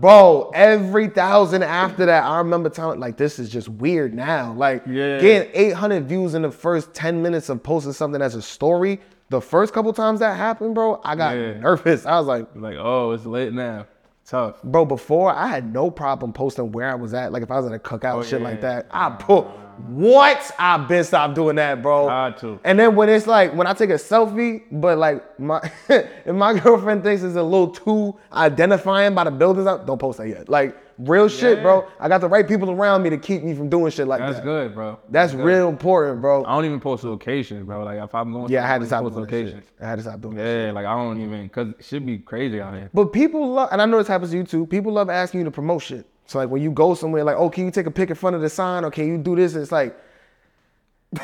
bro, 0.00 0.50
every 0.54 1.08
thousand 1.08 1.64
after 1.64 2.06
that, 2.06 2.22
I 2.24 2.38
remember 2.38 2.68
telling, 2.68 3.00
like, 3.00 3.16
this 3.16 3.38
is 3.40 3.50
just 3.50 3.68
weird 3.68 4.14
now. 4.14 4.52
Like, 4.52 4.84
Yeah. 4.86 5.18
getting 5.20 5.50
800 5.54 6.04
views 6.08 6.34
in 6.34 6.42
the 6.42 6.50
first 6.52 6.94
10 6.94 7.22
minutes 7.22 7.48
of 7.48 7.62
posting 7.62 7.92
something 7.92 8.22
as 8.22 8.34
a 8.36 8.42
story. 8.42 9.00
The 9.30 9.40
first 9.40 9.72
couple 9.74 9.92
times 9.92 10.20
that 10.20 10.36
happened, 10.36 10.74
bro, 10.76 11.00
I 11.04 11.16
got 11.16 11.34
Yeah. 11.36 11.54
nervous. 11.58 12.06
I 12.06 12.18
was 12.18 12.26
like, 12.28 12.46
Like, 12.54 12.76
oh, 12.78 13.12
it's 13.12 13.26
lit 13.26 13.52
now. 13.52 13.86
Tough. 14.24 14.62
Bro, 14.62 14.86
before 14.86 15.34
I 15.34 15.48
had 15.48 15.72
no 15.72 15.90
problem 15.90 16.32
posting 16.32 16.72
where 16.72 16.90
I 16.90 16.94
was 16.94 17.12
at. 17.12 17.32
Like 17.32 17.42
if 17.42 17.50
I 17.50 17.56
was 17.56 17.66
at 17.66 17.72
a 17.72 17.78
cookout, 17.78 18.14
oh, 18.14 18.22
shit 18.22 18.40
yeah. 18.40 18.48
like 18.48 18.60
that. 18.60 18.86
I 18.90 19.10
put 19.10 19.46
what? 19.78 20.50
I've 20.58 20.86
been 20.86 21.02
stopped 21.02 21.34
doing 21.34 21.56
that, 21.56 21.82
bro. 21.82 22.08
Had 22.08 22.38
to. 22.38 22.60
And 22.64 22.78
then 22.78 22.94
when 22.94 23.08
it's 23.08 23.26
like 23.26 23.54
when 23.54 23.66
I 23.66 23.72
take 23.72 23.90
a 23.90 23.94
selfie, 23.94 24.62
but 24.70 24.98
like 24.98 25.40
my 25.40 25.60
if 25.88 26.34
my 26.34 26.58
girlfriend 26.58 27.02
thinks 27.02 27.22
it's 27.22 27.36
a 27.36 27.42
little 27.42 27.68
too 27.68 28.16
identifying 28.32 29.14
by 29.14 29.24
the 29.24 29.30
buildings 29.30 29.66
out, 29.66 29.86
don't 29.86 29.98
post 29.98 30.18
that 30.18 30.28
yet. 30.28 30.48
Like 30.48 30.76
real 30.98 31.28
shit, 31.28 31.58
Yeah. 31.58 31.62
bro. 31.62 31.86
I 32.00 32.08
got 32.08 32.20
the 32.20 32.28
right 32.28 32.46
people 32.46 32.70
around 32.70 33.02
me 33.02 33.10
to 33.10 33.18
keep 33.18 33.42
me 33.42 33.54
from 33.54 33.68
doing 33.68 33.90
shit 33.90 34.06
like 34.06 34.20
That's 34.20 34.36
that. 34.36 34.44
good, 34.44 34.74
bro. 34.74 34.98
That's 35.08 35.32
good. 35.32 35.44
real 35.44 35.68
important, 35.68 36.20
bro. 36.20 36.44
I 36.44 36.54
don't 36.54 36.64
even 36.64 36.80
post 36.80 37.04
locations, 37.04 37.64
bro. 37.66 37.84
Like 37.84 37.98
if 38.02 38.14
I'm 38.14 38.32
going, 38.32 38.50
Yeah, 38.50 38.64
I 38.64 38.66
had 38.66 38.80
to 38.80 38.86
stop 38.86 39.02
post 39.04 39.30
shit. 39.30 39.64
I 39.80 39.86
had 39.86 39.96
to 39.96 40.02
stop 40.02 40.20
doing 40.20 40.36
that. 40.36 40.44
Yeah, 40.66 40.72
like 40.72 40.86
I 40.86 40.94
don't 40.94 41.20
even, 41.20 41.48
cause 41.48 41.68
it 41.78 41.84
should 41.84 42.04
be 42.06 42.18
crazy 42.18 42.60
out 42.60 42.74
here. 42.74 42.90
But 42.94 43.12
people 43.12 43.48
love, 43.52 43.68
and 43.72 43.80
I 43.82 43.86
know 43.86 43.98
this 43.98 44.08
happens 44.08 44.30
to 44.32 44.36
you 44.36 44.44
too. 44.44 44.66
People 44.66 44.92
love 44.92 45.10
asking 45.10 45.40
you 45.40 45.44
to 45.44 45.50
promote 45.50 45.82
shit. 45.82 46.06
So 46.26 46.38
like 46.38 46.48
when 46.48 46.62
you 46.62 46.70
go 46.70 46.94
somewhere, 46.94 47.24
like, 47.24 47.36
oh, 47.36 47.50
can 47.50 47.64
you 47.64 47.70
take 47.70 47.86
a 47.86 47.90
pic 47.90 48.08
in 48.10 48.14
front 48.16 48.36
of 48.36 48.42
the 48.42 48.48
sign, 48.48 48.84
or 48.84 48.90
can 48.90 49.06
you 49.06 49.18
do 49.18 49.36
this? 49.36 49.54
And 49.54 49.62
it's 49.62 49.72
like, 49.72 49.96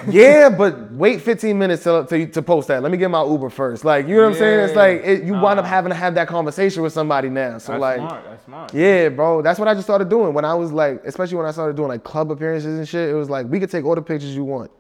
yeah, 0.09 0.49
but 0.51 0.93
wait 0.93 1.23
15 1.23 1.59
minutes 1.59 1.85
to, 1.85 2.05
to, 2.09 2.27
to 2.27 2.43
post 2.43 2.69
that. 2.69 2.83
Let 2.83 2.93
me 2.93 2.99
get 2.99 3.11
my 3.11 3.25
Uber 3.25 3.49
first. 3.51 3.85
Like, 3.85 4.07
you 4.07 4.17
know 4.17 4.23
what 4.25 4.33
I'm 4.33 4.39
saying? 4.39 4.61
It's 4.67 4.77
like 4.77 5.01
it, 5.05 5.25
you 5.25 5.33
wind 5.33 5.59
up 5.59 5.65
having 5.67 5.91
to 5.91 5.97
have 5.97 6.15
that 6.17 6.29
conversation 6.29 6.83
with 6.83 6.93
somebody 6.93 7.29
now. 7.31 7.59
So 7.59 7.73
That's 7.73 7.81
like, 7.81 7.97
smart. 7.99 8.25
That's 8.25 8.45
smart. 8.45 8.75
yeah, 8.75 9.09
bro, 9.09 9.41
that's 9.43 9.59
what 9.59 9.67
I 9.69 9.75
just 9.75 9.87
started 9.87 10.09
doing 10.09 10.35
when 10.35 10.45
I 10.45 10.55
was 10.55 10.73
like, 10.73 11.03
especially 11.05 11.37
when 11.39 11.47
I 11.47 11.53
started 11.53 11.77
doing 11.77 11.89
like 11.89 12.05
club 12.05 12.31
appearances 12.31 12.79
and 12.79 12.87
shit. 12.89 13.09
It 13.09 13.15
was 13.15 13.31
like 13.31 13.47
we 13.49 13.59
could 13.61 13.71
take 13.71 13.85
all 13.85 13.95
the 13.95 14.03
pictures 14.03 14.35
you 14.35 14.45
want, 14.45 14.71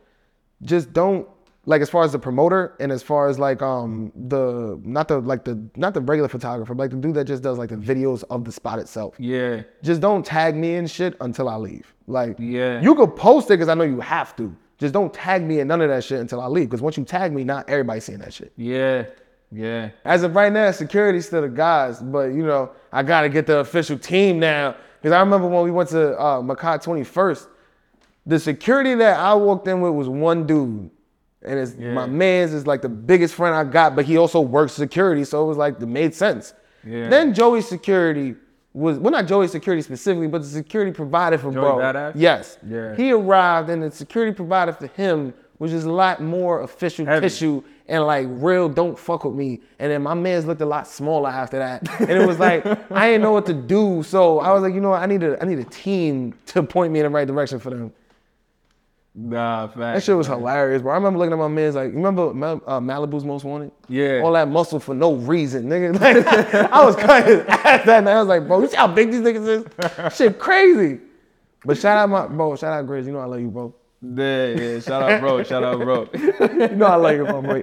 just 0.63 0.93
don't 0.93 1.27
like 1.65 1.83
as 1.83 1.91
far 1.91 2.03
as 2.03 2.13
the 2.13 2.19
promoter 2.19 2.75
and 2.81 2.91
as 2.91 3.03
far 3.03 3.29
as 3.29 3.39
like 3.39 3.61
um 3.61 4.11
the 4.15 4.81
not 4.85 5.09
the 5.09 5.21
like 5.21 5.45
the 5.45 5.63
not 5.77 5.93
the 5.95 6.01
regular 6.03 6.29
photographer, 6.29 6.75
but 6.75 6.85
like 6.85 6.91
the 6.91 6.97
dude 6.97 7.15
that 7.15 7.25
just 7.25 7.43
does 7.43 7.57
like 7.59 7.71
the 7.71 7.77
videos 7.77 8.25
of 8.31 8.45
the 8.45 8.53
spot 8.53 8.79
itself. 8.79 9.15
Yeah, 9.19 9.63
Just 9.83 10.01
don't 10.03 10.25
tag 10.25 10.55
me 10.55 10.75
in 10.77 10.87
shit 10.87 11.15
until 11.23 11.49
I 11.49 11.57
leave. 11.57 11.95
Like 12.07 12.37
Yeah. 12.39 12.81
you 12.83 12.95
could 12.95 13.17
post 13.17 13.47
it 13.47 13.55
because 13.55 13.69
I 13.69 13.75
know 13.75 13.85
you 13.85 14.01
have 14.01 14.37
to. 14.37 14.55
Just 14.79 14.95
don't 14.95 15.13
tag 15.13 15.43
me 15.43 15.61
in 15.61 15.69
none 15.69 15.81
of 15.81 15.89
that 15.89 16.05
shit 16.05 16.21
until 16.21 16.41
I 16.41 16.47
leave. 16.47 16.69
Because 16.71 16.81
once 16.83 16.97
you 16.97 17.05
tag 17.05 17.33
me, 17.33 17.43
not 17.45 17.69
everybody's 17.69 18.05
seeing 18.05 18.19
that 18.21 18.33
shit. 18.33 18.53
yeah, 18.57 19.05
yeah. 19.51 19.91
As 20.05 20.23
of 20.23 20.35
right 20.37 20.53
now, 20.53 20.71
security's 20.71 21.27
still 21.27 21.43
the 21.43 21.49
guys, 21.49 22.01
but 22.01 22.27
you 22.29 22.45
know, 22.47 22.71
I 22.93 23.03
gotta 23.03 23.29
get 23.29 23.47
the 23.47 23.59
official 23.59 23.99
team 23.99 24.39
now. 24.39 24.77
Cause 25.03 25.13
I 25.13 25.21
remember 25.21 25.47
when 25.49 25.65
we 25.65 25.71
went 25.71 25.89
to 25.91 26.19
uh 26.19 26.41
Mekai 26.43 26.83
21st, 26.85 27.47
the 28.27 28.39
security 28.39 28.95
that 28.97 29.19
I 29.19 29.35
walked 29.35 29.67
in 29.69 29.81
with 29.81 29.93
was 29.95 30.09
one 30.09 30.47
dude. 30.47 30.91
And 31.43 31.59
it's 31.59 31.75
Yeah. 31.79 31.93
my 31.95 32.07
man's 32.07 32.53
is 32.53 32.67
like 32.67 32.83
the 32.83 32.89
biggest 32.89 33.35
friend 33.35 33.55
I 33.55 33.65
got, 33.65 33.97
but 33.97 34.05
he 34.05 34.17
also 34.19 34.41
works 34.41 34.73
security, 34.73 35.25
so 35.25 35.45
it 35.45 35.47
was 35.47 35.57
like 35.57 35.81
it 35.81 35.87
made 35.87 36.15
sense. 36.15 36.53
Yeah. 36.85 37.09
Then 37.09 37.33
Joey's 37.35 37.69
security 37.69 38.35
was 38.75 38.99
well 38.99 39.13
not 39.13 39.27
Joey's 39.27 39.51
security 39.53 39.83
specifically, 39.83 40.29
but 40.29 40.43
the 40.43 40.49
security 40.49 40.93
provided 40.93 41.41
for 41.41 41.53
Joey 41.53 41.63
bro. 41.63 41.77
Badass? 41.79 42.13
Yes. 42.15 42.59
Yeah. 42.67 42.95
He 42.97 43.13
arrived 43.13 43.71
and 43.71 43.83
the 43.83 43.91
security 43.91 44.33
provided 44.33 44.77
for 44.77 44.87
him 44.89 45.35
was 45.59 45.73
just 45.73 45.87
a 45.87 45.93
lot 45.93 46.23
more 46.23 46.61
official 46.63 47.05
Heavy. 47.05 47.27
tissue 47.27 47.63
and 47.89 48.05
like 48.05 48.27
real 48.31 48.69
don't 48.69 48.99
fuck 48.99 49.25
with 49.25 49.35
me. 49.35 49.61
And 49.79 49.91
then 49.91 50.03
my 50.03 50.15
man's 50.15 50.45
looked 50.45 50.61
a 50.61 50.67
lot 50.67 50.87
smaller 50.87 51.31
after 51.31 51.59
that. 51.59 51.89
And 52.01 52.11
it 52.11 52.27
was 52.27 52.39
like 52.39 52.65
I 52.93 53.09
didn't 53.09 53.23
know 53.23 53.33
what 53.33 53.47
to 53.47 53.55
do. 53.55 54.03
So 54.03 54.39
I 54.41 54.53
was 54.53 54.63
like, 54.63 54.75
you 54.75 54.81
know 54.81 54.91
what, 54.91 55.03
I 55.03 55.07
need 55.07 55.23
a 55.23 55.43
I 55.43 55.47
need 55.47 55.59
a 55.59 55.65
team 55.65 56.35
to 56.47 56.63
point 56.63 56.93
me 56.93 57.01
in 57.01 57.05
the 57.05 57.11
right 57.11 57.27
direction 57.27 57.59
for 57.59 57.71
them. 57.71 57.93
Nah, 59.21 59.67
fact. 59.67 59.79
That 59.79 60.03
shit 60.05 60.17
was 60.17 60.29
hilarious, 60.29 60.81
bro. 60.81 60.93
I 60.93 60.95
remember 60.95 61.19
looking 61.19 61.33
at 61.33 61.39
my 61.39 61.49
man's 61.49 61.75
like, 61.75 61.91
you 61.91 61.97
remember 61.97 62.29
uh, 62.29 62.79
Malibu's 62.79 63.25
Most 63.25 63.45
Wanted? 63.45 63.73
Yeah. 63.89 64.21
All 64.23 64.33
that 64.33 64.49
muscle 64.49 64.79
for 64.79 64.95
no 64.95 65.15
reason, 65.15 65.65
nigga. 65.65 65.99
Like, 65.99 66.25
I 66.73 66.85
was 66.85 66.95
cutting 66.95 67.39
his 67.39 67.45
ass 67.49 67.85
that 67.85 68.05
night. 68.05 68.13
I 68.13 68.21
was 68.21 68.29
like, 68.29 68.47
bro, 68.47 68.61
you 68.61 68.69
see 68.69 68.77
how 68.77 68.87
big 68.87 69.11
these 69.11 69.21
niggas 69.21 69.67
is? 70.07 70.17
Shit 70.17 70.39
crazy. 70.39 71.01
But 71.65 71.79
shout 71.79 71.99
out 71.99 72.09
my 72.09 72.29
bro, 72.29 72.55
shout 72.55 72.73
out 72.73 72.87
Grizz. 72.87 73.07
You 73.07 73.13
know 73.13 73.19
I 73.19 73.25
love 73.25 73.41
you, 73.41 73.49
bro. 73.51 73.75
Yeah, 74.01 74.47
yeah. 74.51 74.79
Shout 74.79 75.03
out, 75.03 75.21
bro. 75.21 75.43
Shout 75.43 75.65
out, 75.65 75.81
bro. 75.81 76.09
You 76.15 76.77
know 76.77 76.87
I 76.87 76.95
love 76.95 77.17
you, 77.17 77.25
bro. 77.25 77.43
bro. 77.43 77.63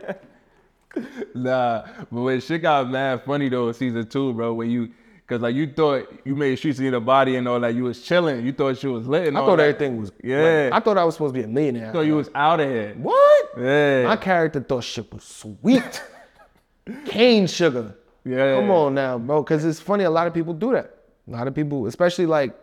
Nah, 1.34 1.86
but 2.12 2.22
when 2.22 2.41
shit 2.41 2.62
got 2.62 2.89
mad 2.89 3.24
funny 3.24 3.47
though, 3.47 3.70
in 3.70 3.74
season 3.74 4.06
two, 4.08 4.34
bro, 4.34 4.53
when 4.53 4.70
you, 4.70 4.91
cause 5.28 5.41
like 5.41 5.55
you 5.55 5.67
thought 5.71 6.11
you 6.23 6.36
made 6.36 6.55
Streets 6.57 6.80
Need 6.80 6.93
a 6.93 6.99
Body 6.99 7.36
and 7.36 7.47
all 7.47 7.59
that, 7.59 7.73
you 7.76 7.84
was 7.84 8.01
chilling, 8.01 8.45
you 8.45 8.51
thought 8.53 8.78
she 8.78 8.88
was 8.88 9.07
lit 9.07 9.28
I 9.36 9.39
thought 9.39 9.55
that. 9.57 9.63
everything 9.63 9.97
was 9.99 10.11
Yeah. 10.23 10.69
like, 10.71 10.82
I 10.82 10.84
thought 10.84 10.97
I 10.97 11.03
was 11.03 11.15
supposed 11.15 11.34
to 11.34 11.39
be 11.39 11.43
a 11.45 11.47
millionaire. 11.47 11.88
You 11.88 11.91
thought 11.93 12.01
you 12.01 12.15
was 12.15 12.30
out 12.36 12.59
of 12.59 12.69
here. 12.69 12.93
what? 12.97 13.49
Yeah. 13.57 14.03
My 14.07 14.15
character 14.17 14.61
thought 14.61 14.84
shit 14.84 15.11
was 15.13 15.23
sweet. 15.23 16.03
Cane 17.05 17.47
sugar. 17.47 17.95
yeah. 18.23 18.55
Come 18.59 18.69
on 18.71 18.93
now, 18.93 19.17
bro. 19.17 19.43
Cause 19.43 19.65
it's 19.65 19.80
funny, 19.80 20.03
a 20.03 20.09
lot 20.09 20.28
of 20.28 20.34
people 20.34 20.53
do 20.53 20.71
that. 20.73 20.97
A 21.28 21.32
lot 21.32 21.47
of 21.47 21.55
people, 21.55 21.88
especially 21.88 22.28
like 22.28 22.55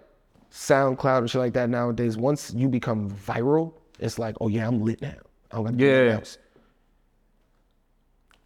SoundCloud 0.53 1.19
and 1.19 1.31
shit 1.31 1.41
like 1.41 1.55
that 1.55 1.69
nowadays, 1.69 2.17
once 2.17 2.53
you 2.55 2.69
become 2.69 3.11
viral, 3.11 3.73
it's 3.99 4.19
like, 4.19 4.37
oh 4.41 4.49
yeah, 4.49 4.67
I'm 4.69 4.81
lit 4.83 5.03
now. 5.03 5.15
I 5.51 5.57
don't 5.57 5.65
gotta 5.65 5.77
do 5.77 5.85
Yeah. 5.85 6.13
else. 6.15 6.39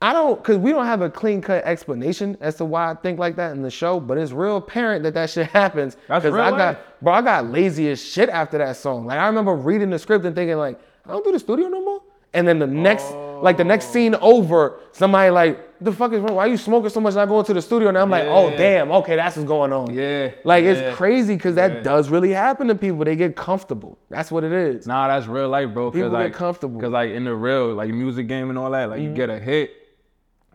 I 0.07 0.12
don't, 0.12 0.40
cause 0.44 0.57
we 0.57 0.70
don't 0.70 0.86
have 0.86 1.02
a 1.02 1.11
clean 1.11 1.40
cut 1.40 1.64
explanation 1.64 2.36
as 2.40 2.54
to 2.59 2.64
why 2.64 2.92
I 2.92 2.94
think 2.94 3.18
like 3.18 3.34
that 3.36 3.57
in 3.57 3.62
the 3.62 3.72
show, 3.72 3.98
but 3.98 4.16
it's 4.16 4.30
real 4.30 4.59
apparent 4.59 5.02
that 5.02 5.14
that 5.14 5.30
shit 5.30 5.48
happens. 5.50 5.96
That's 6.07 6.24
real 6.24 6.36
I 6.36 6.50
life. 6.50 6.59
got, 6.59 7.02
bro, 7.02 7.12
I 7.12 7.22
got 7.22 7.46
lazy 7.46 7.90
as 7.90 8.00
shit 8.00 8.28
after 8.28 8.57
that 8.59 8.76
song. 8.76 9.07
Like 9.07 9.18
I 9.18 9.26
remember 9.26 9.57
reading 9.57 9.90
the 9.90 9.98
script 9.98 10.24
and 10.24 10.36
thinking 10.36 10.59
like, 10.59 10.78
I 11.07 11.09
don't 11.11 11.24
do 11.24 11.32
the 11.32 11.40
studio 11.40 11.66
no 11.66 11.84
more. 11.84 12.02
And 12.34 12.46
then 12.46 12.61
the 12.61 12.68
next, 12.68 13.11
like 13.42 13.57
the 13.57 13.64
next 13.64 13.86
scene 13.86 14.14
oh. 14.14 14.36
over, 14.36 14.78
somebody 14.92 15.30
like, 15.30 15.80
the 15.80 15.90
fuck 15.90 16.12
is 16.12 16.20
wrong? 16.20 16.36
Why 16.36 16.44
are 16.44 16.50
you 16.50 16.57
smoking 16.57 16.90
so 16.90 17.00
much? 17.00 17.11
And 17.11 17.16
not 17.16 17.26
going 17.26 17.44
to 17.44 17.54
the 17.54 17.62
studio? 17.62 17.88
And 17.88 17.98
I'm 17.98 18.09
like, 18.09 18.26
oh 18.26 18.50
damn, 18.57 18.92
okay, 18.92 19.16
that's 19.16 19.34
what's 19.36 19.48
going 19.48 19.72
on. 19.72 19.92
Yeah. 19.92 20.30
Like 20.44 20.62
yeah. 20.62 20.70
it's 20.70 20.96
crazy 20.96 21.34
because 21.34 21.57
that 21.57 21.72
Yeah. 21.72 21.80
does 21.80 22.11
really 22.11 22.30
happen 22.30 22.68
to 22.68 22.76
people. 22.76 23.04
They 23.04 23.16
get 23.16 23.34
comfortable. 23.34 23.98
That's 24.09 24.30
what 24.30 24.44
it 24.44 24.52
is. 24.52 24.86
Nah, 24.86 25.09
that's 25.09 25.26
real 25.26 25.48
life, 25.48 25.74
bro. 25.74 25.90
People 25.90 26.11
get 26.11 26.16
like, 26.16 26.32
comfortable. 26.32 26.80
Cause 26.80 26.92
like 26.92 27.11
in 27.11 27.24
the 27.24 27.34
real, 27.34 27.74
like 27.74 27.90
music 27.90 28.28
game 28.28 28.50
and 28.50 28.57
all 28.57 28.70
that, 28.70 28.88
like 28.88 29.00
you 29.00 29.07
mm-hmm. 29.07 29.16
get 29.16 29.30
a 29.30 29.40
hit 29.40 29.86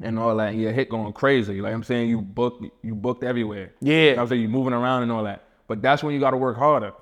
and 0.03 0.19
all 0.19 0.35
that, 0.37 0.55
your 0.55 0.71
hit 0.71 0.89
going 0.89 1.13
crazy. 1.13 1.61
Like 1.61 1.73
I'm 1.73 1.83
saying, 1.83 2.09
you 2.09 2.21
booked, 2.21 2.65
you 2.83 2.95
booked 2.95 3.23
everywhere. 3.23 3.73
Yeah. 3.81 3.93
You 3.93 4.15
know 4.15 4.21
I'm 4.23 4.27
saying 4.27 4.41
you 4.41 4.49
moving 4.49 4.73
around 4.73 5.03
and 5.03 5.11
all 5.11 5.23
that. 5.23 5.43
But 5.67 5.81
that's 5.81 6.03
when 6.03 6.13
you 6.13 6.19
got 6.19 6.31
to 6.31 6.37
work 6.37 6.57
harder. 6.57 6.93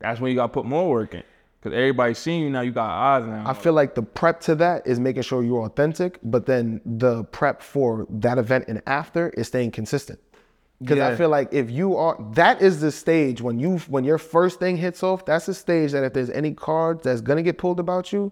That's 0.00 0.20
when 0.20 0.30
you 0.30 0.36
got 0.36 0.48
to 0.48 0.52
put 0.52 0.66
more 0.66 0.90
work 0.90 1.14
in. 1.14 1.22
Cause 1.62 1.72
everybody's 1.72 2.18
seeing 2.18 2.42
you 2.42 2.50
now. 2.50 2.60
You 2.60 2.72
got 2.72 2.90
eyes 2.90 3.26
now. 3.26 3.44
I 3.46 3.54
feel 3.54 3.72
like 3.72 3.94
the 3.94 4.02
prep 4.02 4.38
to 4.42 4.54
that 4.56 4.86
is 4.86 5.00
making 5.00 5.22
sure 5.22 5.42
you're 5.42 5.64
authentic, 5.64 6.18
but 6.22 6.44
then 6.44 6.82
the 6.84 7.24
prep 7.24 7.62
for 7.62 8.06
that 8.10 8.36
event 8.36 8.66
and 8.68 8.82
after 8.86 9.30
is 9.30 9.46
staying 9.46 9.70
consistent. 9.70 10.20
Because 10.82 10.98
I 10.98 11.16
feel 11.16 11.30
like 11.30 11.54
if 11.54 11.70
you 11.70 11.96
are, 11.96 12.18
that 12.34 12.60
is 12.60 12.82
the 12.82 12.92
stage 12.92 13.40
when 13.40 13.58
you 13.58 13.78
when 13.88 14.04
your 14.04 14.18
first 14.18 14.60
thing 14.60 14.76
hits 14.76 15.02
off. 15.02 15.24
That's 15.24 15.46
the 15.46 15.54
stage 15.54 15.92
that 15.92 16.04
if 16.04 16.12
there's 16.12 16.28
any 16.28 16.52
cards 16.52 17.04
that's 17.04 17.22
gonna 17.22 17.42
get 17.42 17.56
pulled 17.56 17.80
about 17.80 18.12
you, 18.12 18.30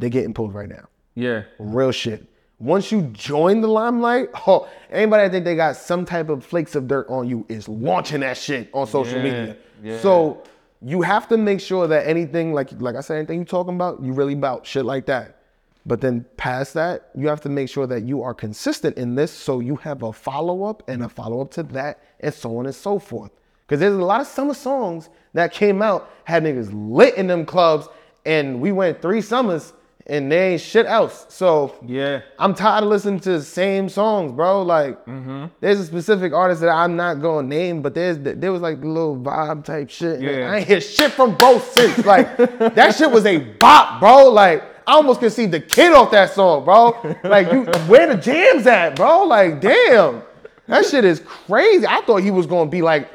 they're 0.00 0.10
getting 0.10 0.34
pulled 0.34 0.52
right 0.52 0.68
now. 0.68 0.88
Yeah. 1.14 1.44
Real 1.60 1.92
shit. 1.92 2.28
Once 2.62 2.92
you 2.92 3.02
join 3.12 3.60
the 3.60 3.66
limelight, 3.66 4.28
oh, 4.46 4.68
anybody 4.90 5.24
that 5.24 5.32
think 5.32 5.44
they 5.44 5.56
got 5.56 5.74
some 5.76 6.04
type 6.04 6.28
of 6.28 6.44
flakes 6.44 6.76
of 6.76 6.86
dirt 6.86 7.06
on 7.08 7.28
you 7.28 7.44
is 7.48 7.68
launching 7.68 8.20
that 8.20 8.36
shit 8.36 8.70
on 8.72 8.86
social 8.86 9.18
Yeah, 9.18 9.22
media. 9.24 9.56
yeah. 9.82 9.98
So 10.00 10.44
you 10.80 11.02
have 11.02 11.28
to 11.28 11.36
make 11.36 11.60
sure 11.60 11.88
that 11.88 12.06
anything 12.06 12.52
like 12.54 12.70
like 12.80 12.94
I 12.94 13.00
said, 13.00 13.16
anything 13.16 13.40
you 13.40 13.44
talking 13.44 13.74
about, 13.74 14.00
you 14.00 14.12
really 14.12 14.34
about 14.34 14.64
shit 14.64 14.84
like 14.84 15.06
that. 15.06 15.38
But 15.84 16.00
then 16.00 16.24
past 16.36 16.74
that, 16.74 17.10
you 17.16 17.26
have 17.26 17.40
to 17.40 17.48
make 17.48 17.68
sure 17.68 17.88
that 17.88 18.04
you 18.04 18.22
are 18.22 18.32
consistent 18.32 18.96
in 18.96 19.16
this 19.16 19.32
so 19.32 19.58
you 19.58 19.74
have 19.76 20.04
a 20.04 20.12
follow 20.12 20.62
up 20.62 20.88
and 20.88 21.02
a 21.02 21.08
follow 21.08 21.40
up 21.40 21.50
to 21.52 21.64
that 21.64 21.98
and 22.20 22.32
so 22.32 22.56
on 22.58 22.66
and 22.66 22.74
so 22.74 23.00
forth. 23.00 23.32
Because 23.66 23.80
there's 23.80 23.94
a 23.94 24.04
lot 24.04 24.20
of 24.20 24.28
summer 24.28 24.54
songs 24.54 25.08
that 25.32 25.52
came 25.52 25.82
out, 25.82 26.08
had 26.22 26.44
niggas 26.44 26.70
lit 26.72 27.16
in 27.16 27.26
them 27.26 27.44
clubs, 27.44 27.88
and 28.24 28.60
we 28.60 28.70
went 28.70 29.02
three 29.02 29.20
summers 29.20 29.72
and 30.06 30.30
they 30.32 30.52
ain't 30.52 30.60
shit 30.60 30.86
else. 30.86 31.26
So 31.28 31.74
Yeah. 31.86 32.22
I'm 32.38 32.54
tired 32.54 32.84
of 32.84 32.90
listening 32.90 33.20
to 33.20 33.30
the 33.38 33.42
same 33.42 33.88
songs, 33.88 34.32
bro. 34.32 34.62
Like, 34.62 35.04
Mm-hmm. 35.06 35.46
there's 35.60 35.80
a 35.80 35.84
specific 35.84 36.32
artist 36.32 36.60
that 36.62 36.70
I'm 36.70 36.96
not 36.96 37.20
gonna 37.22 37.46
name, 37.46 37.82
but 37.82 37.94
there's 37.94 38.18
there 38.18 38.52
was 38.52 38.62
like 38.62 38.80
the 38.80 38.88
little 38.88 39.16
vibe 39.16 39.64
type 39.64 39.90
shit. 39.90 40.20
Yeah. 40.20 40.50
I 40.52 40.56
ain't 40.58 40.66
hear 40.66 40.80
shit 40.80 41.12
from 41.12 41.34
both 41.36 41.72
since. 41.72 42.04
Like, 42.04 42.36
that 42.74 42.94
shit 42.96 43.10
was 43.10 43.26
a 43.26 43.38
bop, 43.38 44.00
bro. 44.00 44.28
Like, 44.30 44.62
I 44.86 44.94
almost 44.94 45.20
can 45.20 45.30
see 45.30 45.46
the 45.46 45.60
kid 45.60 45.92
off 45.92 46.10
that 46.10 46.30
song, 46.32 46.64
bro. 46.64 46.96
Like, 47.22 47.52
you 47.52 47.64
where 47.86 48.08
the 48.08 48.16
jams 48.20 48.66
at, 48.66 48.96
bro? 48.96 49.24
Like, 49.24 49.60
damn, 49.60 50.22
that 50.66 50.84
shit 50.86 51.04
is 51.04 51.20
crazy. 51.20 51.86
I 51.86 52.00
thought 52.00 52.22
he 52.22 52.30
was 52.32 52.46
gonna 52.46 52.68
be 52.70 52.82
like. 52.82 53.08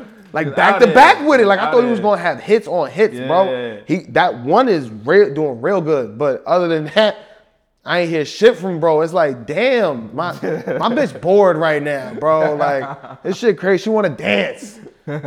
Like 0.45 0.55
back 0.55 0.79
to 0.81 0.88
back 0.88 1.27
with 1.27 1.39
it. 1.39 1.45
Like 1.47 1.59
I 1.59 1.71
thought 1.71 1.83
he 1.83 1.89
was 1.89 1.99
gonna 1.99 2.21
have 2.21 2.39
hits 2.39 2.67
on 2.67 2.89
hits, 2.89 3.15
bro. 3.17 3.51
Yeah. 3.51 3.79
He 3.88 3.97
that 4.11 4.39
one 4.43 4.69
is 4.69 4.89
real, 4.89 5.33
doing 5.33 5.61
real 5.61 5.81
good. 5.81 6.17
But 6.17 6.43
other 6.45 6.67
than 6.67 6.85
that, 6.95 7.17
I 7.83 7.99
ain't 8.01 8.09
hear 8.09 8.23
shit 8.25 8.57
from 8.57 8.79
bro. 8.79 9.01
It's 9.01 9.13
like, 9.13 9.47
damn, 9.47 10.15
my 10.15 10.31
my 10.33 10.89
bitch 10.93 11.19
bored 11.21 11.57
right 11.57 11.81
now, 11.81 12.13
bro. 12.13 12.55
Like 12.55 13.23
this 13.23 13.38
shit 13.38 13.57
crazy. 13.57 13.83
She 13.83 13.89
wanna 13.89 14.09
dance. 14.09 14.79
my 15.07 15.19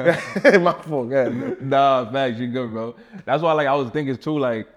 fault. 0.82 1.08
Go 1.08 1.16
ahead. 1.16 1.62
Nah, 1.62 2.10
facts, 2.12 2.38
you 2.38 2.48
good, 2.48 2.70
bro. 2.70 2.94
That's 3.24 3.42
why 3.42 3.52
like 3.54 3.66
I 3.66 3.74
was 3.74 3.90
thinking 3.90 4.16
too, 4.16 4.38
like 4.38 4.68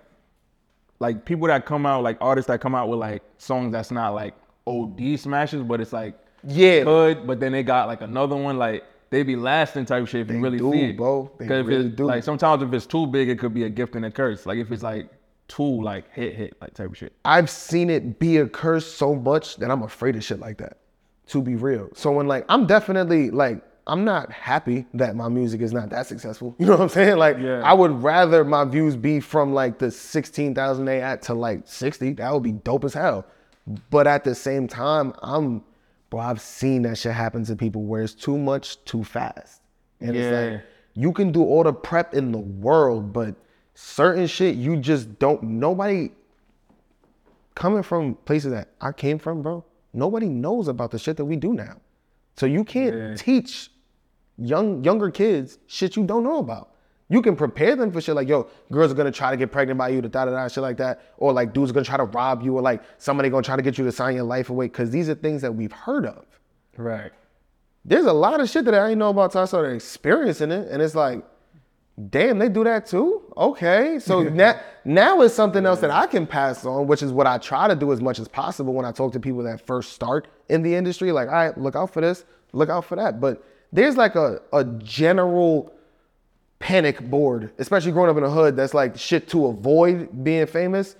like 0.99 1.25
people 1.25 1.47
that 1.47 1.65
come 1.65 1.85
out, 1.85 2.03
like 2.03 2.17
artists 2.21 2.47
that 2.47 2.61
come 2.61 2.73
out 2.73 2.87
with 2.89 2.99
like 2.99 3.21
songs 3.37 3.73
that's 3.73 3.91
not 3.91 4.11
like 4.15 4.33
OD 4.65 5.19
smashes, 5.19 5.61
but 5.61 5.81
it's 5.81 5.91
like 5.91 6.17
Yeah. 6.47 6.83
good, 6.85 7.27
but 7.27 7.39
then 7.41 7.51
they 7.51 7.63
got 7.63 7.87
like 7.87 8.01
another 8.01 8.35
one, 8.37 8.57
like 8.57 8.85
they 9.13 9.21
be 9.21 9.35
lasting 9.35 9.85
type 9.85 10.07
shit 10.07 10.21
if 10.21 10.31
you 10.31 10.41
really 10.41 10.57
do, 10.57 10.71
see 10.71 10.85
it. 10.85 10.97
bro. 10.97 11.31
They 11.37 11.61
really 11.61 11.89
do. 11.89 12.05
Like 12.05 12.23
sometimes 12.23 12.63
if 12.63 12.73
it's 12.73 12.87
too 12.87 13.05
big, 13.05 13.29
it 13.29 13.37
could 13.37 13.53
be 13.53 13.63
a 13.65 13.69
gift 13.69 13.95
and 13.95 14.05
a 14.05 14.11
curse. 14.11 14.47
Like 14.47 14.57
if 14.57 14.71
it's 14.71 14.81
like 14.81 15.07
too 15.47 15.81
like 15.83 16.11
hit 16.11 16.33
hit 16.33 16.57
like 16.59 16.73
type 16.73 16.89
of 16.89 16.97
shit. 16.97 17.13
I've 17.23 17.47
seen 17.49 17.91
it 17.91 18.17
be 18.17 18.37
a 18.37 18.47
curse 18.47 18.91
so 18.91 19.13
much 19.13 19.57
that 19.57 19.69
I'm 19.69 19.83
afraid 19.83 20.15
of 20.15 20.23
shit 20.23 20.39
like 20.39 20.57
that. 20.57 20.79
To 21.27 21.43
be 21.43 21.55
real. 21.55 21.89
So 21.93 22.11
when 22.11 22.27
like 22.27 22.43
I'm 22.49 22.65
definitely 22.65 23.29
like 23.29 23.61
I'm 23.85 24.03
not 24.03 24.31
happy 24.31 24.87
that 24.95 25.15
my 25.15 25.29
music 25.29 25.61
is 25.61 25.73
not 25.73 25.91
that 25.91 26.07
successful. 26.07 26.55
You 26.59 26.65
know 26.65 26.71
what 26.71 26.81
I'm 26.81 26.89
saying? 26.89 27.17
Like 27.17 27.37
Yeah. 27.37 27.61
I 27.61 27.73
would 27.73 28.01
rather 28.01 28.43
my 28.43 28.65
views 28.65 28.95
be 28.95 29.19
from 29.19 29.53
like 29.53 29.77
the 29.77 29.91
16,000 29.91 30.85
they 30.85 31.01
at 31.03 31.21
to 31.23 31.35
like 31.35 31.61
60. 31.65 32.13
That 32.13 32.33
would 32.33 32.41
be 32.41 32.53
dope 32.53 32.83
as 32.83 32.95
hell. 32.95 33.25
But 33.91 34.07
at 34.07 34.23
the 34.23 34.33
same 34.33 34.67
time, 34.67 35.13
I'm 35.21 35.63
bro, 36.13 36.21
I've 36.21 36.41
seen 36.41 36.83
that 36.83 36.99
shit 36.99 37.11
happen 37.11 37.43
to 37.45 37.55
people 37.55 37.81
where 37.85 38.03
it's 38.03 38.13
too 38.13 38.37
much 38.37 38.83
too 38.85 39.03
fast. 39.03 39.61
And 39.99 40.15
it's 40.15 40.31
like 40.31 40.61
you 40.93 41.11
can 41.11 41.31
do 41.31 41.41
all 41.43 41.63
the 41.63 41.73
prep 41.73 42.13
in 42.13 42.31
the 42.31 42.37
world, 42.37 43.11
but 43.11 43.33
certain 43.73 44.27
shit 44.27 44.55
you 44.55 44.77
just 44.77 45.17
don't 45.17 45.41
nobody 45.41 46.11
coming 47.55 47.81
from 47.81 48.13
places 48.25 48.51
that 48.51 48.67
I 48.79 48.91
came 48.91 49.17
from, 49.17 49.41
bro, 49.41 49.65
nobody 49.91 50.29
knows 50.29 50.67
about 50.67 50.91
the 50.91 50.99
shit 50.99 51.17
that 51.17 51.25
we 51.25 51.35
do 51.35 51.51
now. 51.51 51.77
So 52.35 52.45
you 52.45 52.63
can't 52.63 52.95
Yeah. 52.95 53.15
teach 53.15 53.71
young 54.37 54.83
younger 54.83 55.09
kids 55.09 55.57
shit 55.65 55.95
you 55.95 56.03
don't 56.03 56.23
know 56.23 56.37
about. 56.37 56.72
You 57.09 57.21
can 57.21 57.35
prepare 57.35 57.75
them 57.75 57.91
for 57.91 58.01
shit 58.01 58.15
like, 58.15 58.27
yo, 58.27 58.47
girls 58.71 58.91
are 58.91 58.95
gonna 58.95 59.11
try 59.11 59.31
to 59.31 59.37
get 59.37 59.51
pregnant 59.51 59.77
by 59.77 59.89
you, 59.89 60.01
da 60.01 60.25
da 60.25 60.31
da, 60.31 60.47
shit 60.47 60.63
like 60.63 60.77
that, 60.77 61.01
or 61.17 61.33
like 61.33 61.53
dudes 61.53 61.71
are 61.71 61.73
gonna 61.73 61.85
try 61.85 61.97
to 61.97 62.05
rob 62.05 62.41
you, 62.41 62.55
or 62.55 62.61
like 62.61 62.81
somebody 62.97 63.29
gonna 63.29 63.43
try 63.43 63.55
to 63.55 63.61
get 63.61 63.77
you 63.77 63.83
to 63.85 63.91
sign 63.91 64.15
your 64.15 64.23
life 64.23 64.49
away, 64.49 64.65
because 64.67 64.89
these 64.89 65.09
are 65.09 65.15
things 65.15 65.41
that 65.41 65.53
we've 65.53 65.71
heard 65.71 66.05
of. 66.05 66.25
Right. 66.77 67.11
There's 67.85 68.05
a 68.05 68.13
lot 68.13 68.39
of 68.39 68.49
shit 68.49 68.65
that 68.65 68.73
I 68.73 68.87
didn't 68.87 68.99
know 68.99 69.09
about 69.09 69.33
till 69.33 69.41
I 69.41 69.45
started 69.45 69.75
experiencing 69.75 70.51
it, 70.51 70.69
and 70.71 70.81
it's 70.81 70.95
like, 70.95 71.23
damn, 72.09 72.39
they 72.39 72.49
do 72.49 72.63
that 72.63 72.85
too. 72.85 73.21
Okay, 73.35 73.99
so 73.99 74.23
now 74.23 74.59
now 74.85 75.21
it's 75.21 75.35
something 75.35 75.65
else 75.65 75.81
that 75.81 75.91
I 75.91 76.07
can 76.07 76.25
pass 76.25 76.65
on, 76.65 76.87
which 76.87 77.03
is 77.03 77.11
what 77.11 77.27
I 77.27 77.37
try 77.37 77.67
to 77.67 77.75
do 77.75 77.91
as 77.91 78.01
much 78.01 78.19
as 78.19 78.27
possible 78.27 78.73
when 78.73 78.85
I 78.85 78.91
talk 78.91 79.11
to 79.13 79.19
people 79.19 79.43
that 79.43 79.65
first 79.65 79.93
start 79.93 80.27
in 80.49 80.61
the 80.61 80.73
industry. 80.73 81.11
Like, 81.11 81.27
all 81.27 81.33
right, 81.35 81.57
look 81.57 81.75
out 81.75 81.93
for 81.93 82.01
this, 82.01 82.23
look 82.53 82.69
out 82.69 82.85
for 82.85 82.95
that. 82.95 83.19
But 83.19 83.43
there's 83.71 83.97
like 83.97 84.15
a 84.15 84.41
a 84.53 84.63
general 84.63 85.73
panic 86.63 87.01
board, 87.09 87.51
especially 87.57 87.91
growing 87.91 88.09
up 88.09 88.17
in 88.17 88.23
the 88.23 88.29
hood. 88.29 88.55
That's 88.55 88.73
like 88.73 88.97
shit 88.97 89.27
to 89.29 89.47
avoid 89.47 90.23
being 90.23 90.45
famous 90.47 90.95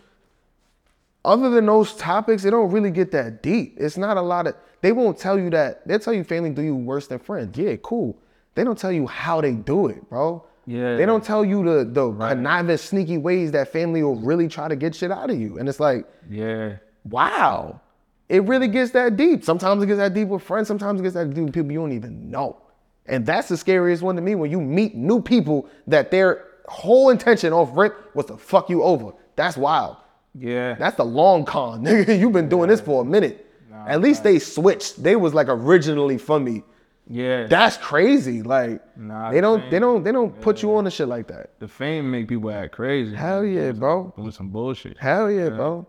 other 1.26 1.50
than 1.50 1.66
those 1.66 1.96
topics, 1.96 2.44
it 2.44 2.52
don't 2.52 2.72
really 2.72 2.92
get 2.92 3.12
that 3.12 3.42
deep. 3.42 3.78
It's 3.80 3.98
not 3.98 4.18
a 4.18 4.22
lot 4.22 4.48
of. 4.48 4.56
They 4.82 4.92
won't 4.92 5.18
tell 5.18 5.40
you 5.40 5.50
that. 5.52 5.88
They'll 5.88 6.00
tell 6.00 6.14
you 6.14 6.24
family 6.24 6.50
do 6.50 6.62
you 6.62 6.76
worse 6.76 7.08
than 7.08 7.20
friends. 7.20 7.58
Yeah, 7.58 7.76
cool. 7.82 8.18
They 8.56 8.64
don't 8.64 8.78
tell 8.78 8.92
you 8.92 9.08
how 9.08 9.40
they 9.40 9.54
do 9.54 9.88
it, 9.88 10.08
bro. 10.10 10.46
Yeah. 10.66 10.96
They 10.98 11.06
don't 11.06 11.24
tell 11.24 11.44
you 11.46 11.64
the 11.64 11.86
the 11.86 12.12
conniving, 12.12 12.78
sneaky 12.78 13.18
ways 13.18 13.52
that 13.52 13.72
family 13.72 14.04
will 14.04 14.16
really 14.18 14.48
try 14.48 14.68
to 14.68 14.76
get 14.76 14.96
shit 14.96 15.12
out 15.12 15.30
of 15.30 15.40
you. 15.40 15.58
And 15.58 15.70
it's 15.70 15.80
like, 15.80 16.06
Yeah. 16.30 16.76
wow, 17.10 17.80
it 18.28 18.44
really 18.44 18.68
gets 18.68 18.92
that 18.92 19.16
deep. 19.16 19.44
Sometimes 19.46 19.82
it 19.84 19.88
gets 19.88 20.00
that 20.00 20.14
deep 20.14 20.28
with 20.28 20.44
friends. 20.44 20.68
Sometimes 20.68 21.00
it 21.00 21.04
gets 21.04 21.16
that 21.16 21.34
deep 21.34 21.46
with 21.46 21.54
people 21.54 21.72
you 21.72 21.80
don't 21.80 21.94
even 21.94 22.30
know. 22.30 22.58
And 23.06 23.26
that's 23.26 23.50
the 23.50 23.58
scariest 23.58 24.02
one 24.02 24.16
to 24.16 24.22
me 24.22 24.36
when 24.36 24.50
you 24.50 24.62
meet 24.62 24.96
new 24.96 25.22
people 25.22 25.68
that 25.88 26.10
their 26.12 26.46
whole 26.68 27.10
intention 27.10 27.52
off 27.54 27.70
rip 27.76 28.16
was 28.16 28.28
to 28.28 28.38
fuck 28.38 28.70
you 28.70 28.84
over. 28.84 29.12
That's 29.36 29.58
wild. 29.58 29.98
Yeah. 30.36 30.76
That's 30.76 30.96
the 30.98 31.04
long 31.06 31.44
con, 31.46 31.84
nigga. 31.86 32.18
You've 32.20 32.32
been 32.34 32.50
doing 32.50 32.70
this 32.70 32.80
for 32.82 33.02
a 33.02 33.06
minute. 33.06 33.46
At 33.88 34.00
least 34.02 34.24
they 34.24 34.40
switched. 34.40 35.04
They 35.04 35.16
was 35.18 35.34
like 35.34 35.48
originally 35.50 36.18
for 36.18 36.40
me. 36.40 36.64
yeah. 37.10 37.48
That's 37.48 37.76
crazy. 37.76 38.42
Like 38.42 38.82
Nah, 38.98 39.32
they 39.32 39.42
don't, 39.42 39.70
they 39.70 39.80
don't, 39.80 40.04
they 40.04 40.12
don't 40.14 40.40
put 40.40 40.62
you 40.64 40.74
on 40.78 40.86
the 40.86 40.92
shit 40.92 41.10
like 41.10 41.28
that. 41.28 41.60
the 41.60 41.68
fame 41.68 42.10
make 42.10 42.30
people 42.30 42.50
act 42.50 42.72
crazy. 42.74 43.14
Hell 43.14 43.44
yeah, 43.44 43.74
bro. 43.74 44.14
Doing 44.16 44.32
some 44.32 44.48
bullshit. 44.50 44.98
Hell 44.98 45.30
yeah, 45.30 45.50
bro. 45.50 45.86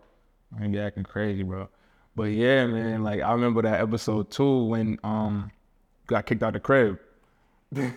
I 0.61 0.67
be 0.67 0.77
acting 0.79 1.03
crazy, 1.03 1.43
bro. 1.43 1.69
But 2.17 2.31
yeah, 2.31 2.65
man, 2.67 3.03
like 3.03 3.21
I 3.21 3.31
remember 3.31 3.61
that 3.61 3.79
episode 3.79 4.29
too 4.31 4.65
when 4.65 4.99
um 5.03 5.51
got 6.07 6.25
kicked 6.25 6.43
out 6.43 6.53
the 6.53 6.59
crib. 6.59 6.99
And 7.75 7.93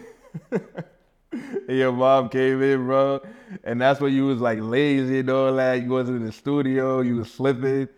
Your 1.68 1.92
mom 1.92 2.28
came 2.30 2.62
in, 2.62 2.86
bro, 2.86 3.20
and 3.64 3.80
that's 3.80 4.00
when 4.00 4.14
you 4.14 4.26
was 4.26 4.40
like 4.40 4.58
lazy 4.60 5.18
and 5.20 5.30
all 5.30 5.54
that. 5.54 5.82
You 5.82 5.90
wasn't 5.90 6.18
in 6.18 6.26
the 6.26 6.32
studio, 6.32 7.00
you 7.00 7.16
was 7.16 7.30
slipping. 7.30 7.88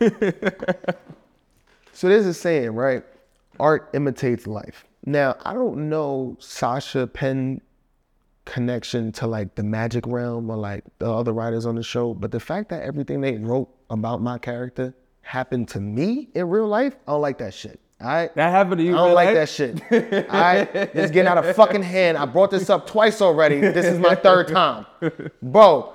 So 1.94 2.08
there's 2.08 2.26
a 2.26 2.34
saying, 2.34 2.72
right? 2.72 3.04
Art 3.60 3.88
imitates 3.94 4.48
life. 4.48 4.84
Now 5.06 5.36
I 5.44 5.54
don't 5.54 5.88
know 5.88 6.36
Sascha 6.40 7.10
Penn 7.10 7.60
connection 8.44 9.12
to 9.12 9.28
like 9.28 9.54
the 9.54 9.62
magic 9.62 10.04
realm 10.06 10.50
or 10.50 10.56
like 10.56 10.82
the 10.98 11.10
other 11.10 11.32
writers 11.32 11.66
on 11.66 11.76
the 11.76 11.84
show, 11.84 12.12
but 12.12 12.32
the 12.32 12.40
fact 12.40 12.68
that 12.70 12.82
everything 12.82 13.20
they 13.20 13.36
wrote 13.36 13.68
about 13.90 14.20
my 14.20 14.38
character 14.38 14.92
happened 15.22 15.68
to 15.68 15.80
me 15.80 16.30
in 16.34 16.48
real 16.48 16.66
life, 16.66 16.96
I 17.06 17.12
don't 17.12 17.20
like 17.20 17.38
that 17.38 17.54
shit. 17.54 17.78
All 18.00 18.08
right. 18.08 18.34
That 18.34 18.50
happened 18.50 18.78
to 18.78 18.84
you. 18.84 18.94
I 18.94 18.98
don't 18.98 19.14
like 19.14 19.26
life? 19.26 19.34
that 19.34 19.48
shit. 19.48 19.82
All 20.30 20.40
right, 20.40 20.72
this 20.72 21.06
is 21.06 21.10
getting 21.10 21.28
out 21.28 21.38
of 21.38 21.56
fucking 21.56 21.82
hand. 21.82 22.18
I 22.18 22.26
brought 22.26 22.50
this 22.50 22.68
up 22.68 22.86
twice 22.86 23.22
already. 23.22 23.60
This 23.60 23.86
is 23.86 23.98
my 23.98 24.14
third 24.14 24.48
time, 24.48 24.86
bro. 25.42 25.93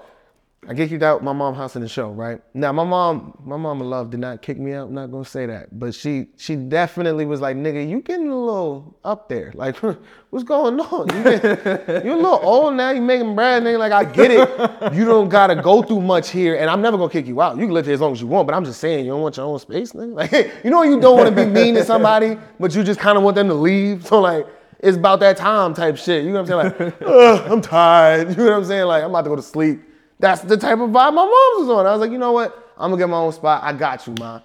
I 0.67 0.73
get 0.73 0.89
kicked 0.89 1.03
out 1.03 1.23
my 1.23 1.31
mom 1.31 1.55
house 1.55 1.77
in 1.77 1.81
the 1.81 1.87
show, 1.87 2.11
right? 2.11 2.41
Now 2.53 2.73
my 2.73 2.83
mom, 2.83 3.33
my 3.45 3.55
mom 3.55 3.81
in 3.81 3.89
love 3.89 4.09
did 4.09 4.19
not 4.19 4.41
kick 4.41 4.59
me 4.59 4.73
out. 4.73 4.89
I'm 4.89 4.93
not 4.93 5.09
gonna 5.09 5.23
say 5.23 5.45
that, 5.45 5.79
but 5.79 5.95
she 5.95 6.27
she 6.35 6.57
definitely 6.57 7.25
was 7.25 7.39
like, 7.39 7.55
nigga, 7.55 7.87
you 7.87 8.01
getting 8.01 8.29
a 8.29 8.37
little 8.37 8.97
up 9.05 9.29
there. 9.29 9.53
Like, 9.55 9.77
what's 10.29 10.43
going 10.43 10.77
on? 10.79 11.15
You 11.15 11.23
get, 11.23 11.43
you're 12.05 12.13
a 12.13 12.17
little 12.17 12.41
old 12.43 12.75
now. 12.75 12.89
You 12.89 13.01
making 13.01 13.35
bread, 13.35 13.63
nigga. 13.63 13.79
Like, 13.79 13.93
I 13.93 14.03
get 14.03 14.31
it. 14.31 14.93
You 14.93 15.05
don't 15.05 15.29
gotta 15.29 15.55
go 15.55 15.81
through 15.81 16.01
much 16.01 16.29
here, 16.29 16.55
and 16.55 16.69
I'm 16.69 16.81
never 16.81 16.97
gonna 16.97 17.09
kick 17.09 17.25
you 17.25 17.41
out. 17.41 17.55
You 17.57 17.63
can 17.65 17.73
live 17.73 17.85
here 17.85 17.95
as 17.95 18.01
long 18.01 18.11
as 18.11 18.19
you 18.19 18.27
want, 18.27 18.45
but 18.45 18.53
I'm 18.53 18.65
just 18.65 18.81
saying, 18.81 19.05
you 19.05 19.11
don't 19.11 19.21
want 19.21 19.37
your 19.37 19.45
own 19.45 19.59
space, 19.59 19.93
nigga. 19.93 20.09
Like, 20.19 20.63
you 20.65 20.69
know, 20.71 20.83
you 20.83 20.99
don't 20.99 21.15
want 21.15 21.29
to 21.29 21.35
be 21.35 21.49
mean 21.49 21.75
to 21.75 21.85
somebody, 21.85 22.37
but 22.59 22.75
you 22.75 22.83
just 22.83 22.99
kind 22.99 23.17
of 23.17 23.23
want 23.23 23.35
them 23.35 23.47
to 23.47 23.53
leave. 23.53 24.05
So 24.05 24.19
like. 24.19 24.45
It's 24.81 24.95
about 24.95 25.19
that 25.19 25.35
time 25.35 25.73
type 25.73 25.97
shit. 25.97 26.23
You 26.23 26.31
know 26.31 26.41
what 26.41 26.49
I'm 26.49 26.77
saying? 26.77 26.93
Like, 27.01 27.51
I'm 27.51 27.59
tired. 27.59 28.29
You 28.29 28.35
know 28.37 28.43
what 28.45 28.53
I'm 28.59 28.63
saying? 28.63 28.85
Like, 28.85 29.03
I'm 29.03 29.09
about 29.09 29.23
to 29.23 29.29
go 29.29 29.35
to 29.35 29.41
sleep. 29.41 29.81
That's 30.19 30.41
the 30.41 30.57
type 30.57 30.79
of 30.79 30.89
vibe 30.89 31.13
my 31.13 31.23
mom's 31.23 31.67
was 31.67 31.69
on. 31.69 31.85
I 31.85 31.91
was 31.91 32.01
like, 32.01 32.11
you 32.11 32.17
know 32.17 32.33
what? 32.33 32.73
I'm 32.77 32.91
gonna 32.91 33.01
get 33.01 33.09
my 33.09 33.17
own 33.17 33.31
spot. 33.31 33.63
I 33.63 33.73
got 33.73 34.05
you, 34.05 34.15
ma. 34.19 34.41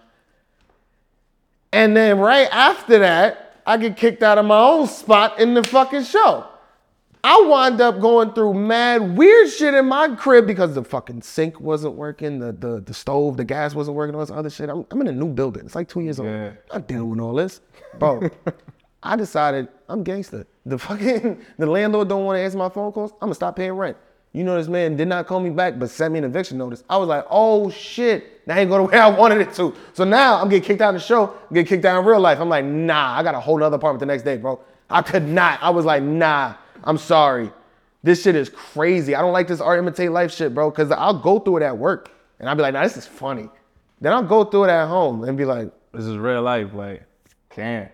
And 1.72 1.96
then 1.96 2.18
right 2.18 2.48
after 2.52 3.00
that, 3.00 3.60
I 3.66 3.76
get 3.76 3.96
kicked 3.96 4.22
out 4.22 4.38
of 4.38 4.46
my 4.46 4.60
own 4.60 4.86
spot 4.86 5.40
in 5.40 5.54
the 5.54 5.64
fucking 5.64 6.04
show. 6.04 6.46
I 7.24 7.42
wind 7.48 7.80
up 7.80 8.00
going 8.00 8.34
through 8.34 8.52
mad 8.54 9.16
weird 9.16 9.50
shit 9.50 9.72
in 9.72 9.86
my 9.86 10.14
crib 10.14 10.46
because 10.46 10.74
the 10.74 10.84
fucking 10.84 11.22
sink 11.22 11.58
wasn't 11.58 11.94
working, 11.94 12.38
the 12.38 12.52
the, 12.52 12.80
the 12.80 12.94
stove, 12.94 13.36
the 13.36 13.44
gas 13.44 13.74
wasn't 13.74 13.96
working, 13.96 14.14
all 14.14 14.20
this 14.20 14.30
other 14.30 14.50
shit. 14.50 14.68
I'm, 14.68 14.84
I'm 14.90 15.00
in 15.00 15.08
a 15.08 15.12
new 15.12 15.28
building. 15.28 15.64
It's 15.64 15.74
like 15.74 15.88
two 15.88 16.00
years 16.00 16.20
old. 16.20 16.28
I'm 16.28 16.58
not 16.72 16.86
dealing 16.86 17.08
with 17.10 17.20
all 17.20 17.34
this. 17.34 17.62
Bro, 17.98 18.28
I 19.02 19.16
decided 19.16 19.68
I'm 19.88 20.04
gangster. 20.04 20.46
The 20.66 20.78
fucking 20.78 21.40
the 21.58 21.66
landlord 21.66 22.08
don't 22.08 22.24
want 22.24 22.36
to 22.36 22.42
answer 22.42 22.58
my 22.58 22.68
phone 22.68 22.92
calls. 22.92 23.12
I'm 23.14 23.20
gonna 23.28 23.34
stop 23.34 23.56
paying 23.56 23.72
rent. 23.72 23.96
You 24.34 24.42
know 24.42 24.58
this 24.58 24.66
man 24.66 24.96
did 24.96 25.06
not 25.06 25.28
call 25.28 25.38
me 25.38 25.50
back, 25.50 25.78
but 25.78 25.88
sent 25.88 26.12
me 26.12 26.18
an 26.18 26.24
eviction 26.24 26.58
notice. 26.58 26.82
I 26.90 26.96
was 26.96 27.08
like, 27.08 27.24
oh 27.30 27.70
shit, 27.70 28.44
that 28.46 28.58
ain't 28.58 28.68
go 28.68 28.78
the 28.78 28.82
way 28.92 28.98
I 28.98 29.08
wanted 29.08 29.40
it 29.40 29.54
to. 29.54 29.72
So 29.92 30.02
now 30.02 30.42
I'm 30.42 30.48
getting 30.48 30.64
kicked 30.64 30.82
out 30.82 30.92
of 30.92 31.00
the 31.00 31.06
show, 31.06 31.28
I'm 31.28 31.54
getting 31.54 31.66
kicked 31.66 31.84
out 31.84 32.00
in 32.00 32.04
real 32.04 32.18
life. 32.18 32.40
I'm 32.40 32.48
like, 32.48 32.64
nah, 32.64 33.16
I 33.16 33.22
got 33.22 33.36
a 33.36 33.40
whole 33.40 33.62
other 33.62 33.76
apartment 33.76 34.00
the 34.00 34.06
next 34.06 34.24
day, 34.24 34.36
bro. 34.36 34.60
I 34.90 35.02
could 35.02 35.22
not. 35.22 35.62
I 35.62 35.70
was 35.70 35.84
like, 35.84 36.02
nah, 36.02 36.54
I'm 36.82 36.98
sorry. 36.98 37.50
This 38.02 38.22
shit 38.22 38.34
is 38.34 38.48
crazy. 38.48 39.14
I 39.14 39.22
don't 39.22 39.32
like 39.32 39.46
this 39.46 39.60
art 39.60 39.78
imitate 39.78 40.10
life 40.10 40.32
shit, 40.32 40.52
bro, 40.52 40.68
because 40.68 40.90
I'll 40.90 41.18
go 41.18 41.38
through 41.38 41.58
it 41.58 41.62
at 41.62 41.78
work 41.78 42.10
and 42.40 42.48
I'll 42.48 42.56
be 42.56 42.62
like, 42.62 42.74
nah, 42.74 42.82
this 42.82 42.96
is 42.96 43.06
funny. 43.06 43.48
Then 44.00 44.12
I'll 44.12 44.22
go 44.22 44.44
through 44.44 44.64
it 44.64 44.70
at 44.70 44.88
home 44.88 45.24
and 45.24 45.38
be 45.38 45.44
like, 45.44 45.70
This 45.92 46.04
is 46.04 46.16
real 46.18 46.42
life. 46.42 46.74
Like, 46.74 47.04
can. 47.50 47.88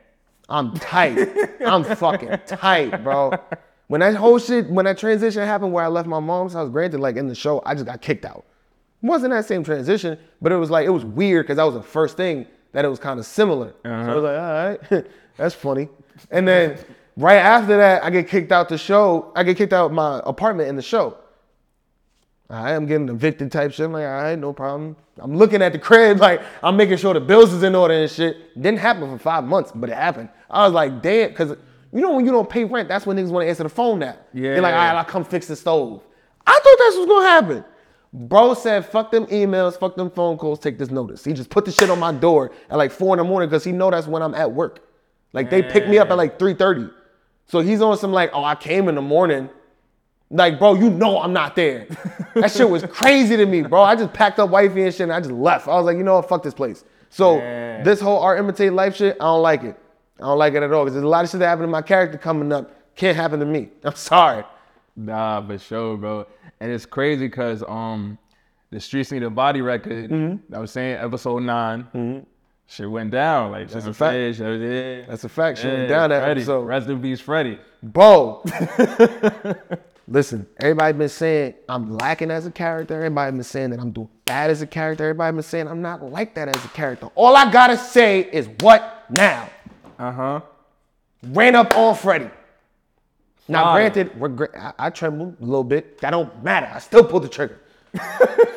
I'm 0.48 0.74
tight. 0.74 1.28
I'm 1.64 1.84
fucking 1.84 2.40
tight, 2.46 3.04
bro. 3.04 3.32
When 3.90 4.02
that 4.02 4.14
whole 4.14 4.38
shit, 4.38 4.70
when 4.70 4.84
that 4.84 4.98
transition 4.98 5.44
happened 5.44 5.72
where 5.72 5.82
I 5.82 5.88
left 5.88 6.06
my 6.06 6.20
mom's 6.20 6.52
house, 6.52 6.70
granted, 6.70 7.00
like 7.00 7.16
in 7.16 7.26
the 7.26 7.34
show, 7.34 7.60
I 7.66 7.74
just 7.74 7.86
got 7.86 8.00
kicked 8.00 8.24
out. 8.24 8.44
It 9.02 9.06
wasn't 9.08 9.32
that 9.32 9.46
same 9.46 9.64
transition, 9.64 10.16
but 10.40 10.52
it 10.52 10.56
was 10.58 10.70
like, 10.70 10.86
it 10.86 10.90
was 10.90 11.04
weird 11.04 11.46
because 11.46 11.56
that 11.56 11.64
was 11.64 11.74
the 11.74 11.82
first 11.82 12.16
thing 12.16 12.46
that 12.70 12.84
it 12.84 12.88
was 12.88 13.00
kind 13.00 13.18
of 13.18 13.26
similar. 13.26 13.74
So 13.82 13.90
I 13.90 13.92
uh-huh. 13.92 14.14
was 14.14 14.22
like, 14.22 14.38
all 14.38 14.98
right, 15.00 15.06
that's 15.36 15.56
funny. 15.56 15.88
And 16.30 16.46
then 16.46 16.78
right 17.16 17.38
after 17.38 17.76
that, 17.78 18.04
I 18.04 18.10
get 18.10 18.28
kicked 18.28 18.52
out 18.52 18.68
the 18.68 18.78
show. 18.78 19.32
I 19.34 19.42
get 19.42 19.56
kicked 19.56 19.72
out 19.72 19.92
my 19.92 20.20
apartment 20.24 20.68
in 20.68 20.76
the 20.76 20.82
show. 20.82 21.18
I 22.48 22.74
am 22.74 22.86
getting 22.86 23.08
evicted 23.08 23.50
type 23.50 23.72
shit. 23.72 23.86
I'm 23.86 23.92
like, 23.92 24.04
all 24.04 24.22
right, 24.22 24.38
no 24.38 24.52
problem. 24.52 24.94
I'm 25.18 25.36
looking 25.36 25.62
at 25.62 25.72
the 25.72 25.80
crib, 25.80 26.20
like 26.20 26.42
I'm 26.62 26.76
making 26.76 26.98
sure 26.98 27.12
the 27.12 27.20
bills 27.20 27.52
is 27.52 27.64
in 27.64 27.74
order 27.74 27.94
and 27.94 28.08
shit. 28.08 28.54
Didn't 28.54 28.78
happen 28.78 29.10
for 29.10 29.18
five 29.18 29.42
months, 29.42 29.72
but 29.74 29.90
it 29.90 29.96
happened. 29.96 30.28
I 30.48 30.64
was 30.64 30.74
like, 30.74 31.02
damn, 31.02 31.30
because 31.30 31.56
you 31.92 32.00
know 32.00 32.12
when 32.14 32.24
you 32.24 32.30
don't 32.32 32.48
pay 32.48 32.64
rent, 32.64 32.88
that's 32.88 33.06
when 33.06 33.16
niggas 33.16 33.28
want 33.30 33.44
to 33.44 33.48
answer 33.48 33.62
the 33.62 33.68
phone 33.68 33.98
now. 33.98 34.16
Yeah. 34.32 34.52
They're 34.54 34.62
like, 34.62 34.74
all 34.74 34.80
right, 34.80 34.94
I'll 34.96 35.04
come 35.04 35.24
fix 35.24 35.46
the 35.46 35.56
stove. 35.56 36.02
I 36.46 36.52
thought 36.52 36.76
that's 36.78 36.96
what's 36.96 37.08
gonna 37.08 37.26
happen. 37.28 37.64
Bro 38.12 38.54
said, 38.54 38.84
fuck 38.86 39.12
them 39.12 39.26
emails, 39.26 39.78
fuck 39.78 39.94
them 39.94 40.10
phone 40.10 40.36
calls, 40.36 40.58
take 40.58 40.78
this 40.78 40.90
notice. 40.90 41.24
He 41.24 41.32
just 41.32 41.48
put 41.50 41.64
the 41.64 41.70
shit 41.70 41.90
on 41.90 42.00
my 42.00 42.12
door 42.12 42.50
at 42.68 42.76
like 42.76 42.90
four 42.90 43.14
in 43.14 43.18
the 43.18 43.24
morning 43.24 43.48
because 43.48 43.62
he 43.62 43.70
know 43.72 43.90
that's 43.90 44.06
when 44.08 44.20
I'm 44.22 44.34
at 44.34 44.50
work. 44.50 44.80
Like 45.32 45.48
they 45.50 45.62
pick 45.62 45.88
me 45.88 45.98
up 45.98 46.10
at 46.10 46.16
like 46.16 46.38
3:30. 46.38 46.92
So 47.46 47.60
he's 47.60 47.80
on 47.82 47.96
some 47.98 48.12
like, 48.12 48.30
oh, 48.32 48.44
I 48.44 48.54
came 48.56 48.88
in 48.88 48.94
the 48.96 49.02
morning. 49.02 49.48
Like, 50.32 50.58
bro, 50.60 50.74
you 50.74 50.90
know 50.90 51.20
I'm 51.20 51.32
not 51.32 51.56
there. 51.56 51.86
that 52.34 52.52
shit 52.52 52.68
was 52.70 52.84
crazy 52.84 53.36
to 53.36 53.46
me, 53.46 53.62
bro. 53.62 53.82
I 53.82 53.96
just 53.96 54.12
packed 54.12 54.38
up 54.38 54.50
wifey 54.50 54.84
and 54.84 54.92
shit 54.92 55.00
and 55.02 55.12
I 55.12 55.18
just 55.18 55.32
left. 55.32 55.66
I 55.66 55.74
was 55.74 55.86
like, 55.86 55.96
you 55.96 56.04
know 56.04 56.14
what, 56.16 56.28
fuck 56.28 56.42
this 56.44 56.54
place. 56.54 56.84
So 57.08 57.38
Yeah. 57.38 57.82
this 57.82 58.00
whole 58.00 58.18
art 58.20 58.38
imitate 58.38 58.72
life 58.72 58.94
shit, 58.96 59.16
I 59.20 59.24
don't 59.24 59.42
like 59.42 59.64
it. 59.64 59.76
I 60.20 60.26
don't 60.26 60.38
like 60.38 60.54
it 60.54 60.62
at 60.62 60.72
all. 60.72 60.84
Because 60.84 60.94
there's 60.94 61.04
a 61.04 61.08
lot 61.08 61.24
of 61.24 61.30
shit 61.30 61.40
that 61.40 61.48
happened 61.48 61.64
to 61.64 61.70
my 61.70 61.82
character 61.82 62.18
coming 62.18 62.52
up. 62.52 62.70
Can't 62.96 63.16
happen 63.16 63.40
to 63.40 63.46
me. 63.46 63.68
I'm 63.84 63.94
sorry. 63.94 64.44
Nah, 64.96 65.46
for 65.46 65.58
sure, 65.58 65.96
bro. 65.96 66.26
And 66.60 66.70
it's 66.70 66.84
crazy 66.86 67.26
because 67.26 67.62
um, 67.66 68.18
the 68.70 68.80
Streets 68.80 69.12
Need 69.12 69.22
a 69.22 69.30
Body 69.30 69.62
record, 69.62 70.10
Mm-hmm. 70.10 70.54
I 70.54 70.58
was 70.58 70.70
saying 70.72 70.96
episode 70.96 71.42
9 71.42 72.26
shit 72.66 72.90
went 72.90 73.10
down. 73.10 73.50
Like, 73.52 73.68
That's 73.70 73.86
a 73.86 73.94
fact. 73.94 74.12
Fish, 74.12 74.38
yeah. 74.40 75.02
That's 75.08 75.24
a 75.24 75.28
fact. 75.28 75.58
Shit 75.58 75.72
went 75.72 75.88
down 75.88 76.10
that 76.10 76.22
Freddie. 76.22 76.40
episode. 76.42 76.60
Rest 76.66 76.88
in 76.88 77.00
peace, 77.02 77.20
Freddie. 77.20 77.58
Bro. 77.82 78.44
Listen, 80.08 80.46
everybody 80.60 80.96
been 80.98 81.08
saying 81.08 81.54
I'm 81.68 81.96
lacking 81.96 82.30
as 82.32 82.44
a 82.46 82.50
character. 82.50 82.94
Everybody 82.96 83.30
been 83.32 83.44
saying 83.44 83.70
that 83.70 83.80
I'm 83.80 83.92
doing 83.92 84.08
bad 84.24 84.50
as 84.50 84.60
a 84.60 84.66
character. 84.66 85.04
Everybody 85.04 85.34
been 85.36 85.42
saying 85.44 85.68
I'm 85.68 85.82
not 85.82 86.02
like 86.02 86.34
that 86.34 86.48
as 86.48 86.64
a 86.64 86.68
character. 86.68 87.06
All 87.14 87.36
I 87.36 87.50
gotta 87.52 87.76
say 87.78 88.20
is 88.32 88.48
what 88.60 89.04
now? 89.08 89.48
Uh 90.00 90.12
huh. 90.12 90.40
Ran 91.22 91.54
up 91.54 91.76
on 91.76 91.94
Freddie. 91.94 92.30
Now, 93.46 93.74
granted, 93.74 94.18
we're 94.18 94.48
I, 94.56 94.86
I 94.86 94.90
trembled 94.90 95.36
a 95.40 95.44
little 95.44 95.64
bit. 95.64 96.00
That 96.00 96.10
don't 96.10 96.42
matter. 96.42 96.70
I 96.72 96.78
still 96.78 97.04
pulled 97.04 97.24
the 97.24 97.28
trigger. 97.28 97.60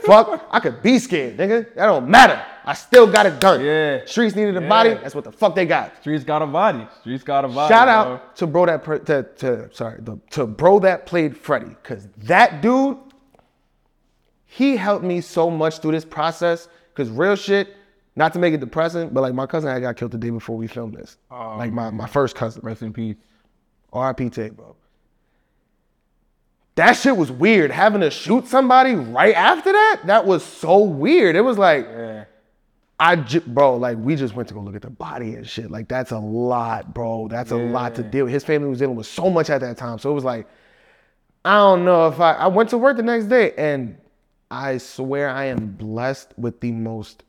Fuck, 0.05 0.47
I 0.51 0.59
could 0.59 0.81
be 0.81 0.99
scared, 0.99 1.37
nigga. 1.37 1.73
That 1.75 1.87
don't 1.87 2.07
matter. 2.07 2.41
I 2.63 2.73
still 2.73 3.07
got 3.11 3.25
it 3.25 3.39
done. 3.39 3.65
Yeah. 3.65 4.01
Streets 4.05 4.35
needed 4.35 4.55
a 4.55 4.61
Yeah. 4.61 4.69
body. 4.69 4.89
That's 4.93 5.15
what 5.15 5.23
the 5.25 5.31
fuck 5.31 5.55
they 5.55 5.65
got. 5.65 5.97
Streets 5.99 6.23
got 6.23 6.41
a 6.41 6.45
body. 6.45 6.87
Streets 7.01 7.23
got 7.23 7.43
a 7.43 7.47
body. 7.49 7.73
Shout 7.73 7.87
bro. 7.87 8.13
out 8.15 8.35
to 8.37 8.47
bro 8.47 8.65
that 8.67 8.83
pr- 8.83 8.95
to, 8.97 9.23
to 9.23 9.69
sorry 9.73 9.99
the, 10.01 10.17
to 10.31 10.45
bro 10.45 10.79
that 10.79 11.05
played 11.05 11.35
Freddie 11.35 11.75
because 11.81 12.07
that 12.19 12.61
dude 12.61 12.97
he 14.45 14.77
helped 14.77 15.03
me 15.03 15.19
so 15.19 15.49
much 15.49 15.79
through 15.79 15.91
this 15.93 16.05
process 16.05 16.69
because 16.93 17.09
real 17.09 17.35
shit 17.35 17.75
not 18.15 18.33
to 18.33 18.39
make 18.39 18.53
it 18.53 18.59
depressing 18.59 19.09
but 19.09 19.21
like 19.21 19.33
my 19.33 19.45
cousin 19.45 19.69
had 19.71 19.81
got 19.81 19.95
killed 19.97 20.11
the 20.11 20.17
day 20.17 20.29
before 20.29 20.55
we 20.57 20.67
filmed 20.67 20.93
this 20.95 21.17
Oh, 21.31 21.55
like 21.57 21.71
my, 21.71 21.89
my 21.89 22.07
first 22.07 22.35
cousin 22.35 22.61
Rest 22.63 22.81
in 22.81 22.93
peace. 22.93 23.15
RIP 23.93 24.31
take 24.31 24.55
bro 24.55 24.75
that 26.75 26.93
shit 26.93 27.15
was 27.15 27.31
weird 27.31 27.69
having 27.71 28.01
to 28.01 28.09
shoot 28.09 28.47
somebody 28.47 28.95
right 28.95 29.35
after 29.35 29.71
that 29.71 30.01
that 30.05 30.25
was 30.25 30.43
so 30.43 30.79
weird 30.79 31.35
it 31.35 31.41
was 31.41 31.57
like 31.57 31.85
Yeah. 31.85 32.25
I 32.99 33.17
j- 33.17 33.39
bro, 33.39 33.75
like 33.77 33.97
we 33.97 34.15
just 34.15 34.33
went 34.35 34.47
to 34.49 34.53
go 34.53 34.61
look 34.61 34.75
at 34.75 34.81
the 34.83 34.89
body 34.89 35.33
and 35.35 35.45
shit. 35.49 35.69
Like 35.69 35.89
that's 35.89 36.11
a 36.11 36.19
lot, 36.19 36.93
bro. 36.93 37.27
That's 37.27 37.51
a 37.51 37.57
lot 37.57 37.95
to 37.95 38.03
deal. 38.03 38.25
with. 38.25 38.33
His 38.33 38.45
family 38.45 38.69
was 38.69 38.79
dealing 38.79 38.95
with 38.95 39.07
so 39.07 39.29
much 39.31 39.49
at 39.49 39.59
that 39.61 39.77
time, 39.77 39.97
so 39.97 40.09
it 40.11 40.13
was 40.13 40.23
like, 40.23 40.47
I 41.43 41.57
don't 41.57 41.83
know 41.83 42.07
if 42.07 42.19
I. 42.21 42.33
I 42.33 42.47
went 42.47 42.69
to 42.69 42.77
work 42.77 42.95
the 42.95 43.03
next 43.03 43.25
day, 43.25 43.51
and 43.57 43.97
I 44.49 44.77
swear 44.77 45.27
I 45.29 45.45
am 45.45 45.71
blessed 45.71 46.33
with 46.37 46.61
the 46.61 46.71
most 46.71 47.23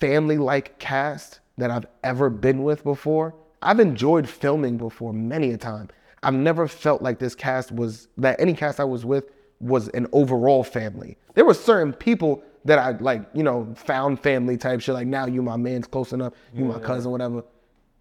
family-like 0.00 0.78
cast 0.78 1.40
that 1.56 1.70
I've 1.70 1.86
ever 2.04 2.30
been 2.30 2.62
with 2.62 2.84
before. 2.84 3.34
I've 3.62 3.80
enjoyed 3.80 4.28
filming 4.28 4.76
before 4.76 5.12
many 5.12 5.50
a 5.50 5.56
time. 5.56 5.88
I've 6.22 6.34
never 6.34 6.68
felt 6.68 7.02
like 7.02 7.18
this 7.18 7.34
cast 7.34 7.72
was 7.72 8.08
that 8.18 8.40
any 8.40 8.54
cast 8.54 8.80
I 8.80 8.84
was 8.84 9.04
with 9.04 9.24
was 9.60 9.88
an 9.88 10.06
overall 10.12 10.62
family. 10.62 11.16
There 11.34 11.44
were 11.44 11.54
certain 11.54 11.92
people 11.92 12.42
that 12.64 12.78
I 12.78 12.92
like, 12.98 13.22
you 13.34 13.42
know, 13.42 13.72
found 13.76 14.20
family 14.20 14.56
type 14.56 14.80
shit. 14.80 14.94
Like 14.94 15.06
now 15.06 15.26
you 15.26 15.42
my 15.42 15.56
man's 15.56 15.86
close 15.86 16.12
enough, 16.12 16.34
you 16.54 16.64
my 16.64 16.78
cousin, 16.78 17.10
whatever. 17.10 17.44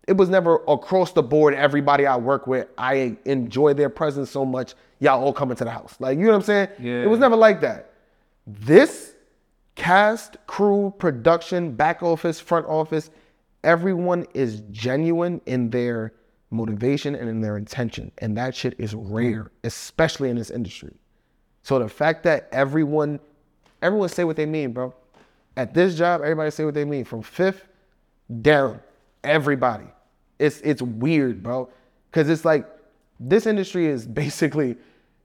It 0.08 0.16
was 0.18 0.30
never 0.30 0.58
across 0.68 1.12
the 1.12 1.24
board. 1.24 1.54
Everybody 1.54 2.06
I 2.06 2.16
work 2.18 2.48
with, 2.48 2.68
I 2.78 3.18
enjoy 3.26 3.74
their 3.74 3.90
presence 3.90 4.30
so 4.30 4.46
much. 4.46 4.74
Y'all 5.00 5.24
all 5.24 5.34
coming 5.34 5.56
to 5.58 5.64
the 5.64 5.72
house, 5.72 5.96
like 6.00 6.18
you 6.18 6.26
know 6.26 6.32
what 6.32 6.38
I'm 6.38 6.44
saying? 6.44 6.70
Yeah. 6.80 7.04
It 7.04 7.10
was 7.10 7.20
never 7.20 7.36
like 7.36 7.62
that. 7.62 7.94
This 8.46 9.14
cast, 9.78 10.38
crew, 10.48 10.94
production, 10.98 11.72
back 11.72 12.04
office, 12.04 12.40
front 12.40 12.66
office, 12.66 13.12
everyone 13.64 14.26
is 14.34 14.62
genuine 14.72 15.40
in 15.46 15.70
their 15.70 16.14
motivation 16.50 17.16
and 17.16 17.30
in 17.30 17.42
their 17.42 17.58
intention. 17.58 18.12
And 18.18 18.36
that 18.38 18.56
shit 18.56 18.76
is 18.80 18.96
rare, 18.96 19.52
especially 19.64 20.30
in 20.30 20.36
this 20.36 20.50
industry. 20.50 20.94
So 21.62 21.80
the 21.80 21.88
fact 21.88 22.24
that 22.24 22.50
everyone, 22.52 23.20
everyone 23.82 24.10
say 24.10 24.24
what 24.24 24.36
they 24.36 24.46
mean, 24.46 24.74
bro. 24.74 24.94
At 25.56 25.74
this 25.74 25.96
job, 25.96 26.22
everybody 26.22 26.52
say 26.52 26.66
what 26.66 26.74
they 26.74 26.86
mean. 26.86 27.06
From 27.06 27.22
Fif 27.22 27.68
down, 28.42 28.80
everybody. 29.24 29.88
It's 30.40 30.60
it's 30.62 30.82
weird, 30.82 31.42
bro. 31.44 31.70
Cause 32.12 32.30
it's 32.30 32.46
like 32.46 32.68
this 33.20 33.46
industry 33.46 33.88
is 33.88 34.06
basically 34.24 34.78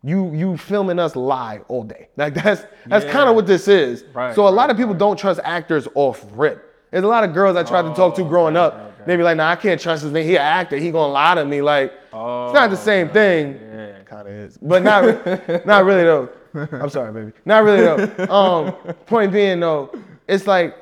you 0.05 0.33
you 0.35 0.57
filming 0.57 0.99
us 0.99 1.15
lie 1.17 1.61
all 1.69 1.85
day. 1.85 2.09
Like 2.17 2.35
that's 2.35 2.65
that's 2.87 3.05
kind 3.07 3.29
of 3.29 3.35
what 3.37 3.47
this 3.47 3.69
is. 3.69 4.05
Right, 4.13 4.35
so 4.35 4.49
a 4.49 4.51
lot 4.51 4.71
of 4.71 4.77
people 4.77 4.95
don't 4.95 5.17
trust 5.19 5.41
actors 5.45 5.87
off 5.95 6.25
rip. 6.33 6.69
There's 6.91 7.05
a 7.05 7.09
lot 7.09 7.25
of 7.25 7.33
girls 7.33 7.57
I 7.57 7.63
tried 7.63 7.83
to 7.83 7.95
talk 7.95 8.15
to 8.17 8.23
Oh, 8.23 8.29
growing 8.29 8.57
okay, 8.57 8.67
up. 8.67 8.75
okay. 8.75 9.03
They 9.07 9.17
be 9.17 9.23
like, 9.23 9.37
nah, 9.39 9.51
I 9.51 9.57
can't 9.57 9.81
trust 9.81 10.03
this 10.03 10.13
nigga. 10.13 10.25
He 10.25 10.37
an 10.37 10.43
actor. 10.43 10.77
He 10.77 10.91
gonna 10.91 11.13
lie 11.13 11.35
to 11.37 11.45
me. 11.45 11.63
Like, 11.63 11.93
it's 11.93 12.13
not 12.13 12.69
the 12.71 12.77
Oh, 12.77 12.81
same 12.81 13.09
thing. 13.09 13.59
Yeah. 13.63 14.03
Kind 14.05 14.29
of 14.29 14.35
is, 14.35 14.59
but 14.61 14.83
not 14.83 15.05
not 15.67 15.85
really 15.85 16.03
though. 16.03 16.29
I'm 16.55 16.91
sorry, 16.91 17.13
baby. 17.13 17.33
Not 17.45 17.65
really 17.65 17.81
though. 17.81 18.27
Um, 18.31 18.73
point 19.07 19.33
being 19.33 19.61
though, 19.61 19.91
it's 20.29 20.47
like 20.47 20.77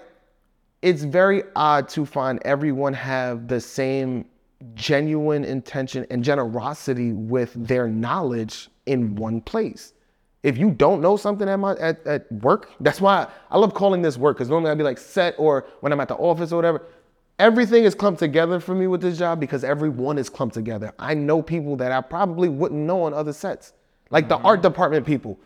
it's 0.82 1.02
very 1.04 1.42
odd 1.54 1.88
to 1.90 2.06
find 2.06 2.40
everyone 2.44 2.94
have 2.94 3.46
the 3.48 3.60
same 3.60 4.24
genuine 4.74 5.44
intention 5.44 6.06
and 6.10 6.24
generosity 6.24 7.12
with 7.12 7.52
their 7.54 7.86
knowledge 7.88 8.68
in 8.86 9.14
one 9.16 9.40
place. 9.40 9.92
If 10.42 10.56
you 10.56 10.70
don't 10.70 11.02
know 11.02 11.16
something 11.16 11.48
at 11.48 11.56
my 11.56 11.72
at, 11.76 12.06
at 12.06 12.30
work, 12.32 12.72
that's 12.80 13.00
why 13.00 13.28
I 13.50 13.58
love 13.58 13.74
calling 13.74 14.00
this 14.00 14.16
work 14.16 14.38
because 14.38 14.48
normally 14.48 14.70
I'd 14.70 14.78
be 14.78 14.84
like 14.84 14.98
set 14.98 15.34
or 15.38 15.66
when 15.80 15.92
I'm 15.92 16.00
at 16.00 16.08
the 16.08 16.14
office 16.16 16.52
or 16.52 16.56
whatever. 16.56 16.82
Everything 17.38 17.84
is 17.84 17.94
clumped 17.94 18.18
together 18.18 18.60
for 18.60 18.74
me 18.74 18.86
with 18.86 19.00
this 19.00 19.18
job 19.18 19.40
because 19.40 19.64
everyone 19.64 20.18
is 20.18 20.28
clumped 20.28 20.54
together. 20.54 20.92
I 20.98 21.14
know 21.14 21.40
people 21.40 21.76
that 21.76 21.90
I 21.92 22.00
probably 22.00 22.48
wouldn't 22.48 22.80
know 22.80 23.02
on 23.02 23.14
other 23.14 23.32
sets, 23.32 23.72
like 24.10 24.28
the 24.28 24.36
art 24.36 24.58
mm-hmm. 24.60 24.68
department 24.68 25.06
people. 25.06 25.38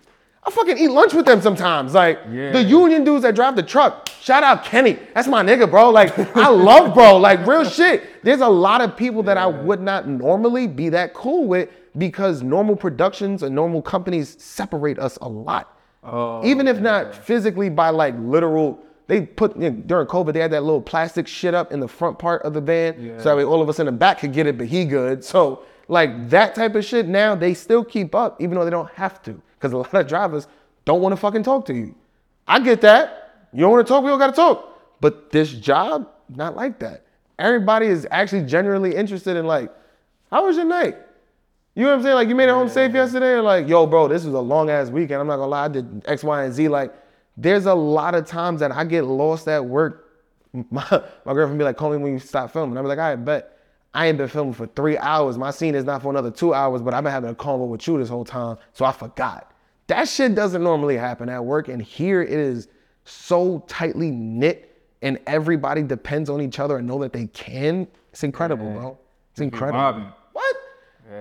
I 0.46 0.50
fucking 0.50 0.76
eat 0.76 0.88
lunch 0.88 1.14
with 1.14 1.24
them 1.24 1.40
sometimes. 1.40 1.94
Like 1.94 2.20
Yeah. 2.30 2.52
the 2.52 2.62
union 2.62 3.02
dudes 3.04 3.22
that 3.22 3.34
drive 3.34 3.56
the 3.56 3.62
truck. 3.62 4.08
Shout 4.20 4.42
out 4.42 4.64
Kenny. 4.64 4.98
That's 5.14 5.26
my 5.28 5.42
nigga, 5.42 5.68
bro. 5.70 5.90
Like 5.90 6.16
I 6.36 6.48
love 6.50 6.94
bro. 6.94 7.16
Like 7.16 7.46
real 7.46 7.64
shit. 7.64 8.22
There's 8.22 8.40
a 8.40 8.48
lot 8.48 8.80
of 8.80 8.96
people 8.96 9.22
that 9.24 9.38
I 9.38 9.46
would 9.46 9.80
not 9.80 10.06
normally 10.06 10.66
be 10.66 10.90
that 10.90 11.14
cool 11.14 11.46
with 11.46 11.70
because 11.96 12.42
normal 12.42 12.76
productions 12.76 13.42
and 13.42 13.54
normal 13.54 13.82
companies 13.82 14.36
separate 14.42 14.98
us 14.98 15.16
a 15.20 15.28
lot. 15.28 15.78
Oh, 16.02 16.44
Even 16.44 16.68
if 16.68 16.80
not 16.80 17.14
physically 17.14 17.70
by 17.70 17.90
like 17.90 18.14
literal, 18.18 18.78
they 19.06 19.22
put 19.22 19.56
you 19.56 19.70
know, 19.70 19.82
during 19.86 20.06
COVID 20.06 20.32
they 20.32 20.40
had 20.40 20.50
that 20.50 20.62
little 20.62 20.82
plastic 20.82 21.26
shit 21.26 21.54
up 21.54 21.72
in 21.72 21.80
the 21.80 21.88
front 21.88 22.18
part 22.18 22.42
of 22.42 22.52
the 22.52 22.60
van, 22.60 23.18
so 23.18 23.24
that 23.24 23.36
way 23.36 23.44
all 23.44 23.62
of 23.62 23.68
us 23.68 23.78
in 23.78 23.86
the 23.86 23.92
back 23.92 24.18
could 24.20 24.32
get 24.32 24.46
it, 24.46 24.58
but 24.58 24.66
he 24.66 24.84
good. 24.84 25.24
So 25.24 25.62
like 25.88 26.28
that 26.30 26.54
type 26.54 26.74
of 26.74 26.84
shit 26.84 27.06
now 27.06 27.34
they 27.34 27.54
still 27.54 27.84
keep 27.84 28.14
up, 28.14 28.40
even 28.40 28.58
though 28.58 28.64
they 28.64 28.70
don't 28.70 28.90
have 28.92 29.22
to, 29.22 29.40
because 29.54 29.72
a 29.72 29.78
lot 29.78 29.94
of 29.94 30.06
drivers 30.06 30.46
don't 30.84 31.00
want 31.00 31.12
to 31.12 31.16
fucking 31.16 31.42
talk 31.42 31.64
to 31.66 31.74
you. 31.74 31.94
I 32.46 32.60
get 32.60 32.82
that. 32.82 33.48
You 33.52 33.60
don't 33.60 33.70
want 33.70 33.86
to 33.86 33.90
talk, 33.90 34.02
we 34.02 34.10
don't 34.10 34.18
gotta 34.18 34.32
talk. 34.32 34.78
But 35.00 35.30
this 35.30 35.52
job, 35.52 36.10
not 36.28 36.56
like 36.56 36.78
that. 36.80 37.04
Everybody 37.38 37.86
is 37.86 38.06
actually 38.10 38.42
genuinely 38.44 38.94
interested 38.94 39.36
in 39.36 39.46
like, 39.46 39.70
how 40.30 40.46
was 40.46 40.56
your 40.56 40.66
night? 40.66 40.96
You 41.74 41.84
know 41.84 41.90
what 41.90 41.96
I'm 41.96 42.02
saying? 42.02 42.14
Like 42.14 42.28
you 42.28 42.34
made 42.34 42.48
it 42.48 42.52
home 42.52 42.68
safe 42.68 42.92
yesterday, 42.94 43.34
and 43.34 43.44
like, 43.44 43.66
yo, 43.66 43.86
bro, 43.86 44.06
this 44.08 44.24
was 44.24 44.34
a 44.34 44.40
long 44.40 44.70
ass 44.70 44.90
weekend. 44.90 45.20
I'm 45.20 45.26
not 45.26 45.36
gonna 45.36 45.48
lie, 45.48 45.64
I 45.64 45.68
did 45.68 46.04
X, 46.06 46.22
Y, 46.22 46.44
and 46.44 46.54
Z. 46.54 46.68
Like, 46.68 46.94
there's 47.36 47.66
a 47.66 47.74
lot 47.74 48.14
of 48.14 48.26
times 48.26 48.60
that 48.60 48.70
I 48.70 48.84
get 48.84 49.04
lost 49.04 49.48
at 49.48 49.64
work. 49.64 50.02
My, 50.70 50.86
my 51.24 51.34
girlfriend 51.34 51.58
be 51.58 51.64
like, 51.64 51.76
call 51.76 51.90
me 51.90 51.96
when 51.96 52.12
you 52.12 52.20
stop 52.20 52.52
filming. 52.52 52.78
I'm 52.78 52.86
like, 52.86 53.00
I 53.00 53.16
bet. 53.16 53.58
I 53.92 54.06
ain't 54.06 54.18
been 54.18 54.28
filming 54.28 54.54
for 54.54 54.66
three 54.66 54.96
hours. 54.98 55.36
My 55.36 55.50
scene 55.50 55.74
is 55.74 55.84
not 55.84 56.02
for 56.02 56.10
another 56.10 56.30
two 56.30 56.54
hours, 56.54 56.80
but 56.80 56.94
I've 56.94 57.02
been 57.02 57.12
having 57.12 57.30
a 57.30 57.34
convo 57.34 57.66
with 57.66 57.86
you 57.88 57.98
this 57.98 58.08
whole 58.08 58.24
time, 58.24 58.56
so 58.72 58.84
I 58.84 58.92
forgot. 58.92 59.52
That 59.88 60.08
shit 60.08 60.34
doesn't 60.36 60.62
normally 60.62 60.96
happen 60.96 61.28
at 61.28 61.44
work, 61.44 61.66
and 61.68 61.82
here 61.82 62.22
it 62.22 62.30
is 62.30 62.68
so 63.04 63.64
tightly 63.68 64.10
knit, 64.12 64.80
and 65.02 65.18
everybody 65.26 65.82
depends 65.82 66.30
on 66.30 66.40
each 66.40 66.58
other 66.60 66.76
and 66.78 66.86
know 66.86 67.00
that 67.00 67.12
they 67.12 67.26
can. 67.28 67.86
It's 68.12 68.22
incredible, 68.24 68.70
bro. 68.72 68.98
It's 69.32 69.40
incredible. 69.40 69.80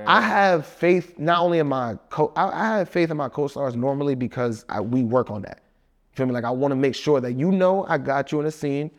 I 0.05 0.21
have 0.21 0.65
faith 0.65 1.17
not 1.17 1.39
only 1.39 1.59
in 1.59 1.67
my 1.67 1.97
co. 2.09 2.31
I, 2.35 2.49
I 2.49 2.77
have 2.77 2.89
faith 2.89 3.11
in 3.11 3.17
my 3.17 3.29
co-stars 3.29 3.75
normally 3.75 4.15
because 4.15 4.65
I, 4.69 4.81
we 4.81 5.03
work 5.03 5.31
on 5.31 5.41
that. 5.43 5.61
You 6.11 6.17
feel 6.17 6.25
me? 6.25 6.33
Like 6.33 6.43
I 6.43 6.51
want 6.51 6.71
to 6.71 6.75
make 6.75 6.95
sure 6.95 7.21
that 7.21 7.33
you 7.33 7.51
know 7.51 7.85
I 7.87 7.97
got 7.97 8.31
you 8.31 8.39
in 8.39 8.45
a 8.45 8.51
scene. 8.51 8.91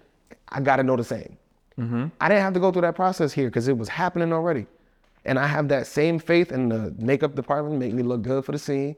I 0.48 0.60
got 0.60 0.76
to 0.76 0.82
know 0.82 0.96
the 0.96 1.04
same. 1.04 1.36
Mm-hmm. 1.78 2.06
I 2.20 2.28
didn't 2.28 2.42
have 2.42 2.54
to 2.54 2.60
go 2.60 2.70
through 2.70 2.82
that 2.82 2.94
process 2.94 3.32
here 3.32 3.48
because 3.48 3.68
it 3.68 3.76
was 3.76 3.88
happening 3.88 4.32
already, 4.32 4.66
and 5.24 5.38
I 5.38 5.46
have 5.46 5.68
that 5.68 5.86
same 5.86 6.18
faith 6.18 6.52
in 6.52 6.68
the 6.68 6.94
makeup 6.98 7.34
department 7.34 7.78
make 7.78 7.92
me 7.92 8.02
look 8.02 8.22
good 8.22 8.44
for 8.44 8.52
the 8.52 8.58
scene. 8.58 8.94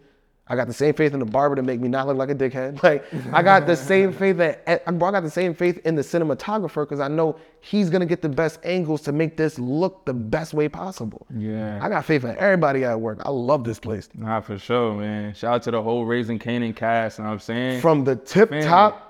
I 0.48 0.54
got 0.54 0.68
the 0.68 0.72
same 0.72 0.94
faith 0.94 1.12
in 1.12 1.18
the 1.18 1.26
barber 1.26 1.56
to 1.56 1.62
make 1.62 1.80
me 1.80 1.88
not 1.88 2.06
look 2.06 2.16
like 2.16 2.30
a 2.30 2.34
dickhead. 2.34 2.80
Like 2.86 3.04
I 3.32 3.42
got 3.42 3.66
the 3.66 3.74
same 3.74 4.12
faith 4.20 4.36
that 4.36 4.62
eh, 4.66 4.78
I 4.86 4.92
got 4.92 5.22
the 5.22 5.30
same 5.30 5.54
faith 5.54 5.80
in 5.84 5.96
the 5.96 6.02
cinematographer 6.02 6.84
because 6.84 7.00
I 7.00 7.08
know 7.08 7.36
he's 7.60 7.90
gonna 7.90 8.06
get 8.06 8.22
the 8.22 8.28
best 8.28 8.60
angles 8.62 9.02
to 9.02 9.12
make 9.12 9.36
this 9.36 9.58
look 9.58 10.04
the 10.04 10.14
best 10.14 10.54
way 10.54 10.68
possible. 10.68 11.26
Yeah. 11.36 11.80
I 11.82 11.88
got 11.88 12.04
faith 12.04 12.24
in 12.24 12.36
everybody 12.38 12.84
at 12.84 13.00
work. 13.00 13.20
I 13.24 13.30
love 13.30 13.64
this 13.64 13.80
place. 13.80 14.08
Nah, 14.14 14.40
for 14.40 14.56
sure, 14.58 14.94
man. 14.94 15.34
Shout 15.34 15.54
out 15.54 15.62
to 15.64 15.70
the 15.72 15.82
whole 15.82 16.04
Raising 16.04 16.38
Kanan 16.38 16.76
cast, 16.76 17.18
you 17.18 17.24
know 17.24 17.30
what 17.30 17.34
I'm 17.34 17.40
saying? 17.40 17.80
From 17.80 18.04
the 18.04 18.14
tip 18.14 18.50
Family. 18.50 18.64
top 18.64 19.02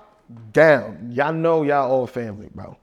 down, 0.53 1.11
y'all 1.11 1.33
know 1.33 1.61
y'all 1.63 1.91
all 1.91 2.07
family, 2.07 2.49
bro. 2.53 2.75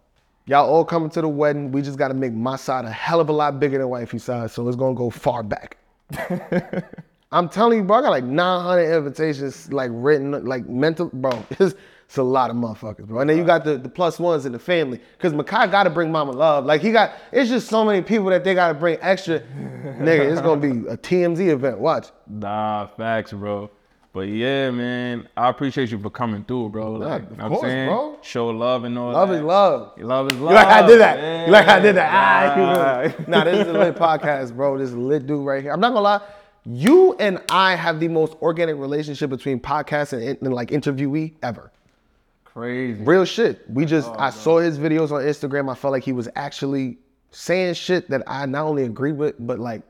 Y'all 0.47 0.69
all 0.69 0.85
coming 0.85 1.11
to 1.11 1.21
the 1.23 1.29
wedding. 1.29 1.73
We 1.73 1.83
just 1.83 1.99
gotta 1.99 2.15
make 2.15 2.33
my 2.33 2.57
side 2.57 2.85
a 2.85 2.91
hell 2.91 3.19
of 3.19 3.31
a 3.31 3.33
lot 3.33 3.59
bigger 3.59 3.79
than 3.79 3.89
wifey's 3.89 4.25
side, 4.25 4.51
so 4.51 4.69
it's 4.69 4.77
gonna 4.77 4.95
go 4.95 5.11
far 5.11 5.43
back. 5.43 5.77
I'm 7.35 7.49
telling 7.49 7.79
you, 7.79 7.85
bro, 7.85 7.99
I 7.99 8.03
got 8.03 8.11
like 8.11 8.25
900 8.25 8.97
invitations, 8.97 9.73
like 9.73 9.91
written, 9.93 10.45
like 10.45 10.69
mental, 10.69 11.11
bro. 11.13 11.33
It's, 11.59 11.75
it's 12.07 12.19
a 12.19 12.23
lot 12.23 12.51
of 12.51 12.57
motherfuckers, 12.57 13.07
bro. 13.07 13.21
And 13.21 13.31
then 13.31 13.37
you 13.39 13.45
got 13.45 13.65
the, 13.65 13.77
the 13.79 13.89
plus 13.89 14.21
ones 14.21 14.45
in 14.47 14.53
the 14.53 14.59
family, 14.59 15.01
cause 15.19 15.33
Mekai 15.33 15.71
got 15.71 15.85
to 15.85 15.91
bring 15.91 16.13
Mama 16.13 16.33
Love. 16.33 16.65
Like 16.67 16.81
he 16.83 16.93
got, 16.93 17.13
it's 17.33 17.49
just 17.51 17.69
so 17.69 17.85
many 17.85 18.03
people 18.03 18.27
that 18.27 18.45
they 18.45 18.55
got 18.55 18.69
to 18.69 18.75
bring 18.75 18.99
extra. 19.01 19.41
Nigga, 19.99 20.31
it's 20.31 20.41
gonna 20.43 20.61
be 20.61 20.87
a 20.89 20.97
TMZ 20.97 21.49
event. 21.49 21.79
Watch. 21.79 22.09
Nah, 22.29 22.87
facts, 22.89 23.33
bro. 23.33 23.71
But 24.13 24.29
yeah, 24.29 24.71
man, 24.71 25.29
I 25.37 25.49
appreciate 25.49 25.91
you 25.91 25.99
for 25.99 26.11
coming 26.11 26.45
through, 26.45 26.69
bro. 26.69 26.93
Like, 26.93 27.23
of 27.23 27.31
you 27.33 27.37
know 27.37 27.43
what 27.45 27.49
course, 27.49 27.65
I'm 27.65 27.71
saying? 27.71 27.89
bro. 27.89 28.19
Show 28.23 28.47
love 28.51 28.85
and 28.85 28.97
all 28.97 29.13
Love 29.13 29.31
that. 29.31 29.35
is 29.37 29.43
love. 29.43 29.99
Love 29.99 30.27
is 30.31 30.39
love. 30.39 30.51
You 30.51 30.55
like 30.57 30.69
I 30.69 30.87
did 30.87 31.01
that. 31.01 31.47
You 31.47 31.53
like 31.53 31.67
I 31.67 31.81
did 31.81 31.97
that. 31.97 32.11
Ah, 32.13 33.03
you 33.03 33.25
nah, 33.27 33.43
this 33.43 33.61
is 33.67 33.67
a 33.67 33.73
lit 33.73 33.97
podcast, 33.97 34.55
bro. 34.55 34.79
This 34.79 34.91
is 34.91 34.95
a 34.95 35.01
lit 35.01 35.27
dude 35.27 35.45
right 35.45 35.63
here. 35.63 35.73
I'm 35.73 35.81
not 35.81 35.89
gonna 35.89 36.01
lie. 36.03 36.21
You 36.67 37.15
and 37.19 37.43
I 37.51 37.75
have 37.75 38.01
the 38.01 38.09
most 38.09 38.37
organic 38.41 38.77
relationship 38.77 39.31
between 39.31 39.61
podcast 39.61 40.13
and, 40.13 40.39
and 40.41 40.55
like 40.55 40.71
interviewee 40.71 41.35
ever. 41.43 41.71
Crazy. 42.45 43.03
Real 43.03 43.25
shit. 43.25 43.69
We 43.69 43.85
just 43.85 44.09
oh, 44.09 44.17
I 44.19 44.31
saw 44.31 44.59
his 44.59 44.79
videos 44.79 45.11
on 45.11 45.23
Instagram. 45.23 45.71
I 45.71 45.75
felt 45.75 45.93
like 45.93 46.05
he 46.05 46.13
was 46.13 46.29
actually 46.37 46.99
saying 47.33 47.75
shit 47.75 48.09
that 48.11 48.23
I 48.27 48.47
not 48.47 48.65
only 48.65 48.85
agree 48.85 49.13
with, 49.13 49.35
but 49.41 49.59
like 49.59 49.83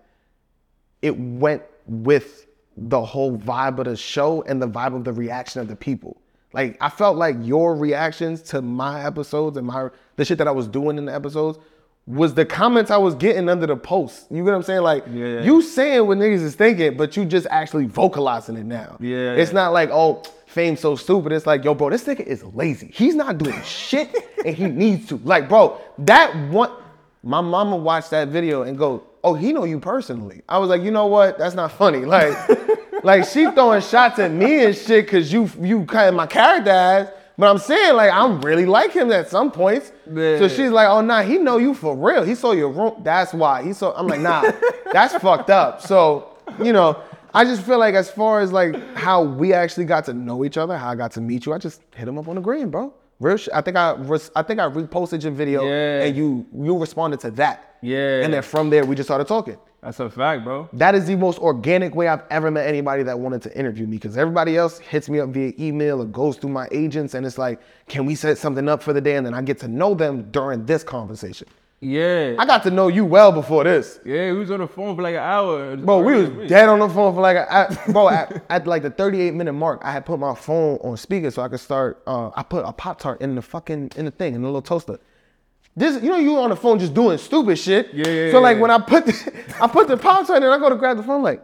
it 1.03 1.17
went 1.17 1.63
with 1.87 2.47
the 2.77 3.05
whole 3.05 3.37
vibe 3.37 3.79
of 3.79 3.85
the 3.85 3.97
show 3.97 4.43
and 4.43 4.61
the 4.61 4.69
vibe 4.69 4.97
of 4.97 5.05
the 5.05 5.13
reaction 5.13 5.61
of 5.61 5.69
the 5.69 5.77
people. 5.77 6.17
Like 6.53 6.77
I 6.81 6.89
felt 6.89 7.17
like 7.17 7.37
your 7.41 7.77
reactions 7.77 8.43
to 8.43 8.63
my 8.63 9.05
episodes 9.05 9.57
and 9.57 9.67
my 9.67 9.91
the 10.17 10.25
shit 10.25 10.39
that 10.39 10.49
I 10.49 10.53
was 10.53 10.67
doing 10.67 10.99
in 10.99 11.05
the 11.05 11.15
episodes 11.15 11.59
was 12.07 12.35
the 12.35 12.45
comments 12.45 12.91
I 12.91 12.99
was 12.99 13.15
getting 13.15 13.49
under 13.49 13.67
the 13.67 13.77
posts. 13.77 14.27
You 14.31 14.39
get 14.39 14.45
what 14.45 14.55
I'm 14.57 14.63
saying? 14.63 14.83
Like 14.83 15.05
Yeah. 15.11 15.41
you 15.43 15.63
saying 15.63 16.07
what 16.07 16.19
niggas 16.19 16.43
is 16.43 16.55
thinking, 16.55 16.97
but 16.97 17.17
you 17.17 17.25
just 17.25 17.47
actually 17.51 17.87
vocalizing 17.87 18.57
it 18.57 18.67
now. 18.67 18.97
Yeah. 19.01 19.33
It's 19.35 19.53
not 19.53 19.73
like, 19.73 19.89
oh, 19.91 20.23
fame's 20.47 20.81
so 20.81 20.97
stupid. 20.97 21.33
It's 21.33 21.47
like, 21.47 21.65
yo, 21.65 21.75
bro, 21.75 21.89
this 21.91 22.05
nigga 22.05 22.21
is 22.21 22.45
lazy. 22.45 22.91
He's 22.93 23.15
not 23.15 23.39
doing 23.39 23.61
shit 23.65 24.15
and 24.45 24.55
he 24.55 24.67
needs 24.67 25.09
to. 25.09 25.17
Like, 25.25 25.49
bro, 25.49 25.81
that 25.99 26.35
one, 26.51 26.71
my 27.23 27.41
mama 27.41 27.77
watched 27.77 28.11
that 28.11 28.29
video 28.29 28.63
and 28.63 28.77
go, 28.77 29.03
oh, 29.23 29.33
he 29.33 29.55
know 29.55 29.65
you 29.65 29.81
personally. 29.81 30.43
I 30.47 30.59
was 30.59 30.69
like, 30.69 30.83
you 30.83 30.91
know 30.91 31.07
what? 31.07 31.39
That's 31.39 31.55
not 31.55 31.73
funny. 31.73 32.01
Like, 32.05 32.37
like 33.03 33.25
she 33.25 33.51
throwing 33.53 33.81
shots 33.81 34.19
at 34.19 34.31
me 34.31 34.67
and 34.67 34.77
shit 34.77 35.07
because 35.07 35.33
you 35.33 35.51
you 35.59 35.87
kind 35.87 36.11
of 36.11 36.15
my 36.15 36.27
character 36.27 36.71
ass. 36.71 37.09
But 37.37 37.51
I'm 37.51 37.59
saying 37.59 37.97
like 37.97 38.13
I'm 38.13 38.41
really 38.43 38.65
like 38.67 38.93
him 38.93 39.11
at 39.11 39.29
some 39.29 39.51
points. 39.51 39.91
Yeah. 40.07 40.39
So 40.39 40.49
she's 40.49 40.71
like, 40.71 40.89
oh 40.89 41.01
nah, 41.01 41.23
he 41.23 41.39
know 41.39 41.57
you 41.59 41.75
for 41.75 41.97
real. 41.97 42.23
He 42.23 42.35
saw 42.35 42.53
your 42.53 42.69
room. 42.71 43.01
That's 43.03 43.33
why. 43.35 43.63
He 43.63 43.73
saw. 43.73 43.93
I'm 43.97 44.07
like, 44.07 44.21
nah, 44.21 44.51
that's 44.93 45.15
fucked 45.17 45.51
up. 45.51 45.81
So 45.81 46.29
you 46.63 46.73
know, 46.73 46.97
I 47.33 47.45
just 47.45 47.63
feel 47.63 47.79
like 47.79 47.95
as 47.97 48.11
far 48.11 48.41
as 48.41 48.53
like 48.53 48.77
how 48.95 49.23
we 49.23 49.53
actually 49.53 49.87
got 49.87 50.05
to 50.05 50.13
know 50.15 50.45
each 50.45 50.57
other, 50.57 50.77
how 50.79 50.91
I 50.91 50.95
got 50.95 51.11
to 51.13 51.21
meet 51.21 51.45
you, 51.47 51.53
I 51.53 51.59
just 51.59 51.81
hit 51.95 52.07
him 52.07 52.19
up 52.19 52.29
on 52.29 52.37
the 52.37 52.41
gram, 52.41 52.71
bro. 52.71 52.95
Real 53.21 53.37
shit. 53.37 53.53
I 53.55 53.61
think 53.63 53.77
I 53.77 53.93
res- 53.95 54.31
I 54.37 54.43
think 54.43 54.61
I 54.61 54.69
reposted 54.69 55.23
your 55.23 55.33
video 55.33 55.65
Yeah. 55.65 56.05
and 56.05 56.17
you 56.17 56.47
you 56.55 56.79
responded 56.79 57.21
to 57.21 57.31
that. 57.33 57.77
Yeah. 57.83 58.23
And 58.23 58.33
then 58.33 58.43
from 58.43 58.71
there 58.71 58.85
we 58.85 58.95
just 58.95 59.09
started 59.09 59.27
talking. 59.27 59.57
That's 59.85 60.01
a 60.01 60.09
fact, 60.09 60.45
bro. 60.45 60.67
That 60.73 60.95
is 60.95 61.07
the 61.07 61.15
most 61.15 61.39
organic 61.39 61.95
way 61.95 62.09
I've 62.09 62.23
ever 62.31 62.51
met 62.51 62.67
anybody 62.67 63.03
that 63.03 63.19
wanted 63.19 63.43
to 63.43 63.59
interview 63.59 63.87
me 63.87 63.99
because 63.99 64.17
everybody 64.17 64.57
else 64.57 64.79
hits 64.79 65.11
me 65.11 65.21
up 65.21 65.29
via 65.29 65.53
email 65.59 66.01
or 66.01 66.07
goes 66.07 66.37
through 66.39 66.51
my 66.51 66.67
agents 66.73 67.13
and 67.13 67.27
it's 67.27 67.37
like, 67.37 67.61
can 67.87 68.07
we 68.07 68.15
set 68.15 68.39
something 68.39 68.67
up 68.67 68.83
for 68.83 68.95
the 68.95 69.01
day? 69.03 69.17
And 69.17 69.27
then 69.27 69.35
I 69.35 69.43
get 69.43 69.59
to 69.59 69.69
know 69.69 69.95
them 69.95 70.31
during 70.31 70.65
this 70.65 70.83
conversation. 70.83 71.49
Yeah. 71.83 72.37
I 72.39 72.47
got 72.47 72.63
to 72.63 72.71
know 72.71 72.89
you 72.89 73.05
well 73.05 73.31
before 73.31 73.65
this. 73.65 74.01
yeah, 74.07 74.33
we 74.33 74.39
was 74.39 74.51
on 74.51 74.61
the 74.61 74.67
phone 74.67 74.97
for 74.97 75.03
like 75.03 75.17
an 75.17 75.21
hour. 75.21 75.77
Bro, 75.77 76.03
we 76.03 76.15
was 76.15 76.49
dead 76.49 76.71
on 76.71 76.79
the 76.79 76.89
phone 76.89 77.15
for 77.15 77.21
like, 77.21 77.37
a, 77.37 77.55
I, 77.55 77.75
bro, 77.93 78.09
at, 78.09 78.43
at 78.49 78.67
like 78.67 78.83
the 78.83 78.91
38 78.91 79.35
minute 79.35 79.53
mark, 79.53 79.81
I 79.85 79.93
had 79.93 80.07
put 80.07 80.19
my 80.19 80.35
phone 80.35 80.79
on 80.79 80.97
speaker 80.97 81.31
so 81.31 81.43
I 81.43 81.49
could 81.49 81.61
start, 81.61 82.03
uh, 82.07 82.31
I 82.35 82.43
put 82.43 82.65
a 82.65 82.73
Pop 82.73 83.01
Tart 83.01 83.21
in 83.21 83.35
the 83.35 83.43
fucking, 83.43 83.91
in 83.97 84.07
the 84.07 84.11
thing, 84.11 84.35
in 84.35 84.41
the 84.41 84.49
little 84.49 84.63
toaster. 84.63 84.99
This, 85.77 86.03
you 86.03 86.09
know, 86.11 86.17
you 86.19 86.37
on 86.39 86.51
the 86.51 86.57
phone 86.57 86.79
just 86.79 86.95
doing 86.95 87.19
stupid 87.19 87.59
shit. 87.59 87.93
Yeah, 87.93 88.07
yeah, 88.07 88.31
So 88.31 88.41
like 88.41 88.57
yeah. 88.57 88.63
when 88.63 88.71
I 88.71 88.79
put, 88.79 89.07
the, 89.07 89.45
I 89.61 89.67
put 89.67 89.89
the 89.89 89.97
Pop 89.97 90.27
Tart 90.27 90.43
in, 90.43 90.49
I 90.49 90.59
go 90.59 90.71
to 90.71 90.77
grab 90.77 90.97
the 90.97 91.03
phone, 91.03 91.23
like, 91.23 91.43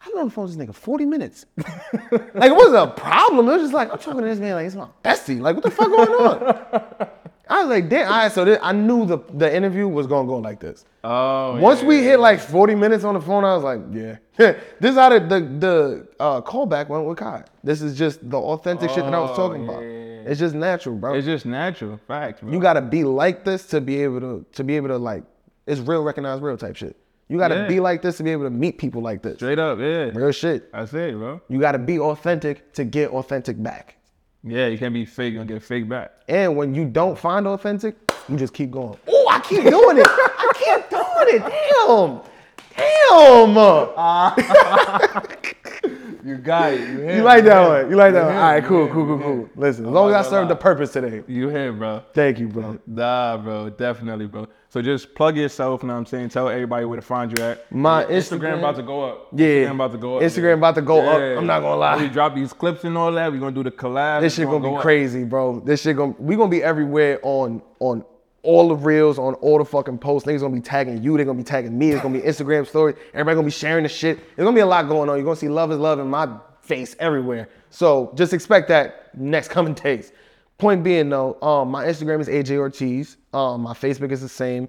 I've 0.00 0.12
been 0.12 0.20
on 0.20 0.28
the 0.28 0.30
phone 0.30 0.44
with 0.46 0.56
this 0.56 0.66
nigga 0.66 0.74
40 0.74 1.04
minutes. 1.04 1.46
like 1.56 2.50
it 2.50 2.56
wasn't 2.56 2.76
a 2.76 2.86
problem. 2.92 3.48
It 3.48 3.52
was 3.52 3.62
just 3.62 3.74
like, 3.74 3.90
I'm 3.92 3.98
talking 3.98 4.20
to 4.22 4.26
this 4.28 4.38
man 4.38 4.54
like, 4.54 4.66
it's 4.66 4.76
my 4.76 4.88
bestie. 5.04 5.40
Like, 5.40 5.56
what 5.56 5.64
the 5.64 5.70
fuck 5.70 5.88
going 5.88 6.08
on? 6.08 7.08
I 7.48 7.60
was 7.60 7.68
like, 7.68 7.88
damn, 7.88 8.10
all 8.10 8.18
right, 8.18 8.32
so 8.32 8.44
this, 8.44 8.58
I 8.60 8.72
knew 8.72 9.06
the, 9.06 9.18
the 9.34 9.54
interview 9.54 9.86
was 9.86 10.06
gonna 10.08 10.26
go 10.26 10.38
like 10.38 10.58
this. 10.58 10.84
Oh, 11.04 11.56
Once 11.60 11.80
yeah. 11.82 11.86
we 11.88 12.02
hit 12.02 12.18
like 12.18 12.40
40 12.40 12.74
minutes 12.74 13.04
on 13.04 13.14
the 13.14 13.20
phone, 13.20 13.44
I 13.44 13.54
was 13.54 13.62
like, 13.62 13.80
yeah. 13.92 14.16
this 14.36 14.90
is 14.90 14.94
how 14.96 15.10
the, 15.10 15.20
the, 15.20 15.40
the 15.40 16.08
uh, 16.18 16.40
callback 16.40 16.88
went 16.88 17.04
with 17.04 17.18
Kai. 17.18 17.44
This 17.62 17.82
is 17.82 17.96
just 17.96 18.28
the 18.28 18.36
authentic 18.36 18.90
shit 18.90 19.04
that 19.04 19.14
I 19.14 19.20
was 19.20 19.30
Oh, 19.32 19.36
talking 19.36 19.64
yeah, 19.64 19.70
about. 19.70 19.82
It's 20.26 20.40
just 20.40 20.54
natural, 20.54 20.96
bro. 20.96 21.14
It's 21.14 21.24
just 21.26 21.46
natural. 21.46 21.98
Facts, 22.08 22.40
bro. 22.40 22.52
you 22.52 22.60
gotta 22.60 22.82
be 22.82 23.04
like 23.04 23.44
this 23.44 23.66
to 23.68 23.80
be 23.80 24.02
able 24.02 24.20
to 24.20 24.44
to 24.52 24.64
be 24.64 24.76
able 24.76 24.88
to 24.88 24.98
like 24.98 25.22
it's 25.66 25.80
real 25.80 26.02
recognize 26.02 26.40
real 26.40 26.56
type 26.56 26.76
shit. 26.76 26.96
You 27.28 27.38
gotta 27.38 27.54
Yeah. 27.54 27.68
be 27.68 27.80
like 27.80 28.02
this 28.02 28.16
to 28.18 28.22
be 28.22 28.30
able 28.30 28.44
to 28.44 28.50
meet 28.50 28.78
people 28.78 29.02
like 29.02 29.22
this. 29.22 29.36
Straight 29.36 29.58
up, 29.58 29.78
yeah. 29.78 30.10
Real 30.14 30.32
shit. 30.32 30.68
I 30.74 30.82
it, 30.82 31.12
bro. 31.16 31.40
You 31.48 31.58
gotta 31.60 31.78
be 31.78 31.98
authentic 31.98 32.72
to 32.74 32.84
get 32.84 33.10
authentic 33.10 33.60
back. 33.62 33.96
Yeah, 34.44 34.66
you 34.68 34.78
can't 34.78 34.94
be 34.94 35.04
fake. 35.04 35.34
Gonna 35.34 35.46
get 35.46 35.62
fake 35.62 35.88
back. 35.88 36.12
And 36.28 36.56
when 36.56 36.74
you 36.74 36.84
don't 36.84 37.18
find 37.18 37.46
authentic, 37.48 37.96
you 38.28 38.36
just 38.36 38.52
keep 38.54 38.70
going. 38.70 38.96
Oh, 39.08 39.28
I 39.30 39.40
keep 39.40 39.64
doing 39.64 39.98
it. 39.98 40.06
I 40.08 40.52
keep 40.54 40.90
doing 40.90 41.34
it. 41.34 41.42
Damn. 41.42 42.20
Damn. 42.76 43.56
Ah. 43.98 44.34
You 46.26 46.36
got 46.38 46.72
it. 46.72 46.80
You, 46.80 47.16
You 47.18 47.22
like 47.22 47.44
that 47.44 47.68
one? 47.68 47.88
You 47.88 47.94
like 47.94 48.12
that 48.12 48.24
one? 48.24 48.34
All 48.34 48.42
right, 48.42 48.64
cool, 48.64 48.88
cool, 48.88 49.06
cool, 49.06 49.18
cool. 49.20 49.48
Listen, 49.54 49.86
as 49.86 49.92
long 49.92 50.08
as 50.08 50.14
I 50.14 50.18
gonna 50.18 50.30
served 50.30 50.50
the 50.50 50.56
purpose 50.56 50.92
today. 50.92 51.22
You 51.28 51.50
hit, 51.50 51.78
bro. 51.78 52.02
Thank 52.12 52.40
you, 52.40 52.48
bro. 52.48 52.80
Nah, 52.84 53.36
bro, 53.36 53.70
definitely, 53.70 54.26
bro. 54.26 54.48
So 54.68 54.82
just 54.82 55.14
plug 55.14 55.36
yourself, 55.36 55.82
you 55.82 55.86
know 55.86 55.94
what 55.94 56.00
I'm 56.00 56.06
saying? 56.06 56.30
Tell 56.30 56.48
everybody 56.48 56.84
where 56.84 56.96
to 56.96 57.06
find 57.06 57.30
you 57.30 57.44
at. 57.44 57.70
My 57.70 58.04
Instagram, 58.06 58.40
Instagram- 58.40 58.58
about 58.58 58.76
to 58.76 58.82
go 58.82 59.04
up. 59.04 59.28
Yeah. 59.32 59.46
Instagram 59.46 59.74
about 59.76 59.92
to 59.92 59.98
go 59.98 60.16
up. 60.16 60.22
Instagram 60.22 60.42
yeah. 60.42 60.52
about 60.54 60.74
to 60.74 60.82
go 60.82 61.08
up. 61.08 61.38
I'm 61.38 61.46
not 61.46 61.60
gonna 61.60 61.76
lie. 61.76 61.96
We 61.96 62.08
drop 62.08 62.34
these 62.34 62.52
clips 62.52 62.82
and 62.82 62.98
all 62.98 63.12
that. 63.12 63.30
We're 63.30 63.38
gonna 63.38 63.54
do 63.54 63.62
the 63.62 63.70
collab. 63.70 64.20
This 64.20 64.34
shit 64.34 64.46
gonna 64.46 64.58
be 64.58 64.64
go 64.70 64.76
up. 64.76 64.82
crazy, 64.82 65.22
bro. 65.22 65.60
This 65.60 65.82
shit 65.82 65.96
gonna 65.96 66.16
we 66.18 66.34
gonna 66.34 66.50
be 66.50 66.62
everywhere 66.62 67.20
on 67.22 67.62
on 67.78 68.04
all 68.46 68.68
the 68.68 68.76
reels, 68.76 69.18
on 69.18 69.34
all 69.34 69.58
the 69.58 69.64
fucking 69.64 69.98
posts. 69.98 70.26
Niggas 70.26 70.40
gonna 70.40 70.54
be 70.54 70.60
tagging 70.60 71.02
you. 71.02 71.16
They're 71.16 71.26
gonna 71.26 71.36
be 71.36 71.44
tagging 71.44 71.76
me. 71.76 71.90
It's 71.90 72.02
gonna 72.02 72.18
be 72.18 72.24
Instagram 72.24 72.66
stories. 72.66 72.96
Everybody 73.12 73.34
gonna 73.34 73.46
be 73.46 73.50
sharing 73.50 73.82
the 73.82 73.88
shit. 73.88 74.18
There's 74.36 74.46
gonna 74.46 74.54
be 74.54 74.60
a 74.60 74.66
lot 74.66 74.88
going 74.88 75.10
on. 75.10 75.16
You're 75.16 75.24
gonna 75.24 75.36
see 75.36 75.48
love 75.48 75.72
is 75.72 75.78
love 75.78 75.98
in 75.98 76.08
my 76.08 76.28
face 76.62 76.96
everywhere. 76.98 77.48
So 77.70 78.12
just 78.14 78.32
expect 78.32 78.68
that 78.68 79.16
next 79.16 79.48
coming 79.56 79.74
days. 79.74 80.12
Point 80.58 80.82
being 80.82 81.10
though, 81.10 81.40
um, 81.42 81.70
my 81.70 81.84
Instagram 81.84 82.20
is 82.20 82.28
AJ 82.28 82.56
Ortiz. 82.56 83.18
Um, 83.34 83.62
my 83.62 83.74
Facebook 83.74 84.10
is 84.12 84.22
the 84.22 84.28
same, 84.28 84.68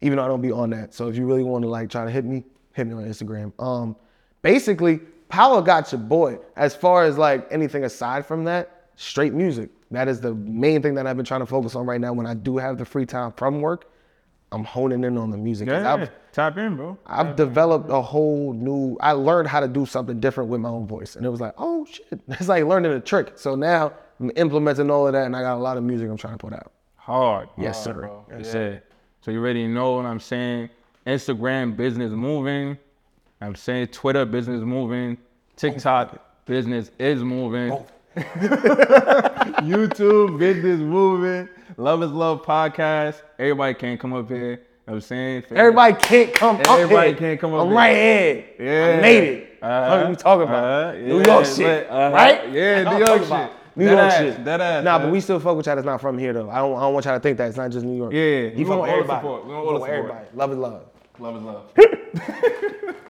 even 0.00 0.16
though 0.16 0.24
I 0.24 0.28
don't 0.28 0.40
be 0.40 0.52
on 0.52 0.70
that. 0.70 0.94
So 0.94 1.08
if 1.08 1.16
you 1.16 1.26
really 1.26 1.42
want 1.42 1.62
to 1.64 1.68
like 1.68 1.90
try 1.90 2.04
to 2.04 2.10
hit 2.10 2.24
me, 2.24 2.44
hit 2.72 2.86
me 2.86 2.94
on 2.94 3.04
Instagram. 3.04 3.52
Um, 3.62 3.94
basically, 4.42 5.00
Power 5.28 5.60
got 5.60 5.92
your 5.92 6.00
boy. 6.00 6.38
As 6.56 6.74
far 6.74 7.04
as 7.04 7.18
like 7.18 7.46
anything 7.50 7.84
aside 7.84 8.24
from 8.24 8.44
that, 8.44 8.86
straight 8.96 9.34
music. 9.34 9.70
That 9.90 10.08
is 10.08 10.20
the 10.20 10.34
main 10.34 10.82
thing 10.82 10.94
that 10.94 11.06
I've 11.06 11.16
been 11.16 11.24
trying 11.24 11.40
to 11.40 11.46
focus 11.46 11.74
on 11.74 11.86
right 11.86 12.00
now. 12.00 12.12
When 12.12 12.26
I 12.26 12.34
do 12.34 12.58
have 12.58 12.78
the 12.78 12.84
free 12.84 13.06
time 13.06 13.32
from 13.32 13.60
work, 13.60 13.90
I'm 14.52 14.64
honing 14.64 15.04
in 15.04 15.18
on 15.18 15.30
the 15.30 15.36
music. 15.36 15.68
Yeah, 15.68 15.94
I've, 15.94 16.10
tap 16.32 16.56
in, 16.56 16.76
bro. 16.76 16.98
I've 17.06 17.36
developed 17.36 17.90
a 17.90 18.00
whole 18.00 18.52
new. 18.52 18.96
I 19.00 19.12
learned 19.12 19.48
how 19.48 19.60
to 19.60 19.68
do 19.68 19.86
something 19.86 20.20
different 20.20 20.50
with 20.50 20.60
my 20.60 20.68
own 20.68 20.86
voice, 20.86 21.16
and 21.16 21.24
it 21.24 21.28
was 21.28 21.40
like, 21.40 21.54
oh 21.58 21.84
shit, 21.86 22.20
it's 22.28 22.48
like 22.48 22.64
learning 22.64 22.92
a 22.92 23.00
trick. 23.00 23.32
So 23.36 23.54
now 23.54 23.92
I'm 24.20 24.30
implementing 24.36 24.90
all 24.90 25.06
of 25.06 25.12
that, 25.12 25.26
and 25.26 25.36
I 25.36 25.42
got 25.42 25.56
a 25.56 25.60
lot 25.60 25.76
of 25.76 25.84
music 25.84 26.08
I'm 26.08 26.16
trying 26.16 26.34
to 26.34 26.38
put 26.38 26.52
out. 26.52 26.72
Hard. 26.96 27.48
Yes, 27.58 27.84
hard, 27.84 27.96
sir. 27.96 28.00
Bro. 28.02 28.26
Yes, 28.38 28.54
yeah. 28.54 28.78
So 29.20 29.30
you 29.30 29.40
already 29.40 29.66
know 29.66 29.92
what 29.92 30.06
I'm 30.06 30.20
saying. 30.20 30.70
Instagram 31.06 31.76
business 31.76 32.12
moving. 32.12 32.78
I'm 33.40 33.54
saying 33.54 33.88
Twitter 33.88 34.24
business 34.24 34.62
moving. 34.62 35.16
Oh, 35.20 35.24
TikTok 35.56 36.46
business 36.46 36.90
is 36.98 37.22
moving. 37.22 37.72
Oh. 37.72 37.86
YouTube 39.62 40.38
business 40.38 40.80
moving. 40.80 41.48
Love 41.76 42.02
is 42.02 42.10
Love 42.10 42.42
podcast. 42.42 43.22
Everybody 43.38 43.74
can't 43.74 44.00
come 44.00 44.12
up 44.12 44.28
here. 44.28 44.50
You 44.52 44.56
know 44.86 44.94
I'm 44.94 45.00
saying? 45.00 45.44
Everybody 45.50 45.94
can't 45.94 46.34
come 46.34 46.56
up 46.56 46.66
here. 46.66 46.76
Everybody 46.78 47.14
can't 47.14 47.40
come 47.40 47.54
up 47.54 47.60
I'm 47.62 47.66
here. 47.68 47.76
right 47.76 47.96
here. 47.96 48.44
Yeah. 48.58 48.96
I 48.98 49.00
made 49.00 49.22
it. 49.24 49.58
Uh-huh. 49.62 50.00
What 50.02 50.08
you 50.10 50.16
talking 50.16 50.48
about? 50.48 50.64
Uh-huh. 50.64 50.98
New 50.98 51.18
Yeah, 51.20 51.26
York 51.26 51.46
shit, 51.46 51.90
uh-huh. 51.90 52.14
right? 52.14 52.50
Yeah, 52.52 52.84
New 52.92 52.98
York 53.04 53.18
shit. 53.18 53.26
about. 53.26 53.50
New 53.76 53.84
That 53.84 53.90
York 53.92 54.02
ass, 54.12 54.18
shit. 54.36 54.44
that 54.44 54.60
ass, 54.60 54.84
Nah, 54.84 54.98
man. 54.98 55.06
but 55.06 55.12
we 55.12 55.20
still 55.20 55.38
fuck 55.38 55.56
with 55.56 55.66
y'all 55.66 55.76
that's 55.76 55.86
not 55.86 56.00
from 56.00 56.18
here 56.18 56.32
though. 56.32 56.50
I 56.50 56.56
don't, 56.58 56.76
I 56.76 56.80
don't 56.80 56.94
want 56.94 57.04
y'all 57.06 57.14
to 57.14 57.20
think 57.20 57.38
that 57.38 57.48
it's 57.48 57.56
not 57.56 57.70
just 57.70 57.84
New 57.86 57.96
York. 57.96 58.12
Yeah, 58.12 58.20
you 58.20 58.52
we 58.56 58.64
fuck 58.64 58.70
want 58.78 58.82
with 58.82 58.90
everybody. 58.90 59.18
support. 59.20 59.46
We 59.46 59.52
want 59.54 59.66
all 59.66 59.72
the 59.74 59.78
support. 59.80 59.90
everybody. 59.98 60.26
Love 60.34 60.52
is 60.52 60.58
love. 60.58 60.82
Love 61.20 61.36
is 61.36 61.42
love. 61.42 62.94